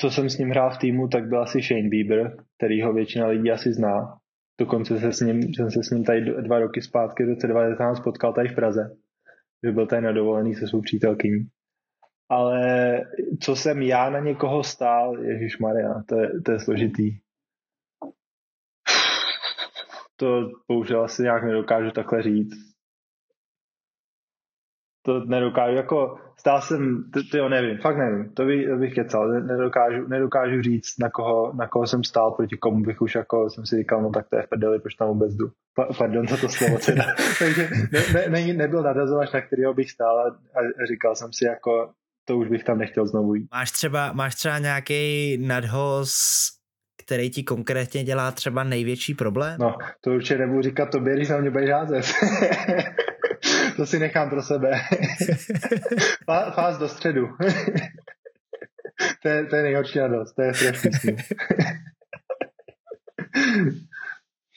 co 0.00 0.10
jsem 0.10 0.30
s 0.30 0.38
ním 0.38 0.50
hrál 0.50 0.70
v 0.70 0.78
týmu, 0.78 1.08
tak 1.08 1.28
byl 1.28 1.42
asi 1.42 1.62
Shane 1.62 1.88
Bieber, 1.88 2.36
který 2.56 2.82
ho 2.82 2.92
většina 2.92 3.26
lidí 3.26 3.50
asi 3.50 3.72
zná. 3.72 4.18
Dokonce 4.60 5.00
se 5.00 5.12
s 5.12 5.20
ním, 5.20 5.42
jsem 5.42 5.70
se 5.70 5.82
s 5.82 5.90
ním 5.90 6.04
tady 6.04 6.20
dva 6.42 6.58
roky 6.58 6.82
zpátky 6.82 7.24
v 7.24 7.28
roce 7.28 7.46
19 7.46 8.00
potkal 8.00 8.32
tady 8.32 8.48
v 8.48 8.54
Praze 8.54 8.96
že 9.64 9.72
byl 9.72 9.86
tady 9.86 10.02
na 10.02 10.12
dovolený 10.12 10.54
se 10.54 10.68
svou 10.68 10.80
přítelkyní. 10.80 11.48
Ale 12.30 12.60
co 13.40 13.56
jsem 13.56 13.82
já 13.82 14.10
na 14.10 14.20
někoho 14.20 14.64
stál, 14.64 15.18
Ježíš 15.18 15.58
Maria, 15.58 16.02
to 16.08 16.20
je, 16.20 16.40
to 16.40 16.52
je 16.52 16.60
složitý. 16.60 17.18
To 20.16 20.50
bohužel 20.68 21.04
asi 21.04 21.22
nějak 21.22 21.44
nedokážu 21.44 21.90
takhle 21.90 22.22
říct 22.22 22.77
to 25.08 25.24
nedokážu, 25.24 25.76
jako 25.76 26.18
stál 26.36 26.60
jsem, 26.60 27.04
to, 27.30 27.36
jo, 27.36 27.48
nevím, 27.48 27.78
fakt 27.78 27.96
nevím, 27.96 28.30
to, 28.34 28.44
by, 28.44 28.66
to 28.66 28.76
bych 28.76 28.94
kecal, 28.94 29.28
nedokážu, 29.28 30.08
nedokážu 30.08 30.62
říct, 30.62 30.98
na 30.98 31.10
koho, 31.10 31.52
na 31.56 31.66
koho 31.68 31.86
jsem 31.86 32.04
stál, 32.04 32.30
proti 32.30 32.56
komu 32.56 32.84
bych 32.84 33.00
už 33.00 33.14
jako 33.14 33.50
jsem 33.50 33.66
si 33.66 33.76
říkal, 33.76 34.02
no 34.02 34.10
tak 34.10 34.28
to 34.28 34.36
je 34.36 34.42
v 34.42 34.48
prdeli, 34.48 34.78
proč 34.78 34.94
tam 34.94 35.08
vůbec 35.08 35.34
jdu. 35.34 35.48
Pa, 35.74 35.88
pardon 35.98 36.28
za 36.28 36.36
to 36.36 36.48
slovo 36.48 36.78
teda. 36.86 37.04
Takže 37.38 37.70
ne, 37.92 38.00
ne, 38.12 38.28
ne, 38.28 38.52
nebyl 38.52 38.82
nadazovač, 38.82 39.32
na 39.32 39.40
kterého 39.40 39.74
bych 39.74 39.90
stál 39.90 40.18
a, 40.18 40.28
a 40.58 40.86
říkal 40.88 41.14
jsem 41.14 41.32
si 41.32 41.44
jako, 41.44 41.90
to 42.24 42.36
už 42.36 42.48
bych 42.48 42.64
tam 42.64 42.78
nechtěl 42.78 43.06
znovu 43.06 43.34
jít. 43.34 43.48
Máš 43.52 43.70
třeba, 43.70 44.12
máš 44.12 44.34
třeba 44.34 44.58
nějaký 44.58 45.38
nadhoz, 45.46 46.10
který 47.04 47.30
ti 47.30 47.42
konkrétně 47.42 48.04
dělá 48.04 48.30
třeba 48.30 48.64
největší 48.64 49.14
problém? 49.14 49.56
No, 49.60 49.76
to 50.00 50.10
určitě 50.10 50.38
nebudu 50.38 50.62
říkat 50.62 50.90
tobě, 50.90 51.14
když 51.14 51.28
na 51.28 51.38
mě 51.38 51.50
budeš 51.50 51.70
házet. 51.70 52.04
to 53.78 53.86
si 53.86 53.98
nechám 53.98 54.30
pro 54.30 54.42
sebe. 54.42 54.70
Fáz 56.54 56.78
do 56.78 56.88
středu. 56.88 57.26
to, 59.22 59.28
je, 59.28 59.46
to 59.46 59.56
je 59.56 59.62
nejhorší 59.62 59.98
radost, 59.98 60.32
to 60.32 60.42
je 60.42 60.54
strašný 60.54 61.16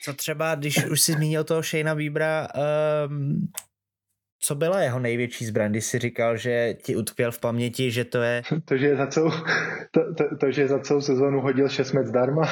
Co 0.03 0.13
třeba, 0.13 0.55
když 0.55 0.85
už 0.85 1.01
jsi 1.01 1.11
zmínil 1.11 1.43
toho 1.43 1.63
Shayna 1.63 1.95
Bíbra, 1.95 2.47
um, 3.07 3.47
co 4.39 4.55
byla 4.55 4.81
jeho 4.81 4.99
největší 4.99 5.45
zbraň, 5.45 5.71
když 5.71 5.85
jsi 5.85 5.99
říkal, 5.99 6.37
že 6.37 6.73
ti 6.73 6.95
utkvěl 6.95 7.31
v 7.31 7.39
paměti, 7.39 7.91
že 7.91 8.05
to 8.05 8.21
je... 8.21 8.41
To, 8.65 8.77
že 8.77 8.95
za 8.95 9.07
celou, 9.07 9.31
to, 9.91 10.13
to, 10.13 10.37
to 10.39 10.51
že 10.51 10.67
za 10.67 10.79
celou 10.79 11.01
sezónu 11.01 11.41
hodil 11.41 11.69
6 11.69 11.91
met 11.91 12.07
zdarma. 12.07 12.51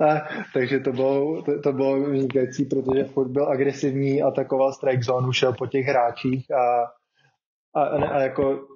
A, 0.00 0.28
takže 0.54 0.80
to 0.80 0.92
bylo, 0.92 1.42
to, 1.42 1.60
to 1.60 1.72
bylo 1.72 2.00
vynikající, 2.00 2.64
protože 2.64 3.04
furt 3.04 3.28
byl 3.28 3.48
agresivní, 3.48 4.22
atakoval 4.22 4.72
strike 4.72 5.02
zónu, 5.02 5.32
šel 5.32 5.52
po 5.52 5.66
těch 5.66 5.86
hráčích 5.86 6.50
a, 6.50 6.84
a, 7.74 7.82
a 7.84 8.20
jako 8.20 8.68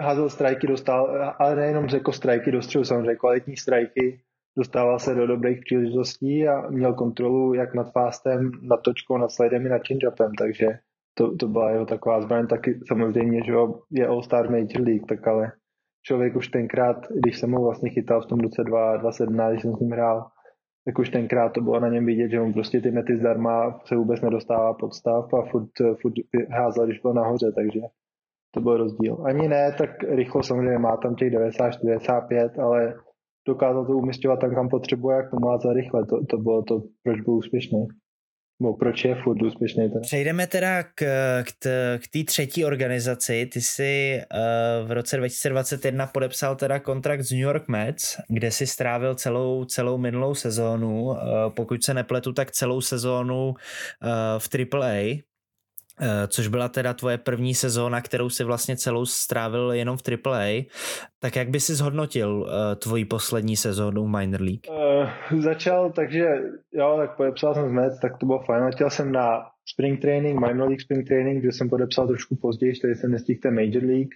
házel 0.00 0.30
strajky, 0.30 0.66
dostal, 0.66 1.34
ale 1.38 1.56
nejenom 1.56 1.86
jako 1.94 2.12
strajky 2.12 2.52
dostřel, 2.52 2.84
samozřejmě 2.84 3.16
kvalitní 3.16 3.56
strajky, 3.56 4.20
dostával 4.58 4.98
se 4.98 5.14
do 5.14 5.26
dobrých 5.26 5.60
příležitostí 5.60 6.48
a 6.48 6.70
měl 6.70 6.94
kontrolu 6.94 7.54
jak 7.54 7.74
nad 7.74 7.92
fastem, 7.92 8.50
nad 8.62 8.82
točkou, 8.82 9.16
nad 9.16 9.30
slidem 9.30 9.66
i 9.66 9.68
nad 9.68 9.82
change-upem, 9.82 10.30
takže 10.38 10.66
to, 11.14 11.36
to 11.36 11.48
byla 11.48 11.70
jeho 11.70 11.86
taková 11.86 12.20
zbraň, 12.20 12.46
taky 12.46 12.80
samozřejmě, 12.88 13.42
že 13.44 13.52
je 13.90 14.06
All-Star 14.06 14.50
Major 14.50 14.80
League, 14.80 15.06
tak 15.08 15.26
ale 15.26 15.52
člověk 16.06 16.36
už 16.36 16.48
tenkrát, 16.48 16.96
když 17.22 17.38
jsem 17.38 17.52
ho 17.52 17.64
vlastně 17.64 17.90
chytal 17.90 18.20
v 18.20 18.26
tom 18.26 18.40
roce 18.40 18.64
2017, 18.64 19.50
když 19.50 19.62
jsem 19.62 19.72
s 19.76 19.80
ním 19.80 19.90
hrál, 19.90 20.26
tak 20.84 20.98
už 20.98 21.10
tenkrát 21.10 21.52
to 21.52 21.60
bylo 21.60 21.80
na 21.80 21.88
něm 21.88 22.06
vidět, 22.06 22.30
že 22.30 22.40
on 22.40 22.52
prostě 22.52 22.80
ty 22.80 22.90
mety 22.90 23.16
zdarma 23.16 23.80
se 23.84 23.96
vůbec 23.96 24.20
nedostává 24.20 24.74
pod 24.74 24.94
stav 24.94 25.34
a 25.34 25.42
furt, 25.50 25.70
furt 26.00 26.14
házel, 26.50 26.86
když 26.86 27.00
byl 27.00 27.12
nahoře, 27.14 27.52
takže 27.52 27.80
to 28.54 28.60
byl 28.60 28.76
rozdíl. 28.76 29.22
Ani 29.24 29.48
ne, 29.48 29.72
tak 29.78 29.90
rychlo 30.02 30.42
samozřejmě 30.42 30.78
má 30.78 30.96
tam 30.96 31.14
těch 31.14 31.30
94, 31.30 31.86
95, 31.86 32.58
ale 32.58 32.94
dokázal 33.48 33.86
to 33.86 33.92
umistovat 33.92 34.40
tam, 34.40 34.54
kam 34.54 34.68
potřebuje, 34.68 35.16
jak 35.16 35.30
to 35.30 35.36
má 35.40 35.58
za 35.58 35.72
rychle. 35.72 36.06
To, 36.06 36.26
to 36.30 36.38
bylo 36.38 36.62
to, 36.62 36.82
proč 37.02 37.20
byl 37.20 37.34
úspěšný. 37.34 37.86
No, 38.60 38.72
proč 38.72 39.04
je 39.04 39.14
furt 39.14 39.42
úspěšný 39.42 39.90
ten? 39.90 40.00
Přejdeme 40.00 40.46
teda 40.46 40.82
k, 40.82 41.04
k, 41.44 42.08
té 42.12 42.24
třetí 42.26 42.64
organizaci. 42.64 43.46
Ty 43.52 43.60
jsi 43.60 44.20
uh, 44.32 44.88
v 44.88 44.92
roce 44.92 45.16
2021 45.16 46.06
podepsal 46.06 46.56
teda 46.56 46.80
kontrakt 46.80 47.20
s 47.20 47.30
New 47.30 47.40
York 47.40 47.68
Mets, 47.68 48.16
kde 48.28 48.50
si 48.50 48.66
strávil 48.66 49.14
celou, 49.14 49.64
celou 49.64 49.98
minulou 49.98 50.34
sezónu. 50.34 51.04
Uh, 51.04 51.16
pokud 51.56 51.84
se 51.84 51.94
nepletu, 51.94 52.32
tak 52.32 52.50
celou 52.50 52.80
sezónu 52.80 53.48
uh, 53.48 53.54
v 54.38 54.48
AAA. 54.74 55.26
Eh, 56.00 56.28
což 56.28 56.48
byla 56.48 56.68
teda 56.68 56.94
tvoje 56.94 57.18
první 57.18 57.54
sezóna, 57.54 58.00
kterou 58.00 58.30
si 58.30 58.44
vlastně 58.44 58.76
celou 58.76 59.06
strávil 59.06 59.72
jenom 59.72 59.96
v 59.96 60.02
AAA, 60.02 60.62
tak 61.18 61.36
jak 61.36 61.48
by 61.48 61.60
si 61.60 61.74
zhodnotil 61.74 62.36
uh, 62.36 62.48
tvoji 62.78 63.04
poslední 63.04 63.56
sezónu 63.56 64.06
Minor 64.06 64.40
League? 64.40 64.60
Uh, 64.68 65.40
začal, 65.40 65.92
takže 65.92 66.26
jo, 66.72 66.94
tak 66.98 67.16
podepsal 67.16 67.54
jsem 67.54 67.72
Mets, 67.72 68.00
tak 68.00 68.18
to 68.18 68.26
bylo 68.26 68.42
fajn. 68.42 68.64
Letěl 68.64 68.90
jsem 68.90 69.12
na 69.12 69.46
Spring 69.72 70.00
Training, 70.00 70.40
Minor 70.40 70.68
League 70.68 70.80
Spring 70.80 71.08
Training, 71.08 71.42
kde 71.42 71.52
jsem 71.52 71.68
podepsal 71.68 72.06
trošku 72.06 72.36
později, 72.36 72.80
tady 72.82 72.94
jsem 72.94 73.10
nestihl 73.10 73.40
ten 73.42 73.54
Major 73.54 73.84
League, 73.84 74.14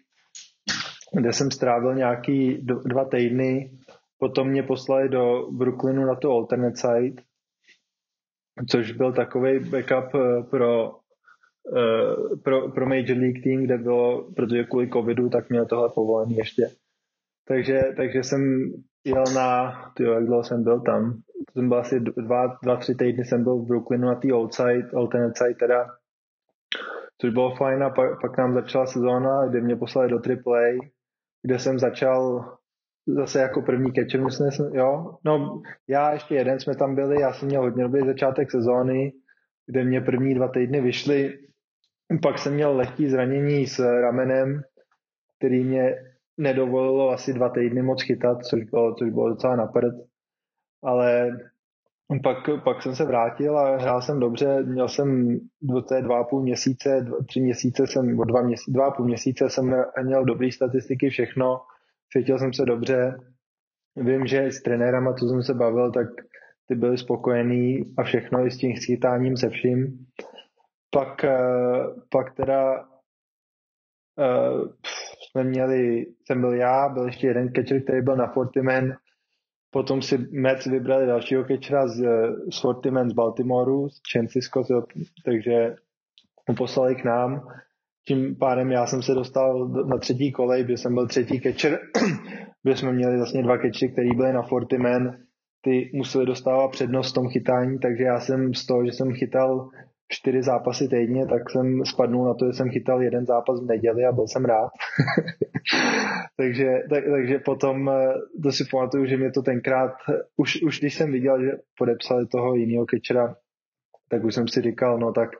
kde 1.12 1.32
jsem 1.32 1.50
strávil 1.50 1.94
nějaký 1.94 2.66
dva 2.84 3.04
týdny, 3.04 3.70
potom 4.18 4.48
mě 4.48 4.62
poslali 4.62 5.08
do 5.08 5.48
Brooklynu 5.50 6.04
na 6.04 6.14
to 6.14 6.30
alternate 6.30 6.76
site, 6.76 7.22
což 8.70 8.92
byl 8.92 9.12
takový 9.12 9.58
backup 9.58 10.12
pro 10.50 10.90
Eh, 10.90 10.99
pro, 12.44 12.70
pro 12.70 12.86
Major 12.86 13.16
League 13.16 13.42
Team, 13.44 13.64
kde 13.64 13.78
bylo, 13.78 14.32
protože 14.36 14.64
kvůli 14.64 14.90
covidu, 14.90 15.28
tak 15.28 15.50
měl 15.50 15.66
tohle 15.66 15.88
povolený 15.94 16.36
ještě. 16.36 16.62
takže, 17.48 17.80
takže 17.96 18.22
jsem 18.22 18.72
jel 19.04 19.24
na, 19.34 19.72
tyjo, 19.96 20.12
jak 20.12 20.24
dlouho 20.26 20.44
jsem 20.44 20.64
byl 20.64 20.80
tam, 20.80 21.12
to 21.12 21.52
jsem 21.52 21.68
byl 21.68 21.78
asi 21.78 22.00
dva, 22.00 22.58
dva, 22.62 22.76
tři 22.76 22.94
týdny 22.94 23.24
jsem 23.24 23.44
byl 23.44 23.56
v 23.56 23.66
Brooklynu 23.66 24.06
na 24.06 24.14
té 24.14 24.32
outside, 24.32 24.90
alternate 24.96 25.34
side 25.36 25.54
teda, 25.54 25.86
což 27.20 27.30
bylo 27.30 27.56
fajn 27.56 27.82
a 27.82 27.90
pak, 27.90 28.20
pak 28.20 28.38
nám 28.38 28.54
začala 28.54 28.86
sezóna, 28.86 29.46
kde 29.48 29.60
mě 29.60 29.76
poslali 29.76 30.08
do 30.08 30.16
AAA, 30.16 30.72
kde 31.42 31.58
jsem 31.58 31.78
začal 31.78 32.44
zase 33.06 33.40
jako 33.40 33.62
první 33.62 33.92
catcher, 33.92 34.24
myslím, 34.24 34.74
jo. 34.74 35.16
No, 35.24 35.62
já 35.88 36.12
ještě 36.12 36.34
jeden 36.34 36.60
jsme 36.60 36.76
tam 36.76 36.94
byli, 36.94 37.20
já 37.20 37.32
jsem 37.32 37.48
měl 37.48 37.62
hodně 37.62 37.82
dobrý 37.82 38.06
začátek 38.06 38.50
sezóny, 38.50 39.12
kde 39.66 39.84
mě 39.84 40.00
první 40.00 40.34
dva 40.34 40.48
týdny 40.48 40.80
vyšly, 40.80 41.38
pak 42.18 42.38
jsem 42.38 42.54
měl 42.54 42.76
lehký 42.76 43.08
zranění 43.08 43.66
s 43.66 43.78
ramenem, 43.78 44.62
který 45.38 45.64
mě 45.64 45.94
nedovolilo 46.38 47.10
asi 47.10 47.32
dva 47.32 47.48
týdny 47.48 47.82
moc 47.82 48.02
chytat, 48.02 48.44
což 48.44 48.64
bylo, 48.64 48.94
což 48.94 49.10
bylo 49.10 49.28
docela 49.28 49.56
naprd. 49.56 49.94
Ale 50.82 51.30
pak, 52.22 52.36
pak 52.64 52.82
jsem 52.82 52.94
se 52.94 53.04
vrátil 53.04 53.58
a 53.58 53.76
hrál 53.76 54.02
jsem 54.02 54.20
dobře. 54.20 54.62
Měl 54.62 54.88
jsem 54.88 55.38
do 55.62 55.82
té 55.82 56.02
dva 56.02 56.20
a 56.20 56.24
půl 56.24 56.42
měsíce, 56.42 57.00
dva, 57.00 57.16
tři 57.28 57.40
měsíce 57.40 57.86
jsem, 57.86 58.18
o 58.18 58.24
dva, 58.24 58.42
měsíce, 58.42 58.70
dva 58.70 58.86
a 58.86 58.90
půl 58.90 59.06
měsíce 59.06 59.50
jsem 59.50 59.74
měl 60.02 60.24
dobré 60.24 60.52
statistiky, 60.52 61.10
všechno. 61.10 61.60
Cítil 62.12 62.38
jsem 62.38 62.52
se 62.52 62.64
dobře. 62.64 63.18
Vím, 63.96 64.26
že 64.26 64.42
s 64.42 64.62
trenérama, 64.62 65.14
co 65.14 65.28
jsem 65.28 65.42
se 65.42 65.54
bavil, 65.54 65.92
tak 65.92 66.06
ty 66.68 66.74
byli 66.74 66.98
spokojení 66.98 67.94
a 67.98 68.02
všechno 68.02 68.46
i 68.46 68.50
s 68.50 68.56
tím 68.56 68.76
schytáním 68.76 69.36
se 69.36 69.48
vším. 69.48 70.06
Pak, 70.90 71.24
eh, 71.24 71.38
pak 72.10 72.34
teda 72.34 72.80
uh, 74.18 74.68
jsme 75.30 75.44
měli, 75.44 76.06
jsem 76.24 76.40
byl 76.40 76.52
já, 76.54 76.88
byl 76.88 77.06
ještě 77.06 77.26
jeden 77.26 77.52
catcher, 77.52 77.82
který 77.82 78.02
byl 78.02 78.16
na 78.16 78.26
Fortiman, 78.26 78.92
potom 79.70 80.02
si 80.02 80.18
Mets 80.18 80.66
vybrali 80.66 81.06
dalšího 81.06 81.44
catchera 81.44 81.88
z, 81.88 82.02
z 82.52 82.60
Fortiman 82.60 83.10
z 83.10 83.12
Baltimoreu, 83.12 83.88
z 83.88 84.00
Francisco, 84.12 84.64
takže 85.24 85.74
mu 86.48 86.54
poslali 86.54 86.94
k 86.94 87.04
nám. 87.04 87.48
Tím 88.08 88.36
pádem 88.36 88.70
já 88.70 88.86
jsem 88.86 89.02
se 89.02 89.14
dostal 89.14 89.68
na 89.68 89.98
třetí 89.98 90.32
kolej, 90.32 90.64
kde 90.64 90.76
jsem 90.76 90.94
byl 90.94 91.06
třetí 91.06 91.40
catcher, 91.40 91.78
kde 92.62 92.76
jsme 92.76 92.92
měli 92.92 93.16
vlastně 93.16 93.42
dva 93.42 93.58
catchery, 93.58 93.92
který 93.92 94.10
byli 94.16 94.32
na 94.32 94.42
Fortiman, 94.42 95.16
ty 95.60 95.90
museli 95.94 96.26
dostávat 96.26 96.68
přednost 96.68 97.10
v 97.10 97.14
tom 97.14 97.28
chytání, 97.28 97.78
takže 97.78 98.04
já 98.04 98.20
jsem 98.20 98.54
z 98.54 98.66
toho, 98.66 98.86
že 98.86 98.92
jsem 98.92 99.12
chytal 99.12 99.70
čtyři 100.12 100.42
zápasy 100.42 100.88
týdně, 100.88 101.26
tak 101.26 101.50
jsem 101.50 101.84
spadnul 101.84 102.24
na 102.24 102.34
to, 102.34 102.46
že 102.46 102.52
jsem 102.52 102.70
chytal 102.70 103.02
jeden 103.02 103.26
zápas 103.26 103.60
v 103.60 103.66
neděli 103.66 104.04
a 104.04 104.12
byl 104.12 104.26
jsem 104.26 104.44
rád. 104.44 104.70
takže, 106.36 106.66
tak, 106.90 107.04
takže 107.10 107.38
potom 107.38 107.88
eh, 107.88 108.14
to 108.42 108.52
si 108.52 108.64
pamatuju, 108.70 109.06
že 109.06 109.16
mě 109.16 109.30
to 109.30 109.42
tenkrát, 109.42 109.92
už, 110.36 110.62
už 110.62 110.80
když 110.80 110.94
jsem 110.94 111.12
viděl, 111.12 111.42
že 111.44 111.50
podepsali 111.78 112.26
toho 112.26 112.54
jiného 112.54 112.86
catchera, 112.90 113.36
tak 114.10 114.24
už 114.24 114.34
jsem 114.34 114.48
si 114.48 114.60
říkal, 114.60 114.98
no 114.98 115.12
tak 115.12 115.30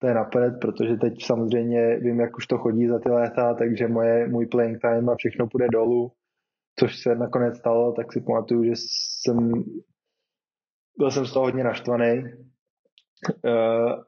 to 0.00 0.06
je 0.06 0.14
napřed, 0.14 0.54
protože 0.60 0.96
teď 0.96 1.24
samozřejmě 1.24 1.96
vím, 1.96 2.20
jak 2.20 2.36
už 2.36 2.46
to 2.46 2.58
chodí 2.58 2.88
za 2.88 2.98
ty 2.98 3.10
léta, 3.10 3.54
takže 3.54 3.88
moje, 3.88 4.28
můj 4.28 4.46
playing 4.46 4.80
time 4.80 5.08
a 5.08 5.16
všechno 5.16 5.46
půjde 5.46 5.66
dolů, 5.72 6.12
což 6.78 7.02
se 7.02 7.14
nakonec 7.14 7.58
stalo, 7.58 7.92
tak 7.92 8.12
si 8.12 8.20
pamatuju, 8.20 8.64
že 8.64 8.72
jsem 8.76 9.52
byl 10.98 11.10
jsem 11.10 11.26
z 11.26 11.32
toho 11.32 11.46
hodně 11.46 11.64
naštvaný, 11.64 12.22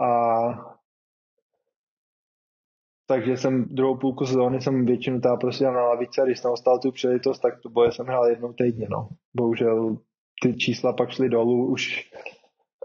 a 0.00 0.78
takže 3.06 3.36
jsem 3.36 3.64
druhou 3.64 3.96
půlku 3.96 4.26
sezóny 4.26 4.61
jsem 4.61 4.86
většinu 4.86 5.20
tá 5.20 5.36
prostě 5.36 5.64
na 5.64 5.82
lavici 5.82 6.20
a 6.20 6.24
když 6.24 6.38
jsem 6.38 6.50
ostal 6.50 6.78
tu 6.78 6.92
příležitost, 6.92 7.38
tak 7.38 7.61
to 7.62 7.68
boje 7.68 7.92
jsem 7.92 8.06
hrál 8.06 8.28
jednou 8.28 8.52
týdně, 8.52 8.86
no. 8.90 9.09
Bohužel 9.34 9.96
ty 10.42 10.56
čísla 10.56 10.92
pak 10.92 11.11
šly 11.11 11.28
dolů, 11.28 11.66
už 11.66 12.11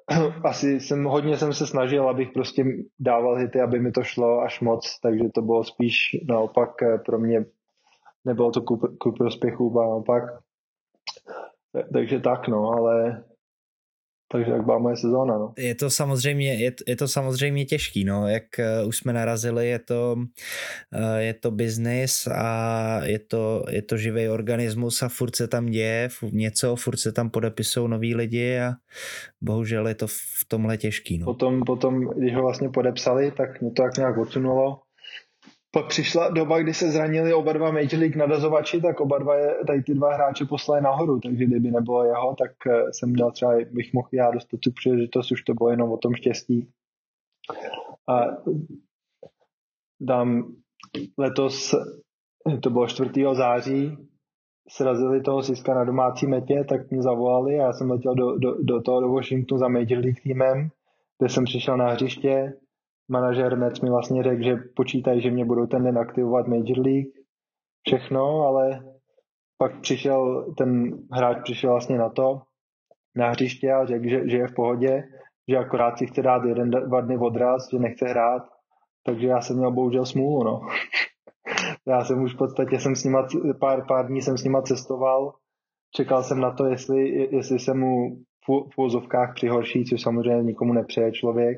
asi 0.43 0.79
jsem, 0.79 1.03
hodně 1.03 1.37
jsem 1.37 1.53
se 1.53 1.67
snažil, 1.67 2.09
abych 2.09 2.31
prostě 2.33 2.65
dával 2.99 3.35
hity, 3.35 3.61
aby 3.61 3.79
mi 3.79 3.91
to 3.91 4.03
šlo 4.03 4.41
až 4.41 4.61
moc, 4.61 4.99
takže 4.99 5.23
to 5.33 5.41
bylo 5.41 5.63
spíš 5.63 5.95
naopak 6.27 6.83
eh, 6.83 6.97
pro 6.97 7.19
mě, 7.19 7.45
nebylo 8.25 8.51
to 8.51 8.61
ku, 8.61 8.77
ku 8.99 9.11
prospěchu, 9.11 9.73
naopak. 9.75 10.23
Takže 11.93 12.19
tak, 12.19 12.47
no, 12.47 12.69
ale 12.69 13.23
takže 14.33 14.51
jak 14.51 14.65
byla 14.65 14.77
moje 14.77 14.97
sezóna. 14.97 15.37
No. 15.37 15.53
Je 15.57 15.75
to 15.75 15.89
samozřejmě, 15.89 16.53
je, 16.53 16.71
je 16.87 16.95
to 16.95 17.07
samozřejmě 17.07 17.65
těžký, 17.65 18.03
no, 18.03 18.27
jak 18.27 18.43
uh, 18.59 18.87
už 18.87 18.97
jsme 18.97 19.13
narazili, 19.13 19.67
je 19.67 19.79
to, 19.79 20.15
uh, 20.17 21.15
je 21.17 21.33
to 21.33 21.51
business 21.51 22.27
a 22.27 22.99
je 23.03 23.19
to, 23.19 23.63
je 23.69 23.81
to 23.81 23.97
živý 23.97 24.29
organismus 24.29 25.03
a 25.03 25.09
furt 25.09 25.35
se 25.35 25.47
tam 25.47 25.65
děje 25.65 26.09
něco, 26.31 26.75
furt 26.75 26.97
se 26.97 27.11
tam 27.11 27.29
podepisují 27.29 27.89
noví 27.89 28.15
lidi 28.15 28.59
a 28.59 28.73
bohužel 29.41 29.87
je 29.87 29.95
to 29.95 30.07
v 30.07 30.45
tomhle 30.47 30.77
těžký. 30.77 31.17
No. 31.17 31.25
Potom, 31.25 31.61
potom, 31.65 32.09
když 32.17 32.35
ho 32.35 32.41
vlastně 32.41 32.69
podepsali, 32.69 33.31
tak 33.31 33.61
mě 33.61 33.71
to 33.71 33.83
tak 33.83 33.97
nějak 33.97 34.17
odsunulo 34.17 34.79
pak 35.75 35.87
přišla 35.87 36.29
doba, 36.29 36.59
kdy 36.59 36.73
se 36.73 36.91
zranili 36.91 37.33
oba 37.33 37.53
dva 37.53 37.71
Major 37.71 37.99
League 37.99 38.15
nadazovači, 38.15 38.81
tak 38.81 38.99
oba 38.99 39.19
dva, 39.19 39.33
tady 39.67 39.83
ty 39.83 39.93
dva 39.93 40.13
hráče 40.13 40.45
poslali 40.45 40.81
nahoru, 40.81 41.19
takže 41.19 41.45
kdyby 41.45 41.71
nebylo 41.71 42.03
jeho, 42.03 42.35
tak 42.35 42.51
eh, 42.67 42.93
jsem 42.93 43.09
měl 43.09 43.31
třeba, 43.31 43.53
bych 43.71 43.93
mohl 43.93 44.07
já 44.11 44.31
dostat 44.31 44.59
tu 44.59 44.71
příležitost, 44.71 45.31
už 45.31 45.43
to 45.43 45.53
bylo 45.53 45.69
jenom 45.69 45.91
o 45.91 45.97
tom 45.97 46.13
štěstí. 46.13 46.69
A 48.09 48.21
dám 50.01 50.53
letos, 51.17 51.75
to 52.61 52.69
bylo 52.69 52.87
4. 52.87 53.09
září, 53.33 53.97
srazili 54.69 55.21
toho 55.21 55.43
Siska 55.43 55.73
na 55.73 55.83
domácí 55.83 56.27
metě, 56.27 56.63
tak 56.69 56.91
mě 56.91 57.01
zavolali 57.01 57.59
a 57.59 57.63
já 57.63 57.73
jsem 57.73 57.91
letěl 57.91 58.15
do, 58.15 58.37
do, 58.37 58.63
do 58.63 58.81
toho 58.81 59.01
do 59.01 59.09
Washingtonu 59.09 59.59
za 59.59 59.67
Major 59.67 59.97
League 59.97 60.21
týmem, 60.23 60.69
kde 61.19 61.29
jsem 61.29 61.43
přišel 61.43 61.77
na 61.77 61.89
hřiště, 61.89 62.53
manažer 63.11 63.57
Mets 63.57 63.81
mi 63.81 63.89
vlastně 63.89 64.23
řekl, 64.23 64.43
že 64.43 64.55
počítají, 64.75 65.21
že 65.21 65.31
mě 65.31 65.45
budou 65.45 65.65
ten 65.65 65.83
den 65.83 65.97
aktivovat 65.97 66.47
Major 66.47 66.79
League, 66.79 67.11
všechno, 67.87 68.41
ale 68.41 68.83
pak 69.57 69.81
přišel, 69.81 70.53
ten 70.57 70.97
hráč 71.11 71.37
přišel 71.43 71.71
vlastně 71.71 71.97
na 71.97 72.09
to, 72.09 72.41
na 73.15 73.29
hřiště 73.29 73.71
a 73.71 73.85
řekl, 73.85 74.09
že, 74.09 74.29
že 74.29 74.37
je 74.37 74.47
v 74.47 74.55
pohodě, 74.55 75.03
že 75.49 75.57
akorát 75.57 75.97
si 75.97 76.07
chce 76.07 76.21
dát 76.21 76.45
jeden, 76.45 76.69
dva 76.69 77.01
dny 77.01 77.17
odraz, 77.17 77.69
že 77.71 77.79
nechce 77.79 78.05
hrát, 78.05 78.43
takže 79.05 79.27
já 79.27 79.41
jsem 79.41 79.57
měl 79.57 79.71
bohužel 79.71 80.05
smůlu, 80.05 80.43
no. 80.43 80.61
já 81.87 82.03
jsem 82.03 82.23
už 82.23 82.33
v 82.33 82.37
podstatě 82.37 82.79
jsem 82.79 82.95
s 82.95 83.03
nima, 83.03 83.27
pár, 83.59 83.85
pár 83.87 84.07
dní 84.07 84.21
jsem 84.21 84.37
s 84.37 84.43
nima 84.43 84.61
cestoval, 84.61 85.33
čekal 85.95 86.23
jsem 86.23 86.39
na 86.39 86.51
to, 86.51 86.65
jestli, 86.65 87.09
jestli 87.35 87.59
se 87.59 87.73
mu 87.73 88.15
v, 88.47 88.69
v 88.75 88.77
úzovkách 88.77 89.33
přihorší, 89.35 89.85
což 89.85 90.01
samozřejmě 90.01 90.43
nikomu 90.43 90.73
nepřeje 90.73 91.11
člověk, 91.11 91.57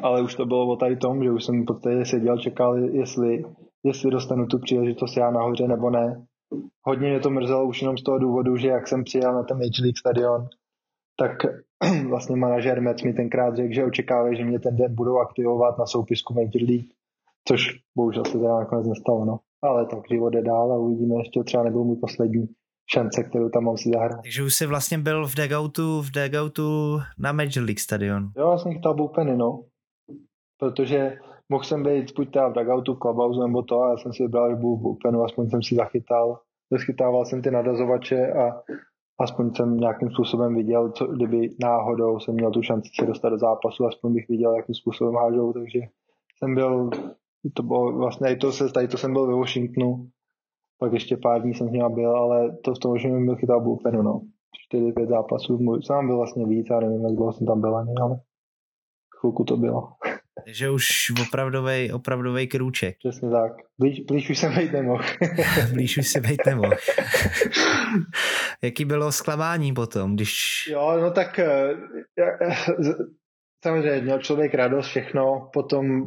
ale 0.00 0.22
už 0.22 0.34
to 0.34 0.46
bylo 0.46 0.72
o 0.72 0.76
tady 0.76 0.96
tom, 0.96 1.24
že 1.24 1.30
už 1.30 1.44
jsem 1.44 1.62
v 1.62 1.66
podstatě 1.66 2.04
seděl, 2.04 2.38
čekal, 2.38 2.78
jestli, 2.78 3.44
jestli 3.84 4.10
dostanu 4.10 4.46
tu 4.46 4.58
příležitost 4.58 5.16
já 5.16 5.30
nahoře 5.30 5.68
nebo 5.68 5.90
ne. 5.90 6.26
Hodně 6.82 7.08
mě 7.08 7.20
to 7.20 7.30
mrzelo 7.30 7.66
už 7.66 7.82
jenom 7.82 7.98
z 7.98 8.02
toho 8.02 8.18
důvodu, 8.18 8.56
že 8.56 8.68
jak 8.68 8.88
jsem 8.88 9.04
přijel 9.04 9.34
na 9.34 9.42
ten 9.42 9.56
Major 9.56 9.82
League 9.82 9.98
stadion, 9.98 10.48
tak 11.18 11.32
vlastně 12.08 12.36
manažer 12.36 12.82
Mets 12.82 13.02
mi 13.02 13.12
tenkrát 13.12 13.56
řekl, 13.56 13.74
že 13.74 13.84
očekávají, 13.84 14.36
že 14.36 14.44
mě 14.44 14.58
ten 14.58 14.76
den 14.76 14.94
budou 14.94 15.18
aktivovat 15.18 15.78
na 15.78 15.86
soupisku 15.86 16.34
Major 16.34 16.68
League, 16.68 16.90
což 17.48 17.60
bohužel 17.96 18.24
se 18.24 18.38
teda 18.38 18.58
nakonec 18.58 18.86
nestalo, 18.86 19.24
no. 19.24 19.38
Ale 19.62 19.86
tak 19.86 19.98
život 20.10 20.30
jde 20.30 20.42
dál 20.42 20.72
a 20.72 20.78
uvidíme, 20.78 21.14
ještě 21.18 21.42
třeba 21.44 21.64
nebyl 21.64 21.84
můj 21.84 21.96
poslední 21.96 22.46
šance, 22.90 23.24
kterou 23.24 23.48
tam 23.48 23.64
mám 23.64 23.76
si 23.76 23.90
zahrát. 23.94 24.22
Takže 24.22 24.42
už 24.42 24.54
jsi 24.54 24.66
vlastně 24.66 24.98
byl 24.98 25.26
v 25.26 25.34
dugoutu, 25.34 26.02
v 26.02 26.10
dugoutu 26.10 26.98
na 27.18 27.32
Major 27.32 27.64
League 27.64 27.80
stadion. 27.80 28.30
Jo, 28.36 28.50
já 28.50 28.58
jsem 28.58 28.72
chytal 28.72 28.94
bullpeny, 28.94 29.36
no 29.36 29.64
protože 30.58 31.18
mohl 31.48 31.64
jsem 31.64 31.82
být 31.82 32.14
buď 32.16 32.32
teda 32.32 32.48
v 32.48 32.52
dugoutu, 32.52 32.94
v 32.94 32.98
clubhouse 32.98 33.40
nebo 33.40 33.62
to 33.62 33.82
a 33.82 33.90
já 33.90 33.96
jsem 33.96 34.12
si 34.12 34.22
vybral, 34.22 34.50
že 34.50 34.56
budu 34.56 34.96
v 35.02 35.24
aspoň 35.24 35.50
jsem 35.50 35.62
si 35.62 35.74
zachytal, 35.74 36.38
zachytával 36.70 37.24
jsem 37.24 37.42
ty 37.42 37.50
nadazovače 37.50 38.32
a 38.32 38.62
aspoň 39.20 39.54
jsem 39.54 39.76
nějakým 39.76 40.10
způsobem 40.10 40.54
viděl, 40.54 40.92
co, 40.92 41.06
kdyby 41.06 41.54
náhodou 41.62 42.18
jsem 42.18 42.34
měl 42.34 42.50
tu 42.50 42.62
šanci 42.62 42.90
se 43.00 43.06
dostat 43.06 43.28
do 43.28 43.38
zápasu, 43.38 43.86
aspoň 43.86 44.14
bych 44.14 44.28
viděl, 44.28 44.56
jakým 44.56 44.74
způsobem 44.74 45.14
hážou, 45.14 45.52
takže 45.52 45.80
jsem 46.38 46.54
byl, 46.54 46.90
to 47.54 47.62
bylo 47.62 47.92
vlastně, 47.92 48.36
to 48.36 48.52
se, 48.52 48.72
tady 48.72 48.88
to 48.88 48.98
jsem 48.98 49.12
byl 49.12 49.26
ve 49.26 49.34
Washingtonu, 49.34 50.08
pak 50.78 50.92
ještě 50.92 51.16
pár 51.16 51.42
dní 51.42 51.54
jsem 51.54 51.68
s 51.68 51.72
ním 51.72 51.94
byl, 51.94 52.16
ale 52.16 52.56
to 52.64 52.74
v 52.74 52.78
tom 52.78 52.92
Washingtonu 52.92 53.24
byl 53.24 53.36
chytal 53.36 53.60
bullpenu, 53.60 54.02
no. 54.02 54.20
4-5 54.74 55.08
zápasů, 55.08 55.80
sám 55.80 56.06
byl 56.06 56.16
vlastně 56.16 56.46
víc, 56.46 56.66
já 56.70 56.80
nevím, 56.80 57.04
jak 57.04 57.14
dlouho 57.14 57.32
jsem 57.32 57.46
tam 57.46 57.60
byl 57.60 57.76
ani, 57.76 57.92
ale 58.02 58.20
chvilku 59.20 59.44
to 59.44 59.56
bylo. 59.56 59.88
Takže 60.44 60.70
už 60.70 61.12
opravdový, 61.22 61.92
opravdový 61.92 62.46
krůček. 62.46 62.96
Přesně 62.98 63.30
tak. 63.30 63.52
Blíž, 63.78 64.00
blíž 64.00 64.30
už 64.30 64.38
jsem 64.38 64.54
vejít 64.54 64.72
nemohl. 64.72 65.04
blíž 65.72 65.98
už 65.98 66.08
se 66.08 66.20
vejít 66.20 66.46
nemohl. 66.46 66.72
Jaký 68.62 68.84
bylo 68.84 69.12
zklamání 69.12 69.74
potom, 69.74 70.14
když... 70.14 70.32
Jo, 70.72 70.98
no 71.00 71.10
tak 71.10 71.38
eh, 71.38 71.74
samozřejmě 73.64 74.00
měl 74.00 74.18
člověk 74.18 74.54
radost, 74.54 74.86
všechno, 74.86 75.50
potom 75.52 76.06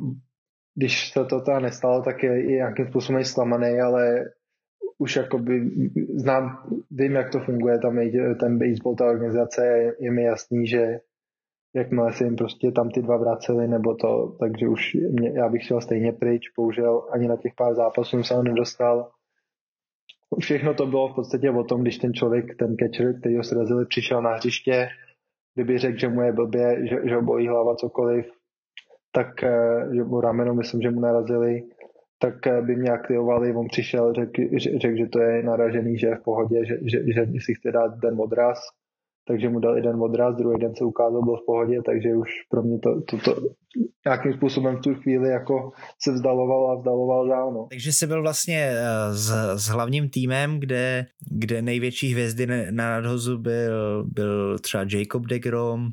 když 0.76 1.12
se 1.12 1.26
to 1.26 1.42
teda 1.42 1.60
nestalo, 1.60 2.02
tak 2.02 2.24
je 2.24 2.44
i 2.44 2.48
nějakým 2.48 2.88
způsobem 2.88 3.24
zklamaný, 3.24 3.80
ale 3.82 4.26
už 4.98 5.16
jakoby 5.16 5.72
znám, 6.16 6.64
vím, 6.92 7.16
jak 7.16 7.32
to 7.32 7.40
funguje, 7.40 7.80
tam 7.80 8.00
ten 8.40 8.60
baseball, 8.60 8.96
ta 8.96 9.06
organizace, 9.06 9.66
je, 9.66 9.94
je 10.00 10.12
mi 10.12 10.24
jasný, 10.24 10.68
že 10.68 11.00
jakmile 11.76 12.14
se 12.14 12.24
jim 12.24 12.36
prostě 12.36 12.72
tam 12.72 12.90
ty 12.90 13.02
dva 13.02 13.18
vraceli 13.18 13.68
nebo 13.68 13.96
to, 13.96 14.36
takže 14.40 14.68
už 14.68 14.98
mě, 15.12 15.32
já 15.36 15.50
bych 15.50 15.64
šel 15.64 15.82
stejně 15.82 16.12
pryč, 16.12 16.42
bohužel 16.58 17.08
ani 17.12 17.28
na 17.28 17.38
těch 17.38 17.54
pár 17.58 17.76
zápasů 17.76 18.10
jsem 18.10 18.24
se 18.24 18.44
nedostal. 18.44 19.12
Všechno 20.40 20.74
to 20.74 20.86
bylo 20.86 21.08
v 21.08 21.16
podstatě 21.16 21.52
o 21.52 21.64
tom, 21.64 21.82
když 21.82 21.98
ten 21.98 22.14
člověk, 22.14 22.46
ten 22.60 22.76
catcher, 22.78 23.20
který 23.20 23.38
ho 23.38 23.44
srazili, 23.44 23.86
přišel 23.86 24.22
na 24.22 24.36
hřiště, 24.36 24.88
kdyby 25.56 25.78
řekl, 25.78 25.98
že 25.98 26.10
mu 26.10 26.22
je 26.22 26.34
blbě, 26.34 26.88
že, 26.90 26.98
že 27.10 27.16
ho 27.16 27.22
bolí 27.22 27.48
hlava, 27.48 27.76
cokoliv, 27.76 28.26
tak 29.12 29.44
eh, 29.44 29.96
že 29.96 30.04
mu 30.04 30.22
rameno, 30.22 30.56
myslím, 30.56 30.82
že 30.82 30.92
mu 30.92 31.00
narazili, 31.00 31.64
tak 32.20 32.48
eh, 32.48 32.62
by 32.62 32.76
mě 32.76 32.92
aktivovali, 32.92 33.54
on 33.56 33.68
přišel, 33.68 34.14
řekl, 34.14 34.42
řek, 34.78 34.98
že 34.98 35.08
to 35.08 35.20
je 35.20 35.44
naražený, 35.44 35.98
že 35.98 36.08
je 36.08 36.16
v 36.16 36.24
pohodě, 36.24 36.66
že, 36.66 36.78
že, 36.82 37.00
že 37.14 37.26
si 37.40 37.54
chce 37.54 37.72
dát 37.72 38.00
den 38.00 38.16
odraz, 38.22 38.60
takže 39.30 39.50
mu 39.50 39.60
dal 39.60 39.76
jeden 39.76 40.02
odraz, 40.02 40.36
druhý 40.36 40.60
den 40.60 40.76
se 40.76 40.84
ukázal, 40.86 41.22
byl 41.22 41.36
v 41.36 41.46
pohodě, 41.46 41.78
takže 41.86 42.16
už 42.16 42.30
pro 42.50 42.64
mě 42.64 42.80
to, 42.80 43.02
to, 43.02 43.18
to 43.18 43.42
nějakým 44.06 44.34
způsobem 44.34 44.78
v 44.78 44.82
tu 44.82 44.96
chvíli 44.96 45.30
jako 45.30 45.72
se 46.02 46.12
vzdaloval 46.12 46.72
a 46.72 46.76
vzdaloval 46.76 47.28
dál. 47.28 47.54
No. 47.54 47.68
Takže 47.70 47.94
jsi 47.94 48.08
byl 48.08 48.22
vlastně 48.22 48.72
eh, 48.72 49.14
s, 49.14 49.32
s 49.56 49.68
hlavním 49.68 50.10
týmem, 50.10 50.60
kde, 50.60 51.06
kde 51.32 51.62
největší 51.62 52.12
hvězdy 52.12 52.48
na 52.48 52.56
nadhozu 52.72 53.38
byl, 53.38 54.06
byl 54.08 54.60
třeba 54.60 54.86
Jacob 54.92 55.26
de 55.26 55.40
Grom, 55.40 55.90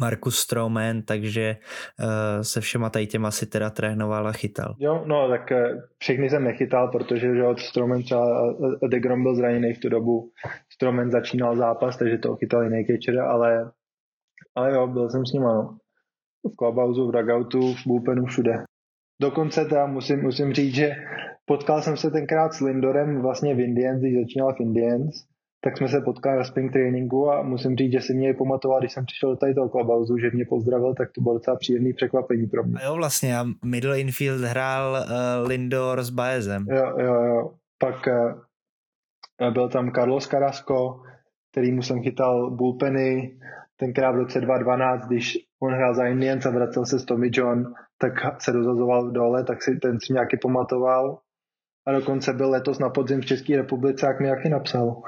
Markus 0.00 0.38
Stroman, 0.38 1.02
takže 1.02 1.56
uh, 2.00 2.06
se 2.42 2.60
všema 2.60 2.90
tady 2.90 3.06
těma 3.06 3.30
si 3.30 3.46
teda 3.46 3.70
trénoval 3.70 4.28
a 4.28 4.32
chytal. 4.32 4.74
Jo, 4.78 5.04
no 5.06 5.28
tak 5.28 5.50
uh, 5.50 5.80
všechny 5.98 6.30
jsem 6.30 6.44
nechytal, 6.44 6.88
protože 6.88 7.36
že 7.36 7.44
od 7.44 7.60
Stroman 7.60 8.02
třeba 8.02 8.52
uh, 8.52 8.88
Degrom 8.88 9.22
byl 9.22 9.34
zraněný 9.34 9.72
v 9.72 9.80
tu 9.80 9.88
dobu. 9.88 10.30
Stroman 10.72 11.10
začínal 11.10 11.56
zápas, 11.56 11.96
takže 11.96 12.18
to 12.18 12.36
chytal 12.36 12.62
jiný 12.62 12.86
catcher, 12.86 13.20
ale, 13.20 13.70
ale 14.54 14.72
jo, 14.72 14.86
byl 14.86 15.10
jsem 15.10 15.26
s 15.26 15.32
ním, 15.32 15.46
ano. 15.46 15.76
V 16.52 16.56
clubhouse, 16.56 17.00
v 17.00 17.12
dugoutu, 17.12 17.74
v 17.74 17.86
bullpenu, 17.86 18.26
všude. 18.26 18.64
Dokonce 19.22 19.64
teda 19.64 19.86
musím, 19.86 20.22
musím 20.22 20.52
říct, 20.52 20.74
že 20.74 20.90
potkal 21.44 21.82
jsem 21.82 21.96
se 21.96 22.10
tenkrát 22.10 22.52
s 22.52 22.60
Lindorem 22.60 23.22
vlastně 23.22 23.54
v 23.54 23.60
Indians, 23.60 24.00
když 24.00 24.14
začínal 24.22 24.54
v 24.54 24.60
Indians 24.60 25.14
tak 25.66 25.76
jsme 25.76 25.88
se 25.88 26.00
potkali 26.00 26.36
na 26.36 26.44
spring 26.44 26.72
tréninku 26.72 27.30
a 27.30 27.42
musím 27.42 27.76
říct, 27.76 27.92
že 27.92 28.00
si 28.00 28.14
mě 28.14 28.34
pamatoval, 28.34 28.80
když 28.80 28.92
jsem 28.92 29.06
přišel 29.06 29.30
do 29.30 29.36
tady 29.36 29.54
toho 29.54 29.68
clubhouse, 29.68 30.12
že 30.20 30.30
mě 30.30 30.44
pozdravil, 30.48 30.94
tak 30.94 31.08
to 31.12 31.20
bylo 31.20 31.34
docela 31.34 31.56
příjemný 31.56 31.92
překvapení 31.92 32.46
pro 32.46 32.64
mě. 32.64 32.80
A 32.80 32.84
jo, 32.84 32.94
vlastně, 32.94 33.38
a 33.38 33.44
middle 33.64 34.00
infield 34.00 34.40
hrál 34.40 34.92
uh, 34.92 35.48
Lindor 35.48 36.02
s 36.02 36.10
Baezem. 36.10 36.66
Jo, 36.70 36.98
jo, 36.98 37.14
jo. 37.14 37.50
Pak 37.78 37.94
uh, 39.40 39.52
byl 39.52 39.68
tam 39.68 39.92
Carlos 39.92 40.28
Carrasco, 40.28 41.02
kterýmu 41.52 41.82
jsem 41.82 42.02
chytal 42.02 42.50
bullpeny, 42.50 43.38
tenkrát 43.76 44.12
v 44.12 44.16
roce 44.16 44.40
2012, 44.40 45.06
když 45.06 45.38
on 45.62 45.74
hrál 45.74 45.94
za 45.94 46.06
Indians 46.06 46.46
a 46.46 46.50
vracel 46.50 46.86
se 46.86 46.98
s 46.98 47.04
Tommy 47.04 47.30
John, 47.32 47.74
tak 47.98 48.12
se 48.42 48.52
dozazoval 48.52 49.10
dole, 49.10 49.44
tak 49.44 49.62
si 49.62 49.76
ten 49.76 49.98
si 50.00 50.12
nějaký 50.12 50.36
pamatoval. 50.42 51.18
A 51.86 51.92
dokonce 51.92 52.32
byl 52.32 52.50
letos 52.50 52.78
na 52.78 52.90
podzim 52.90 53.20
v 53.20 53.26
České 53.26 53.56
republice, 53.56 54.06
jak 54.06 54.20
mi 54.20 54.28
jaký 54.28 54.48
napsal. 54.48 55.02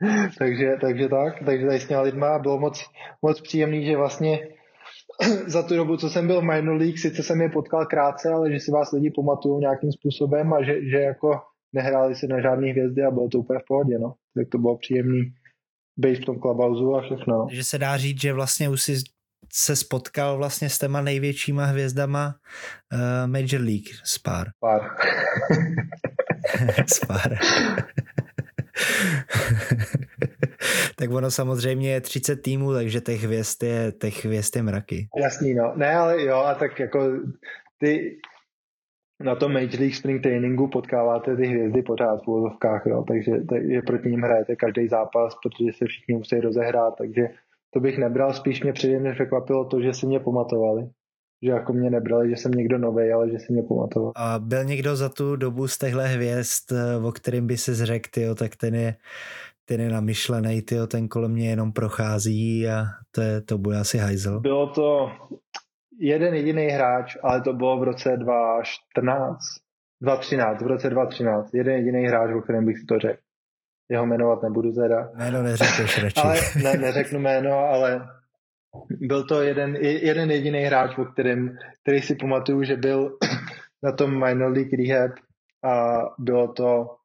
takže, 0.38 0.76
takže 0.80 1.08
tak, 1.08 1.44
takže 1.44 1.66
tady 1.66 1.80
s 1.80 1.86
těma 1.86 2.00
lidma 2.00 2.38
bylo 2.38 2.58
moc, 2.58 2.84
moc 3.22 3.40
příjemný, 3.40 3.86
že 3.86 3.96
vlastně 3.96 4.48
za 5.46 5.62
tu 5.62 5.76
dobu, 5.76 5.96
co 5.96 6.10
jsem 6.10 6.26
byl 6.26 6.40
v 6.40 6.44
minor 6.44 6.76
league, 6.76 6.98
sice 6.98 7.22
jsem 7.22 7.40
je 7.40 7.48
potkal 7.48 7.86
krátce, 7.86 8.28
ale 8.28 8.52
že 8.52 8.60
si 8.60 8.70
vás 8.70 8.92
lidi 8.92 9.10
pamatují 9.16 9.60
nějakým 9.60 9.92
způsobem 9.92 10.52
a 10.52 10.62
že, 10.62 10.90
že 10.90 10.96
jako 10.96 11.40
nehráli 11.72 12.14
si 12.14 12.26
na 12.26 12.40
žádné 12.40 12.70
hvězdy 12.70 13.02
a 13.02 13.10
bylo 13.10 13.28
to 13.28 13.38
úplně 13.38 13.58
v 13.58 13.66
pohodě, 13.68 13.98
no. 13.98 14.14
Tak 14.34 14.48
to 14.48 14.58
bylo 14.58 14.78
příjemný 14.78 15.20
být 15.96 16.22
v 16.22 16.24
tom 16.24 16.40
clubhouse 16.40 16.98
a 16.98 17.00
všechno. 17.00 17.46
Že 17.50 17.64
se 17.64 17.78
dá 17.78 17.96
říct, 17.96 18.20
že 18.20 18.32
vlastně 18.32 18.68
už 18.68 18.82
si 18.82 18.96
se 19.52 19.76
spotkal 19.76 20.36
vlastně 20.36 20.70
s 20.70 20.78
těma 20.78 21.00
největšíma 21.00 21.64
hvězdama 21.64 22.34
uh, 22.92 23.30
Major 23.30 23.60
League 23.60 23.88
Spar. 24.04 24.48
Spar. 24.56 24.90
Spar. 26.86 27.38
tak 30.96 31.10
ono 31.10 31.30
samozřejmě 31.30 31.92
je 31.92 32.00
30 32.00 32.36
týmů, 32.36 32.72
takže 32.72 33.00
těch 33.00 33.24
hvězd 33.24 33.62
je, 33.62 33.92
těch 33.92 34.24
hvězd 34.24 34.56
je 34.56 34.62
mraky. 34.62 35.08
Jasný, 35.16 35.54
no. 35.54 35.72
Ne, 35.76 35.94
ale 35.94 36.22
jo, 36.22 36.36
a 36.36 36.54
tak 36.54 36.80
jako 36.80 37.10
ty 37.78 38.16
na 39.20 39.34
tom 39.34 39.52
Major 39.52 39.80
League 39.80 39.94
Spring 39.94 40.22
Trainingu 40.22 40.68
potkáváte 40.68 41.36
ty 41.36 41.46
hvězdy 41.46 41.82
pořád 41.82 42.24
v 42.24 42.28
úvodovkách, 42.28 42.86
no, 42.86 43.04
takže, 43.04 43.32
takže 43.48 43.82
proti 43.86 44.08
ním 44.08 44.22
hrajete 44.22 44.56
každý 44.56 44.88
zápas, 44.88 45.36
protože 45.42 45.72
se 45.72 45.86
všichni 45.86 46.14
musí 46.14 46.40
rozehrát, 46.40 46.94
takže 46.98 47.22
to 47.70 47.80
bych 47.80 47.98
nebral, 47.98 48.32
spíš 48.32 48.62
mě 48.62 48.72
předevně 48.72 49.12
překvapilo 49.12 49.64
to, 49.64 49.80
že 49.80 49.94
si 49.94 50.06
mě 50.06 50.20
pamatovali 50.20 50.90
že 51.42 51.50
jako 51.50 51.72
mě 51.72 51.90
nebrali, 51.90 52.30
že 52.30 52.36
jsem 52.36 52.52
někdo 52.52 52.78
nový, 52.78 53.12
ale 53.12 53.30
že 53.30 53.38
si 53.38 53.52
mě 53.52 53.62
pamatoval. 53.62 54.12
A 54.16 54.38
byl 54.38 54.64
někdo 54.64 54.96
za 54.96 55.08
tu 55.08 55.36
dobu 55.36 55.68
z 55.68 55.78
těchto 55.78 56.00
hvězd, 56.00 56.72
eh, 56.72 56.96
o 56.96 57.12
kterým 57.12 57.46
by 57.46 57.56
se 57.56 57.74
zřekl, 57.74 58.08
tyjo, 58.12 58.34
tak 58.34 58.56
ten 58.56 58.74
je, 58.74 58.94
ten 59.64 59.80
je 59.80 59.88
namyšlený, 59.88 60.62
tyjo, 60.62 60.86
ten 60.86 61.08
kolem 61.08 61.32
mě 61.32 61.50
jenom 61.50 61.72
prochází 61.72 62.68
a 62.68 62.84
to, 63.10 63.20
je, 63.20 63.40
to 63.40 63.58
bude 63.58 63.78
asi 63.78 63.98
hajzel. 63.98 64.40
Bylo 64.40 64.66
to 64.66 65.12
jeden 65.98 66.34
jediný 66.34 66.66
hráč, 66.66 67.16
ale 67.22 67.40
to 67.40 67.52
bylo 67.52 67.80
v 67.80 67.82
roce 67.82 68.16
2014, 68.16 69.38
2013, 70.02 70.62
v 70.62 70.66
roce 70.66 70.90
2013, 70.90 71.54
jeden 71.54 71.74
jediný 71.74 72.06
hráč, 72.06 72.30
o 72.34 72.40
kterém 72.40 72.66
bych 72.66 72.78
si 72.78 72.84
to 72.86 72.98
řekl. 72.98 73.22
Jeho 73.90 74.06
jmenovat 74.06 74.42
nebudu 74.42 74.72
teda. 74.72 75.10
Jméno 75.14 75.42
neřekneš 75.42 76.02
radši. 76.02 76.20
ale 76.20 76.36
ne, 76.62 76.74
neřeknu 76.74 77.18
jméno, 77.18 77.58
ale 77.58 78.08
byl 78.90 79.24
to 79.24 79.42
jeden, 79.42 79.76
jeden 79.80 80.30
jediný 80.30 80.58
hráč, 80.58 80.98
o 80.98 81.04
kterém, 81.04 81.58
který 81.82 82.00
si 82.02 82.14
pamatuju, 82.14 82.62
že 82.62 82.76
byl 82.76 83.18
na 83.82 83.92
tom 83.92 84.26
minor 84.26 84.52
league 84.52 84.72
rehab 84.72 85.12
a 85.64 86.00
bylo 86.18 86.52
to 86.52 86.96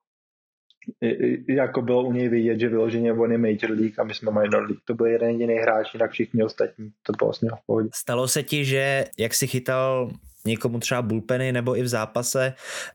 jako 1.50 1.82
bylo 1.82 2.04
u 2.04 2.12
něj 2.12 2.30
vidět, 2.30 2.60
že 2.60 2.70
vyloženě 2.70 3.14
on 3.14 3.32
je 3.32 3.38
Major 3.38 3.72
League 3.72 4.00
a 4.00 4.04
my 4.04 4.14
jsme 4.14 4.32
Minor 4.32 4.64
League. 4.64 4.82
To 4.86 4.94
byl 4.94 5.06
jeden 5.06 5.30
jediný 5.30 5.54
hráč, 5.54 5.94
jinak 5.94 6.12
všichni 6.12 6.44
ostatní. 6.44 6.92
To 7.04 7.14
bylo 7.14 7.28
vlastně 7.28 7.50
v 7.50 7.66
pohodě. 7.66 7.90
Stalo 7.94 8.28
se 8.28 8.44
ti, 8.44 8.66
že 8.66 9.06
jak 9.20 9.34
si 9.34 9.48
chytal 9.48 10.10
někomu 10.46 10.80
třeba 10.80 11.02
bulpeny 11.02 11.52
nebo 11.52 11.78
i 11.78 11.82
v 11.82 11.88
zápase, 11.88 12.54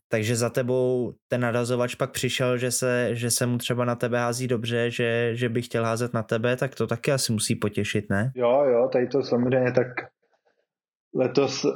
takže 0.09 0.37
za 0.37 0.51
tebou 0.51 1.15
ten 1.29 1.41
nadazovač 1.41 1.95
pak 1.95 2.11
přišel, 2.11 2.59
že 2.59 2.71
se, 2.71 3.09
že 3.13 3.31
se 3.31 3.47
mu 3.47 3.59
třeba 3.59 3.85
na 3.85 3.95
tebe 3.95 4.19
hází 4.19 4.47
dobře, 4.47 4.91
že, 4.91 5.31
že 5.35 5.49
by 5.49 5.63
chtěl 5.63 5.85
házet 5.85 6.15
na 6.15 6.23
tebe, 6.23 6.57
tak 6.57 6.75
to 6.75 6.87
taky 6.87 7.13
asi 7.13 7.33
musí 7.33 7.55
potěšit, 7.55 8.11
ne? 8.11 8.33
Jo, 8.35 8.65
jo, 8.65 8.89
tady 8.93 9.07
to 9.07 9.23
samozřejmě 9.23 9.73
tak 9.73 9.87
letos 11.15 11.67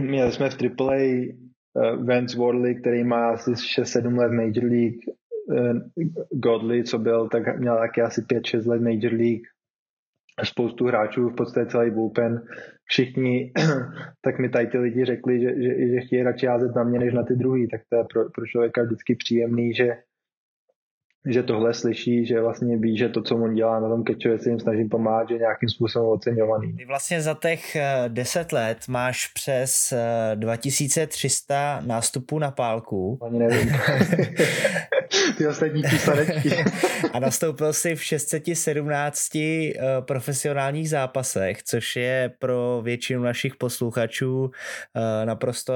měli 0.00 0.32
jsme 0.32 0.50
v 0.50 0.56
AAA 0.62 0.96
uh, 1.74 2.06
Vance 2.06 2.38
Worley, 2.38 2.74
který 2.80 3.04
má 3.04 3.30
asi 3.30 3.50
6-7 3.50 4.18
let 4.18 4.32
Major 4.32 4.64
League, 4.64 5.00
uh, 5.46 5.80
Godley, 6.32 6.84
co 6.84 6.98
byl, 6.98 7.28
tak 7.28 7.58
měl 7.58 7.78
taky 7.78 8.02
asi 8.02 8.20
5-6 8.20 8.68
let 8.68 8.82
Major 8.82 9.12
League, 9.12 9.42
spoustu 10.44 10.86
hráčů, 10.86 11.28
v 11.28 11.36
podstatě 11.36 11.70
celý 11.70 11.90
bullpen, 11.90 12.42
všichni, 12.84 13.52
tak 14.24 14.38
mi 14.38 14.48
tady 14.48 14.66
ty 14.66 14.78
lidi 14.78 15.04
řekli, 15.04 15.40
že, 15.40 15.48
že, 15.48 15.70
že 15.90 16.00
chtějí 16.06 16.22
radši 16.22 16.46
házet 16.46 16.74
na 16.76 16.84
mě, 16.84 16.98
než 16.98 17.14
na 17.14 17.22
ty 17.22 17.34
druhý, 17.34 17.68
tak 17.68 17.80
to 17.88 17.96
je 17.96 18.04
pro, 18.12 18.30
pro 18.30 18.46
člověka 18.46 18.82
vždycky 18.82 19.16
příjemný, 19.16 19.74
že 19.74 19.88
že 21.26 21.42
tohle 21.42 21.74
slyší, 21.74 22.26
že 22.26 22.40
vlastně 22.40 22.76
ví, 22.76 22.96
že 22.96 23.08
to, 23.08 23.22
co 23.22 23.36
on 23.36 23.54
dělá 23.54 23.80
na 23.80 23.88
tom 23.88 24.04
kečově, 24.04 24.38
se 24.38 24.48
jim 24.48 24.60
snažím 24.60 24.88
pomáhat, 24.88 25.28
že 25.28 25.38
nějakým 25.38 25.68
způsobem 25.68 26.08
oceňovaný. 26.08 26.72
Ty 26.72 26.84
vlastně 26.84 27.20
za 27.20 27.34
těch 27.34 27.76
10 28.08 28.52
eh, 28.52 28.56
let 28.56 28.78
máš 28.88 29.26
přes 29.26 29.94
2300 30.34 31.80
eh, 31.82 31.86
nástupů 31.86 32.38
na 32.38 32.50
pálku. 32.50 33.18
Ani 33.22 33.38
nevím. 33.38 33.68
Ty 35.38 35.46
ostatní 35.46 35.82
písanečky. 35.82 36.50
A 37.12 37.18
nastoupil 37.18 37.72
si 37.72 37.94
v 37.94 38.04
617 38.04 39.36
eh, 39.36 39.72
profesionálních 40.00 40.90
zápasech, 40.90 41.62
což 41.62 41.96
je 41.96 42.32
pro 42.38 42.80
většinu 42.84 43.22
našich 43.22 43.56
posluchačů 43.56 44.50
naprosto 45.24 45.74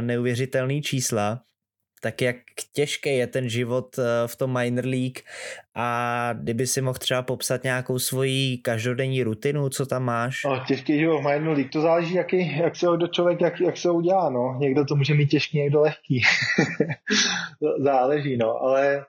neuvěřitelný 0.00 0.82
čísla 0.82 1.40
tak 2.02 2.22
jak 2.22 2.36
těžký 2.72 3.16
je 3.16 3.26
ten 3.26 3.48
život 3.48 3.98
eh, 3.98 4.02
v 4.26 4.36
tom 4.36 4.58
minor 4.58 4.84
league 4.84 5.18
a 5.74 6.32
kdyby 6.32 6.66
si 6.66 6.82
mohl 6.82 6.98
třeba 6.98 7.22
popsat 7.22 7.64
nějakou 7.64 7.98
svoji 7.98 8.58
každodenní 8.58 9.22
rutinu, 9.22 9.68
co 9.68 9.86
tam 9.86 10.04
máš? 10.04 10.44
No, 10.44 10.62
těžký 10.66 10.98
život 10.98 11.20
v 11.20 11.24
minor 11.24 11.56
league, 11.56 11.70
to 11.72 11.80
záleží, 11.80 12.14
jaký, 12.14 12.58
jak 12.58 12.76
se 12.76 12.86
do 12.86 13.06
člověk, 13.06 13.40
jak, 13.40 13.60
jak 13.60 13.76
se 13.76 13.90
udělá, 13.90 14.30
no. 14.30 14.56
Někdo 14.60 14.84
to 14.84 14.96
může 14.96 15.14
mít 15.14 15.26
těžký, 15.26 15.58
někdo 15.58 15.80
lehký. 15.80 16.22
záleží, 17.84 18.36
no, 18.36 18.56
ale 18.62 19.04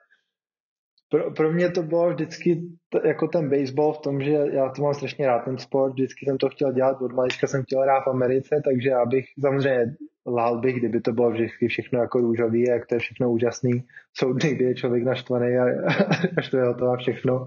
pro, 1.09 1.31
pro 1.31 1.51
mě 1.51 1.69
to 1.69 1.83
bylo 1.83 2.09
vždycky 2.09 2.61
t- 2.89 3.07
jako 3.07 3.27
ten 3.27 3.49
baseball 3.49 3.93
v 3.93 4.01
tom, 4.01 4.21
že 4.21 4.31
já 4.51 4.69
to 4.69 4.81
mám 4.81 4.93
strašně 4.93 5.27
rád, 5.27 5.39
ten 5.39 5.57
sport, 5.57 5.93
vždycky 5.93 6.25
jsem 6.25 6.37
to 6.37 6.49
chtěl 6.49 6.73
dělat, 6.73 7.01
od 7.01 7.13
malička 7.13 7.47
jsem 7.47 7.63
chtěl 7.63 7.81
hrát 7.81 8.03
v 8.05 8.09
Americe, 8.09 8.61
takže 8.65 8.93
abych 8.93 9.25
samozřejmě 9.41 9.95
lál 10.27 10.59
bych, 10.59 10.75
kdyby 10.75 11.01
to 11.01 11.11
bylo 11.11 11.31
vždycky 11.31 11.67
všechno 11.67 11.99
jako 11.99 12.19
růžový, 12.19 12.61
jak 12.61 12.87
to 12.87 12.95
je 12.95 12.99
všechno 12.99 13.31
úžasný. 13.31 13.83
Jsou 14.13 14.33
dny, 14.33 14.55
kdy 14.55 14.65
je 14.65 14.75
člověk 14.75 15.03
naštvaný 15.03 15.57
a 15.57 15.65
až 16.37 16.49
to 16.49 16.57
je 16.57 16.63
hotová 16.63 16.97
všechno, 16.97 17.45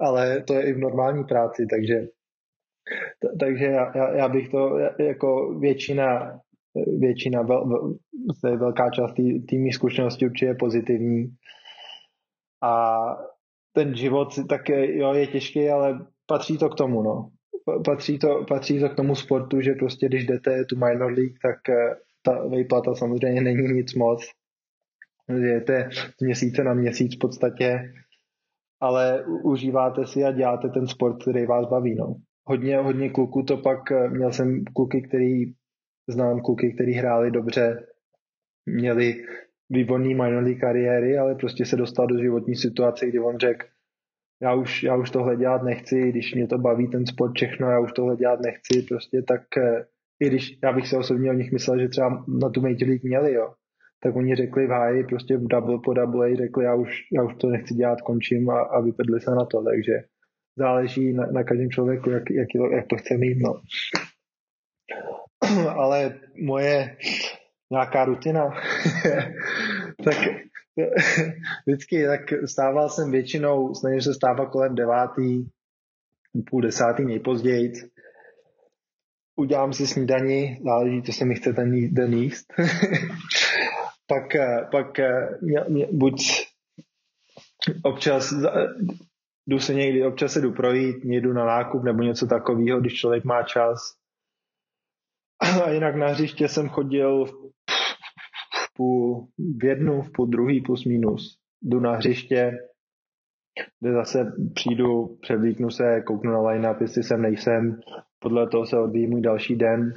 ale 0.00 0.42
to 0.42 0.54
je 0.54 0.62
i 0.62 0.72
v 0.72 0.78
normální 0.78 1.24
práci, 1.24 1.66
takže 1.70 2.08
takže 3.40 3.64
já, 3.64 4.16
já 4.16 4.28
bych 4.28 4.48
to 4.48 4.78
jako 4.98 5.58
většina, 5.58 6.40
většina 6.98 7.42
vel, 7.42 7.68
vel, 7.68 8.58
velká 8.58 8.90
část 8.90 9.14
té 9.48 9.56
zkušenosti 9.72 10.26
určitě 10.26 10.46
je 10.46 10.54
pozitivní. 10.54 11.28
A 12.62 12.98
ten 13.72 13.94
život 13.94 14.28
tak 14.48 14.68
je, 14.68 14.98
jo, 14.98 15.14
je 15.14 15.26
těžký, 15.26 15.68
ale 15.68 16.06
patří 16.26 16.58
to 16.58 16.68
k 16.68 16.74
tomu, 16.74 17.02
no. 17.02 17.30
Patří 17.84 18.18
to, 18.18 18.44
patří 18.48 18.80
to 18.80 18.88
k 18.88 18.96
tomu 18.96 19.14
sportu, 19.14 19.60
že 19.60 19.72
prostě 19.72 20.06
když 20.06 20.26
jdete 20.26 20.64
tu 20.64 20.76
minor 20.76 21.12
league, 21.12 21.38
tak 21.42 21.68
eh, 21.68 21.94
ta 22.28 22.48
vejplata 22.48 22.94
samozřejmě 22.94 23.40
není 23.40 23.68
nic 23.72 23.94
moc. 23.94 24.30
Jdete 25.28 25.88
z 25.92 26.24
měsíce 26.24 26.64
na 26.64 26.74
měsíc 26.74 27.16
v 27.16 27.18
podstatě, 27.18 27.92
ale 28.80 29.24
užíváte 29.44 30.06
si 30.06 30.24
a 30.24 30.32
děláte 30.32 30.68
ten 30.68 30.86
sport, 30.86 31.22
který 31.22 31.46
vás 31.46 31.66
baví, 31.66 31.94
no 31.94 32.14
hodně, 32.44 32.76
hodně 32.76 33.10
kluků 33.10 33.42
to 33.42 33.56
pak, 33.56 33.80
měl 34.10 34.32
jsem 34.32 34.64
kluky, 34.64 35.02
který, 35.02 35.44
znám 36.08 36.40
kluky, 36.40 36.72
který 36.72 36.92
hráli 36.92 37.30
dobře, 37.30 37.86
měli 38.66 39.24
výborný 39.70 40.14
minor 40.14 40.54
kariéry, 40.60 41.18
ale 41.18 41.34
prostě 41.34 41.64
se 41.64 41.76
dostal 41.76 42.06
do 42.06 42.18
životní 42.18 42.56
situace, 42.56 43.06
kdy 43.06 43.18
on 43.18 43.38
řekl, 43.38 43.66
já 44.42 44.54
už, 44.54 44.82
já 44.82 44.96
už 44.96 45.10
tohle 45.10 45.36
dělat 45.36 45.62
nechci, 45.62 46.10
když 46.10 46.34
mě 46.34 46.46
to 46.46 46.58
baví 46.58 46.88
ten 46.88 47.06
sport 47.06 47.32
všechno, 47.36 47.70
já 47.70 47.80
už 47.80 47.92
tohle 47.92 48.16
dělat 48.16 48.40
nechci, 48.40 48.82
prostě 48.82 49.22
tak 49.22 49.42
eh, 49.58 49.84
i 50.20 50.26
když 50.26 50.58
já 50.62 50.72
bych 50.72 50.88
se 50.88 50.96
osobně 50.96 51.30
o 51.30 51.34
nich 51.34 51.52
myslel, 51.52 51.78
že 51.78 51.88
třeba 51.88 52.24
na 52.42 52.48
tu 52.50 52.60
Major 52.60 52.88
League 52.88 53.04
měli, 53.04 53.32
jo, 53.32 53.52
tak 54.02 54.16
oni 54.16 54.34
řekli 54.34 54.66
v 54.66 54.70
háji, 54.70 55.04
prostě 55.04 55.36
v 55.36 55.48
double 55.48 55.78
po 55.84 55.94
double, 55.94 56.36
řekli, 56.36 56.64
já 56.64 56.74
už, 56.74 56.88
já 57.12 57.22
už 57.24 57.34
to 57.34 57.46
nechci 57.46 57.74
dělat, 57.74 58.00
končím 58.00 58.50
a, 58.50 58.60
a 58.60 58.80
vypadli 58.80 59.20
se 59.20 59.30
na 59.30 59.44
to, 59.44 59.62
takže 59.62 59.92
záleží 60.56 61.12
na, 61.12 61.26
na 61.26 61.44
každém 61.44 61.70
člověku, 61.70 62.10
jak, 62.10 62.30
jak, 62.30 62.48
jak 62.72 62.86
to 62.86 62.96
chce 62.96 63.16
mít. 63.16 63.38
No. 63.42 63.60
Ale 65.68 66.20
moje 66.42 66.96
nějaká 67.70 68.04
rutina, 68.04 68.44
tak 70.04 70.16
vždycky 71.66 72.06
tak 72.06 72.20
stával 72.44 72.88
jsem 72.88 73.10
většinou, 73.10 73.74
snažím 73.74 74.00
se 74.00 74.14
stávat 74.14 74.46
kolem 74.46 74.74
devátý, 74.74 75.44
půl 76.50 76.60
desátý 76.62 77.04
nejpozději. 77.04 77.72
Udělám 79.38 79.72
si 79.72 79.86
snídani, 79.86 80.60
záleží, 80.64 81.02
co 81.02 81.12
se 81.12 81.24
mi 81.24 81.34
chce 81.34 81.52
ten 81.52 81.94
den 81.94 82.12
jíst. 82.12 82.52
pak, 84.06 84.24
pak 84.70 84.86
mě, 85.42 85.64
mě, 85.68 85.86
buď 85.92 86.22
občas 87.82 88.32
jdu 89.46 89.58
se 89.58 89.74
někdy, 89.74 90.06
občas 90.06 90.32
se 90.32 90.40
jdu 90.40 90.52
projít, 90.52 90.96
jdu 91.04 91.32
na 91.32 91.44
nákup 91.44 91.84
nebo 91.84 92.02
něco 92.02 92.26
takového, 92.26 92.80
když 92.80 92.94
člověk 92.94 93.24
má 93.24 93.42
čas. 93.42 93.78
A 95.64 95.70
jinak 95.70 95.96
na 95.96 96.06
hřiště 96.06 96.48
jsem 96.48 96.68
chodil 96.68 97.24
v 97.26 98.74
půl, 98.76 99.28
v 99.60 99.64
jednu, 99.64 100.02
v 100.02 100.12
půl 100.12 100.26
druhý 100.26 100.60
plus 100.60 100.84
minus. 100.84 101.38
Jdu 101.62 101.80
na 101.80 101.96
hřiště, 101.96 102.52
kde 103.80 103.92
zase 103.92 104.32
přijdu, 104.54 105.18
převlíknu 105.20 105.70
se, 105.70 106.02
kouknu 106.06 106.32
na 106.32 106.40
line-up, 106.40 106.80
jestli 106.80 107.02
jsem 107.02 107.22
nejsem, 107.22 107.80
podle 108.18 108.48
toho 108.48 108.66
se 108.66 108.78
odvíjí 108.78 109.06
můj 109.06 109.20
další 109.20 109.56
den. 109.56 109.92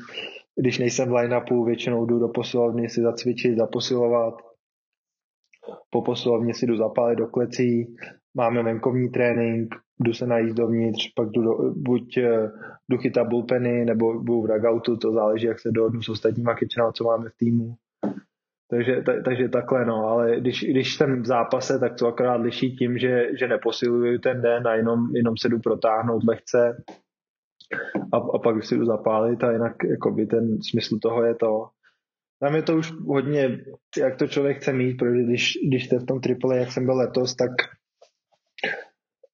Když 0.61 0.79
nejsem 0.79 1.09
v 1.09 1.13
line-upu, 1.13 1.65
většinou 1.65 2.05
jdu 2.05 2.19
do 2.19 2.27
posilovny 2.27 2.89
si 2.89 3.01
zacvičit, 3.01 3.57
zaposilovat. 3.57 4.33
Po 5.89 6.01
posilovně 6.01 6.53
si 6.53 6.65
jdu 6.65 6.77
zapálit 6.77 7.17
do 7.17 7.27
klecí, 7.27 7.95
máme 8.35 8.63
venkovní 8.63 9.09
trénink, 9.09 9.75
jdu 9.99 10.13
se 10.13 10.27
najít 10.27 10.57
dovnitř, 10.57 11.13
pak 11.15 11.29
jdu 11.29 11.41
do, 11.41 11.51
buď 11.75 12.17
eh, 12.17 12.51
jdu 12.89 12.97
chytat 12.97 13.27
bullpeny, 13.27 13.85
nebo 13.85 14.19
budu 14.19 14.41
v 14.41 14.47
dugoutu, 14.47 14.97
to 14.97 15.11
záleží, 15.11 15.45
jak 15.45 15.59
se 15.59 15.71
dohodnu 15.71 16.01
s 16.01 16.09
ostatníma 16.09 16.55
kitchenama, 16.55 16.91
co 16.91 17.03
máme 17.03 17.29
v 17.29 17.37
týmu. 17.37 17.75
Takže, 18.69 19.01
ta, 19.05 19.13
takže 19.25 19.49
takhle, 19.49 19.85
no, 19.85 19.95
ale 19.95 20.39
když, 20.39 20.63
když 20.63 20.95
jsem 20.95 21.21
v 21.21 21.25
zápase, 21.25 21.79
tak 21.79 21.95
to 21.99 22.07
akorát 22.07 22.41
liší 22.41 22.75
tím, 22.75 22.97
že, 22.97 23.27
že 23.39 23.47
neposiluju 23.47 24.19
ten 24.19 24.41
den 24.41 24.67
a 24.67 24.75
jenom, 24.75 25.15
jenom 25.15 25.37
se 25.37 25.49
jdu 25.49 25.59
protáhnout 25.59 26.23
lehce 26.23 26.83
a, 28.13 28.17
a 28.17 28.39
pak 28.43 28.63
si 28.63 28.75
jdu 28.75 28.85
zapálit 28.85 29.43
a 29.43 29.51
jinak 29.51 29.75
jakoby 29.89 30.25
ten 30.25 30.61
smysl 30.61 30.97
toho 31.01 31.23
je 31.23 31.35
to. 31.35 31.67
Tam 32.39 32.55
je 32.55 32.61
to 32.61 32.77
už 32.77 32.91
hodně, 32.91 33.59
jak 33.97 34.17
to 34.17 34.27
člověk 34.27 34.57
chce 34.57 34.73
mít, 34.73 34.93
protože 34.97 35.23
když, 35.23 35.53
když 35.67 35.85
jste 35.85 35.99
v 35.99 36.05
tom 36.05 36.21
triple, 36.21 36.57
jak 36.57 36.71
jsem 36.71 36.85
byl 36.85 36.97
letos, 36.97 37.35
tak 37.35 37.51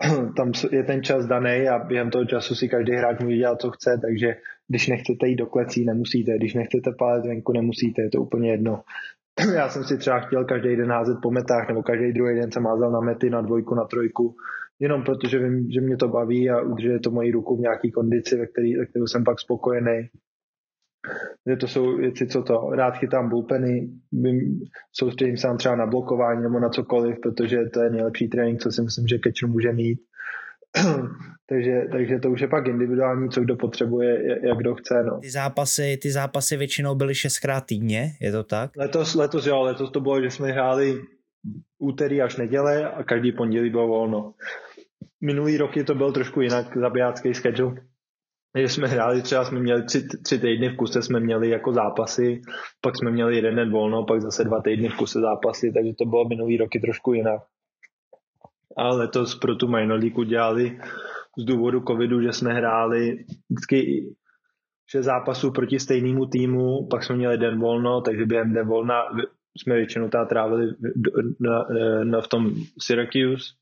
tam 0.38 0.52
je 0.72 0.84
ten 0.84 1.04
čas 1.04 1.26
daný 1.26 1.68
a 1.68 1.80
během 1.80 2.10
toho 2.10 2.26
času 2.26 2.56
si 2.56 2.70
každý 2.70 2.94
hráč 2.94 3.20
může 3.20 3.38
dělat, 3.38 3.62
co 3.62 3.72
chce, 3.72 4.00
takže 4.02 4.36
když 4.68 4.88
nechcete 4.88 5.28
jít 5.28 5.36
do 5.36 5.46
klecí, 5.46 5.86
nemusíte, 5.86 6.38
když 6.38 6.54
nechcete 6.54 6.92
pálit 7.00 7.26
venku, 7.26 7.54
nemusíte, 7.54 8.02
je 8.02 8.10
to 8.10 8.22
úplně 8.22 8.52
jedno. 8.52 8.84
Já 9.56 9.70
jsem 9.70 9.84
si 9.84 9.98
třeba 9.98 10.20
chtěl 10.20 10.46
každý 10.46 10.76
den 10.76 10.92
házet 10.92 11.18
po 11.22 11.32
metách, 11.32 11.68
nebo 11.68 11.84
každý 11.84 12.14
druhý 12.14 12.36
den 12.36 12.52
jsem 12.52 12.66
házel 12.66 12.92
na 12.92 13.00
mety, 13.00 13.30
na 13.30 13.42
dvojku, 13.42 13.76
na 13.76 13.86
trojku, 13.86 14.36
jenom 14.80 15.04
protože 15.04 15.40
vím, 15.40 15.72
že 15.72 15.82
mě 15.82 15.98
to 15.98 16.08
baví 16.08 16.50
a 16.50 16.62
udržuje 16.62 17.00
to 17.00 17.12
moji 17.12 17.32
ruku 17.32 17.58
v 17.58 17.60
nějaký 17.60 17.92
kondici, 17.92 18.38
ve, 18.38 18.48
který, 18.48 18.76
ve 18.76 18.86
kterou 18.86 19.08
jsem 19.08 19.24
pak 19.24 19.40
spokojený 19.40 20.10
že 21.50 21.56
to 21.56 21.68
jsou 21.68 21.98
věci, 21.98 22.28
co 22.28 22.44
to, 22.44 22.70
rád 22.76 22.98
chytám 22.98 23.30
bullpeny, 23.30 23.90
soustředím 24.92 25.38
se 25.38 25.48
třeba 25.58 25.76
na 25.76 25.86
blokování 25.86 26.44
nebo 26.44 26.60
na 26.60 26.70
cokoliv, 26.70 27.18
protože 27.22 27.58
to 27.74 27.82
je 27.82 27.90
nejlepší 27.90 28.28
trénink, 28.28 28.62
co 28.62 28.72
si 28.72 28.82
myslím, 28.82 29.08
že 29.08 29.20
catcher 29.24 29.50
může 29.50 29.72
mít. 29.72 30.00
takže, 31.50 31.82
takže 31.92 32.20
to 32.20 32.32
už 32.32 32.42
je 32.42 32.48
pak 32.48 32.68
individuální, 32.68 33.30
co 33.30 33.42
kdo 33.42 33.56
potřebuje, 33.56 34.18
jak 34.48 34.58
kdo 34.58 34.76
chce. 34.76 35.04
No. 35.04 35.20
Ty 35.20 35.30
zápasy, 35.30 35.98
ty 36.02 36.12
zápasy 36.12 36.58
většinou 36.58 36.96
byly 36.96 37.16
šestkrát 37.16 37.66
týdně, 37.66 38.12
je 38.22 38.32
to 38.32 38.44
tak? 38.44 38.72
Letos, 38.78 39.16
letos 39.16 39.46
jo, 39.46 39.62
letos 39.62 39.92
to 39.92 40.00
bylo, 40.00 40.22
že 40.22 40.32
jsme 40.32 40.52
hráli 40.52 41.02
úterý 41.80 42.22
až 42.22 42.38
neděle 42.38 42.92
a 42.92 43.04
každý 43.04 43.32
pondělí 43.32 43.70
bylo 43.70 43.88
volno. 43.88 44.34
Minulý 45.22 45.58
roky 45.58 45.84
to 45.84 45.96
byl 45.96 46.12
trošku 46.12 46.42
jinak 46.42 46.78
zabijácký 46.78 47.34
schedule 47.34 47.76
že 48.62 48.70
jsme 48.70 48.88
hráli, 48.88 49.22
třeba 49.22 49.46
jsme 49.46 49.60
měli 49.60 49.84
tři, 49.84 50.08
tři 50.24 50.40
týdny 50.40 50.70
v 50.70 50.76
kuse, 50.76 51.02
jsme 51.02 51.20
měli 51.20 51.50
jako 51.50 51.74
zápasy, 51.74 52.42
pak 52.82 52.98
jsme 52.98 53.12
měli 53.12 53.36
jeden 53.36 53.56
den 53.56 53.72
volno, 53.72 54.06
pak 54.06 54.22
zase 54.22 54.44
dva 54.44 54.62
týdny 54.62 54.90
v 54.90 54.96
kuse 54.96 55.20
zápasy, 55.20 55.72
takže 55.74 55.94
to 55.94 56.06
bylo 56.06 56.28
minulý 56.28 56.58
roky 56.58 56.80
trošku 56.80 57.14
jinak. 57.14 57.42
A 58.78 58.88
letos 58.88 59.36
pro 59.36 59.56
tu 59.56 59.68
minor 59.68 60.00
league 60.00 60.18
udělali 60.18 60.80
z 61.38 61.46
důvodu 61.46 61.82
covidu, 61.88 62.22
že 62.22 62.34
jsme 62.34 62.54
hráli 62.54 63.26
vždycky 63.50 64.06
šest 64.90 65.06
zápasů 65.06 65.52
proti 65.52 65.80
stejnému 65.80 66.26
týmu, 66.26 66.88
pak 66.92 67.04
jsme 67.04 67.16
měli 67.16 67.38
den 67.38 67.60
volno, 67.60 68.02
takže 68.02 68.26
během 68.26 68.54
den 68.54 68.68
volna 68.68 69.02
jsme 69.58 69.76
většinou 69.76 70.10
trávili 70.30 70.68
na, 71.40 71.52
na, 71.58 72.04
na, 72.04 72.22
v 72.22 72.28
tom 72.28 72.54
Syracuse 72.82 73.54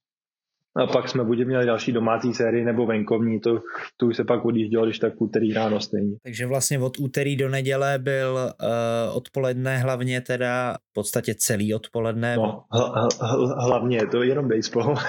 a 0.76 0.88
pak 0.88 1.10
jsme 1.10 1.24
buď 1.24 1.46
měli 1.46 1.66
další 1.66 1.92
domácí 1.92 2.34
sérii 2.34 2.66
nebo 2.66 2.86
venkovní, 2.86 3.40
to, 3.40 3.60
to 3.98 4.06
už 4.06 4.16
se 4.16 4.24
pak 4.24 4.46
odjíždělo, 4.46 4.86
když 4.86 5.00
tak 5.00 5.14
úterý 5.22 5.54
ráno 5.54 5.80
stejně. 5.80 6.16
Takže 6.24 6.48
vlastně 6.48 6.80
od 6.80 7.00
úterý 7.00 7.36
do 7.36 7.50
neděle 7.50 8.00
byl 8.00 8.34
uh, 8.36 9.18
odpoledne 9.18 9.78
hlavně 9.78 10.22
teda 10.22 10.74
v 10.74 10.94
podstatě 10.94 11.36
celý 11.38 11.74
odpoledne. 11.74 12.36
No, 12.36 12.64
hl, 12.72 12.92
hl, 13.22 13.56
hlavně, 13.60 14.08
to 14.12 14.24
je 14.24 14.30
jenom 14.30 14.50
baseball. 14.50 14.96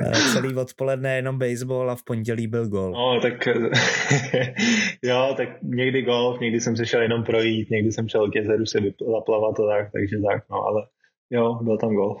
Eh, 0.00 0.12
celý 0.32 0.54
odpoledne 0.54 1.16
jenom 1.16 1.38
baseball 1.38 1.90
a 1.90 1.94
v 1.94 2.04
pondělí 2.04 2.46
byl 2.46 2.68
gol. 2.68 2.92
No, 2.92 3.20
tak 3.20 3.46
jo, 5.04 5.34
tak 5.36 5.48
někdy 5.62 6.02
golf, 6.02 6.40
někdy 6.40 6.60
jsem 6.60 6.76
se 6.76 6.86
šel 6.86 7.02
jenom 7.02 7.24
projít, 7.24 7.70
někdy 7.70 7.92
jsem 7.92 8.08
šel 8.08 8.30
k 8.30 8.34
jezeru 8.34 8.66
se 8.66 8.78
zaplavat 9.14 9.60
a 9.60 9.66
tak, 9.66 9.92
takže 9.92 10.16
tak, 10.30 10.42
no, 10.50 10.56
ale 10.56 10.86
Jo, 11.30 11.58
byl 11.62 11.78
tam 11.78 11.94
gol. 11.94 12.20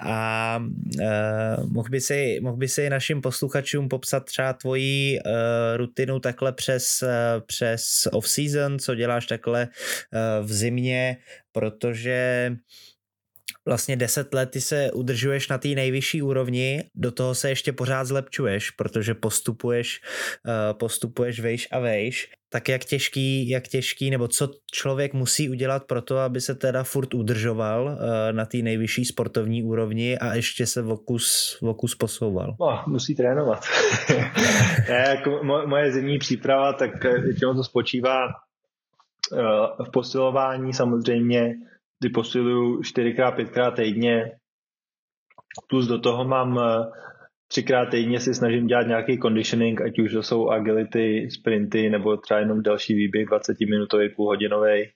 a 0.00 0.58
uh, 1.00 1.72
mohl, 1.72 1.88
by 1.90 2.00
si, 2.00 2.38
mohl 2.42 2.56
by 2.56 2.68
si 2.68 2.90
našim 2.90 3.20
posluchačům 3.20 3.88
popsat 3.88 4.24
třeba 4.24 4.52
tvoji 4.52 5.18
uh, 5.20 5.32
rutinu 5.76 6.20
takhle 6.20 6.52
přes, 6.52 7.02
uh, 7.02 7.08
přes 7.46 8.08
off-season, 8.12 8.78
co 8.78 8.94
děláš 8.94 9.26
takhle 9.26 9.68
uh, 9.68 10.46
v 10.46 10.52
zimě, 10.52 11.16
protože 11.52 12.52
vlastně 13.66 13.96
10 13.96 14.34
let 14.34 14.50
ty 14.50 14.60
se 14.60 14.90
udržuješ 14.92 15.48
na 15.48 15.58
té 15.58 15.68
nejvyšší 15.68 16.22
úrovni, 16.22 16.84
do 16.94 17.12
toho 17.12 17.34
se 17.34 17.48
ještě 17.48 17.72
pořád 17.72 18.04
zlepčuješ, 18.04 18.70
protože 18.70 19.14
postupuješ, 19.14 20.00
uh, 20.46 20.78
postupuješ 20.78 21.40
vejš 21.40 21.68
a 21.72 21.78
vejš, 21.78 22.30
tak 22.48 22.68
jak 22.68 22.84
těžký, 22.84 23.48
jak 23.48 23.68
těžký, 23.68 24.10
nebo 24.10 24.28
co 24.28 24.50
člověk 24.72 25.14
musí 25.14 25.50
udělat 25.50 25.84
pro 25.84 26.02
to, 26.02 26.18
aby 26.18 26.40
se 26.40 26.54
teda 26.54 26.84
furt 26.84 27.14
udržoval 27.14 27.84
uh, 27.84 27.98
na 28.32 28.46
té 28.46 28.58
nejvyšší 28.58 29.04
sportovní 29.04 29.62
úrovni 29.62 30.18
a 30.18 30.34
ještě 30.34 30.66
se 30.66 30.82
vokus, 30.82 31.58
vokus 31.62 31.94
posouval? 31.94 32.56
No, 32.60 32.82
musí 32.86 33.14
trénovat. 33.14 33.64
ne, 34.88 35.04
jako 35.08 35.44
moje 35.66 35.92
zimní 35.92 36.18
příprava, 36.18 36.72
tak 36.72 37.04
většinou 37.04 37.54
to 37.54 37.64
spočívá 37.64 38.28
v 39.86 39.90
posilování 39.92 40.72
samozřejmě, 40.72 41.54
kdy 42.00 42.08
posiluju 42.08 42.80
4x, 42.80 43.36
5x 43.36 43.74
týdně, 43.74 44.30
plus 45.68 45.86
do 45.86 45.98
toho 45.98 46.24
mám 46.24 46.58
eh, 46.58 46.84
třikrát 47.48 47.86
týdně 47.86 48.20
si 48.20 48.34
snažím 48.34 48.66
dělat 48.66 48.86
nějaký 48.86 49.18
conditioning, 49.18 49.80
ať 49.80 49.98
už 49.98 50.12
to 50.12 50.22
jsou 50.22 50.48
agility, 50.48 51.28
sprinty, 51.30 51.90
nebo 51.90 52.16
třeba 52.16 52.40
jenom 52.40 52.62
další 52.62 52.94
výběh 52.94 53.26
20 53.26 53.56
minutový, 53.70 54.08
půlhodinový. 54.08 54.90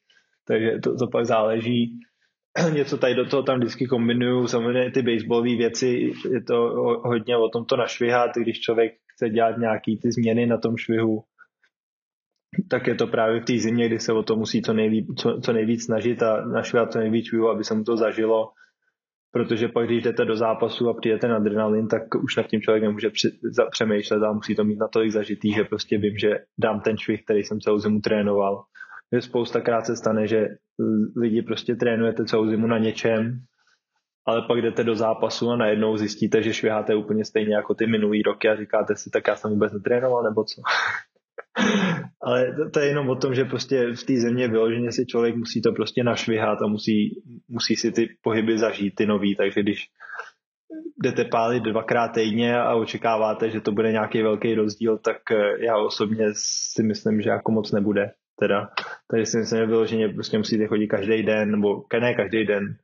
Takže 0.46 0.78
to, 0.82 0.96
to 0.96 1.06
pak 1.06 1.26
záleží. 1.26 2.00
Něco 2.74 2.98
tady 2.98 3.14
do 3.14 3.26
toho 3.26 3.42
tam 3.42 3.58
vždycky 3.58 3.86
kombinuju. 3.86 4.46
Samozřejmě 4.46 4.90
ty 4.90 5.02
baseballové 5.02 5.56
věci, 5.56 6.12
je 6.30 6.42
to 6.42 6.56
hodně 7.04 7.36
o 7.36 7.48
tom 7.48 7.64
to 7.64 7.76
našvihat, 7.76 8.30
když 8.36 8.60
člověk 8.60 8.92
chce 9.14 9.30
dělat 9.30 9.58
nějaký 9.58 9.98
ty 9.98 10.12
změny 10.12 10.46
na 10.46 10.58
tom 10.58 10.76
švihu, 10.76 11.22
tak 12.68 12.86
je 12.86 12.94
to 12.94 13.06
právě 13.06 13.40
v 13.40 13.44
té 13.44 13.58
zimě, 13.58 13.86
kdy 13.86 13.98
se 13.98 14.12
o 14.12 14.22
to 14.22 14.36
musí 14.36 14.62
co 14.62 14.72
nejvíc, 14.72 15.06
co, 15.18 15.40
co 15.40 15.52
nejvíc 15.52 15.84
snažit 15.84 16.22
a 16.22 16.44
našvat 16.44 16.92
co 16.92 16.98
nejvíc 16.98 17.26
švihu, 17.26 17.48
aby 17.48 17.64
se 17.64 17.74
mu 17.74 17.84
to 17.84 17.96
zažilo. 17.96 18.52
Protože 19.32 19.68
pak, 19.68 19.86
když 19.86 20.02
jdete 20.02 20.24
do 20.24 20.36
zápasu 20.36 20.88
a 20.88 20.94
přijete 20.94 21.28
na 21.28 21.36
adrenalin, 21.36 21.88
tak 21.88 22.02
už 22.24 22.36
nad 22.36 22.46
tím 22.46 22.60
člověk 22.60 22.82
nemůže 22.82 23.10
přemýšlet 23.70 24.22
a 24.22 24.32
musí 24.32 24.54
to 24.54 24.64
mít 24.64 24.78
natolik 24.78 25.12
zažitý, 25.12 25.52
že 25.52 25.64
prostě 25.64 25.98
vím, 25.98 26.18
že 26.18 26.38
dám 26.58 26.80
ten 26.80 26.98
švih, 26.98 27.24
který 27.24 27.42
jsem 27.42 27.60
celou 27.60 27.78
zimu 27.78 28.00
trénoval. 28.00 28.64
Že 29.14 29.22
spoustakrát 29.22 29.86
se 29.86 29.96
stane, 29.96 30.26
že 30.26 30.48
lidi 31.16 31.42
prostě 31.42 31.74
trénujete 31.74 32.24
celou 32.24 32.50
zimu 32.50 32.66
na 32.66 32.78
něčem, 32.78 33.40
ale 34.26 34.42
pak 34.42 34.62
jdete 34.62 34.84
do 34.84 34.94
zápasu 34.94 35.50
a 35.50 35.56
najednou 35.56 35.96
zjistíte, 35.96 36.42
že 36.42 36.54
šviháte 36.54 36.94
úplně 36.94 37.24
stejně 37.24 37.54
jako 37.54 37.74
ty 37.74 37.86
minulý 37.86 38.22
roky 38.22 38.48
a 38.48 38.56
říkáte 38.56 38.96
si, 38.96 39.10
tak 39.10 39.28
já 39.28 39.36
jsem 39.36 39.50
vůbec 39.50 39.72
netrénoval, 39.72 40.22
nebo 40.22 40.44
co. 40.44 40.62
Ale 42.22 42.54
to, 42.56 42.70
to 42.70 42.80
je 42.80 42.86
jenom 42.86 43.10
o 43.10 43.16
tom, 43.16 43.34
že 43.34 43.44
prostě 43.44 43.92
v 43.92 44.04
té 44.04 44.16
země 44.16 44.48
vyloženě 44.48 44.92
si 44.92 45.06
člověk 45.06 45.36
musí 45.36 45.62
to 45.62 45.72
prostě 45.72 46.04
našvihat 46.04 46.62
a 46.62 46.66
musí, 46.66 47.22
musí 47.48 47.76
si 47.76 47.92
ty 47.92 48.08
pohyby 48.22 48.58
zažít, 48.58 48.94
ty 48.94 49.06
nový, 49.06 49.36
takže 49.36 49.62
když 49.62 49.88
jdete 51.02 51.24
pálit 51.24 51.62
dvakrát 51.62 52.08
týdně 52.08 52.60
a 52.60 52.74
očekáváte, 52.74 53.50
že 53.50 53.60
to 53.60 53.72
bude 53.72 53.92
nějaký 53.92 54.22
velký 54.22 54.54
rozdíl, 54.54 54.98
tak 54.98 55.16
eh, 55.30 55.64
já 55.64 55.76
osobně 55.76 56.26
si 56.32 56.82
myslím, 56.82 57.22
že 57.22 57.30
jako 57.30 57.52
moc 57.52 57.72
nebude. 57.72 58.10
Teda. 58.38 58.70
Takže 59.10 59.26
si 59.26 59.38
myslím, 59.38 59.58
že 59.58 59.66
vyloženě 59.66 60.08
prostě 60.08 60.38
musíte 60.38 60.66
chodit 60.66 60.86
každý 60.86 61.22
den, 61.22 61.50
nebo 61.50 61.84
ne 62.00 62.14
každý 62.14 62.46
den, 62.46 62.76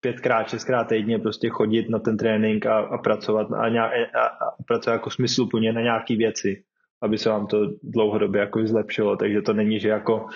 pětkrát, 0.00 0.48
šestkrát 0.48 0.84
týdně 0.84 1.18
prostě 1.18 1.48
chodit 1.48 1.88
na 1.88 1.98
ten 1.98 2.16
trénink 2.16 2.66
a, 2.66 2.78
a 2.78 2.98
pracovat 2.98 3.48
a, 3.52 3.68
nějak, 3.68 3.92
a, 4.14 4.26
a 4.26 4.62
pracovat 4.66 4.94
jako 4.94 5.10
smysluplně 5.10 5.72
na 5.72 5.80
nějaké 5.80 6.16
věci 6.16 6.64
aby 7.04 7.18
se 7.18 7.28
vám 7.28 7.46
to 7.46 7.58
dlouhodobě 7.82 8.40
jako 8.40 8.66
zlepšilo, 8.66 9.16
takže 9.16 9.42
to 9.42 9.52
není, 9.52 9.80
že 9.80 9.88
jako 9.88 10.26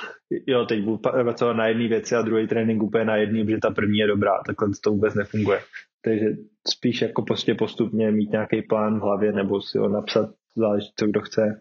jo, 0.46 0.64
teď 0.66 0.82
budu 0.82 0.98
pracovat 0.98 1.52
na 1.52 1.66
jedné 1.66 1.88
věci 1.88 2.14
a 2.14 2.22
druhý 2.22 2.46
trénink 2.46 2.82
úplně 2.82 3.04
na 3.04 3.16
jedný, 3.16 3.44
protože 3.44 3.58
ta 3.58 3.70
první 3.70 3.98
je 3.98 4.06
dobrá, 4.06 4.32
takhle 4.46 4.68
to 4.84 4.90
vůbec 4.90 5.14
nefunguje. 5.14 5.60
Takže 6.04 6.26
spíš 6.68 7.02
jako 7.02 7.22
prostě 7.22 7.54
postupně 7.54 8.10
mít 8.10 8.32
nějaký 8.32 8.62
plán 8.62 8.98
v 8.98 9.02
hlavě 9.02 9.32
nebo 9.32 9.62
si 9.62 9.78
ho 9.78 9.88
napsat, 9.88 10.30
záleží, 10.56 10.92
co 10.96 11.06
kdo 11.06 11.20
chce. 11.20 11.60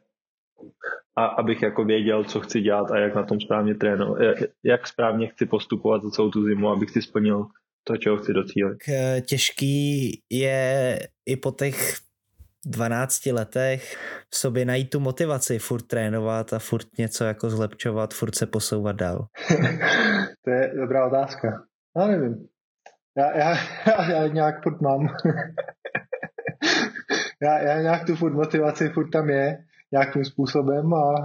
A 1.15 1.25
abych 1.25 1.61
jako 1.61 1.85
věděl, 1.85 2.23
co 2.23 2.39
chci 2.39 2.61
dělat 2.61 2.91
a 2.91 2.97
jak 2.97 3.15
na 3.15 3.23
tom 3.23 3.39
správně 3.39 3.75
trénovat, 3.75 4.21
jak 4.63 4.87
správně 4.87 5.27
chci 5.27 5.45
postupovat 5.45 6.03
za 6.03 6.09
celou 6.09 6.29
tu 6.29 6.43
zimu, 6.43 6.69
abych 6.69 6.89
si 6.89 7.01
splnil 7.01 7.45
to, 7.83 7.97
čeho 7.97 8.17
chci 8.17 8.33
docílit. 8.33 8.77
Těžký 9.25 10.11
je 10.29 10.99
i 11.25 11.35
po 11.35 11.51
těch 11.51 12.06
12 12.67 13.25
letech 13.25 13.97
v 14.29 14.37
sobě 14.37 14.65
najít 14.65 14.89
tu 14.89 14.99
motivaci, 14.99 15.59
furt 15.59 15.81
trénovat 15.81 16.53
a 16.53 16.59
furt 16.59 16.87
něco 16.97 17.23
jako 17.23 17.49
zlepčovat, 17.49 18.13
furt 18.13 18.35
se 18.35 18.45
posouvat 18.45 18.95
dál? 18.95 19.27
to 20.45 20.51
je 20.51 20.73
dobrá 20.75 21.07
otázka. 21.07 21.63
Já 21.97 22.07
nevím. 22.07 22.47
Já, 23.17 23.37
já, 23.37 23.55
já, 23.87 24.11
já 24.21 24.27
nějak 24.27 24.63
furt 24.63 24.81
mám. 24.81 25.01
já, 27.41 27.59
já 27.59 27.81
nějak 27.81 28.05
tu 28.05 28.15
furt 28.15 28.33
motivaci 28.33 28.89
furt 28.89 29.09
tam 29.09 29.29
je 29.29 29.57
nějakým 29.91 30.25
způsobem 30.25 30.93
a 30.93 31.15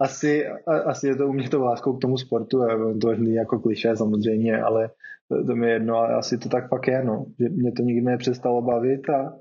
asi, 0.00 0.48
a, 0.48 0.76
asi 0.76 1.08
je 1.08 1.16
to 1.16 1.28
u 1.28 1.32
mě 1.32 1.48
to 1.48 1.64
láskou 1.64 1.96
k 1.96 2.00
tomu 2.00 2.18
sportu 2.18 2.62
a 2.62 2.66
to 3.00 3.12
je 3.12 3.34
jako 3.34 3.58
kliše 3.58 3.96
samozřejmě, 3.96 4.62
ale 4.62 4.90
to, 5.28 5.46
to 5.46 5.56
mi 5.56 5.66
je 5.66 5.72
jedno 5.72 5.96
a 5.96 6.16
asi 6.16 6.38
to 6.38 6.48
tak 6.48 6.70
pak 6.70 6.88
je, 6.88 7.04
no. 7.04 7.26
Že 7.38 7.48
mě 7.48 7.72
to 7.72 7.82
nikdy 7.82 8.02
nepřestalo 8.02 8.62
bavit 8.62 9.10
a 9.10 9.32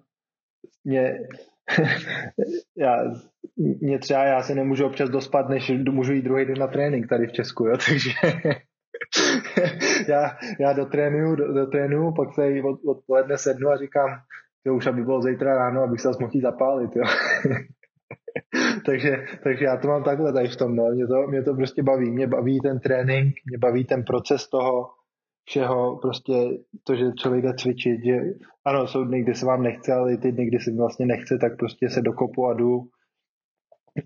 mě, 0.86 1.20
já, 2.78 3.04
mě 3.82 4.00
třeba 4.00 4.24
já 4.24 4.42
se 4.42 4.56
nemůžu 4.56 4.86
občas 4.86 5.10
dospat, 5.10 5.50
než 5.50 5.72
můžu 5.90 6.14
jít 6.14 6.22
druhý 6.22 6.46
den 6.46 6.60
na 6.60 6.68
trénink 6.68 7.10
tady 7.10 7.28
v 7.28 7.32
Česku, 7.32 7.66
jo, 7.66 7.78
takže 7.90 8.10
já, 10.08 10.38
já 10.60 10.74
dotrénuju, 10.74 11.36
do, 11.36 11.54
dotrénuju, 11.54 12.14
pak 12.14 12.34
se 12.34 12.42
od, 12.64 12.80
odpoledne 12.86 13.38
sednu 13.38 13.70
a 13.70 13.78
říkám, 13.78 14.10
že 14.66 14.72
už 14.72 14.86
aby 14.86 15.04
bylo 15.04 15.22
zítra 15.22 15.56
ráno, 15.56 15.84
abych 15.84 16.02
se 16.02 16.10
mohl 16.20 16.32
zapálit, 16.42 16.96
jo. 16.96 17.04
takže, 18.86 19.26
takže 19.44 19.66
já 19.66 19.78
to 19.78 19.88
mám 19.88 20.04
takhle 20.04 20.34
tady 20.34 20.48
v 20.48 20.56
tom, 20.56 20.76
no. 20.76 20.84
mě, 20.94 21.08
to, 21.08 21.28
mě 21.28 21.44
to 21.44 21.54
prostě 21.54 21.84
baví, 21.84 22.12
mě 22.12 22.28
baví 22.28 22.60
ten 22.60 22.80
trénink, 22.80 23.36
mě 23.50 23.58
baví 23.58 23.86
ten 23.86 24.04
proces 24.04 24.50
toho, 24.50 24.90
všeho, 25.46 25.98
prostě 25.98 26.34
to, 26.84 26.96
že 26.96 27.06
člověk 27.20 27.44
jde 27.44 27.54
cvičit, 27.54 28.04
že 28.06 28.20
ano, 28.66 28.88
jsou 28.88 29.04
dny, 29.04 29.24
kdy 29.24 29.36
se 29.36 29.46
vám 29.46 29.64
nechce, 29.64 29.94
ale 29.94 30.18
ty 30.18 30.32
dny, 30.32 30.46
kdy 30.46 30.60
se 30.60 30.72
vlastně 30.78 31.06
nechce, 31.06 31.38
tak 31.38 31.58
prostě 31.58 31.90
se 31.90 32.02
dokopu 32.02 32.48
a 32.48 32.54
jdu 32.54 32.82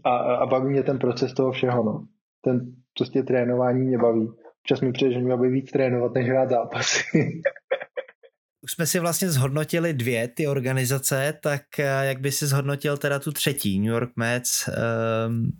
a, 0.03 0.17
a 0.17 0.45
baví 0.45 0.69
mě 0.69 0.83
ten 0.83 0.99
proces 0.99 1.33
toho 1.33 1.51
všeho, 1.51 1.83
no. 1.83 2.07
Ten 2.41 2.75
prostě 2.97 3.23
trénování 3.23 3.81
mě 3.81 3.97
baví. 3.97 4.27
Čas 4.63 4.81
mi 4.81 4.91
přijde, 4.91 5.13
že 5.13 5.19
mě 5.19 5.29
baví 5.29 5.49
víc 5.49 5.71
trénovat, 5.71 6.13
než 6.13 6.27
hrát 6.29 6.49
zápasy. 6.49 7.03
Už 8.61 8.71
jsme 8.71 8.85
si 8.85 8.99
vlastně 8.99 9.29
zhodnotili 9.29 9.93
dvě 9.93 10.27
ty 10.27 10.47
organizace, 10.47 11.33
tak 11.43 11.61
eh, 11.79 12.05
jak 12.05 12.19
by 12.19 12.31
si 12.31 12.47
zhodnotil 12.47 12.97
teda 12.97 13.19
tu 13.19 13.31
třetí, 13.31 13.79
New 13.79 13.91
York 13.91 14.11
Mets, 14.15 14.67
um, 14.67 15.51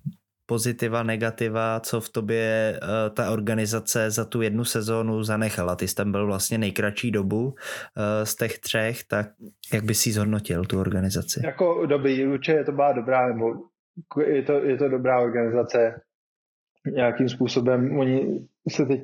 pozitiva, 0.49 1.03
negativa, 1.03 1.80
co 1.80 2.01
v 2.01 2.09
tobě 2.09 2.80
uh, 2.81 3.15
ta 3.15 3.31
organizace 3.31 4.11
za 4.11 4.26
tu 4.26 4.41
jednu 4.41 4.65
sezónu 4.65 5.23
zanechala. 5.23 5.76
Ty 5.76 5.88
jsi 5.88 5.95
tam 5.95 6.11
byl 6.11 6.26
vlastně 6.26 6.57
nejkratší 6.57 7.11
dobu 7.11 7.45
uh, 7.45 7.53
z 8.23 8.35
těch 8.35 8.59
třech, 8.59 9.03
tak 9.03 9.27
jak 9.73 9.84
bys 9.84 10.01
si 10.01 10.11
zhodnotil 10.11 10.65
tu 10.65 10.80
organizaci? 10.80 11.41
Jako 11.45 11.85
doby, 11.85 12.27
určitě 12.27 12.63
to 12.63 12.71
byla 12.71 12.91
dobrá, 12.91 13.27
nebo 13.27 13.45
je 14.26 14.43
to, 14.43 14.53
je 14.53 14.77
to 14.77 14.89
dobrá 14.89 15.19
organizace. 15.19 16.01
Nějakým 16.85 17.30
způsobem 17.30 17.99
oni 17.99 18.47
se 18.69 18.85
teď 18.85 19.03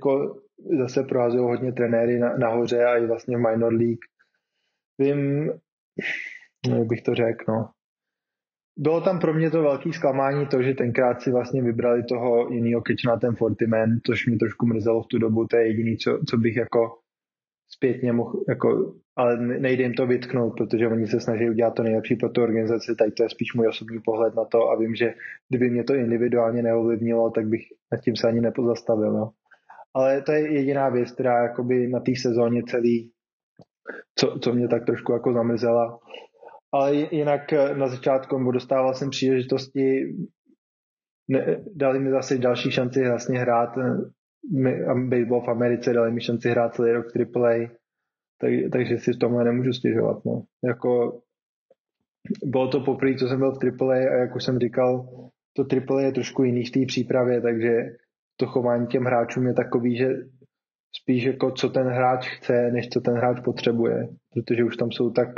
zase 0.79 1.03
prohazují 1.03 1.43
hodně 1.43 1.71
trenéry 1.71 2.19
na, 2.19 2.37
nahoře 2.37 2.85
a 2.85 2.97
i 2.97 3.05
vlastně 3.05 3.37
minor 3.37 3.73
league. 3.73 4.05
Vím, 4.97 5.51
jak 6.69 6.87
bych 6.87 7.01
to 7.01 7.15
řekl, 7.15 7.45
no 7.47 7.69
bylo 8.77 9.01
tam 9.01 9.19
pro 9.19 9.33
mě 9.33 9.51
to 9.51 9.61
velký 9.61 9.93
zklamání 9.93 10.47
to, 10.47 10.61
že 10.61 10.73
tenkrát 10.73 11.21
si 11.21 11.31
vlastně 11.31 11.61
vybrali 11.61 12.03
toho 12.03 12.49
jiného 12.51 12.81
na 13.07 13.17
ten 13.17 13.35
Fortiman, 13.35 13.89
což 14.05 14.27
mě 14.27 14.37
trošku 14.37 14.65
mrzelo 14.65 15.03
v 15.03 15.07
tu 15.07 15.17
dobu, 15.17 15.47
to 15.47 15.57
je 15.57 15.67
jediný, 15.67 15.97
co, 15.97 16.19
co 16.29 16.37
bych 16.37 16.55
jako 16.55 16.97
zpětně 17.69 18.13
mohl, 18.13 18.43
jako, 18.49 18.93
ale 19.15 19.37
nejde 19.37 19.83
jim 19.83 19.93
to 19.93 20.07
vytknout, 20.07 20.53
protože 20.57 20.87
oni 20.87 21.07
se 21.07 21.19
snaží 21.19 21.49
udělat 21.49 21.73
to 21.75 21.83
nejlepší 21.83 22.15
pro 22.15 22.29
tu 22.29 22.43
organizaci, 22.43 22.95
tady 22.95 23.11
to 23.11 23.23
je 23.23 23.29
spíš 23.29 23.53
můj 23.53 23.67
osobní 23.67 23.99
pohled 24.05 24.35
na 24.35 24.45
to 24.45 24.69
a 24.69 24.75
vím, 24.75 24.95
že 24.95 25.13
kdyby 25.49 25.69
mě 25.69 25.83
to 25.83 25.95
individuálně 25.95 26.61
neovlivnilo, 26.61 27.31
tak 27.31 27.47
bych 27.47 27.61
nad 27.91 28.01
tím 28.01 28.15
se 28.15 28.27
ani 28.27 28.41
nepozastavil. 28.41 29.13
No. 29.13 29.31
Ale 29.93 30.21
to 30.21 30.31
je 30.31 30.53
jediná 30.53 30.89
věc, 30.89 31.11
která 31.11 31.43
jakoby 31.43 31.87
na 31.87 31.99
té 31.99 32.11
sezóně 32.15 32.63
celý, 32.63 33.11
co, 34.15 34.39
co 34.41 34.53
mě 34.53 34.67
tak 34.67 34.85
trošku 34.85 35.13
jako 35.13 35.33
zamrzela, 35.33 35.99
ale 36.75 36.95
jinak 36.95 37.53
eh, 37.53 37.75
na 37.75 37.87
začátku 37.87 38.51
dostával 38.51 38.93
jsem 38.93 39.09
příležitosti, 39.09 40.15
ne, 41.27 41.63
dali 41.75 41.99
mi 41.99 42.11
zase 42.11 42.37
další 42.37 42.71
šanci 42.71 43.07
vlastně 43.07 43.39
hrát 43.39 43.77
eh, 43.77 44.93
baseball 45.09 45.41
v 45.41 45.49
Americe, 45.49 45.93
dali 45.93 46.11
mi 46.11 46.21
šanci 46.21 46.49
hrát 46.49 46.75
celý 46.75 46.91
rok 46.91 47.05
AAA, 47.15 47.67
tak, 48.41 48.51
takže 48.71 48.97
si 48.97 49.13
v 49.13 49.19
tomhle 49.19 49.43
nemůžu 49.43 49.73
stěžovat. 49.73 50.25
No. 50.25 50.43
Jako, 50.63 51.21
bylo 52.43 52.67
to 52.67 52.79
poprvé, 52.79 53.15
co 53.15 53.27
jsem 53.27 53.39
byl 53.39 53.51
v 53.51 53.81
AAA 53.81 53.97
a 53.97 54.19
jak 54.19 54.35
už 54.35 54.43
jsem 54.43 54.59
říkal, 54.59 55.07
to 55.55 55.63
AAA 55.63 56.01
je 56.01 56.11
trošku 56.11 56.43
jiný 56.43 56.65
v 56.65 56.71
té 56.71 56.79
přípravě, 56.87 57.41
takže 57.41 57.69
to 58.37 58.45
chování 58.45 58.87
těm 58.87 59.03
hráčům 59.03 59.47
je 59.47 59.53
takový, 59.53 59.97
že 59.97 60.07
spíš 61.01 61.23
jako 61.23 61.51
co 61.51 61.69
ten 61.69 61.87
hráč 61.87 62.27
chce, 62.29 62.71
než 62.71 62.89
co 62.89 63.01
ten 63.01 63.13
hráč 63.13 63.39
potřebuje, 63.45 64.07
protože 64.33 64.63
už 64.63 64.77
tam 64.77 64.91
jsou 64.91 65.09
tak 65.09 65.29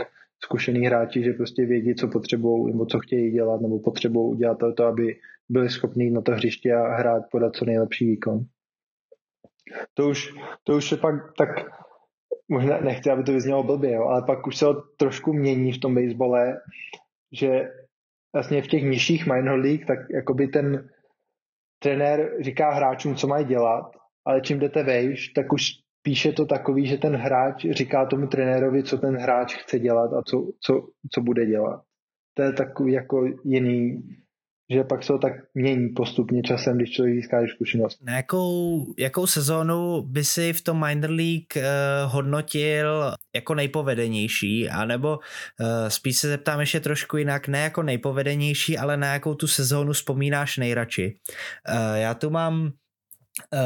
zkušený 0.43 0.85
hráči, 0.85 1.23
že 1.23 1.34
prostě 1.34 1.65
vědí, 1.65 1.95
co 1.95 2.07
potřebují, 2.07 2.73
nebo 2.73 2.85
co 2.85 2.99
chtějí 2.99 3.31
dělat, 3.31 3.61
nebo 3.61 3.80
potřebují 3.80 4.30
udělat 4.30 4.57
to, 4.77 4.85
aby 4.85 5.15
byli 5.49 5.69
schopní 5.69 6.11
na 6.11 6.22
to 6.22 6.31
hřiště 6.31 6.73
a 6.73 6.97
hrát, 6.97 7.23
podat 7.31 7.55
co 7.55 7.65
nejlepší 7.65 8.05
výkon. 8.05 8.39
To 9.93 10.09
už, 10.09 10.34
to 10.64 10.76
už 10.76 10.91
je 10.91 10.97
pak 10.97 11.15
tak, 11.38 11.49
možná 12.49 12.80
nechci, 12.80 13.09
aby 13.09 13.23
to 13.23 13.34
vyznělo 13.34 13.64
blbě, 13.64 13.91
jo, 13.91 14.03
ale 14.03 14.23
pak 14.27 14.47
už 14.47 14.57
se 14.57 14.65
to 14.65 14.73
trošku 14.73 15.34
mění 15.34 15.73
v 15.73 15.80
tom 15.80 15.95
basebale, 15.95 16.61
že 17.31 17.72
vlastně 18.34 18.61
v 18.61 18.68
těch 18.68 18.84
nižších 18.84 19.27
minor 19.27 19.59
league, 19.59 19.85
tak 19.85 19.99
jakoby 20.14 20.47
ten 20.47 20.89
trenér 21.80 22.31
říká 22.39 22.72
hráčům, 22.72 23.15
co 23.15 23.27
mají 23.27 23.45
dělat, 23.45 23.91
ale 24.26 24.41
čím 24.41 24.59
jdete 24.59 24.84
vejš, 24.84 25.30
tak 25.30 25.53
už 25.53 25.72
píše 26.07 26.31
to 26.31 26.45
takový, 26.45 26.88
že 26.88 26.97
ten 26.97 27.15
hráč 27.15 27.65
říká 27.71 28.05
tomu 28.05 28.27
trenérovi, 28.27 28.84
co 28.84 28.97
ten 28.97 29.15
hráč 29.15 29.55
chce 29.55 29.79
dělat 29.79 30.13
a 30.13 30.21
co, 30.23 30.51
co, 30.59 30.88
co 31.11 31.21
bude 31.21 31.45
dělat. 31.45 31.81
To 32.38 32.43
je 32.43 32.53
takový 32.53 32.93
jako 32.93 33.25
jiný, 33.45 34.01
že 34.73 34.84
pak 34.84 35.03
se 35.03 35.07
to 35.07 35.19
tak 35.19 35.34
mění 35.53 35.89
postupně 35.89 36.41
časem, 36.43 36.77
když 36.77 36.91
člověk 36.91 37.15
získá 37.15 37.38
zkušenost. 37.55 37.97
Na 38.03 38.15
jakou, 38.15 38.85
jakou 38.99 39.27
sezónu 39.27 40.01
by 40.01 40.23
si 40.23 40.53
v 40.53 40.61
tom 40.61 40.85
Minor 40.85 41.09
League 41.09 41.55
uh, 41.55 41.63
hodnotil 42.13 43.13
jako 43.35 43.55
nejpovedenější, 43.55 44.69
anebo 44.69 45.17
uh, 45.17 45.65
spíš 45.88 46.17
se 46.17 46.27
zeptám 46.27 46.59
ještě 46.59 46.79
trošku 46.79 47.17
jinak, 47.17 47.47
ne 47.47 47.59
jako 47.59 47.84
nejpovedenější, 47.84 48.77
ale 48.77 48.97
na 48.97 49.13
jakou 49.13 49.35
tu 49.35 49.47
sezónu 49.47 49.93
vzpomínáš 49.93 50.57
nejradši. 50.57 51.15
Uh, 51.69 51.97
já 51.97 52.13
tu 52.13 52.29
mám 52.29 52.71
Eh, 52.71 52.86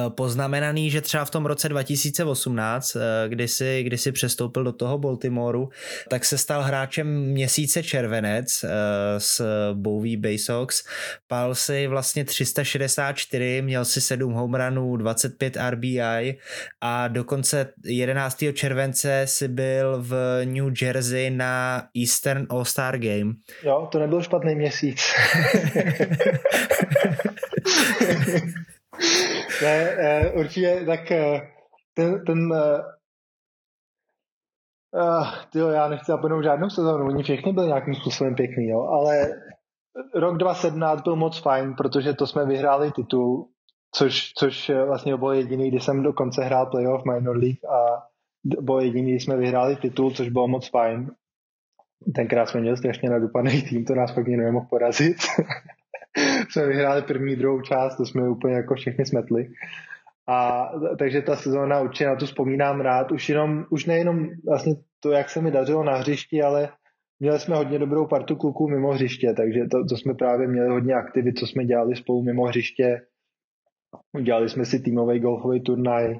poznamenaný, 0.10 0.89
že 0.89 1.02
třeba 1.02 1.26
v 1.26 1.30
tom 1.30 1.45
roce 1.45 1.69
2018, 1.69 2.95
eh, 2.95 2.99
kdy 3.30 3.48
si, 3.48 3.84
kdy 3.84 3.98
si 3.98 4.11
přestoupil 4.11 4.64
do 4.64 4.72
toho 4.72 4.98
Baltimoreu, 4.98 5.69
tak 6.10 6.26
se 6.26 6.38
stal 6.38 6.61
hráčem 6.61 7.07
měsíce 7.07 7.84
červenec 7.84 8.64
eh, 8.64 8.69
s 9.18 9.41
Bowie 9.73 10.18
Bay 10.18 10.38
Sox. 10.38 10.84
Pal 11.27 11.56
si 11.56 11.88
vlastně 11.88 12.26
364, 12.26 13.61
měl 13.61 13.85
si 13.85 14.02
7 14.02 14.34
home 14.34 14.56
runů, 14.56 14.98
25 14.98 15.57
RBI 15.69 16.38
a 16.81 17.07
dokonce 17.07 17.73
11. 17.85 18.43
července 18.53 19.23
si 19.26 19.48
byl 19.48 20.03
v 20.03 20.41
New 20.45 20.73
Jersey 20.81 21.30
na 21.30 21.84
Eastern 22.02 22.48
All-Star 22.49 22.98
Game. 22.98 23.34
Jo, 23.64 23.88
to 23.91 23.99
nebyl 23.99 24.22
špatný 24.22 24.56
měsíc. 24.56 25.14
ne, 29.61 29.97
uh, 30.34 30.39
určitě, 30.39 30.84
tak 30.85 30.99
uh, 31.11 31.39
ten, 31.93 32.26
ten 32.26 32.38
uh, 32.38 32.81
uh, 35.03 35.27
tyjo, 35.51 35.68
já 35.68 35.88
nechci 35.88 36.11
zapomenout 36.11 36.43
žádnou 36.43 36.69
sezónu, 36.69 37.05
oni 37.05 37.23
všechny 37.23 37.53
byly 37.53 37.68
nějakým 37.68 37.95
způsobem 37.95 38.35
pěkný, 38.35 38.68
jo, 38.68 38.81
ale 38.81 39.27
rok 40.15 40.38
2017 40.38 41.01
byl 41.01 41.15
moc 41.15 41.39
fajn, 41.39 41.73
protože 41.73 42.13
to 42.13 42.27
jsme 42.27 42.45
vyhráli 42.45 42.91
titul, 42.91 43.47
což, 43.95 44.34
což 44.38 44.72
vlastně 44.85 45.18
byl 45.18 45.31
jediný, 45.31 45.69
kdy 45.69 45.80
jsem 45.80 46.03
dokonce 46.03 46.43
hrál 46.43 46.65
playoff 46.65 47.05
minor 47.05 47.38
league 47.38 47.65
a 47.65 48.07
byl 48.43 48.80
jediný, 48.80 49.11
kdy 49.11 49.19
jsme 49.19 49.38
vyhráli 49.38 49.76
titul, 49.76 50.11
což 50.11 50.30
bylo 50.30 50.47
moc 50.47 50.69
fajn. 50.69 51.11
Tenkrát 52.15 52.45
jsme 52.45 52.61
měli 52.61 52.77
strašně 52.77 53.09
nadupaný 53.09 53.61
tým, 53.61 53.85
to 53.85 53.95
nás 53.95 54.15
nikdo 54.15 54.43
nemohl 54.43 54.68
porazit. 54.69 55.18
jsme 56.50 56.68
vyhráli 56.68 57.02
první, 57.02 57.36
druhou 57.36 57.62
část, 57.62 57.98
to 57.98 58.06
jsme 58.06 58.30
úplně 58.30 58.56
jako 58.56 58.76
všechny 58.76 59.06
smetli. 59.06 59.48
A 60.30 60.70
takže 61.00 61.22
ta 61.22 61.36
sezóna 61.36 61.80
určitě 61.80 62.06
na 62.06 62.16
to 62.16 62.26
vzpomínám 62.26 62.82
rád, 62.82 63.12
už 63.12 63.30
jenom, 63.30 63.66
už 63.70 63.86
nejenom 63.86 64.28
vlastně 64.48 64.74
to, 65.00 65.12
jak 65.12 65.30
se 65.30 65.42
mi 65.42 65.52
dařilo 65.52 65.84
na 65.84 65.98
hřišti, 65.98 66.42
ale 66.42 66.70
měli 67.20 67.40
jsme 67.40 67.56
hodně 67.56 67.80
dobrou 67.80 68.08
partu 68.08 68.36
kluků 68.36 68.70
mimo 68.70 68.92
hřiště, 68.92 69.34
takže 69.38 69.60
to, 69.72 69.86
to 69.90 69.98
jsme 69.98 70.14
právě 70.14 70.48
měli 70.48 70.70
hodně 70.70 70.94
aktivit, 70.94 71.38
co 71.38 71.48
jsme 71.48 71.66
dělali 71.66 71.96
spolu 71.96 72.24
mimo 72.24 72.44
hřiště. 72.44 73.02
Udělali 74.18 74.50
jsme 74.50 74.66
si 74.66 74.80
týmový 74.80 75.20
golfový 75.20 75.62
turnaj, 75.62 76.20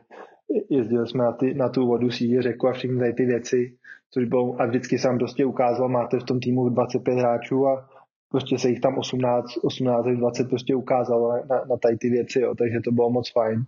jezdili 0.70 1.08
jsme 1.08 1.24
na, 1.24 1.32
ty, 1.32 1.54
na 1.54 1.70
tu 1.70 1.88
vodu, 1.88 2.12
sídě 2.12 2.42
řeku 2.42 2.68
a 2.68 2.74
všechny 2.74 3.00
tady 3.00 3.14
ty 3.14 3.26
věci, 3.26 3.78
což 4.14 4.26
bylo, 4.26 4.62
a 4.62 4.66
vždycky 4.66 4.98
jsem 4.98 5.18
prostě 5.18 5.46
ukázal, 5.46 5.90
máte 5.90 6.20
v 6.20 6.24
tom 6.24 6.40
týmu 6.40 6.70
25 6.70 7.14
hráčů 7.14 7.68
a 7.68 7.90
prostě 8.32 8.58
se 8.58 8.70
jich 8.70 8.80
tam 8.80 8.98
18, 8.98 9.58
18 9.64 10.08
až 10.08 10.18
20 10.18 10.49
prostě 10.49 10.76
ukázalo 10.76 11.32
na, 11.32 11.38
na, 11.49 11.66
na 11.66 11.78
tady 11.78 11.98
ty 11.98 12.10
věci, 12.10 12.40
jo, 12.40 12.56
takže 12.56 12.80
to 12.84 12.91
bylo 12.91 13.10
moc 13.10 13.32
fajn. 13.32 13.64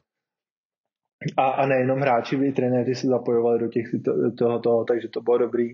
A, 1.38 1.48
a 1.49 1.65
nejenom 1.65 1.99
hráči, 1.99 2.35
i 2.35 2.52
trenéři 2.52 2.95
se 2.95 3.07
zapojovali 3.07 3.60
do 3.60 3.68
těch 3.68 3.85
to, 4.06 4.31
toho, 4.38 4.60
toho, 4.60 4.85
takže 4.85 5.07
to 5.07 5.22
bylo 5.22 5.38
dobrý. 5.38 5.69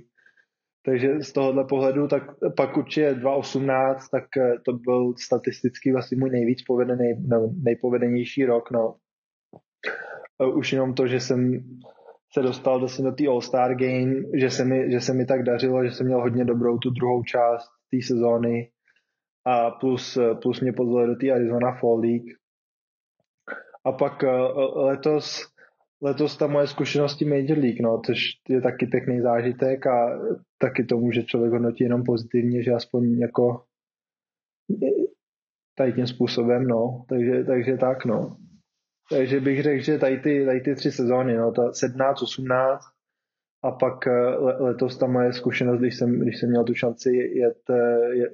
Takže 0.86 1.22
z 1.22 1.34
tohohle 1.34 1.66
pohledu, 1.66 2.07
tak 2.07 2.24
pak 2.57 2.78
určitě 2.78 3.14
2018, 3.14 4.10
tak 4.10 4.38
eh, 4.38 4.53
to 4.66 4.74
byl 4.74 5.14
statisticky 5.18 5.91
vlastně 5.91 6.18
můj 6.18 6.30
nejvíc 6.30 6.64
povedený, 6.64 7.14
no, 7.28 7.53
nejpovedenější 7.64 8.45
rok, 8.45 8.72
no. 8.72 8.95
Už 10.56 10.74
jenom 10.74 10.94
to, 10.94 11.07
že 11.07 11.20
jsem 11.20 11.64
se 12.34 12.41
dostal 12.41 12.80
vlastně 12.80 13.06
do 13.06 13.11
té 13.11 13.28
All-Star 13.28 13.76
Game, 13.76 14.16
že 14.34 14.49
se, 14.49 14.66
mi, 14.66 14.91
že 14.91 15.02
se 15.02 15.14
mi 15.14 15.26
tak 15.26 15.44
dařilo, 15.44 15.86
že 15.86 15.91
jsem 15.91 16.06
měl 16.06 16.22
hodně 16.22 16.45
dobrou 16.45 16.78
tu 16.78 16.90
druhou 16.90 17.24
část 17.24 17.70
té 17.91 17.98
sezóny, 18.07 18.70
a 19.50 19.72
plus, 19.72 20.18
plus 20.42 20.62
mě 20.62 20.74
pozvali 20.74 21.08
do 21.08 21.16
té 21.16 21.32
Arizona 21.32 21.72
Fall 21.80 22.00
League. 22.00 22.34
A 23.86 23.92
pak 23.92 24.24
eh, 24.24 24.30
letos, 24.76 25.48
letos 26.02 26.38
ta 26.38 26.48
moje 26.48 26.68
zkušenosti 26.68 27.26
Major 27.26 27.58
League, 27.58 27.82
no, 27.82 28.02
což 28.06 28.18
je 28.50 28.62
taky 28.62 28.86
pěkný 28.86 29.22
zážitek 29.22 29.88
a 29.88 30.20
taky 30.58 30.84
to 30.84 30.98
může 30.98 31.24
člověk 31.24 31.52
hodnotit 31.52 31.84
jenom 31.84 32.04
pozitivně, 32.04 32.64
že 32.64 32.72
aspoň 32.72 33.20
jako 33.20 33.64
tady 35.78 35.94
tím 35.94 36.08
způsobem, 36.08 36.68
no, 36.68 37.06
takže, 37.10 37.44
takže 37.44 37.78
tak, 37.78 38.06
no. 38.06 38.38
Takže 39.10 39.40
bych 39.40 39.64
řekl, 39.64 39.84
že 39.84 39.98
tady 39.98 40.20
ty, 40.20 40.46
tady 40.46 40.62
ty 40.62 40.76
tři 40.76 40.92
sezóny, 40.92 41.38
no, 41.38 41.52
ta 41.52 41.74
17, 41.74 42.22
18 42.22 42.84
a 43.64 43.72
pak 43.72 44.08
eh, 44.08 44.36
letos 44.60 44.98
ta 44.98 45.08
moje 45.08 45.34
zkušenost, 45.34 45.80
když 45.80 45.98
jsem, 45.98 46.20
když 46.20 46.40
jsem 46.40 46.50
měl 46.50 46.64
tu 46.64 46.74
šanci 46.74 47.10
jet, 47.16 47.70
eh, 47.70 48.16
jet, 48.16 48.32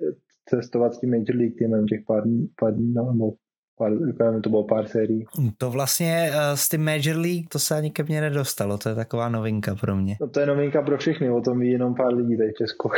cestovat 0.49 0.93
s 0.93 0.99
tím 0.99 1.09
Major 1.09 1.35
League 1.35 1.55
týmem 1.57 1.85
těch 1.85 1.99
pár, 2.07 2.23
pár 2.59 2.73
dní, 2.73 2.93
no, 2.93 3.11
nebo 3.11 3.33
pár, 3.77 4.41
to 4.41 4.49
bylo 4.49 4.63
pár 4.63 4.87
sérií. 4.87 5.25
To 5.57 5.71
vlastně 5.71 6.29
uh, 6.29 6.37
s 6.55 6.69
tím 6.69 6.83
Major 6.85 7.15
League, 7.15 7.49
to 7.49 7.59
se 7.59 7.75
ani 7.75 7.91
ke 7.91 8.03
mně 8.03 8.21
nedostalo, 8.21 8.77
to 8.77 8.89
je 8.89 8.95
taková 8.95 9.29
novinka 9.29 9.75
pro 9.75 9.95
mě. 9.95 10.17
No 10.21 10.29
to 10.29 10.39
je 10.39 10.45
novinka 10.45 10.81
pro 10.81 10.97
všechny, 10.97 11.29
o 11.29 11.41
tom 11.41 11.59
ví 11.59 11.71
jenom 11.71 11.95
pár 11.95 12.13
lidí 12.13 12.37
tady 12.37 12.49
v 12.49 12.57
Česku. 12.57 12.91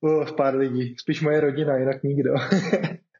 o, 0.00 0.34
pár 0.36 0.56
lidí, 0.56 0.94
spíš 0.98 1.22
moje 1.22 1.40
rodina, 1.40 1.76
jinak 1.76 2.02
nikdo. 2.02 2.30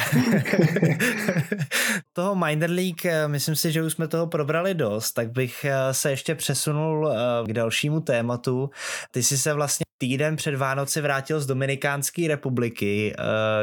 toho 2.12 2.34
Minder 2.34 2.70
League, 2.70 3.06
eh, 3.06 3.28
myslím 3.28 3.56
si, 3.56 3.72
že 3.72 3.82
už 3.82 3.92
jsme 3.92 4.08
toho 4.08 4.26
probrali 4.26 4.74
dost, 4.74 5.12
tak 5.12 5.32
bych 5.32 5.64
eh, 5.64 5.94
se 5.94 6.10
ještě 6.10 6.34
přesunul 6.34 7.12
eh, 7.12 7.46
k 7.46 7.52
dalšímu 7.52 8.00
tématu. 8.00 8.70
Ty 9.10 9.22
jsi 9.22 9.38
se 9.38 9.52
vlastně 9.52 9.84
týden 9.98 10.36
před 10.36 10.54
Vánoci 10.54 11.00
vrátil 11.00 11.40
z 11.40 11.46
Dominikánské 11.46 12.28
republiky, 12.28 13.14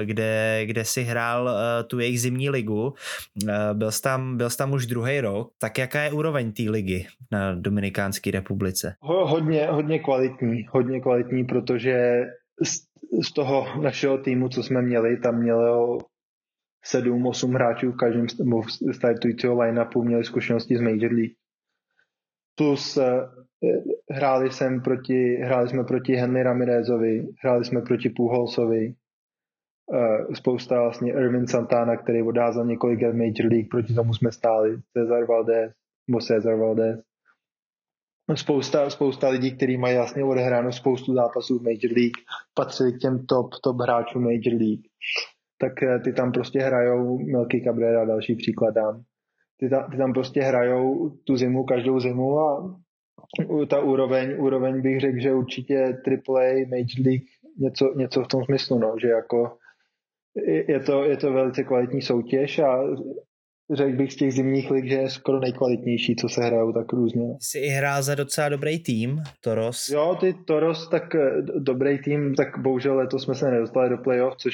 kde, 0.03 0.61
kde 0.65 0.85
si 0.85 1.03
hrál 1.03 1.49
tu 1.87 1.99
jejich 1.99 2.21
zimní 2.21 2.49
ligu. 2.49 2.93
Byl 3.73 3.91
jsi 3.91 4.01
tam, 4.01 4.37
byl 4.37 4.49
jsi 4.49 4.57
tam 4.57 4.73
už 4.73 4.85
druhý 4.85 5.21
rok. 5.21 5.51
Tak 5.57 5.77
jaká 5.77 6.01
je 6.01 6.11
úroveň 6.11 6.51
té 6.51 6.63
ligy 6.63 7.07
na 7.31 7.55
Dominikánské 7.55 8.31
republice? 8.31 8.95
Hodně, 9.01 9.67
hodně 9.67 9.99
kvalitní, 9.99 10.65
hodně 10.69 11.01
kvalitní, 11.01 11.45
protože 11.45 12.21
z, 12.63 12.79
z 13.23 13.33
toho 13.33 13.81
našeho 13.81 14.17
týmu, 14.17 14.49
co 14.49 14.63
jsme 14.63 14.81
měli, 14.81 15.17
tam 15.17 15.41
mělo 15.41 15.97
sedm, 16.87 17.27
osm 17.27 17.53
hráčů 17.53 17.91
v 17.91 17.97
každém 17.97 18.25
startujícího 18.91 19.59
line-upu 19.59 20.03
měli 20.03 20.23
zkušenosti 20.23 20.77
z 20.77 20.81
Major 20.81 21.11
League. 21.11 21.35
Plus 22.55 22.97
eh, 22.97 23.29
hráli, 24.11 24.51
jsem 24.51 24.81
proti, 24.81 25.35
hráli 25.35 25.69
jsme 25.69 25.83
proti 25.83 26.13
Henry 26.13 26.43
Ramirezovi, 26.43 27.27
hráli 27.43 27.65
jsme 27.65 27.81
proti 27.81 28.09
Puholsovi, 28.09 28.93
eh, 29.93 30.35
spousta 30.35 30.81
vlastně 30.81 31.11
Irvin 31.11 31.47
Santana, 31.47 31.97
který 31.97 32.21
odházal 32.21 32.65
několik 32.65 33.01
Major 33.01 33.51
League, 33.51 33.69
proti 33.69 33.93
tomu 33.93 34.13
jsme 34.13 34.31
stáli, 34.31 34.77
Cesar 34.93 35.25
Valdez, 35.25 35.73
nebo 36.07 36.19
Cesar 36.19 36.55
Valdez. 36.55 36.99
Spousta, 38.35 38.89
spousta 38.89 39.29
lidí, 39.29 39.55
kteří 39.55 39.77
mají 39.77 39.95
vlastně 39.95 40.23
odehráno 40.23 40.71
spoustu 40.71 41.13
zápasů 41.13 41.59
v 41.59 41.63
Major 41.63 41.97
League, 41.97 42.17
patřili 42.53 42.93
k 42.93 42.97
těm 42.97 43.25
top, 43.25 43.49
top 43.63 43.81
hráčům 43.81 44.23
Major 44.23 44.53
League 44.61 44.81
tak 45.57 45.83
eh, 45.83 45.99
ty 45.99 46.13
tam 46.13 46.31
prostě 46.31 46.59
hrajou, 46.59 47.17
Milky 47.17 47.61
Cabrera, 47.61 48.05
další 48.05 48.35
příklad 48.35 48.73
dám, 48.73 49.03
ty, 49.59 49.69
ta, 49.69 49.87
ty 49.91 49.97
tam 49.97 50.13
prostě 50.13 50.41
hrajou 50.41 51.09
tu 51.09 51.37
zimu, 51.37 51.63
každou 51.63 51.99
zimu 51.99 52.39
a 52.39 52.79
ta 53.69 53.79
úroveň, 53.79 54.35
úroveň 54.37 54.81
bych 54.81 54.99
řekl, 54.99 55.19
že 55.19 55.33
určitě 55.33 55.75
AAA, 56.07 56.67
Major 56.69 57.05
League, 57.05 57.23
něco, 57.59 57.93
něco 57.97 58.23
v 58.23 58.27
tom 58.27 58.43
smyslu, 58.43 58.79
no, 58.79 58.95
že 59.01 59.07
jako 59.07 59.57
je 60.67 60.79
to, 60.79 61.03
je 61.03 61.17
to 61.17 61.33
velice 61.33 61.63
kvalitní 61.63 62.01
soutěž 62.01 62.59
a 62.59 62.79
řekl 63.73 63.97
bych 63.97 64.13
z 64.13 64.15
těch 64.15 64.33
zimních 64.33 64.71
lig, 64.71 64.89
že 64.89 64.95
je 64.95 65.09
skoro 65.09 65.39
nejkvalitnější, 65.39 66.15
co 66.15 66.29
se 66.29 66.41
hrajou 66.41 66.73
tak 66.73 66.93
různě. 66.93 67.25
Jsi 67.39 67.59
i 67.59 67.67
hrál 67.67 68.03
za 68.03 68.15
docela 68.15 68.49
dobrý 68.49 68.79
tým, 68.79 69.21
Toros. 69.41 69.89
Jo, 69.89 70.17
ty 70.19 70.33
Toros, 70.33 70.89
tak 70.89 71.15
eh, 71.15 71.41
dobrý 71.59 71.99
tým, 71.99 72.35
tak 72.35 72.57
bohužel 72.57 72.95
letos 72.95 73.23
jsme 73.23 73.35
se 73.35 73.51
nedostali 73.51 73.89
do 73.89 73.97
playoff, 73.97 74.35
což 74.37 74.53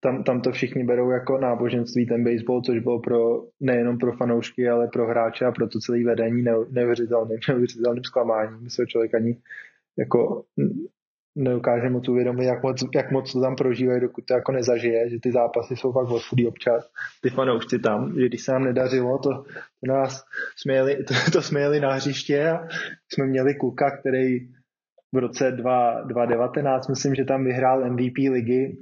tam, 0.00 0.24
tam 0.24 0.40
to 0.40 0.52
všichni 0.52 0.84
berou 0.84 1.10
jako 1.10 1.38
náboženství, 1.38 2.06
ten 2.06 2.24
baseball, 2.24 2.62
což 2.62 2.78
bylo 2.78 3.00
pro, 3.00 3.42
nejenom 3.60 3.98
pro 3.98 4.12
fanoušky, 4.12 4.68
ale 4.68 4.88
pro 4.88 5.06
hráče 5.06 5.44
a 5.44 5.52
pro 5.52 5.68
to 5.68 5.78
celé 5.78 6.04
vedení 6.04 6.44
neuvěřitelným, 6.70 7.38
neuvěřitelným 7.48 8.04
zklamáním. 8.04 8.70
Se 8.70 8.86
člověk 8.86 9.14
ani 9.14 9.36
jako 9.98 10.44
nedokáže 11.36 11.90
moc 11.90 12.08
uvědomit, 12.08 12.44
jak 12.44 12.62
moc, 12.62 12.84
jak 12.94 13.10
moc 13.10 13.32
to 13.32 13.40
tam 13.40 13.56
prožívají, 13.56 14.00
dokud 14.00 14.24
to 14.24 14.34
jako 14.34 14.52
nezažije, 14.52 15.10
že 15.10 15.20
ty 15.22 15.32
zápasy 15.32 15.76
jsou 15.76 15.92
fakt 15.92 16.10
odchudý 16.10 16.46
občas, 16.46 16.90
ty 17.22 17.30
fanoušci 17.30 17.78
tam, 17.78 18.14
že 18.18 18.26
když 18.26 18.42
se 18.42 18.52
nám 18.52 18.64
nedařilo, 18.64 19.18
to, 19.18 19.30
to 19.84 19.92
nás 19.92 20.24
jsme 20.56 20.74
jeli, 20.74 21.04
to, 21.04 21.14
to 21.32 21.42
jsme 21.42 21.60
jeli 21.60 21.80
na 21.80 21.92
hřiště 21.92 22.48
a 22.48 22.68
jsme 23.12 23.26
měli 23.26 23.54
kluka, 23.54 23.90
který 23.98 24.38
v 25.12 25.18
roce 25.18 25.52
2019, 25.52 26.88
myslím, 26.88 27.14
že 27.14 27.24
tam 27.24 27.44
vyhrál 27.44 27.90
MVP 27.90 28.18
ligy 28.18 28.76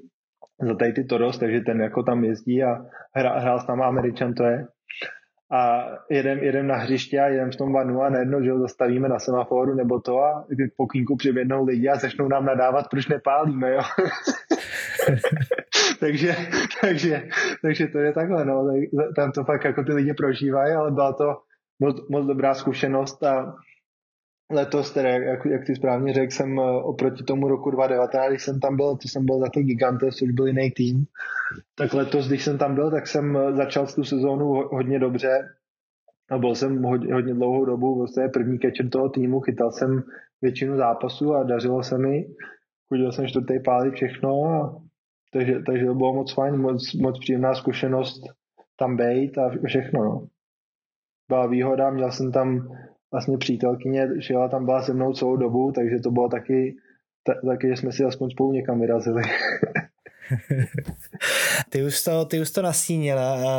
za 0.60 0.74
tady 0.74 0.93
ty 0.93 1.05
Toros, 1.05 1.39
takže 1.39 1.60
ten 1.60 1.80
jako 1.80 2.02
tam 2.02 2.24
jezdí 2.24 2.64
a 2.64 2.85
hrál, 3.14 3.40
hrál 3.40 3.60
s 3.60 3.66
náma 3.66 3.86
Američan 3.86 4.35
to 4.35 4.44
je 4.44 4.66
a 5.52 5.85
jedem, 6.10 6.39
jedem 6.39 6.66
na 6.66 6.76
hřiště 6.76 7.20
a 7.20 7.28
jedem 7.28 7.51
v 7.51 7.56
tom 7.56 7.72
vanu 7.72 8.02
a 8.02 8.09
najednou, 8.09 8.43
že 8.43 8.52
ho 8.52 8.59
zastavíme 8.59 9.09
na 9.09 9.18
semaforu 9.18 9.74
nebo 9.74 10.01
to 10.01 10.18
a 10.18 10.44
k 10.70 10.76
pokýnku 10.76 11.16
přibědnou 11.16 11.64
lidi 11.64 11.89
a 11.89 11.98
začnou 11.98 12.28
nám 12.28 12.44
nadávat, 12.44 12.89
proč 12.90 13.09
nepálíme, 13.09 13.72
jo. 13.72 13.80
takže, 16.01 16.36
takže, 16.80 17.22
takže 17.62 17.86
to 17.86 17.98
je 17.98 18.12
takhle, 18.12 18.44
no. 18.44 18.66
Tam 19.16 19.32
to 19.32 19.44
fakt 19.44 19.64
jako 19.64 19.85
ty 19.85 19.93
lidi 19.93 20.14
prožívají, 20.14 20.74
ale 20.74 20.90
byla 20.90 21.12
to 21.12 21.36
moc, 21.80 22.09
moc 22.10 22.26
dobrá 22.26 22.55
zkušenost 22.55 23.22
a 23.22 23.55
letos, 24.51 24.93
teda, 24.93 25.09
jak, 25.09 25.47
jak 25.47 25.65
ty 25.66 25.77
správně 25.77 26.12
řekl, 26.12 26.33
jsem 26.33 26.59
eh, 26.59 26.83
oproti 26.83 27.25
tomu 27.25 27.49
roku 27.49 27.70
2019, 27.70 28.31
když 28.31 28.43
jsem 28.43 28.61
tam 28.61 28.77
byl, 28.77 28.97
to 28.97 29.09
jsem 29.09 29.27
byl 29.27 29.39
za 29.39 29.47
ty 29.55 29.62
Gigantes, 29.62 30.15
což 30.15 30.31
byl 30.31 30.47
jiný 30.47 30.70
tým, 30.70 31.05
tak 31.75 31.95
letos, 31.95 32.29
když 32.29 32.45
jsem 32.45 32.59
tam 32.59 32.75
byl, 32.75 32.91
tak 32.91 33.07
jsem 33.07 33.37
eh, 33.37 33.53
začal 33.53 33.87
tu 33.87 34.05
sezónu 34.05 34.47
hodně 34.73 34.99
dobře 34.99 35.49
a 36.31 36.39
byl 36.39 36.55
jsem 36.55 36.83
hodně, 36.83 37.15
hodně 37.15 37.35
dlouhou 37.35 37.65
dobu 37.65 37.99
vlastně 37.99 38.29
první 38.29 38.59
catcher 38.59 38.89
toho 38.89 39.09
týmu, 39.09 39.41
chytal 39.41 39.70
jsem 39.70 40.03
většinu 40.43 40.77
zápasů 40.77 41.35
a 41.35 41.43
dařilo 41.43 41.83
se 41.83 41.99
mi, 41.99 42.27
chodil 42.89 43.12
jsem 43.12 43.27
čtvrtý 43.27 43.55
pálí 43.65 43.91
všechno 43.91 44.45
a 44.45 44.83
takže, 45.33 45.62
takže 45.66 45.87
to 45.87 45.95
bylo 45.95 46.15
moc 46.15 46.35
fajn, 46.35 46.57
moc, 46.57 46.95
moc 46.95 47.19
příjemná 47.19 47.55
zkušenost 47.55 48.23
tam 48.79 48.97
být 48.97 49.39
a 49.39 49.51
všechno. 49.66 50.05
No. 50.05 50.27
Byla 51.29 51.47
výhoda, 51.47 51.91
měl 51.91 52.12
jsem 52.12 52.33
tam 52.33 52.69
vlastně 53.12 53.39
přítelkyně, 53.39 54.09
šela 54.20 54.48
tam 54.48 54.64
byla 54.64 54.82
se 54.82 54.94
mnou 54.94 55.12
celou 55.12 55.36
dobu, 55.36 55.72
takže 55.74 55.98
to 55.98 56.10
bylo 56.10 56.28
taky, 56.28 56.76
taky 57.47 57.68
že 57.68 57.76
jsme 57.76 57.93
si 57.93 58.05
aspoň 58.05 58.30
spolu 58.30 58.52
někam 58.52 58.80
vyrazili. 58.80 59.22
ty, 61.70 61.85
už 61.85 62.02
to, 62.02 62.24
ty 62.24 62.40
už 62.40 62.51
to 62.51 62.62
nastínil. 62.62 63.18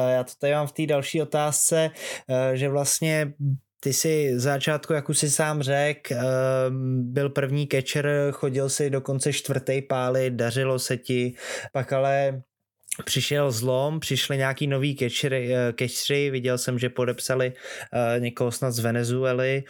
Já 0.09 0.23
to 0.23 0.31
tady 0.39 0.53
mám 0.53 0.67
v 0.67 0.71
té 0.71 0.85
další 0.85 1.21
otázce, 1.21 1.91
eh, 2.30 2.57
že 2.57 2.69
vlastně 2.69 3.34
ty 3.80 3.93
si 3.93 4.34
v 4.35 4.39
začátku, 4.39 4.93
jak 4.93 5.09
už 5.09 5.19
si 5.19 5.30
sám 5.30 5.61
řekl, 5.61 6.13
eh, 6.13 6.19
byl 7.01 7.30
první 7.30 7.67
catcher, 7.67 8.09
chodil 8.31 8.69
si 8.69 8.89
dokonce 8.89 9.34
čtvrtý 9.34 9.81
pály, 9.81 10.31
dařilo 10.31 10.80
se 10.80 10.97
ti, 10.97 11.35
pak 11.73 11.93
ale 11.93 12.41
přišel 13.03 13.51
zlom, 13.51 13.99
přišli 13.99 14.38
nějaký 14.38 14.67
nový 14.67 14.95
catchery, 14.95 15.55
eh, 15.55 16.30
viděl 16.31 16.57
jsem, 16.57 16.80
že 16.80 16.89
podepsali 16.89 17.53
uh, 17.53 18.21
někoho 18.21 18.51
snad 18.51 18.71
z 18.71 18.80
Venezuely, 18.80 19.63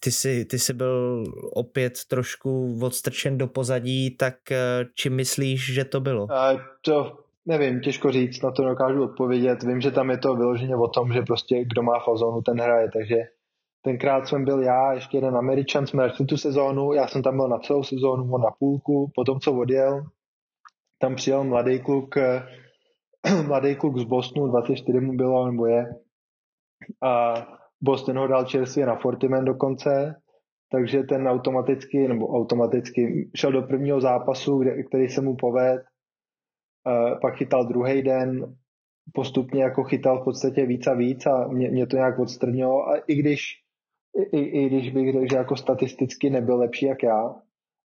ty 0.00 0.12
jsi, 0.12 0.44
ty 0.44 0.58
jsi 0.58 0.72
byl 0.72 1.24
opět 1.52 2.04
trošku 2.08 2.78
odstrčen 2.82 3.38
do 3.38 3.46
pozadí, 3.46 4.10
tak 4.10 4.34
uh, 4.50 4.56
či 4.94 5.10
myslíš, 5.10 5.74
že 5.74 5.84
to 5.84 6.00
bylo? 6.00 6.24
Uh, 6.24 6.60
to 6.80 7.18
nevím, 7.46 7.80
těžko 7.80 8.12
říct, 8.12 8.42
na 8.42 8.50
to 8.50 8.64
dokážu 8.64 9.04
odpovědět. 9.04 9.62
Vím, 9.62 9.80
že 9.80 9.90
tam 9.90 10.10
je 10.10 10.18
to 10.18 10.34
vyloženě 10.34 10.76
o 10.76 10.88
tom, 10.88 11.12
že 11.12 11.22
prostě 11.22 11.64
kdo 11.64 11.82
má 11.82 11.98
fazonu, 12.04 12.42
ten 12.42 12.60
hraje, 12.60 12.90
takže 12.92 13.16
tenkrát 13.82 14.28
jsem 14.28 14.44
byl 14.44 14.62
já, 14.62 14.92
ještě 14.92 15.16
jeden 15.16 15.36
Američan, 15.36 15.86
jsme 15.86 16.02
začali 16.02 16.26
tu 16.26 16.36
sezónu, 16.36 16.92
já 16.92 17.08
jsem 17.08 17.22
tam 17.22 17.36
byl 17.36 17.48
na 17.48 17.58
celou 17.58 17.82
sezónu, 17.82 18.38
na 18.38 18.50
půlku, 18.58 19.12
potom 19.14 19.40
co 19.40 19.52
odjel, 19.52 20.04
tam 20.98 21.14
přijel 21.14 21.44
mladý 21.44 21.80
kluk, 21.80 22.16
mladý 23.46 23.76
kluk 23.76 23.98
z 23.98 24.04
Bostonu, 24.04 24.46
24 24.46 25.00
mu 25.00 25.16
bylo, 25.16 25.46
nebo 25.50 25.66
je. 25.66 25.84
A 27.02 27.34
Boston 27.80 28.18
ho 28.18 28.26
dal 28.26 28.44
čerstvě 28.44 28.86
na 28.86 28.96
Fortiman 28.96 29.44
dokonce, 29.44 30.14
takže 30.70 31.02
ten 31.02 31.28
automaticky, 31.28 32.08
nebo 32.08 32.26
automaticky 32.26 33.30
šel 33.34 33.52
do 33.52 33.62
prvního 33.62 34.00
zápasu, 34.00 34.58
kde, 34.58 34.82
který 34.82 35.08
se 35.08 35.20
mu 35.20 35.36
poved, 35.36 35.82
pak 37.20 37.34
chytal 37.34 37.66
druhý 37.66 38.02
den, 38.02 38.56
postupně 39.12 39.62
jako 39.62 39.84
chytal 39.84 40.20
v 40.20 40.24
podstatě 40.24 40.66
víc 40.66 40.86
a 40.86 40.94
víc 40.94 41.26
a 41.26 41.48
mě, 41.48 41.70
mě 41.70 41.86
to 41.86 41.96
nějak 41.96 42.18
odstrnilo 42.18 42.88
a 42.88 42.96
i 42.96 43.14
když 43.14 43.62
i, 44.32 44.38
i 44.38 44.66
když 44.66 44.90
bych 44.90 45.12
řekl, 45.12 45.26
že 45.30 45.36
jako 45.36 45.56
statisticky 45.56 46.30
nebyl 46.30 46.56
lepší 46.56 46.86
jak 46.86 47.02
já, 47.02 47.34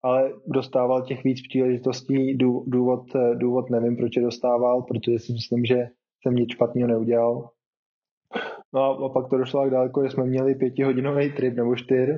ale 0.04 0.34
dostával 0.48 1.02
těch 1.02 1.24
víc 1.24 1.48
příležitostí. 1.48 2.38
Důvod, 2.66 3.04
důvod 3.34 3.70
nevím, 3.70 3.98
proč 3.98 4.16
je 4.16 4.22
dostával, 4.22 4.82
protože 4.82 5.20
si 5.20 5.34
myslím, 5.34 5.66
že 5.66 5.88
jsem 6.22 6.36
nic 6.36 6.50
špatného 6.52 6.88
neudělal. 6.88 7.50
No 8.74 8.82
a 8.82 9.10
pak 9.10 9.30
to 9.30 9.38
došlo 9.38 9.62
tak 9.62 9.72
daleko, 9.72 10.04
že 10.04 10.10
jsme 10.10 10.26
měli 10.26 10.56
pětihodinový 10.56 11.32
trip 11.32 11.56
nebo 11.56 11.76
čtyř. 11.76 12.10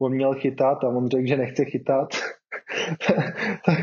On 0.00 0.14
měl 0.14 0.34
chytat 0.34 0.84
a 0.84 0.88
on 0.88 1.08
řekl, 1.08 1.26
že 1.26 1.36
nechce 1.36 1.64
chytat. 1.64 2.08
tak, 3.66 3.78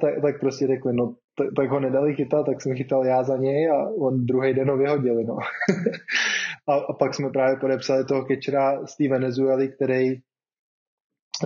tak, 0.00 0.14
tak, 0.22 0.40
prostě 0.40 0.66
řekli, 0.66 0.92
no 0.92 1.14
tak, 1.38 1.48
tak 1.56 1.70
ho 1.70 1.80
nedali 1.80 2.14
chytat, 2.14 2.46
tak 2.46 2.62
jsem 2.62 2.76
chytal 2.76 3.06
já 3.06 3.22
za 3.22 3.36
něj 3.36 3.70
a 3.70 3.90
on 4.00 4.26
druhý 4.26 4.54
den 4.54 4.70
ho 4.70 4.76
vyhodili. 4.76 5.24
No. 5.24 5.36
a, 6.68 6.74
a 6.74 6.92
pak 6.92 7.14
jsme 7.14 7.30
právě 7.30 7.56
podepsali 7.56 8.04
toho 8.04 8.24
kečera 8.24 8.86
z 8.86 8.96
té 8.96 9.08
Venezuely, 9.08 9.68
který 9.68 10.16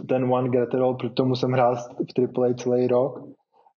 ten 0.08 0.32
One 0.32 0.48
Gratterall, 0.48 0.94
proto 0.94 1.14
tomu 1.14 1.34
jsem 1.36 1.50
hrál 1.50 1.76
v 1.76 2.38
AAA 2.38 2.54
celý 2.54 2.86
rok, 2.86 3.18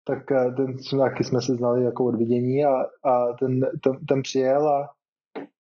tak 0.05 0.33
eh, 0.33 0.53
ten 0.57 0.77
taky 0.99 1.25
jsme 1.25 1.41
se 1.41 1.55
znali 1.55 1.85
jako 1.85 2.05
od 2.05 2.15
vidění 2.15 2.65
a, 2.65 2.75
a 3.05 3.33
ten, 3.41 3.61
ten, 3.83 4.07
ten 4.09 4.23
přijel 4.23 4.69
a 4.69 4.89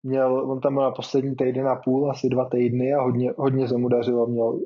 měl, 0.03 0.52
on 0.52 0.60
tam 0.60 0.74
byl 0.74 0.84
na 0.84 0.91
poslední 0.91 1.36
týden 1.36 1.68
a 1.68 1.76
půl, 1.76 2.11
asi 2.11 2.30
dva 2.30 2.49
týdny 2.49 2.94
a 2.94 3.02
hodně, 3.02 3.34
hodně 3.38 3.68
se 3.68 3.78
mu 3.78 3.88
dařilo, 3.88 4.28
měl 4.28 4.60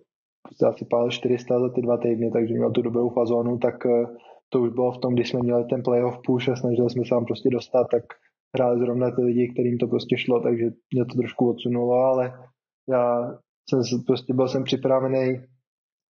asi 0.68 0.86
pál 0.86 1.12
400 1.12 1.60
za 1.60 1.70
ty 1.70 1.82
dva 1.82 1.98
týdny, 1.98 2.32
takže 2.32 2.54
měl 2.54 2.72
tu 2.72 2.82
dobrou 2.82 3.10
fazonu, 3.10 3.58
tak 3.58 3.86
eh, 3.86 4.06
to 4.50 4.62
už 4.62 4.70
bylo 4.70 4.92
v 4.92 4.98
tom, 4.98 5.14
když 5.14 5.30
jsme 5.30 5.40
měli 5.40 5.66
ten 5.66 5.84
playoff 5.84 6.18
push 6.26 6.50
a 6.50 6.56
snažili 6.56 6.90
jsme 6.90 7.04
se 7.06 7.10
tam 7.10 7.26
prostě 7.26 7.50
dostat, 7.50 7.88
tak 7.92 8.04
hráli 8.56 8.80
zrovna 8.80 9.12
ty 9.12 9.22
lidi, 9.22 9.48
kterým 9.54 9.78
to 9.78 9.88
prostě 9.88 10.18
šlo, 10.18 10.40
takže 10.40 10.66
mě 10.94 11.06
to 11.06 11.18
trošku 11.18 11.50
odsunulo, 11.50 11.94
ale 11.94 12.34
já 12.90 13.32
jsem 13.70 14.04
prostě 14.08 14.34
byl 14.34 14.48
jsem 14.48 14.64
připravený 14.64 15.38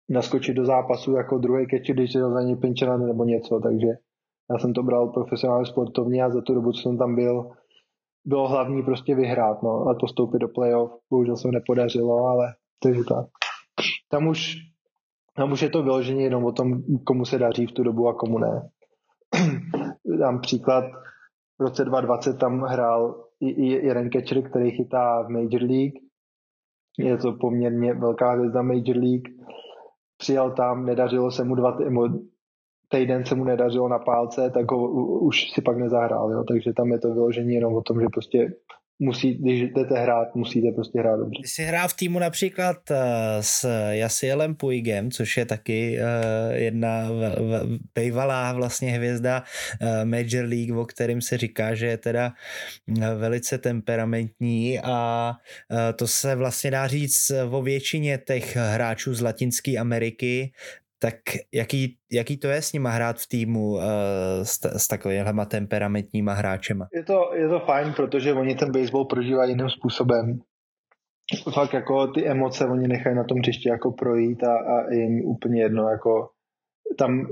naskočit 0.10 0.56
do 0.56 0.65
zápasu 0.65 1.11
jako 1.11 1.38
druhý 1.38 1.68
catcher, 1.68 1.95
když 1.95 2.14
je 2.14 2.22
za 2.22 2.41
něj 2.41 2.56
pinčera 2.56 2.98
nebo 2.98 3.23
něco, 3.23 3.60
takže 3.60 3.88
já 4.52 4.57
jsem 4.60 4.73
to 4.73 4.84
bral 4.84 5.10
profesionálně 5.10 5.65
sportovně 5.65 6.23
a 6.23 6.30
za 6.30 6.41
tu 6.41 6.53
dobu, 6.53 6.72
co 6.72 6.81
jsem 6.81 6.98
tam 6.98 7.15
byl, 7.15 7.52
bylo 8.26 8.48
hlavní 8.48 8.84
prostě 8.84 9.15
vyhrát 9.15 9.64
no, 9.64 9.69
a 9.69 9.95
postoupit 9.99 10.40
do 10.40 10.48
playoff. 10.48 10.91
Bohužel 11.10 11.38
se 11.38 11.48
nepodařilo, 11.48 12.26
ale 12.26 12.53
takže 12.84 13.03
tak. 13.03 13.26
Tam 14.10 14.27
už, 14.27 14.56
tam 15.36 15.52
už 15.52 15.61
je 15.61 15.69
to 15.69 15.84
vyloženě 15.84 16.23
jenom 16.23 16.45
o 16.45 16.52
tom, 16.52 16.84
komu 17.03 17.26
se 17.26 17.40
daří 17.40 17.65
v 17.65 17.72
tu 17.72 17.84
dobu 17.84 18.07
a 18.07 18.14
komu 18.14 18.38
ne. 18.38 18.69
Dám 20.19 20.41
příklad, 20.41 20.84
v 21.60 21.61
roce 21.61 21.86
2020 21.86 22.40
tam 22.40 22.61
hrál 22.61 23.26
jeden 23.41 24.10
catcher, 24.11 24.49
který 24.49 24.72
chytá 24.72 25.23
v 25.23 25.30
Major 25.30 25.61
League. 25.61 25.94
Je 26.99 27.18
to 27.18 27.34
poměrně 27.34 27.94
velká 27.94 28.31
hvězda 28.31 28.61
Major 28.61 28.98
League 28.98 29.27
přijel 30.19 30.51
tam, 30.51 30.85
nedařilo 30.85 31.31
se 31.31 31.43
mu 31.43 31.55
dva, 31.55 31.77
týden 32.89 33.25
se 33.25 33.35
mu 33.35 33.43
nedařilo 33.43 33.87
na 33.87 33.99
pálce, 33.99 34.49
tak 34.53 34.71
ho 34.71 34.87
už 35.19 35.51
si 35.51 35.61
pak 35.61 35.77
nezahrál, 35.77 36.31
jo? 36.31 36.43
takže 36.43 36.73
tam 36.73 36.91
je 36.91 36.99
to 36.99 37.13
vyložení 37.13 37.53
jenom 37.53 37.73
o 37.73 37.81
tom, 37.81 38.01
že 38.01 38.07
prostě 38.13 38.53
musí, 38.99 39.34
když 39.34 39.61
jdete 39.61 39.99
hrát, 39.99 40.35
musíte 40.35 40.71
prostě 40.76 40.99
hrát 40.99 41.17
dobře. 41.17 41.41
Ty 41.43 41.47
jsi 41.47 41.63
hrál 41.63 41.88
v 41.88 41.93
týmu 41.93 42.19
například 42.19 42.77
uh, 42.91 42.97
s 43.41 43.65
Jasielem 43.89 44.55
Puigem, 44.55 45.11
což 45.11 45.38
je 45.38 45.45
taky 45.45 45.97
uh, 45.97 46.55
jedna 46.55 47.09
bývalá 47.95 48.53
vlastně 48.53 48.91
hvězda 48.91 49.43
uh, 49.81 50.05
Major 50.05 50.45
League, 50.45 50.77
o 50.77 50.85
kterým 50.85 51.21
se 51.21 51.38
říká, 51.38 51.76
že 51.76 51.85
je 51.85 51.97
teda 51.97 52.34
velice 53.15 53.57
temperamentní 53.57 54.80
a 54.84 55.34
to 55.95 56.07
se 56.07 56.35
vlastně 56.35 56.71
dá 56.71 56.88
říct 56.88 57.31
o 57.51 57.61
většině 57.61 58.19
těch 58.27 58.55
hráčů 58.55 59.13
z 59.13 59.21
Latinské 59.21 59.77
Ameriky, 59.77 60.51
Tak 61.01 61.15
jaký, 61.53 61.97
jaký 62.11 62.38
to 62.38 62.47
je 62.47 62.61
s 62.61 62.73
nima 62.73 62.89
hrát 62.89 63.19
v 63.19 63.27
týmu 63.27 63.71
uh, 63.71 63.84
s, 64.43 64.59
s 64.65 64.88
takovýma 64.88 65.45
temperamentníma 65.45 66.34
hráčema? 66.34 66.88
Je 66.93 67.03
to, 67.03 67.31
je 67.35 67.47
to 67.49 67.59
fajn, 67.59 67.93
protože 67.93 68.34
oni 68.34 68.55
ten 68.55 68.71
baseball 68.71 69.05
prožívají 69.05 69.51
jiným 69.51 69.69
způsobem. 69.69 70.39
Fakt 71.53 71.73
jako 71.73 72.07
ty 72.07 72.27
emoce 72.27 72.65
oni 72.65 72.88
nechají 72.88 73.15
na 73.15 73.23
tom 73.23 73.38
hřišti 73.38 73.69
jako 73.69 73.91
projít 73.91 74.43
a, 74.43 74.53
a 74.53 74.93
jim 74.93 75.26
úplně 75.26 75.61
jedno, 75.61 75.89
jako 75.89 76.30
tam 76.97 77.27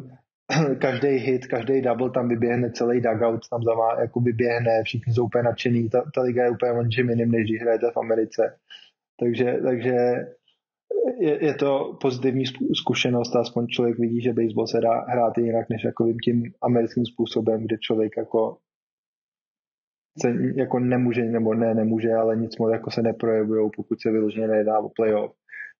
každý 0.79 1.07
hit, 1.07 1.47
každý 1.47 1.81
double 1.81 2.09
tam 2.09 2.29
vyběhne, 2.29 2.71
celý 2.71 3.01
dugout 3.01 3.49
tam 3.49 3.63
za 3.63 4.01
jako 4.01 4.19
vyběhne, 4.19 4.83
všichni 4.83 5.13
jsou 5.13 5.25
úplně 5.25 5.43
nadšený, 5.43 5.89
ta, 5.89 6.03
ta 6.15 6.21
liga 6.21 6.43
je 6.43 6.51
úplně 6.51 6.71
o 6.71 6.83
jiným, 6.83 7.31
než 7.31 7.43
když 7.43 7.61
hrajete 7.61 7.91
v 7.91 7.97
Americe. 7.97 8.57
Takže, 9.19 9.57
takže 9.63 9.95
je, 11.19 11.45
je 11.45 11.53
to 11.53 11.97
pozitivní 12.01 12.43
zkušenost 12.81 13.35
aspoň 13.35 13.67
člověk 13.67 13.99
vidí, 13.99 14.21
že 14.21 14.33
baseball 14.33 14.67
se 14.67 14.81
dá 14.81 15.01
hrát 15.01 15.37
jinak 15.37 15.69
než 15.69 15.83
jako 15.83 16.13
tím 16.23 16.43
americkým 16.61 17.05
způsobem, 17.05 17.63
kde 17.63 17.77
člověk 17.77 18.17
jako 18.17 18.57
se 20.21 20.33
jako 20.55 20.79
nemůže, 20.79 21.21
nebo 21.23 21.53
ne, 21.53 21.73
nemůže, 21.75 22.13
ale 22.13 22.35
nic 22.35 22.57
moc 22.57 22.71
jako 22.71 22.91
se 22.91 23.01
neprojevují, 23.01 23.69
pokud 23.75 24.01
se 24.01 24.11
vyloženě 24.11 24.47
nedá 24.47 24.79
o 24.79 24.89
playoff 24.89 25.33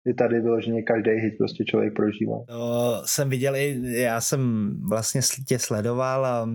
je 0.07 0.13
tady 0.13 0.39
vyloženě 0.41 0.81
každý 0.81 1.11
hit 1.11 1.37
prostě 1.37 1.65
člověk 1.65 1.93
prožívá. 1.93 2.37
To 2.47 3.01
jsem 3.05 3.29
viděl 3.29 3.55
i, 3.55 3.81
já 4.01 4.21
jsem 4.21 4.71
vlastně 4.89 5.21
tě 5.47 5.59
sledoval 5.59 6.25
a 6.25 6.49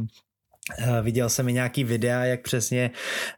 Viděl 1.02 1.28
jsem 1.28 1.48
i 1.48 1.52
nějaký 1.52 1.84
videa, 1.84 2.24
jak 2.24 2.43
přesně 2.43 2.90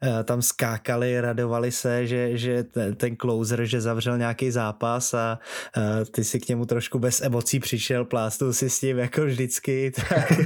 e, 0.03 0.25
tam 0.25 0.43
skákali, 0.43 1.21
radovali 1.21 1.73
se, 1.73 2.07
že, 2.07 2.37
že 2.37 2.65
ten 2.97 3.17
closer, 3.17 3.65
že 3.65 3.81
zavřel 3.81 4.19
nějaký 4.19 4.51
zápas 4.51 5.15
a 5.15 5.39
e, 5.77 6.05
ty 6.05 6.25
si 6.25 6.41
k 6.41 6.49
němu 6.49 6.67
trošku 6.67 6.99
bez 6.99 7.23
emocí 7.23 7.61
přišel, 7.61 8.05
plástul 8.05 8.53
si 8.53 8.71
s 8.71 8.81
tím 8.81 8.99
jako 8.99 9.25
vždycky. 9.25 9.93
Tak... 10.09 10.33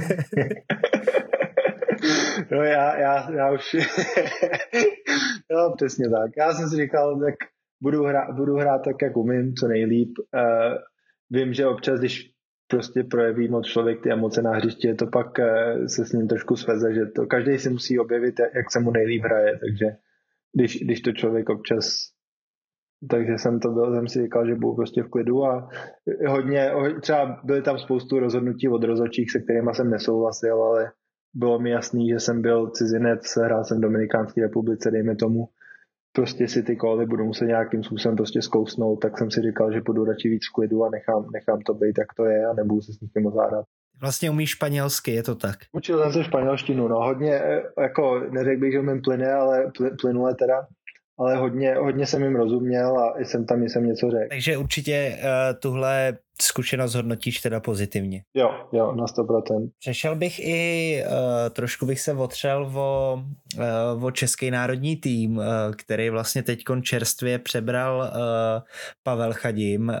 No 2.51 2.63
já, 2.63 2.97
já, 2.97 3.31
já 3.31 3.51
už, 3.51 3.75
no 5.51 5.73
přesně 5.75 6.09
tak. 6.09 6.31
Já 6.37 6.53
jsem 6.53 6.69
si 6.69 6.75
říkal, 6.75 7.19
tak 7.19 7.35
budu 7.81 8.03
hrát, 8.05 8.35
budu 8.35 8.55
hrát 8.55 8.81
tak, 8.85 8.95
jak 9.01 9.17
umím, 9.17 9.53
co 9.53 9.67
nejlíp. 9.67 10.09
Uh, 10.17 10.75
vím, 11.29 11.53
že 11.53 11.67
občas, 11.67 11.99
když 11.99 12.31
prostě 12.69 13.03
projeví 13.03 13.47
moc 13.47 13.65
člověk 13.65 14.01
ty 14.03 14.11
emoce 14.11 14.41
na 14.41 14.51
hřišti, 14.51 14.93
to 14.93 15.07
pak 15.07 15.27
uh, 15.39 15.85
se 15.85 16.05
s 16.05 16.11
ním 16.11 16.27
trošku 16.27 16.55
sveze, 16.55 16.93
že 16.93 17.05
to 17.05 17.25
každý 17.25 17.57
si 17.57 17.69
musí 17.69 17.99
objevit, 17.99 18.39
jak 18.39 18.71
se 18.71 18.79
mu 18.79 18.91
nejlíp 18.91 19.23
hraje, 19.23 19.59
takže 19.59 19.85
když, 20.53 20.83
když 20.83 21.01
to 21.01 21.11
člověk 21.11 21.49
občas 21.49 21.85
takže 23.07 23.37
jsem 23.37 23.59
to 23.59 23.69
byl, 23.69 23.95
jsem 23.95 24.07
si 24.07 24.21
říkal, 24.21 24.47
že 24.47 24.55
budu 24.55 24.75
prostě 24.75 25.03
v 25.03 25.09
klidu 25.09 25.45
a 25.45 25.69
hodně, 26.27 26.71
třeba 27.01 27.41
byly 27.43 27.61
tam 27.61 27.77
spoustu 27.77 28.19
rozhodnutí 28.19 28.67
od 28.67 28.83
rozhodčích, 28.83 29.31
se 29.31 29.39
kterými 29.39 29.71
jsem 29.73 29.89
nesouhlasil, 29.89 30.63
ale 30.63 30.91
bylo 31.33 31.59
mi 31.59 31.71
jasný, 31.71 32.09
že 32.09 32.19
jsem 32.19 32.41
byl 32.41 32.69
cizinec, 32.69 33.37
hrál 33.43 33.63
jsem 33.63 33.77
v 33.77 33.81
Dominikánské 33.81 34.41
republice, 34.41 34.91
dejme 34.91 35.15
tomu, 35.15 35.47
prostě 36.11 36.47
si 36.47 36.63
ty 36.63 36.75
koly 36.75 37.05
budu 37.05 37.25
muset 37.25 37.45
nějakým 37.45 37.83
způsobem 37.83 38.15
prostě 38.15 38.41
zkousnout, 38.41 38.99
tak 38.99 39.17
jsem 39.17 39.31
si 39.31 39.41
říkal, 39.41 39.73
že 39.73 39.81
budu 39.81 40.05
radši 40.05 40.29
víc 40.29 40.41
v 40.49 40.53
klidu 40.53 40.83
a 40.83 40.89
nechám, 40.89 41.25
nechám 41.33 41.61
to 41.61 41.73
být, 41.73 41.97
jak 41.97 42.13
to 42.13 42.25
je 42.25 42.45
a 42.45 42.53
nebudu 42.53 42.81
se 42.81 42.93
s 42.93 42.99
nikým 42.99 43.25
ozádat. 43.25 43.65
Vlastně 44.01 44.29
umíš 44.29 44.49
španělsky, 44.49 45.11
je 45.11 45.23
to 45.23 45.35
tak? 45.35 45.55
Učil 45.71 46.01
jsem 46.03 46.13
se 46.13 46.23
španělštinu, 46.23 46.87
no 46.87 46.95
hodně, 46.95 47.33
eh, 47.33 47.63
jako 47.81 48.19
neřekl 48.29 48.59
bych, 48.59 48.71
že 48.71 48.79
umím 48.79 49.01
plyne, 49.01 49.33
ale 49.33 49.71
plynule 50.01 50.35
teda 50.35 50.67
ale 51.19 51.35
hodně, 51.35 51.75
hodně 51.75 52.05
jsem 52.05 52.23
jim 52.23 52.35
rozuměl 52.35 52.99
a 52.99 53.19
jsem 53.19 53.45
tam 53.45 53.63
jsem 53.63 53.85
něco 53.85 54.11
řekl. 54.11 54.29
Takže 54.29 54.57
určitě 54.57 55.17
uh, 55.17 55.59
tuhle 55.59 56.17
zkušenost 56.41 56.95
hodnotíš 56.95 57.41
teda 57.41 57.59
pozitivně. 57.59 58.23
Jo, 58.33 58.51
jo, 58.71 58.95
na 58.95 59.05
100%. 59.05 59.69
Přešel 59.79 60.15
bych 60.15 60.39
i, 60.39 61.03
uh, 61.07 61.13
trošku 61.49 61.85
bych 61.85 62.01
se 62.01 62.13
otřel 62.13 62.71
o, 62.75 63.21
uh, 63.95 64.05
o 64.05 64.11
český 64.11 64.51
národní 64.51 64.95
tým, 64.95 65.37
uh, 65.37 65.43
který 65.77 66.09
vlastně 66.09 66.43
teď 66.43 66.63
čerstvě 66.81 67.39
přebral 67.39 67.97
uh, 67.99 68.61
Pavel 69.03 69.33
Chadim 69.33 69.89
uh, 69.89 69.95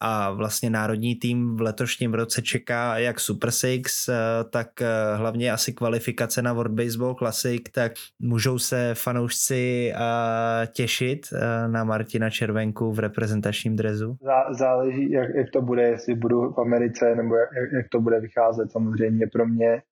a 0.00 0.30
vlastně 0.30 0.70
národní 0.70 1.14
tým 1.14 1.56
v 1.56 1.60
letošním 1.60 2.14
roce 2.14 2.42
čeká 2.42 2.98
jak 2.98 3.20
Super 3.20 3.50
Six, 3.50 4.08
uh, 4.08 4.14
tak 4.50 4.68
uh, 4.80 5.18
hlavně 5.18 5.52
asi 5.52 5.72
kvalifikace 5.72 6.42
na 6.42 6.52
World 6.52 6.72
Baseball 6.72 7.14
Classic, 7.14 7.62
tak 7.72 7.92
můžou 8.22 8.58
se 8.58 8.94
fanoušci 8.94 9.92
uh, 9.94 10.66
těšit 10.66 11.26
uh, 11.32 11.72
na 11.72 11.84
Martina 11.84 12.30
Červenku 12.30 12.92
v 12.92 12.98
reprezentačním 12.98 13.76
drezu? 13.76 14.16
Zá, 14.22 14.52
záleží, 14.52 15.10
jak, 15.10 15.28
jak 15.34 15.50
to 15.50 15.62
bude, 15.66 15.82
jestli 15.82 16.14
budu 16.14 16.52
v 16.52 16.58
Americe, 16.58 17.14
nebo 17.14 17.36
jak, 17.36 17.72
jak 17.72 17.88
to 17.88 18.00
bude 18.00 18.20
vycházet. 18.20 18.72
Samozřejmě 18.72 19.26
pro 19.32 19.46
mě 19.46 19.82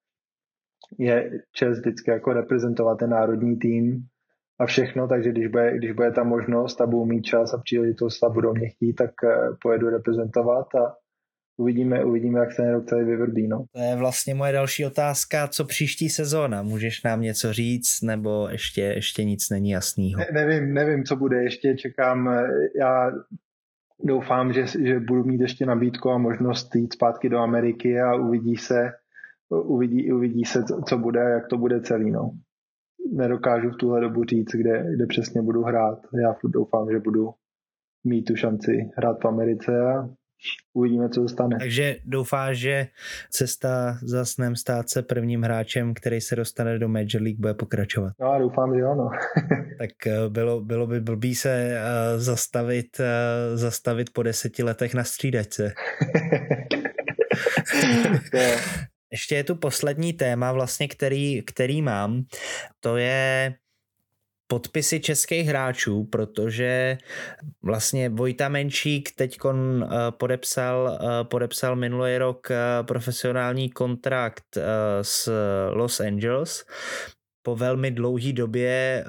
je 0.98 1.30
čest 1.52 1.78
vždycky 1.78 2.10
jako 2.10 2.32
reprezentovat 2.32 2.98
ten 2.98 3.10
národní 3.10 3.56
tým 3.56 4.04
a 4.60 4.66
všechno, 4.66 5.08
takže 5.08 5.30
když 5.30 5.46
bude, 5.46 5.76
když 5.76 5.92
bude 5.92 6.10
ta 6.10 6.24
možnost 6.24 6.80
a 6.80 6.86
budu 6.86 7.04
mít 7.04 7.22
čas 7.22 7.54
a 7.54 7.58
příležitost 7.64 8.24
a 8.24 8.28
budou 8.28 8.54
mě 8.54 8.68
chtít, 8.68 8.94
tak 8.94 9.10
eh, 9.24 9.36
pojedu 9.62 9.88
reprezentovat 9.88 10.74
a 10.74 10.94
uvidíme, 11.56 12.04
uvidíme, 12.04 12.40
jak 12.40 12.52
se 12.52 12.62
ten 12.62 12.72
rok 12.72 12.86
celý 12.86 13.04
vyvrbí. 13.04 13.48
No. 13.48 13.64
To 13.72 13.80
je 13.80 13.96
vlastně 13.96 14.34
moje 14.34 14.52
další 14.52 14.86
otázka, 14.86 15.48
co 15.48 15.64
příští 15.64 16.08
sezóna? 16.08 16.62
Můžeš 16.62 17.02
nám 17.02 17.20
něco 17.20 17.52
říct, 17.52 18.02
nebo 18.02 18.48
ještě, 18.48 18.80
ještě 18.80 19.24
nic 19.24 19.50
není 19.50 19.70
jasného? 19.70 20.18
Ne, 20.18 20.26
nevím, 20.32 20.74
nevím, 20.74 21.04
co 21.04 21.16
bude, 21.16 21.42
ještě 21.42 21.74
čekám, 21.74 22.28
eh, 22.28 22.48
já 22.78 23.10
doufám, 24.02 24.52
že, 24.52 24.66
že 24.66 25.00
budu 25.00 25.24
mít 25.24 25.40
ještě 25.40 25.66
nabídku 25.66 26.10
a 26.10 26.18
možnost 26.18 26.74
jít 26.74 26.92
zpátky 26.92 27.28
do 27.28 27.38
Ameriky 27.38 28.00
a 28.00 28.14
uvidí 28.14 28.56
se, 28.56 28.92
uvidí, 29.48 30.12
uvidí 30.12 30.44
se, 30.44 30.64
co, 30.64 30.82
co 30.88 30.98
bude 30.98 31.20
jak 31.20 31.48
to 31.48 31.58
bude 31.58 31.80
celý. 31.80 32.10
No. 32.10 32.30
Nedokážu 33.12 33.70
v 33.70 33.76
tuhle 33.76 34.00
dobu 34.00 34.24
říct, 34.24 34.50
kde, 34.50 34.94
kde 34.94 35.06
přesně 35.06 35.42
budu 35.42 35.62
hrát. 35.62 35.98
Já 36.22 36.36
doufám, 36.44 36.90
že 36.90 36.98
budu 36.98 37.30
mít 38.04 38.22
tu 38.22 38.36
šanci 38.36 38.90
hrát 38.96 39.20
v 39.22 39.28
Americe 39.28 39.80
a 39.80 40.08
uvidíme, 40.72 41.08
co 41.08 41.22
se 41.22 41.28
stane. 41.28 41.56
Takže 41.60 41.96
doufáš, 42.04 42.58
že 42.58 42.86
cesta 43.30 43.98
za 44.02 44.24
snem 44.24 44.56
stát 44.56 44.90
se 44.90 45.02
prvním 45.02 45.42
hráčem, 45.42 45.94
který 45.94 46.20
se 46.20 46.36
dostane 46.36 46.78
do 46.78 46.88
Major 46.88 47.22
League, 47.22 47.40
bude 47.40 47.54
pokračovat? 47.54 48.12
No 48.20 48.32
a 48.32 48.38
doufám, 48.38 48.74
že 48.74 48.82
ano. 48.82 49.10
tak 49.78 50.06
eh, 50.06 50.28
bylo, 50.28 50.60
bylo 50.60 50.86
by 50.86 51.00
blbý 51.00 51.34
se 51.34 51.78
uh, 51.78 52.20
zastavit, 52.20 53.00
uh, 53.00 53.06
zastavit 53.56 54.10
po 54.12 54.22
deseti 54.22 54.62
letech 54.62 54.94
na 54.94 55.04
střídačce. 55.04 55.72
Ještě 59.12 59.34
je 59.34 59.44
tu 59.44 59.54
poslední 59.54 60.12
téma, 60.12 60.52
vlastně, 60.52 60.88
který, 60.88 61.42
který 61.42 61.82
mám. 61.82 62.22
To 62.80 62.96
je 62.96 63.54
podpisy 64.54 65.00
českých 65.00 65.46
hráčů, 65.46 66.04
protože 66.04 66.98
vlastně 67.62 68.08
Vojta 68.08 68.48
Menšík 68.48 69.10
teď 69.16 69.38
eh, 69.44 69.86
podepsal, 70.10 70.98
eh, 71.00 71.24
podepsal 71.24 71.76
minulý 71.76 72.18
rok 72.18 72.50
eh, 72.50 72.56
profesionální 72.82 73.70
kontrakt 73.70 74.58
s 75.02 75.30
Los 75.72 76.00
Angeles. 76.00 76.64
Po 77.42 77.56
velmi 77.56 77.90
dlouhé 77.90 78.32
době, 78.32 79.04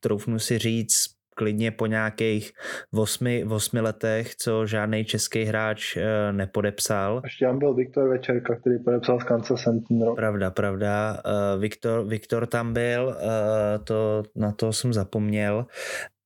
troufnu 0.00 0.38
si 0.38 0.58
říct, 0.58 1.06
klidně 1.34 1.70
po 1.70 1.86
nějakých 1.86 2.52
osmi, 2.94 3.44
osmi 3.44 3.80
letech, 3.80 4.34
co 4.34 4.66
žádný 4.66 5.04
český 5.04 5.44
hráč 5.44 5.96
uh, 5.96 6.02
nepodepsal. 6.32 7.20
Ještě 7.24 7.44
tam 7.44 7.58
byl 7.58 7.74
Viktor 7.74 8.08
Večerka, 8.08 8.56
který 8.56 8.78
podepsal 8.78 9.20
z 9.20 9.24
Kansas 9.24 9.62
Central. 9.62 10.14
Pravda, 10.14 10.50
pravda. 10.50 11.22
Uh, 11.26 11.60
Viktor, 11.60 12.06
Viktor 12.06 12.46
tam 12.46 12.72
byl, 12.72 13.06
uh, 13.06 13.84
to, 13.84 14.22
na 14.36 14.52
to 14.52 14.72
jsem 14.72 14.92
zapomněl. 14.92 15.66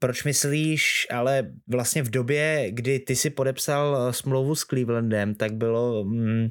Proč 0.01 0.24
myslíš, 0.24 1.06
ale 1.10 1.51
vlastně 1.68 2.02
v 2.02 2.10
době, 2.10 2.66
kdy 2.70 2.98
ty 2.98 3.16
si 3.16 3.30
podepsal 3.30 4.12
smlouvu 4.12 4.55
s 4.55 4.64
Clevelandem, 4.64 5.35
tak 5.35 5.52
bylo... 5.52 6.05
Mm, 6.05 6.48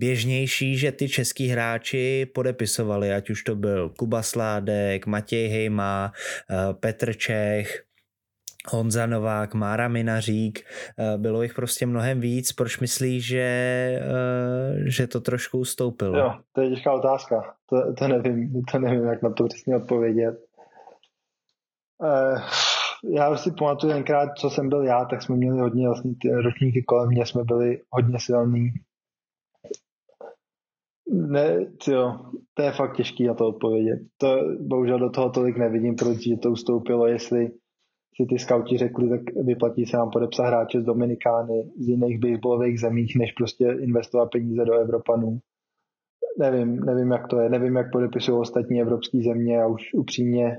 běžnější, 0.00 0.76
že 0.76 0.92
ty 0.92 1.08
český 1.08 1.48
hráči 1.48 2.26
podepisovali, 2.34 3.12
ať 3.12 3.30
už 3.30 3.42
to 3.42 3.56
byl 3.56 3.88
Kuba 3.88 4.22
Sládek, 4.22 5.06
Matěj 5.06 5.48
Hejma, 5.48 6.12
eh, 6.50 6.74
Petr 6.74 7.12
Čech, 7.12 7.84
Honza 8.72 9.06
Novák, 9.06 9.54
Mára 9.54 9.88
Minařík, 9.88 10.60
eh, 10.60 11.18
bylo 11.18 11.42
jich 11.42 11.54
prostě 11.54 11.86
mnohem 11.86 12.20
víc. 12.20 12.52
Proč 12.52 12.80
myslíš, 12.80 13.26
že, 13.26 13.48
eh, 14.00 14.90
že 14.90 15.06
to 15.06 15.20
trošku 15.20 15.58
ustoupilo? 15.58 16.18
Jo, 16.18 16.34
to 16.52 16.60
je 16.60 16.70
těžká 16.70 16.92
otázka. 16.92 17.54
To, 17.70 17.94
to, 17.98 18.08
nevím, 18.08 18.62
to 18.72 18.78
nevím, 18.78 19.04
jak 19.04 19.22
na 19.22 19.30
to 19.30 19.44
přesně 19.44 19.76
odpovědět. 19.76 20.34
Já 23.14 23.36
si 23.36 23.50
pamatuju 23.58 23.92
tenkrát, 23.92 24.28
co 24.38 24.50
jsem 24.50 24.68
byl 24.68 24.82
já, 24.82 25.04
tak 25.04 25.22
jsme 25.22 25.36
měli 25.36 25.58
hodně 25.58 25.86
vlastně 25.88 26.12
ty 26.22 26.30
ročníky 26.30 26.82
kolem 26.82 27.08
mě, 27.08 27.26
jsme 27.26 27.44
byli 27.44 27.80
hodně 27.90 28.18
silní 28.20 28.70
ne, 31.10 31.66
jo, 31.88 32.16
to 32.54 32.62
je 32.62 32.72
fakt 32.72 32.96
těžký 32.96 33.26
na 33.26 33.34
to 33.34 33.46
odpovědět. 33.46 33.98
To, 34.18 34.36
bohužel 34.60 34.98
do 34.98 35.10
toho 35.10 35.30
tolik 35.30 35.56
nevidím, 35.56 35.94
protože 35.96 36.36
to 36.36 36.50
ustoupilo, 36.50 37.06
jestli 37.06 37.50
si 38.16 38.26
ty 38.28 38.38
skauti 38.38 38.78
řekli, 38.78 39.08
tak 39.08 39.20
vyplatí 39.44 39.86
se 39.86 39.96
nám 39.96 40.10
podepsat 40.10 40.46
hráče 40.46 40.80
z 40.80 40.84
Dominikány, 40.84 41.70
z 41.78 41.88
jiných 41.88 42.18
baseballových 42.18 42.80
zemích, 42.80 43.12
než 43.18 43.32
prostě 43.32 43.76
investovat 43.80 44.26
peníze 44.32 44.64
do 44.64 44.74
Evropanů. 44.74 45.38
Nevím, 46.38 46.80
nevím, 46.80 47.10
jak 47.10 47.28
to 47.28 47.40
je, 47.40 47.50
nevím, 47.50 47.76
jak 47.76 47.92
podepisují 47.92 48.38
ostatní 48.40 48.80
evropské 48.80 49.22
země 49.22 49.62
a 49.62 49.66
už 49.66 49.94
upřímně 49.94 50.58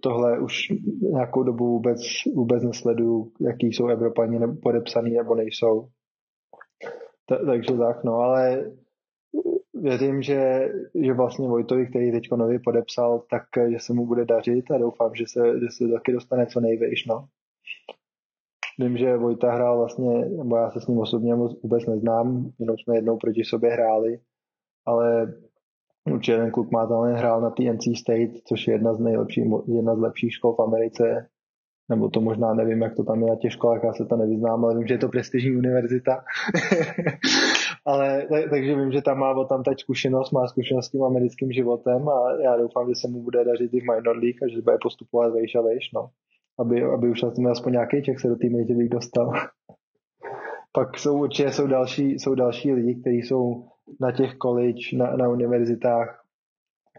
tohle 0.00 0.40
už 0.40 0.52
nějakou 1.00 1.42
dobu 1.42 1.66
vůbec, 1.66 2.00
vůbec 2.34 2.62
nesleduju, 2.62 3.32
jaký 3.40 3.66
jsou 3.66 3.86
Evropani 3.86 4.40
podepsaný 4.62 5.10
nebo 5.10 5.34
nejsou. 5.34 5.88
Ta, 7.28 7.36
takže 7.46 7.76
tak, 7.76 8.04
no, 8.04 8.12
ale 8.12 8.70
věřím, 9.86 10.22
že, 10.22 10.68
že 10.94 11.12
vlastně 11.12 11.48
Vojtovi, 11.48 11.86
který 11.86 12.12
teď 12.12 12.22
nově 12.36 12.58
podepsal, 12.64 13.22
tak 13.30 13.42
že 13.70 13.78
se 13.78 13.92
mu 13.92 14.06
bude 14.06 14.24
dařit 14.24 14.70
a 14.70 14.78
doufám, 14.78 15.14
že 15.14 15.24
se, 15.28 15.60
že 15.60 15.66
se 15.70 15.88
taky 15.88 16.12
dostane 16.12 16.46
co 16.46 16.60
nejvejš, 16.60 17.06
no. 17.06 17.26
Vím, 18.78 18.96
že 18.96 19.16
Vojta 19.16 19.52
hrál 19.52 19.78
vlastně, 19.78 20.24
nebo 20.24 20.56
já 20.56 20.70
se 20.70 20.80
s 20.80 20.86
ním 20.86 20.98
osobně 20.98 21.34
vůbec 21.34 21.86
neznám, 21.86 22.50
jenom 22.58 22.76
jsme 22.78 22.96
jednou 22.96 23.16
proti 23.16 23.44
sobě 23.44 23.70
hráli, 23.70 24.18
ale 24.86 25.34
určitě 26.10 26.36
ten 26.36 26.50
kluk 26.50 26.70
má 26.70 26.86
talent, 26.86 27.18
hrál 27.18 27.40
na 27.40 27.50
TNC 27.50 27.98
State, 27.98 28.30
což 28.44 28.66
je 28.66 28.74
jedna 28.74 28.94
z 28.94 29.00
nejlepších, 29.00 29.44
jedna 29.66 29.96
z 29.96 29.98
lepších 29.98 30.32
škol 30.32 30.54
v 30.54 30.62
Americe, 30.62 31.28
nebo 31.88 32.08
to 32.08 32.20
možná 32.20 32.54
nevím, 32.54 32.82
jak 32.82 32.94
to 32.94 33.04
tam 33.04 33.22
je 33.22 33.30
na 33.30 33.36
těch 33.36 33.52
školách, 33.52 33.80
já 33.84 33.92
se 33.92 34.04
to 34.04 34.16
nevyznám, 34.16 34.64
ale 34.64 34.78
vím, 34.78 34.86
že 34.86 34.94
je 34.94 34.98
to 34.98 35.08
prestižní 35.08 35.56
univerzita. 35.56 36.24
ale 37.86 38.26
tak, 38.30 38.50
takže 38.50 38.74
vím, 38.74 38.92
že 38.92 39.02
tam 39.02 39.18
má 39.18 39.44
tam 39.44 39.62
teď 39.62 39.80
zkušenost, 39.80 40.30
má 40.30 40.46
zkušenost 40.46 40.86
s 40.86 40.90
tím 40.90 41.02
americkým 41.02 41.52
životem 41.52 42.08
a 42.08 42.42
já 42.44 42.56
doufám, 42.56 42.88
že 42.88 42.94
se 42.94 43.08
mu 43.08 43.22
bude 43.22 43.44
dařit 43.44 43.74
i 43.74 43.80
v 43.80 43.84
minor 43.84 44.16
league 44.16 44.42
a 44.42 44.48
že 44.48 44.62
bude 44.62 44.76
postupovat 44.82 45.32
vejš 45.32 45.54
a 45.54 45.60
vejš, 45.60 45.92
no. 45.94 46.08
Aby, 46.58 46.82
aby 46.82 47.10
už 47.10 47.22
aspoň 47.50 47.72
nějaký 47.72 48.02
ček 48.02 48.20
se 48.20 48.28
do 48.28 48.36
té 48.36 48.50
Major 48.50 48.76
League 48.76 48.92
dostal. 48.92 49.32
Pak 50.72 50.98
jsou 50.98 51.18
určitě 51.18 51.52
jsou 51.52 51.66
další, 51.66 52.10
jsou 52.10 52.34
další 52.34 52.72
lidi, 52.72 53.00
kteří 53.00 53.16
jsou 53.16 53.64
na 54.00 54.12
těch 54.12 54.36
college, 54.42 54.96
na, 54.96 55.16
na 55.16 55.28
univerzitách, 55.28 56.24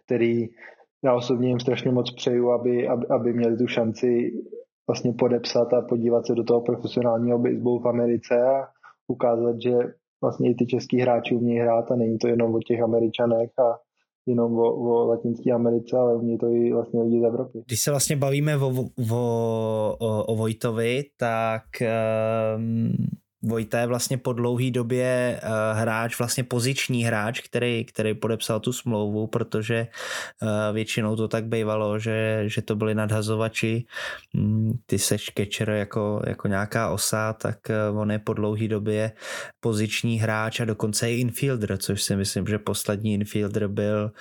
který 0.05 0.47
já 1.03 1.15
osobně 1.15 1.47
jim 1.47 1.59
strašně 1.59 1.91
moc 1.91 2.11
přeju, 2.15 2.51
aby, 2.51 2.87
aby, 2.87 3.05
aby 3.07 3.33
měli 3.33 3.57
tu 3.57 3.67
šanci 3.67 4.31
vlastně 4.87 5.13
podepsat 5.19 5.73
a 5.73 5.81
podívat 5.81 6.25
se 6.25 6.35
do 6.35 6.43
toho 6.43 6.61
profesionálního 6.61 7.39
baseballu 7.39 7.79
v 7.79 7.87
Americe 7.87 8.35
a 8.41 8.67
ukázat, 9.07 9.61
že 9.61 9.73
vlastně 10.21 10.51
i 10.51 10.55
ty 10.55 10.65
český 10.65 11.01
hráči 11.01 11.35
umějí 11.35 11.59
hrát 11.59 11.91
a 11.91 11.95
není 11.95 12.17
to 12.17 12.27
jenom 12.27 12.55
o 12.55 12.59
těch 12.59 12.81
Američanech 12.81 13.49
a 13.59 13.79
jenom 14.25 14.59
o, 14.59 14.73
o 14.73 15.07
Latinské 15.07 15.51
Americe, 15.51 15.97
ale 15.97 16.15
umí 16.15 16.37
to 16.37 16.47
i 16.47 16.73
vlastně 16.73 17.01
lidi 17.01 17.21
z 17.21 17.23
Evropy. 17.23 17.63
Když 17.65 17.81
se 17.81 17.91
vlastně 17.91 18.15
bavíme 18.15 18.57
o, 18.57 18.69
o, 19.11 19.95
o, 19.99 20.23
o 20.23 20.35
Vojtovi, 20.35 21.03
tak 21.17 21.63
um, 22.57 22.93
Vojta 23.43 23.79
je 23.79 23.87
vlastně 23.87 24.17
po 24.17 24.33
dlouhé 24.33 24.71
době 24.71 25.39
uh, 25.43 25.79
hráč, 25.79 26.19
vlastně 26.19 26.43
poziční 26.43 27.03
hráč, 27.03 27.41
který, 27.41 27.85
který 27.85 28.13
podepsal 28.13 28.59
tu 28.59 28.73
smlouvu, 28.73 29.27
protože 29.27 29.87
uh, 30.41 30.49
většinou 30.73 31.15
to 31.15 31.27
tak 31.27 31.45
bývalo, 31.45 31.99
že, 31.99 32.43
že 32.45 32.61
to 32.61 32.75
byli 32.75 32.95
nadhazovači. 32.95 33.85
Mm, 34.33 34.71
ty 34.85 34.99
seš 34.99 35.31
catcher 35.37 35.69
jako, 35.69 36.21
jako 36.27 36.47
nějaká 36.47 36.89
osa, 36.89 37.33
tak 37.33 37.57
uh, 37.91 37.99
on 37.99 38.11
je 38.11 38.19
po 38.19 38.33
dlouhé 38.33 38.67
době 38.67 39.11
poziční 39.59 40.19
hráč 40.19 40.59
a 40.59 40.65
dokonce 40.65 41.11
i 41.11 41.19
infielder, 41.19 41.77
což 41.77 42.03
si 42.03 42.15
myslím, 42.15 42.47
že 42.47 42.59
poslední 42.59 43.13
infielder 43.13 43.67
byl 43.67 44.11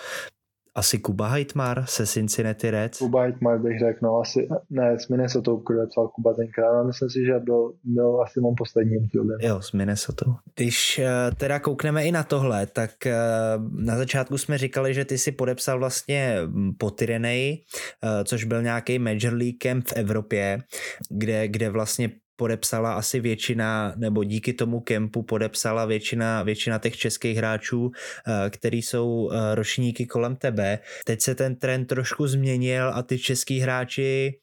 asi 0.77 0.99
Kuba 0.99 1.29
Heitmar 1.29 1.85
se 1.87 2.07
Cincinnati 2.07 2.71
Reds? 2.71 2.99
Kuba 2.99 3.23
Heitmar 3.23 3.59
bych 3.59 3.79
řekl, 3.79 3.99
no 4.03 4.19
asi, 4.19 4.49
ne, 4.71 4.99
s 4.99 5.09
Minnesota 5.09 5.51
psal 5.91 6.09
Kuba 6.09 6.35
tenkrát, 6.35 6.69
ale 6.69 6.87
myslím 6.87 7.11
si, 7.11 7.25
že 7.27 7.39
byl, 7.39 7.73
byl 7.85 8.23
asi 8.23 8.41
mám 8.41 8.55
poslední 8.59 8.95
infielder. 8.95 9.37
Jo, 9.41 9.61
s 9.61 9.73
Minnesota. 9.73 10.27
Když 10.57 10.99
uh, 10.99 11.37
teda 11.37 11.59
koukneme 11.59 12.05
i 12.05 12.13
na 12.13 12.23
tohle, 12.23 12.67
tak 12.67 12.91
uh, 13.07 13.85
na 13.85 13.97
začátku 13.97 14.39
jsme 14.39 14.59
říkali, 14.59 14.95
že 14.95 15.05
ty 15.05 15.19
si 15.19 15.33
podepsal 15.33 15.79
vlastně 15.79 16.37
hm, 16.47 16.73
po 16.79 16.91
Tyrenej, 16.91 17.65
uh, 18.05 18.25
což 18.25 18.45
byl 18.45 18.63
nějaký 18.63 18.99
Major 18.99 19.33
League 19.33 19.59
Camp 19.59 19.89
v 19.89 19.93
Evropě, 19.93 20.63
kde, 21.11 21.49
kde 21.49 21.71
vlastně 21.71 22.11
podepsala 22.37 22.93
asi 22.93 23.21
většina, 23.21 23.93
nebo 23.97 24.25
díky 24.25 24.53
tomu 24.53 24.81
kempu 24.81 25.23
podepsala 25.23 25.85
většina, 25.85 26.43
většina 26.43 26.79
těch 26.79 26.97
českých 26.97 27.37
hráčů, 27.37 27.91
eh, 28.27 28.51
který 28.51 28.83
jsou 28.83 29.31
eh, 29.33 29.55
ročníky 29.55 30.07
kolem 30.07 30.37
tebe. 30.37 30.79
Teď 31.05 31.21
se 31.21 31.35
ten 31.35 31.57
trend 31.57 31.87
trošku 31.87 32.27
změnil 32.27 32.89
a 32.95 33.03
ty 33.03 33.19
český 33.19 33.61
hráči 33.61 34.39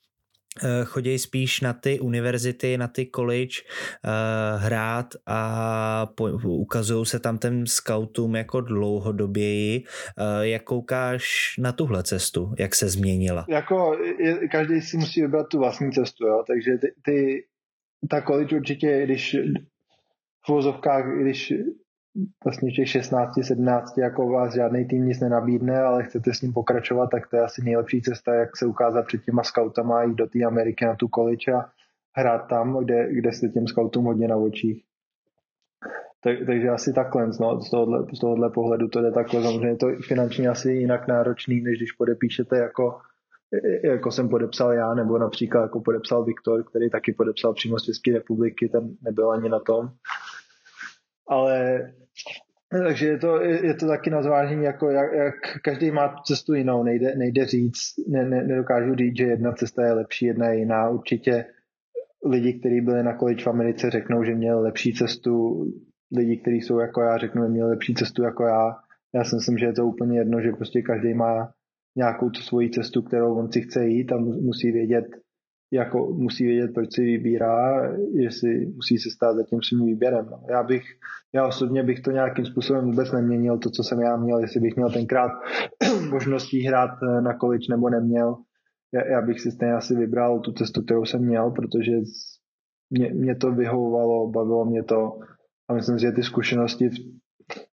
eh, 0.63 0.85
chodí 0.85 1.19
spíš 1.19 1.61
na 1.61 1.73
ty 1.73 1.99
univerzity, 1.99 2.77
na 2.77 2.87
ty 2.87 3.09
college 3.15 3.55
hrát 4.57 5.15
a 5.25 6.07
ukazují 6.43 7.05
se 7.05 7.19
tam 7.19 7.37
ten 7.37 7.65
scoutům 7.65 8.35
jako 8.35 8.61
dlouhodoběji. 8.61 9.83
jak 10.41 10.63
koukáš 10.63 11.55
na 11.59 11.71
tuhle 11.71 12.03
cestu? 12.03 12.53
Jak 12.59 12.75
se 12.75 12.89
změnila? 12.89 13.45
Jako 13.49 13.97
každý 14.51 14.81
si 14.81 14.97
musí 14.97 15.21
vybrat 15.21 15.47
tu 15.47 15.59
vlastní 15.59 15.91
cestu, 15.91 16.27
jo? 16.27 16.43
takže 16.47 16.71
ty, 16.77 16.87
ty 17.05 17.43
ta 18.09 18.21
college 18.21 18.55
určitě, 18.55 19.05
když 19.05 19.35
v 20.45 20.49
vozovkách, 20.49 21.05
když 21.21 21.53
vlastně 22.43 22.71
těch 22.71 22.89
16, 22.89 23.43
17 23.43 23.97
jako 23.97 24.29
vás 24.29 24.53
žádný 24.53 24.85
tým 24.85 25.05
nic 25.05 25.19
nenabídne, 25.19 25.81
ale 25.81 26.03
chcete 26.03 26.33
s 26.33 26.41
ním 26.41 26.53
pokračovat, 26.53 27.07
tak 27.07 27.29
to 27.29 27.35
je 27.35 27.41
asi 27.41 27.63
nejlepší 27.63 28.01
cesta, 28.01 28.33
jak 28.33 28.57
se 28.57 28.65
ukázat 28.65 29.05
před 29.05 29.23
těma 29.23 29.43
scoutama 29.43 30.03
jít 30.03 30.15
do 30.15 30.27
té 30.27 30.43
Ameriky 30.43 30.85
na 30.85 30.95
tu 30.95 31.07
college 31.07 31.53
a 31.53 31.65
hrát 32.15 32.47
tam, 32.47 32.77
kde, 32.83 33.13
kde 33.13 33.31
jste 33.31 33.47
těm 33.47 33.67
scoutům 33.67 34.05
hodně 34.05 34.27
na 34.27 34.35
očích. 34.35 34.83
Tak, 36.23 36.37
takže 36.45 36.69
asi 36.69 36.93
takhle, 36.93 37.27
no, 37.39 37.61
z, 37.61 37.69
tohohle, 37.69 38.05
z 38.13 38.19
tohohle 38.19 38.49
pohledu 38.49 38.87
to 38.87 39.01
jde 39.01 39.11
takhle. 39.11 39.41
Samozřejmě 39.41 39.75
to 39.75 39.87
finančně 40.07 40.49
asi 40.49 40.71
jinak 40.71 41.07
náročný, 41.07 41.61
než 41.61 41.77
když 41.77 41.91
podepíšete 41.91 42.57
jako 42.57 42.99
jako 43.83 44.11
jsem 44.11 44.29
podepsal 44.29 44.73
já, 44.73 44.93
nebo 44.93 45.17
například 45.17 45.61
jako 45.61 45.81
podepsal 45.81 46.25
Viktor, 46.25 46.63
který 46.63 46.89
taky 46.89 47.13
podepsal 47.13 47.53
přímo 47.53 47.79
z 47.79 47.83
České 47.83 48.13
republiky, 48.13 48.69
ten 48.69 48.95
nebyl 49.01 49.31
ani 49.31 49.49
na 49.49 49.59
tom. 49.59 49.89
Ale 51.27 51.81
takže 52.81 53.07
je 53.07 53.17
to, 53.17 53.41
je 53.41 53.73
to 53.73 53.87
taky 53.87 54.09
na 54.09 54.23
zvážení, 54.23 54.63
jako 54.63 54.89
jak, 54.89 55.13
jak 55.13 55.35
každý 55.63 55.91
má 55.91 56.15
cestu 56.25 56.53
jinou, 56.53 56.83
nejde, 56.83 57.15
nejde 57.15 57.45
říct, 57.45 57.93
ne, 58.07 58.25
ne, 58.25 58.43
nedokážu 58.43 58.95
říct, 58.95 59.17
že 59.17 59.23
jedna 59.23 59.51
cesta 59.51 59.85
je 59.85 59.93
lepší, 59.93 60.25
jedna 60.25 60.49
je 60.49 60.59
jiná. 60.59 60.89
Určitě 60.89 61.45
lidi, 62.25 62.59
kteří 62.59 62.81
byli 62.81 63.03
na 63.03 63.17
college 63.17 63.43
v 63.43 63.47
Americe, 63.47 63.89
řeknou, 63.89 64.23
že 64.23 64.35
měli 64.35 64.61
lepší 64.61 64.93
cestu, 64.93 65.65
lidi, 66.17 66.37
kteří 66.37 66.61
jsou 66.61 66.79
jako 66.79 67.01
já, 67.01 67.17
řeknou, 67.17 67.43
že 67.43 67.49
měli 67.49 67.69
lepší 67.69 67.93
cestu 67.93 68.23
jako 68.23 68.43
já. 68.43 68.75
Já 69.15 69.23
si 69.23 69.35
myslím, 69.35 69.57
že 69.57 69.65
je 69.65 69.73
to 69.73 69.85
úplně 69.85 70.19
jedno, 70.19 70.41
že 70.41 70.51
prostě 70.51 70.81
každý 70.81 71.13
má 71.13 71.51
nějakou 71.95 72.29
tu 72.29 72.41
svoji 72.41 72.69
cestu, 72.69 73.01
kterou 73.01 73.35
on 73.35 73.51
si 73.51 73.61
chce 73.61 73.85
jít 73.85 74.11
a 74.11 74.17
musí 74.17 74.71
vědět, 74.71 75.05
jako 75.73 76.13
musí 76.13 76.45
vědět, 76.45 76.71
proč 76.73 76.93
si 76.93 77.01
vybírá, 77.01 77.91
jestli 78.13 78.65
musí 78.65 78.97
se 78.97 79.09
stát 79.09 79.35
za 79.35 79.43
tím 79.43 79.59
svým 79.61 79.85
výběrem. 79.85 80.25
No. 80.31 80.43
Já 80.49 80.63
bych, 80.63 80.83
já 81.33 81.47
osobně 81.47 81.83
bych 81.83 82.01
to 82.01 82.11
nějakým 82.11 82.45
způsobem 82.45 82.85
vůbec 82.85 83.11
neměnil, 83.11 83.57
to, 83.57 83.69
co 83.69 83.83
jsem 83.83 84.01
já 84.01 84.17
měl, 84.17 84.39
jestli 84.39 84.59
bych 84.59 84.75
měl 84.75 84.91
tenkrát 84.91 85.31
možností 86.11 86.61
hrát 86.61 86.91
eh, 87.03 87.21
na 87.21 87.33
količ 87.33 87.67
nebo 87.67 87.89
neměl. 87.89 88.37
Já, 88.93 89.07
já 89.07 89.21
bych 89.21 89.39
si 89.41 89.51
stejně 89.51 89.73
asi 89.73 89.95
vybral 89.95 90.39
tu 90.39 90.51
cestu, 90.51 90.81
kterou 90.81 91.05
jsem 91.05 91.25
měl, 91.25 91.51
protože 91.51 91.91
mě, 92.89 93.13
mě 93.13 93.35
to 93.35 93.51
vyhovovalo, 93.51 94.31
bavilo 94.31 94.65
mě 94.65 94.83
to 94.83 95.19
a 95.69 95.73
myslím 95.73 95.99
si, 95.99 96.01
že 96.01 96.11
ty 96.11 96.23
zkušenosti 96.23 96.89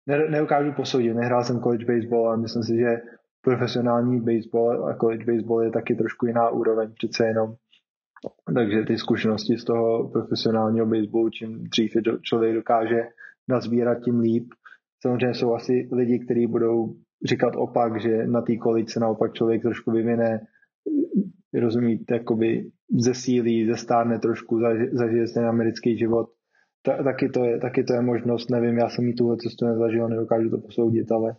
ne, 0.07 0.29
neukážu 0.29 0.71
posoudit. 0.71 1.13
Nehrál 1.13 1.43
jsem 1.43 1.59
college 1.59 1.85
baseball, 1.85 2.27
ale 2.27 2.37
myslím 2.37 2.63
si, 2.63 2.77
že 2.77 2.97
profesionální 3.41 4.21
baseball 4.21 4.89
a 4.89 4.95
college 4.95 5.25
baseball 5.25 5.63
je 5.63 5.71
taky 5.71 5.95
trošku 5.95 6.25
jiná 6.25 6.49
úroveň 6.49 6.91
přece 6.93 7.27
jenom. 7.27 7.55
Takže 8.53 8.83
ty 8.83 8.97
zkušenosti 8.97 9.57
z 9.57 9.63
toho 9.63 10.09
profesionálního 10.09 10.85
baseballu, 10.85 11.29
čím 11.29 11.63
dřív 11.63 11.95
je 11.95 12.01
člověk 12.21 12.55
dokáže 12.55 13.01
nazbírat, 13.49 13.97
tím 14.05 14.19
líp. 14.19 14.47
Samozřejmě 15.01 15.33
jsou 15.33 15.53
asi 15.53 15.89
lidi, 15.91 16.19
kteří 16.19 16.47
budou 16.47 16.95
říkat 17.25 17.55
opak, 17.55 18.01
že 18.01 18.27
na 18.27 18.41
té 18.41 18.53
se 18.87 18.99
naopak 18.99 19.33
člověk 19.33 19.61
trošku 19.61 19.91
vyvine, 19.91 20.39
rozumíte, 21.53 22.13
jakoby 22.13 22.71
zesílí, 22.97 23.67
zestárne 23.67 24.19
trošku, 24.19 24.59
zažije 24.91 25.25
ten 25.33 25.45
americký 25.45 25.97
život. 25.97 26.29
Ta, 26.85 27.03
taky, 27.03 27.29
to 27.29 27.43
je, 27.43 27.59
taky 27.59 27.83
to 27.83 27.93
je 27.93 28.01
možnost, 28.01 28.49
nevím, 28.49 28.77
já 28.77 28.89
jsem 28.89 29.05
jí 29.05 29.15
tuhle 29.15 29.37
cestu 29.37 29.65
nezažil, 29.65 30.09
nedokážu 30.09 30.49
to 30.49 30.57
posoudit, 30.57 31.11
ale 31.11 31.35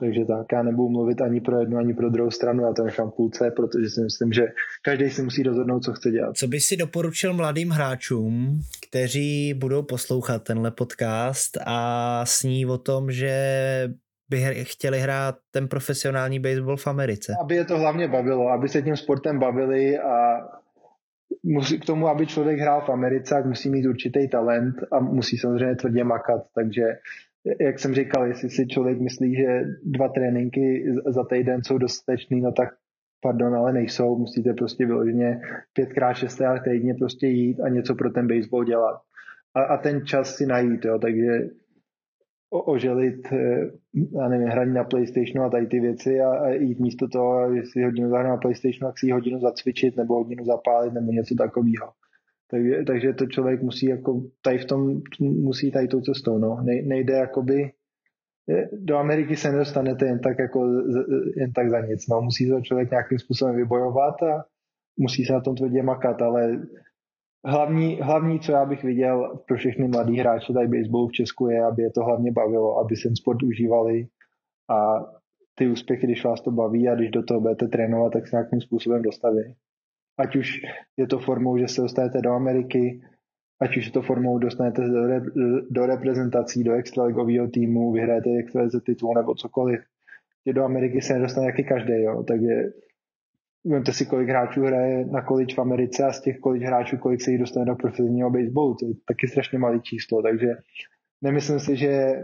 takže 0.00 0.24
tak, 0.24 0.46
já 0.52 0.62
nebudu 0.62 0.88
mluvit 0.88 1.20
ani 1.20 1.40
pro 1.40 1.60
jednu, 1.60 1.78
ani 1.78 1.94
pro 1.94 2.10
druhou 2.10 2.30
stranu, 2.30 2.62
já 2.62 2.72
to 2.72 2.84
nechám 2.84 3.10
půlce, 3.10 3.50
protože 3.56 3.90
si 3.90 4.00
myslím, 4.00 4.32
že 4.32 4.46
každý 4.82 5.10
si 5.10 5.22
musí 5.22 5.42
rozhodnout, 5.42 5.80
co 5.80 5.92
chce 5.92 6.10
dělat. 6.10 6.36
Co 6.36 6.46
by 6.46 6.60
si 6.60 6.76
doporučil 6.76 7.34
mladým 7.34 7.70
hráčům, 7.70 8.60
kteří 8.88 9.54
budou 9.54 9.82
poslouchat 9.82 10.42
tenhle 10.42 10.70
podcast 10.70 11.58
a 11.66 12.22
sní 12.26 12.66
o 12.66 12.78
tom, 12.78 13.10
že 13.10 13.34
by 14.30 14.64
chtěli 14.64 15.00
hrát 15.00 15.34
ten 15.50 15.68
profesionální 15.68 16.38
baseball 16.40 16.76
v 16.76 16.86
Americe? 16.86 17.34
Aby 17.42 17.54
je 17.54 17.64
to 17.64 17.78
hlavně 17.78 18.08
bavilo, 18.08 18.48
aby 18.48 18.68
se 18.68 18.82
tím 18.82 18.96
sportem 18.96 19.38
bavili 19.38 19.98
a 19.98 20.38
musí, 21.42 21.80
k 21.80 21.84
tomu, 21.84 22.08
aby 22.08 22.26
člověk 22.26 22.58
hrál 22.58 22.80
v 22.86 22.88
Americe, 22.88 23.42
musí 23.46 23.70
mít 23.70 23.86
určitý 23.86 24.28
talent 24.28 24.74
a 24.92 25.00
musí 25.00 25.38
samozřejmě 25.38 25.74
tvrdě 25.74 26.04
makat, 26.04 26.42
takže 26.54 26.84
jak 27.60 27.78
jsem 27.78 27.94
říkal, 27.94 28.26
jestli 28.26 28.50
si 28.50 28.66
člověk 28.66 29.00
myslí, 29.00 29.34
že 29.34 29.64
dva 29.84 30.08
tréninky 30.08 30.84
za 31.06 31.24
týden 31.24 31.64
jsou 31.64 31.78
dostatečný, 31.78 32.40
no 32.40 32.52
tak 32.52 32.68
pardon, 33.20 33.54
ale 33.54 33.72
nejsou, 33.72 34.18
musíte 34.18 34.54
prostě 34.54 34.86
vyloženě 34.86 35.40
pětkrát, 35.72 36.16
šestkrát 36.16 36.62
týdně 36.62 36.94
prostě 36.94 37.26
jít 37.26 37.60
a 37.60 37.68
něco 37.68 37.94
pro 37.94 38.10
ten 38.10 38.28
baseball 38.28 38.64
dělat. 38.64 39.00
A, 39.54 39.62
a 39.62 39.76
ten 39.76 40.06
čas 40.06 40.36
si 40.36 40.46
najít, 40.46 40.84
jo, 40.84 40.98
takže 40.98 41.40
o, 42.50 42.62
oželit, 42.62 43.32
eh, 43.32 43.70
já 44.18 44.28
nevím, 44.28 44.48
hraní 44.48 44.74
na 44.74 44.84
Playstationu 44.84 45.42
a 45.42 45.50
tady 45.50 45.66
ty 45.66 45.80
věci 45.80 46.20
a, 46.20 46.30
a 46.30 46.48
jít 46.48 46.80
místo 46.80 47.08
toho, 47.08 47.54
jestli 47.54 47.84
hodinu 47.84 48.10
zahrát 48.10 48.30
na 48.30 48.36
Playstationu, 48.36 48.88
tak 48.88 48.98
si 48.98 49.10
hodinu 49.10 49.40
zacvičit 49.40 49.96
nebo 49.96 50.14
hodinu 50.14 50.44
zapálit 50.44 50.92
nebo 50.92 51.12
něco 51.12 51.34
takového. 51.34 51.92
Takže, 52.50 52.84
takže 52.86 53.12
to 53.12 53.26
člověk 53.26 53.62
musí 53.62 53.86
jako 53.86 54.22
tady 54.42 54.58
v 54.58 54.64
tom 54.64 55.00
musí 55.20 55.70
tady 55.70 55.88
tou 55.88 56.00
cestou, 56.00 56.38
no. 56.38 56.56
Ne, 56.62 56.82
nejde 56.82 57.14
jakoby 57.14 57.70
do 58.72 58.96
Ameriky 58.96 59.36
se 59.36 59.52
nedostanete 59.52 60.06
jen 60.06 60.20
tak, 60.20 60.38
jako, 60.38 60.64
jen 61.36 61.52
tak 61.52 61.70
za 61.70 61.80
nic. 61.80 62.08
No. 62.08 62.20
Musí 62.20 62.48
se 62.48 62.62
člověk 62.62 62.90
nějakým 62.90 63.18
způsobem 63.18 63.56
vybojovat 63.56 64.22
a 64.22 64.44
musí 64.98 65.24
se 65.24 65.32
na 65.32 65.40
tom 65.40 65.54
tvrdě 65.54 65.82
makat, 65.82 66.22
ale 66.22 66.62
hlavní, 67.44 67.98
hlavní, 68.02 68.40
co 68.40 68.52
já 68.52 68.64
bych 68.64 68.84
viděl 68.84 69.42
pro 69.48 69.56
všechny 69.56 69.88
mladý 69.88 70.18
hráče 70.18 70.52
tady 70.52 70.68
baseballu 70.68 71.08
v 71.08 71.12
Česku 71.12 71.48
je, 71.48 71.64
aby 71.64 71.82
je 71.82 71.90
to 71.90 72.04
hlavně 72.04 72.32
bavilo, 72.32 72.78
aby 72.78 72.96
se 72.96 73.08
sport 73.16 73.42
užívali 73.42 74.06
a 74.70 75.06
ty 75.54 75.68
úspěchy, 75.68 76.06
když 76.06 76.24
vás 76.24 76.40
to 76.40 76.50
baví 76.50 76.88
a 76.88 76.94
když 76.94 77.10
do 77.10 77.22
toho 77.22 77.40
budete 77.40 77.68
trénovat, 77.68 78.12
tak 78.12 78.28
se 78.28 78.36
nějakým 78.36 78.60
způsobem 78.60 79.02
dostaví. 79.02 79.54
Ať 80.18 80.36
už 80.36 80.60
je 80.96 81.06
to 81.06 81.18
formou, 81.18 81.58
že 81.58 81.68
se 81.68 81.80
dostanete 81.80 82.18
do 82.18 82.30
Ameriky, 82.30 83.00
ať 83.60 83.76
už 83.76 83.86
je 83.86 83.92
to 83.92 84.02
formou 84.02 84.38
dostanete 84.38 84.82
do, 84.82 85.06
re, 85.06 85.20
do 85.70 85.86
reprezentací, 85.86 86.64
do 86.64 86.74
extraligového 86.74 87.48
týmu, 87.48 87.92
vyhrajete 87.92 88.30
extralize 88.30 88.80
titul 88.80 89.14
nebo 89.14 89.34
cokoliv. 89.34 89.80
Je 90.44 90.52
do 90.52 90.64
Ameriky 90.64 91.02
se 91.02 91.14
nedostane 91.14 91.46
jaký 91.46 91.64
každý, 91.64 92.02
jo. 92.02 92.22
Takže 92.22 92.72
Vemte 93.64 93.92
si, 93.92 94.06
kolik 94.06 94.28
hráčů 94.28 94.62
hraje 94.62 95.06
na 95.06 95.22
college 95.22 95.54
v 95.54 95.58
Americe 95.58 96.04
a 96.04 96.12
z 96.12 96.20
těch 96.20 96.38
college 96.38 96.66
hráčů, 96.66 96.96
kolik 96.96 97.20
se 97.22 97.30
jich 97.30 97.40
dostane 97.40 97.66
do 97.66 97.74
profesionálního 97.74 98.30
baseballu. 98.30 98.74
To 98.74 98.86
je 98.86 98.92
taky 99.08 99.28
strašně 99.28 99.58
malý 99.58 99.80
číslo, 99.80 100.22
takže 100.22 100.46
nemyslím 101.22 101.60
si, 101.60 101.76
že 101.76 102.22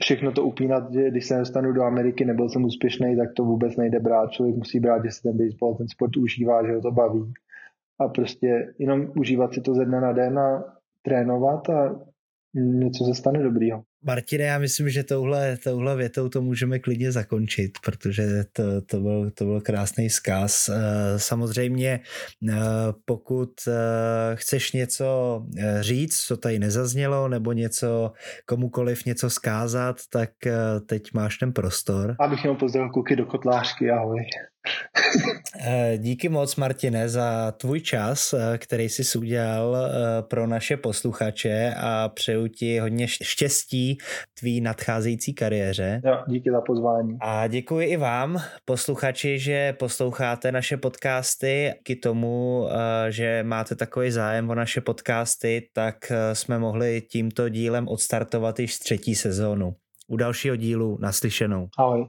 všechno 0.00 0.32
to 0.32 0.44
upínat, 0.44 0.92
že 0.92 1.10
když 1.10 1.26
se 1.26 1.38
dostanu 1.38 1.72
do 1.72 1.82
Ameriky, 1.82 2.24
nebyl 2.24 2.48
jsem 2.48 2.64
úspěšný, 2.64 3.16
tak 3.16 3.32
to 3.36 3.44
vůbec 3.44 3.76
nejde 3.76 4.00
brát. 4.00 4.30
Člověk 4.30 4.56
musí 4.56 4.80
brát, 4.80 5.04
že 5.04 5.10
si 5.10 5.22
ten 5.22 5.36
baseball, 5.36 5.74
ten 5.74 5.88
sport 5.88 6.16
užívá, 6.16 6.66
že 6.66 6.74
ho 6.74 6.80
to 6.80 6.90
baví. 6.90 7.32
A 7.98 8.08
prostě 8.08 8.74
jenom 8.78 9.12
užívat 9.18 9.54
si 9.54 9.60
to 9.60 9.74
ze 9.74 9.84
dne 9.84 10.00
na 10.00 10.12
den 10.12 10.38
a 10.38 10.64
trénovat 11.02 11.70
a 11.70 12.00
něco 12.54 13.04
se 13.04 13.14
stane 13.14 13.42
dobrýho. 13.42 13.82
Martine, 14.06 14.44
já 14.44 14.58
myslím, 14.58 14.90
že 14.90 15.04
touhle, 15.04 15.56
touhle 15.56 15.96
větou 15.96 16.28
to 16.28 16.42
můžeme 16.42 16.78
klidně 16.78 17.12
zakončit, 17.12 17.78
protože 17.84 18.44
to, 18.52 18.80
to, 18.80 19.00
byl, 19.00 19.30
to 19.30 19.44
byl 19.44 19.60
krásný 19.60 20.10
zkaz. 20.10 20.68
Eh, 20.68 21.18
samozřejmě, 21.18 22.00
eh, 22.50 22.54
pokud 23.04 23.50
eh, 23.68 23.72
chceš 24.34 24.72
něco 24.72 25.42
říct, 25.80 26.16
co 26.16 26.36
tady 26.36 26.58
nezaznělo, 26.58 27.28
nebo 27.28 27.52
něco 27.52 28.12
komukoliv 28.46 29.04
něco 29.04 29.30
skázat, 29.30 29.96
tak 30.10 30.30
teď 30.86 31.14
máš 31.14 31.38
ten 31.38 31.52
prostor. 31.52 32.16
Abych 32.20 32.42
měl 32.42 32.54
pozdravil 32.54 32.90
kluky 32.90 33.16
do 33.16 33.26
kotlářky, 33.26 33.90
ahoj. 33.90 34.20
Díky 35.96 36.28
moc, 36.28 36.56
Martine, 36.56 37.08
za 37.08 37.52
tvůj 37.52 37.80
čas, 37.80 38.34
který 38.58 38.88
jsi 38.88 39.18
udělal 39.18 39.76
pro 40.20 40.46
naše 40.46 40.76
posluchače 40.76 41.74
a 41.76 42.08
přeju 42.08 42.48
ti 42.48 42.78
hodně 42.78 43.08
štěstí 43.08 43.98
tvý 44.38 44.60
nadcházející 44.60 45.34
kariéře. 45.34 46.00
Jo, 46.04 46.18
díky 46.28 46.50
za 46.50 46.60
pozvání. 46.60 47.16
A 47.20 47.46
děkuji 47.46 47.86
i 47.86 47.96
vám, 47.96 48.40
posluchači, 48.64 49.38
že 49.38 49.72
posloucháte 49.72 50.52
naše 50.52 50.76
podcasty. 50.76 51.72
K 51.82 52.02
tomu, 52.02 52.66
eh, 52.70 53.12
že 53.12 53.42
máte 53.42 53.74
takový 53.74 54.10
zájem 54.10 54.50
o 54.50 54.54
naše 54.54 54.80
podcasty, 54.80 55.68
tak 55.72 55.96
eh, 56.10 56.34
jsme 56.34 56.58
mohli 56.58 57.00
tímto 57.00 57.48
dílem 57.48 57.88
odstartovat 57.88 58.60
již 58.60 58.78
třetí 58.78 59.14
sezónu. 59.14 59.74
U 60.08 60.16
dalšího 60.16 60.56
dílu 60.56 60.98
naslyšenou. 61.00 61.68
Ahoj. 61.78 62.04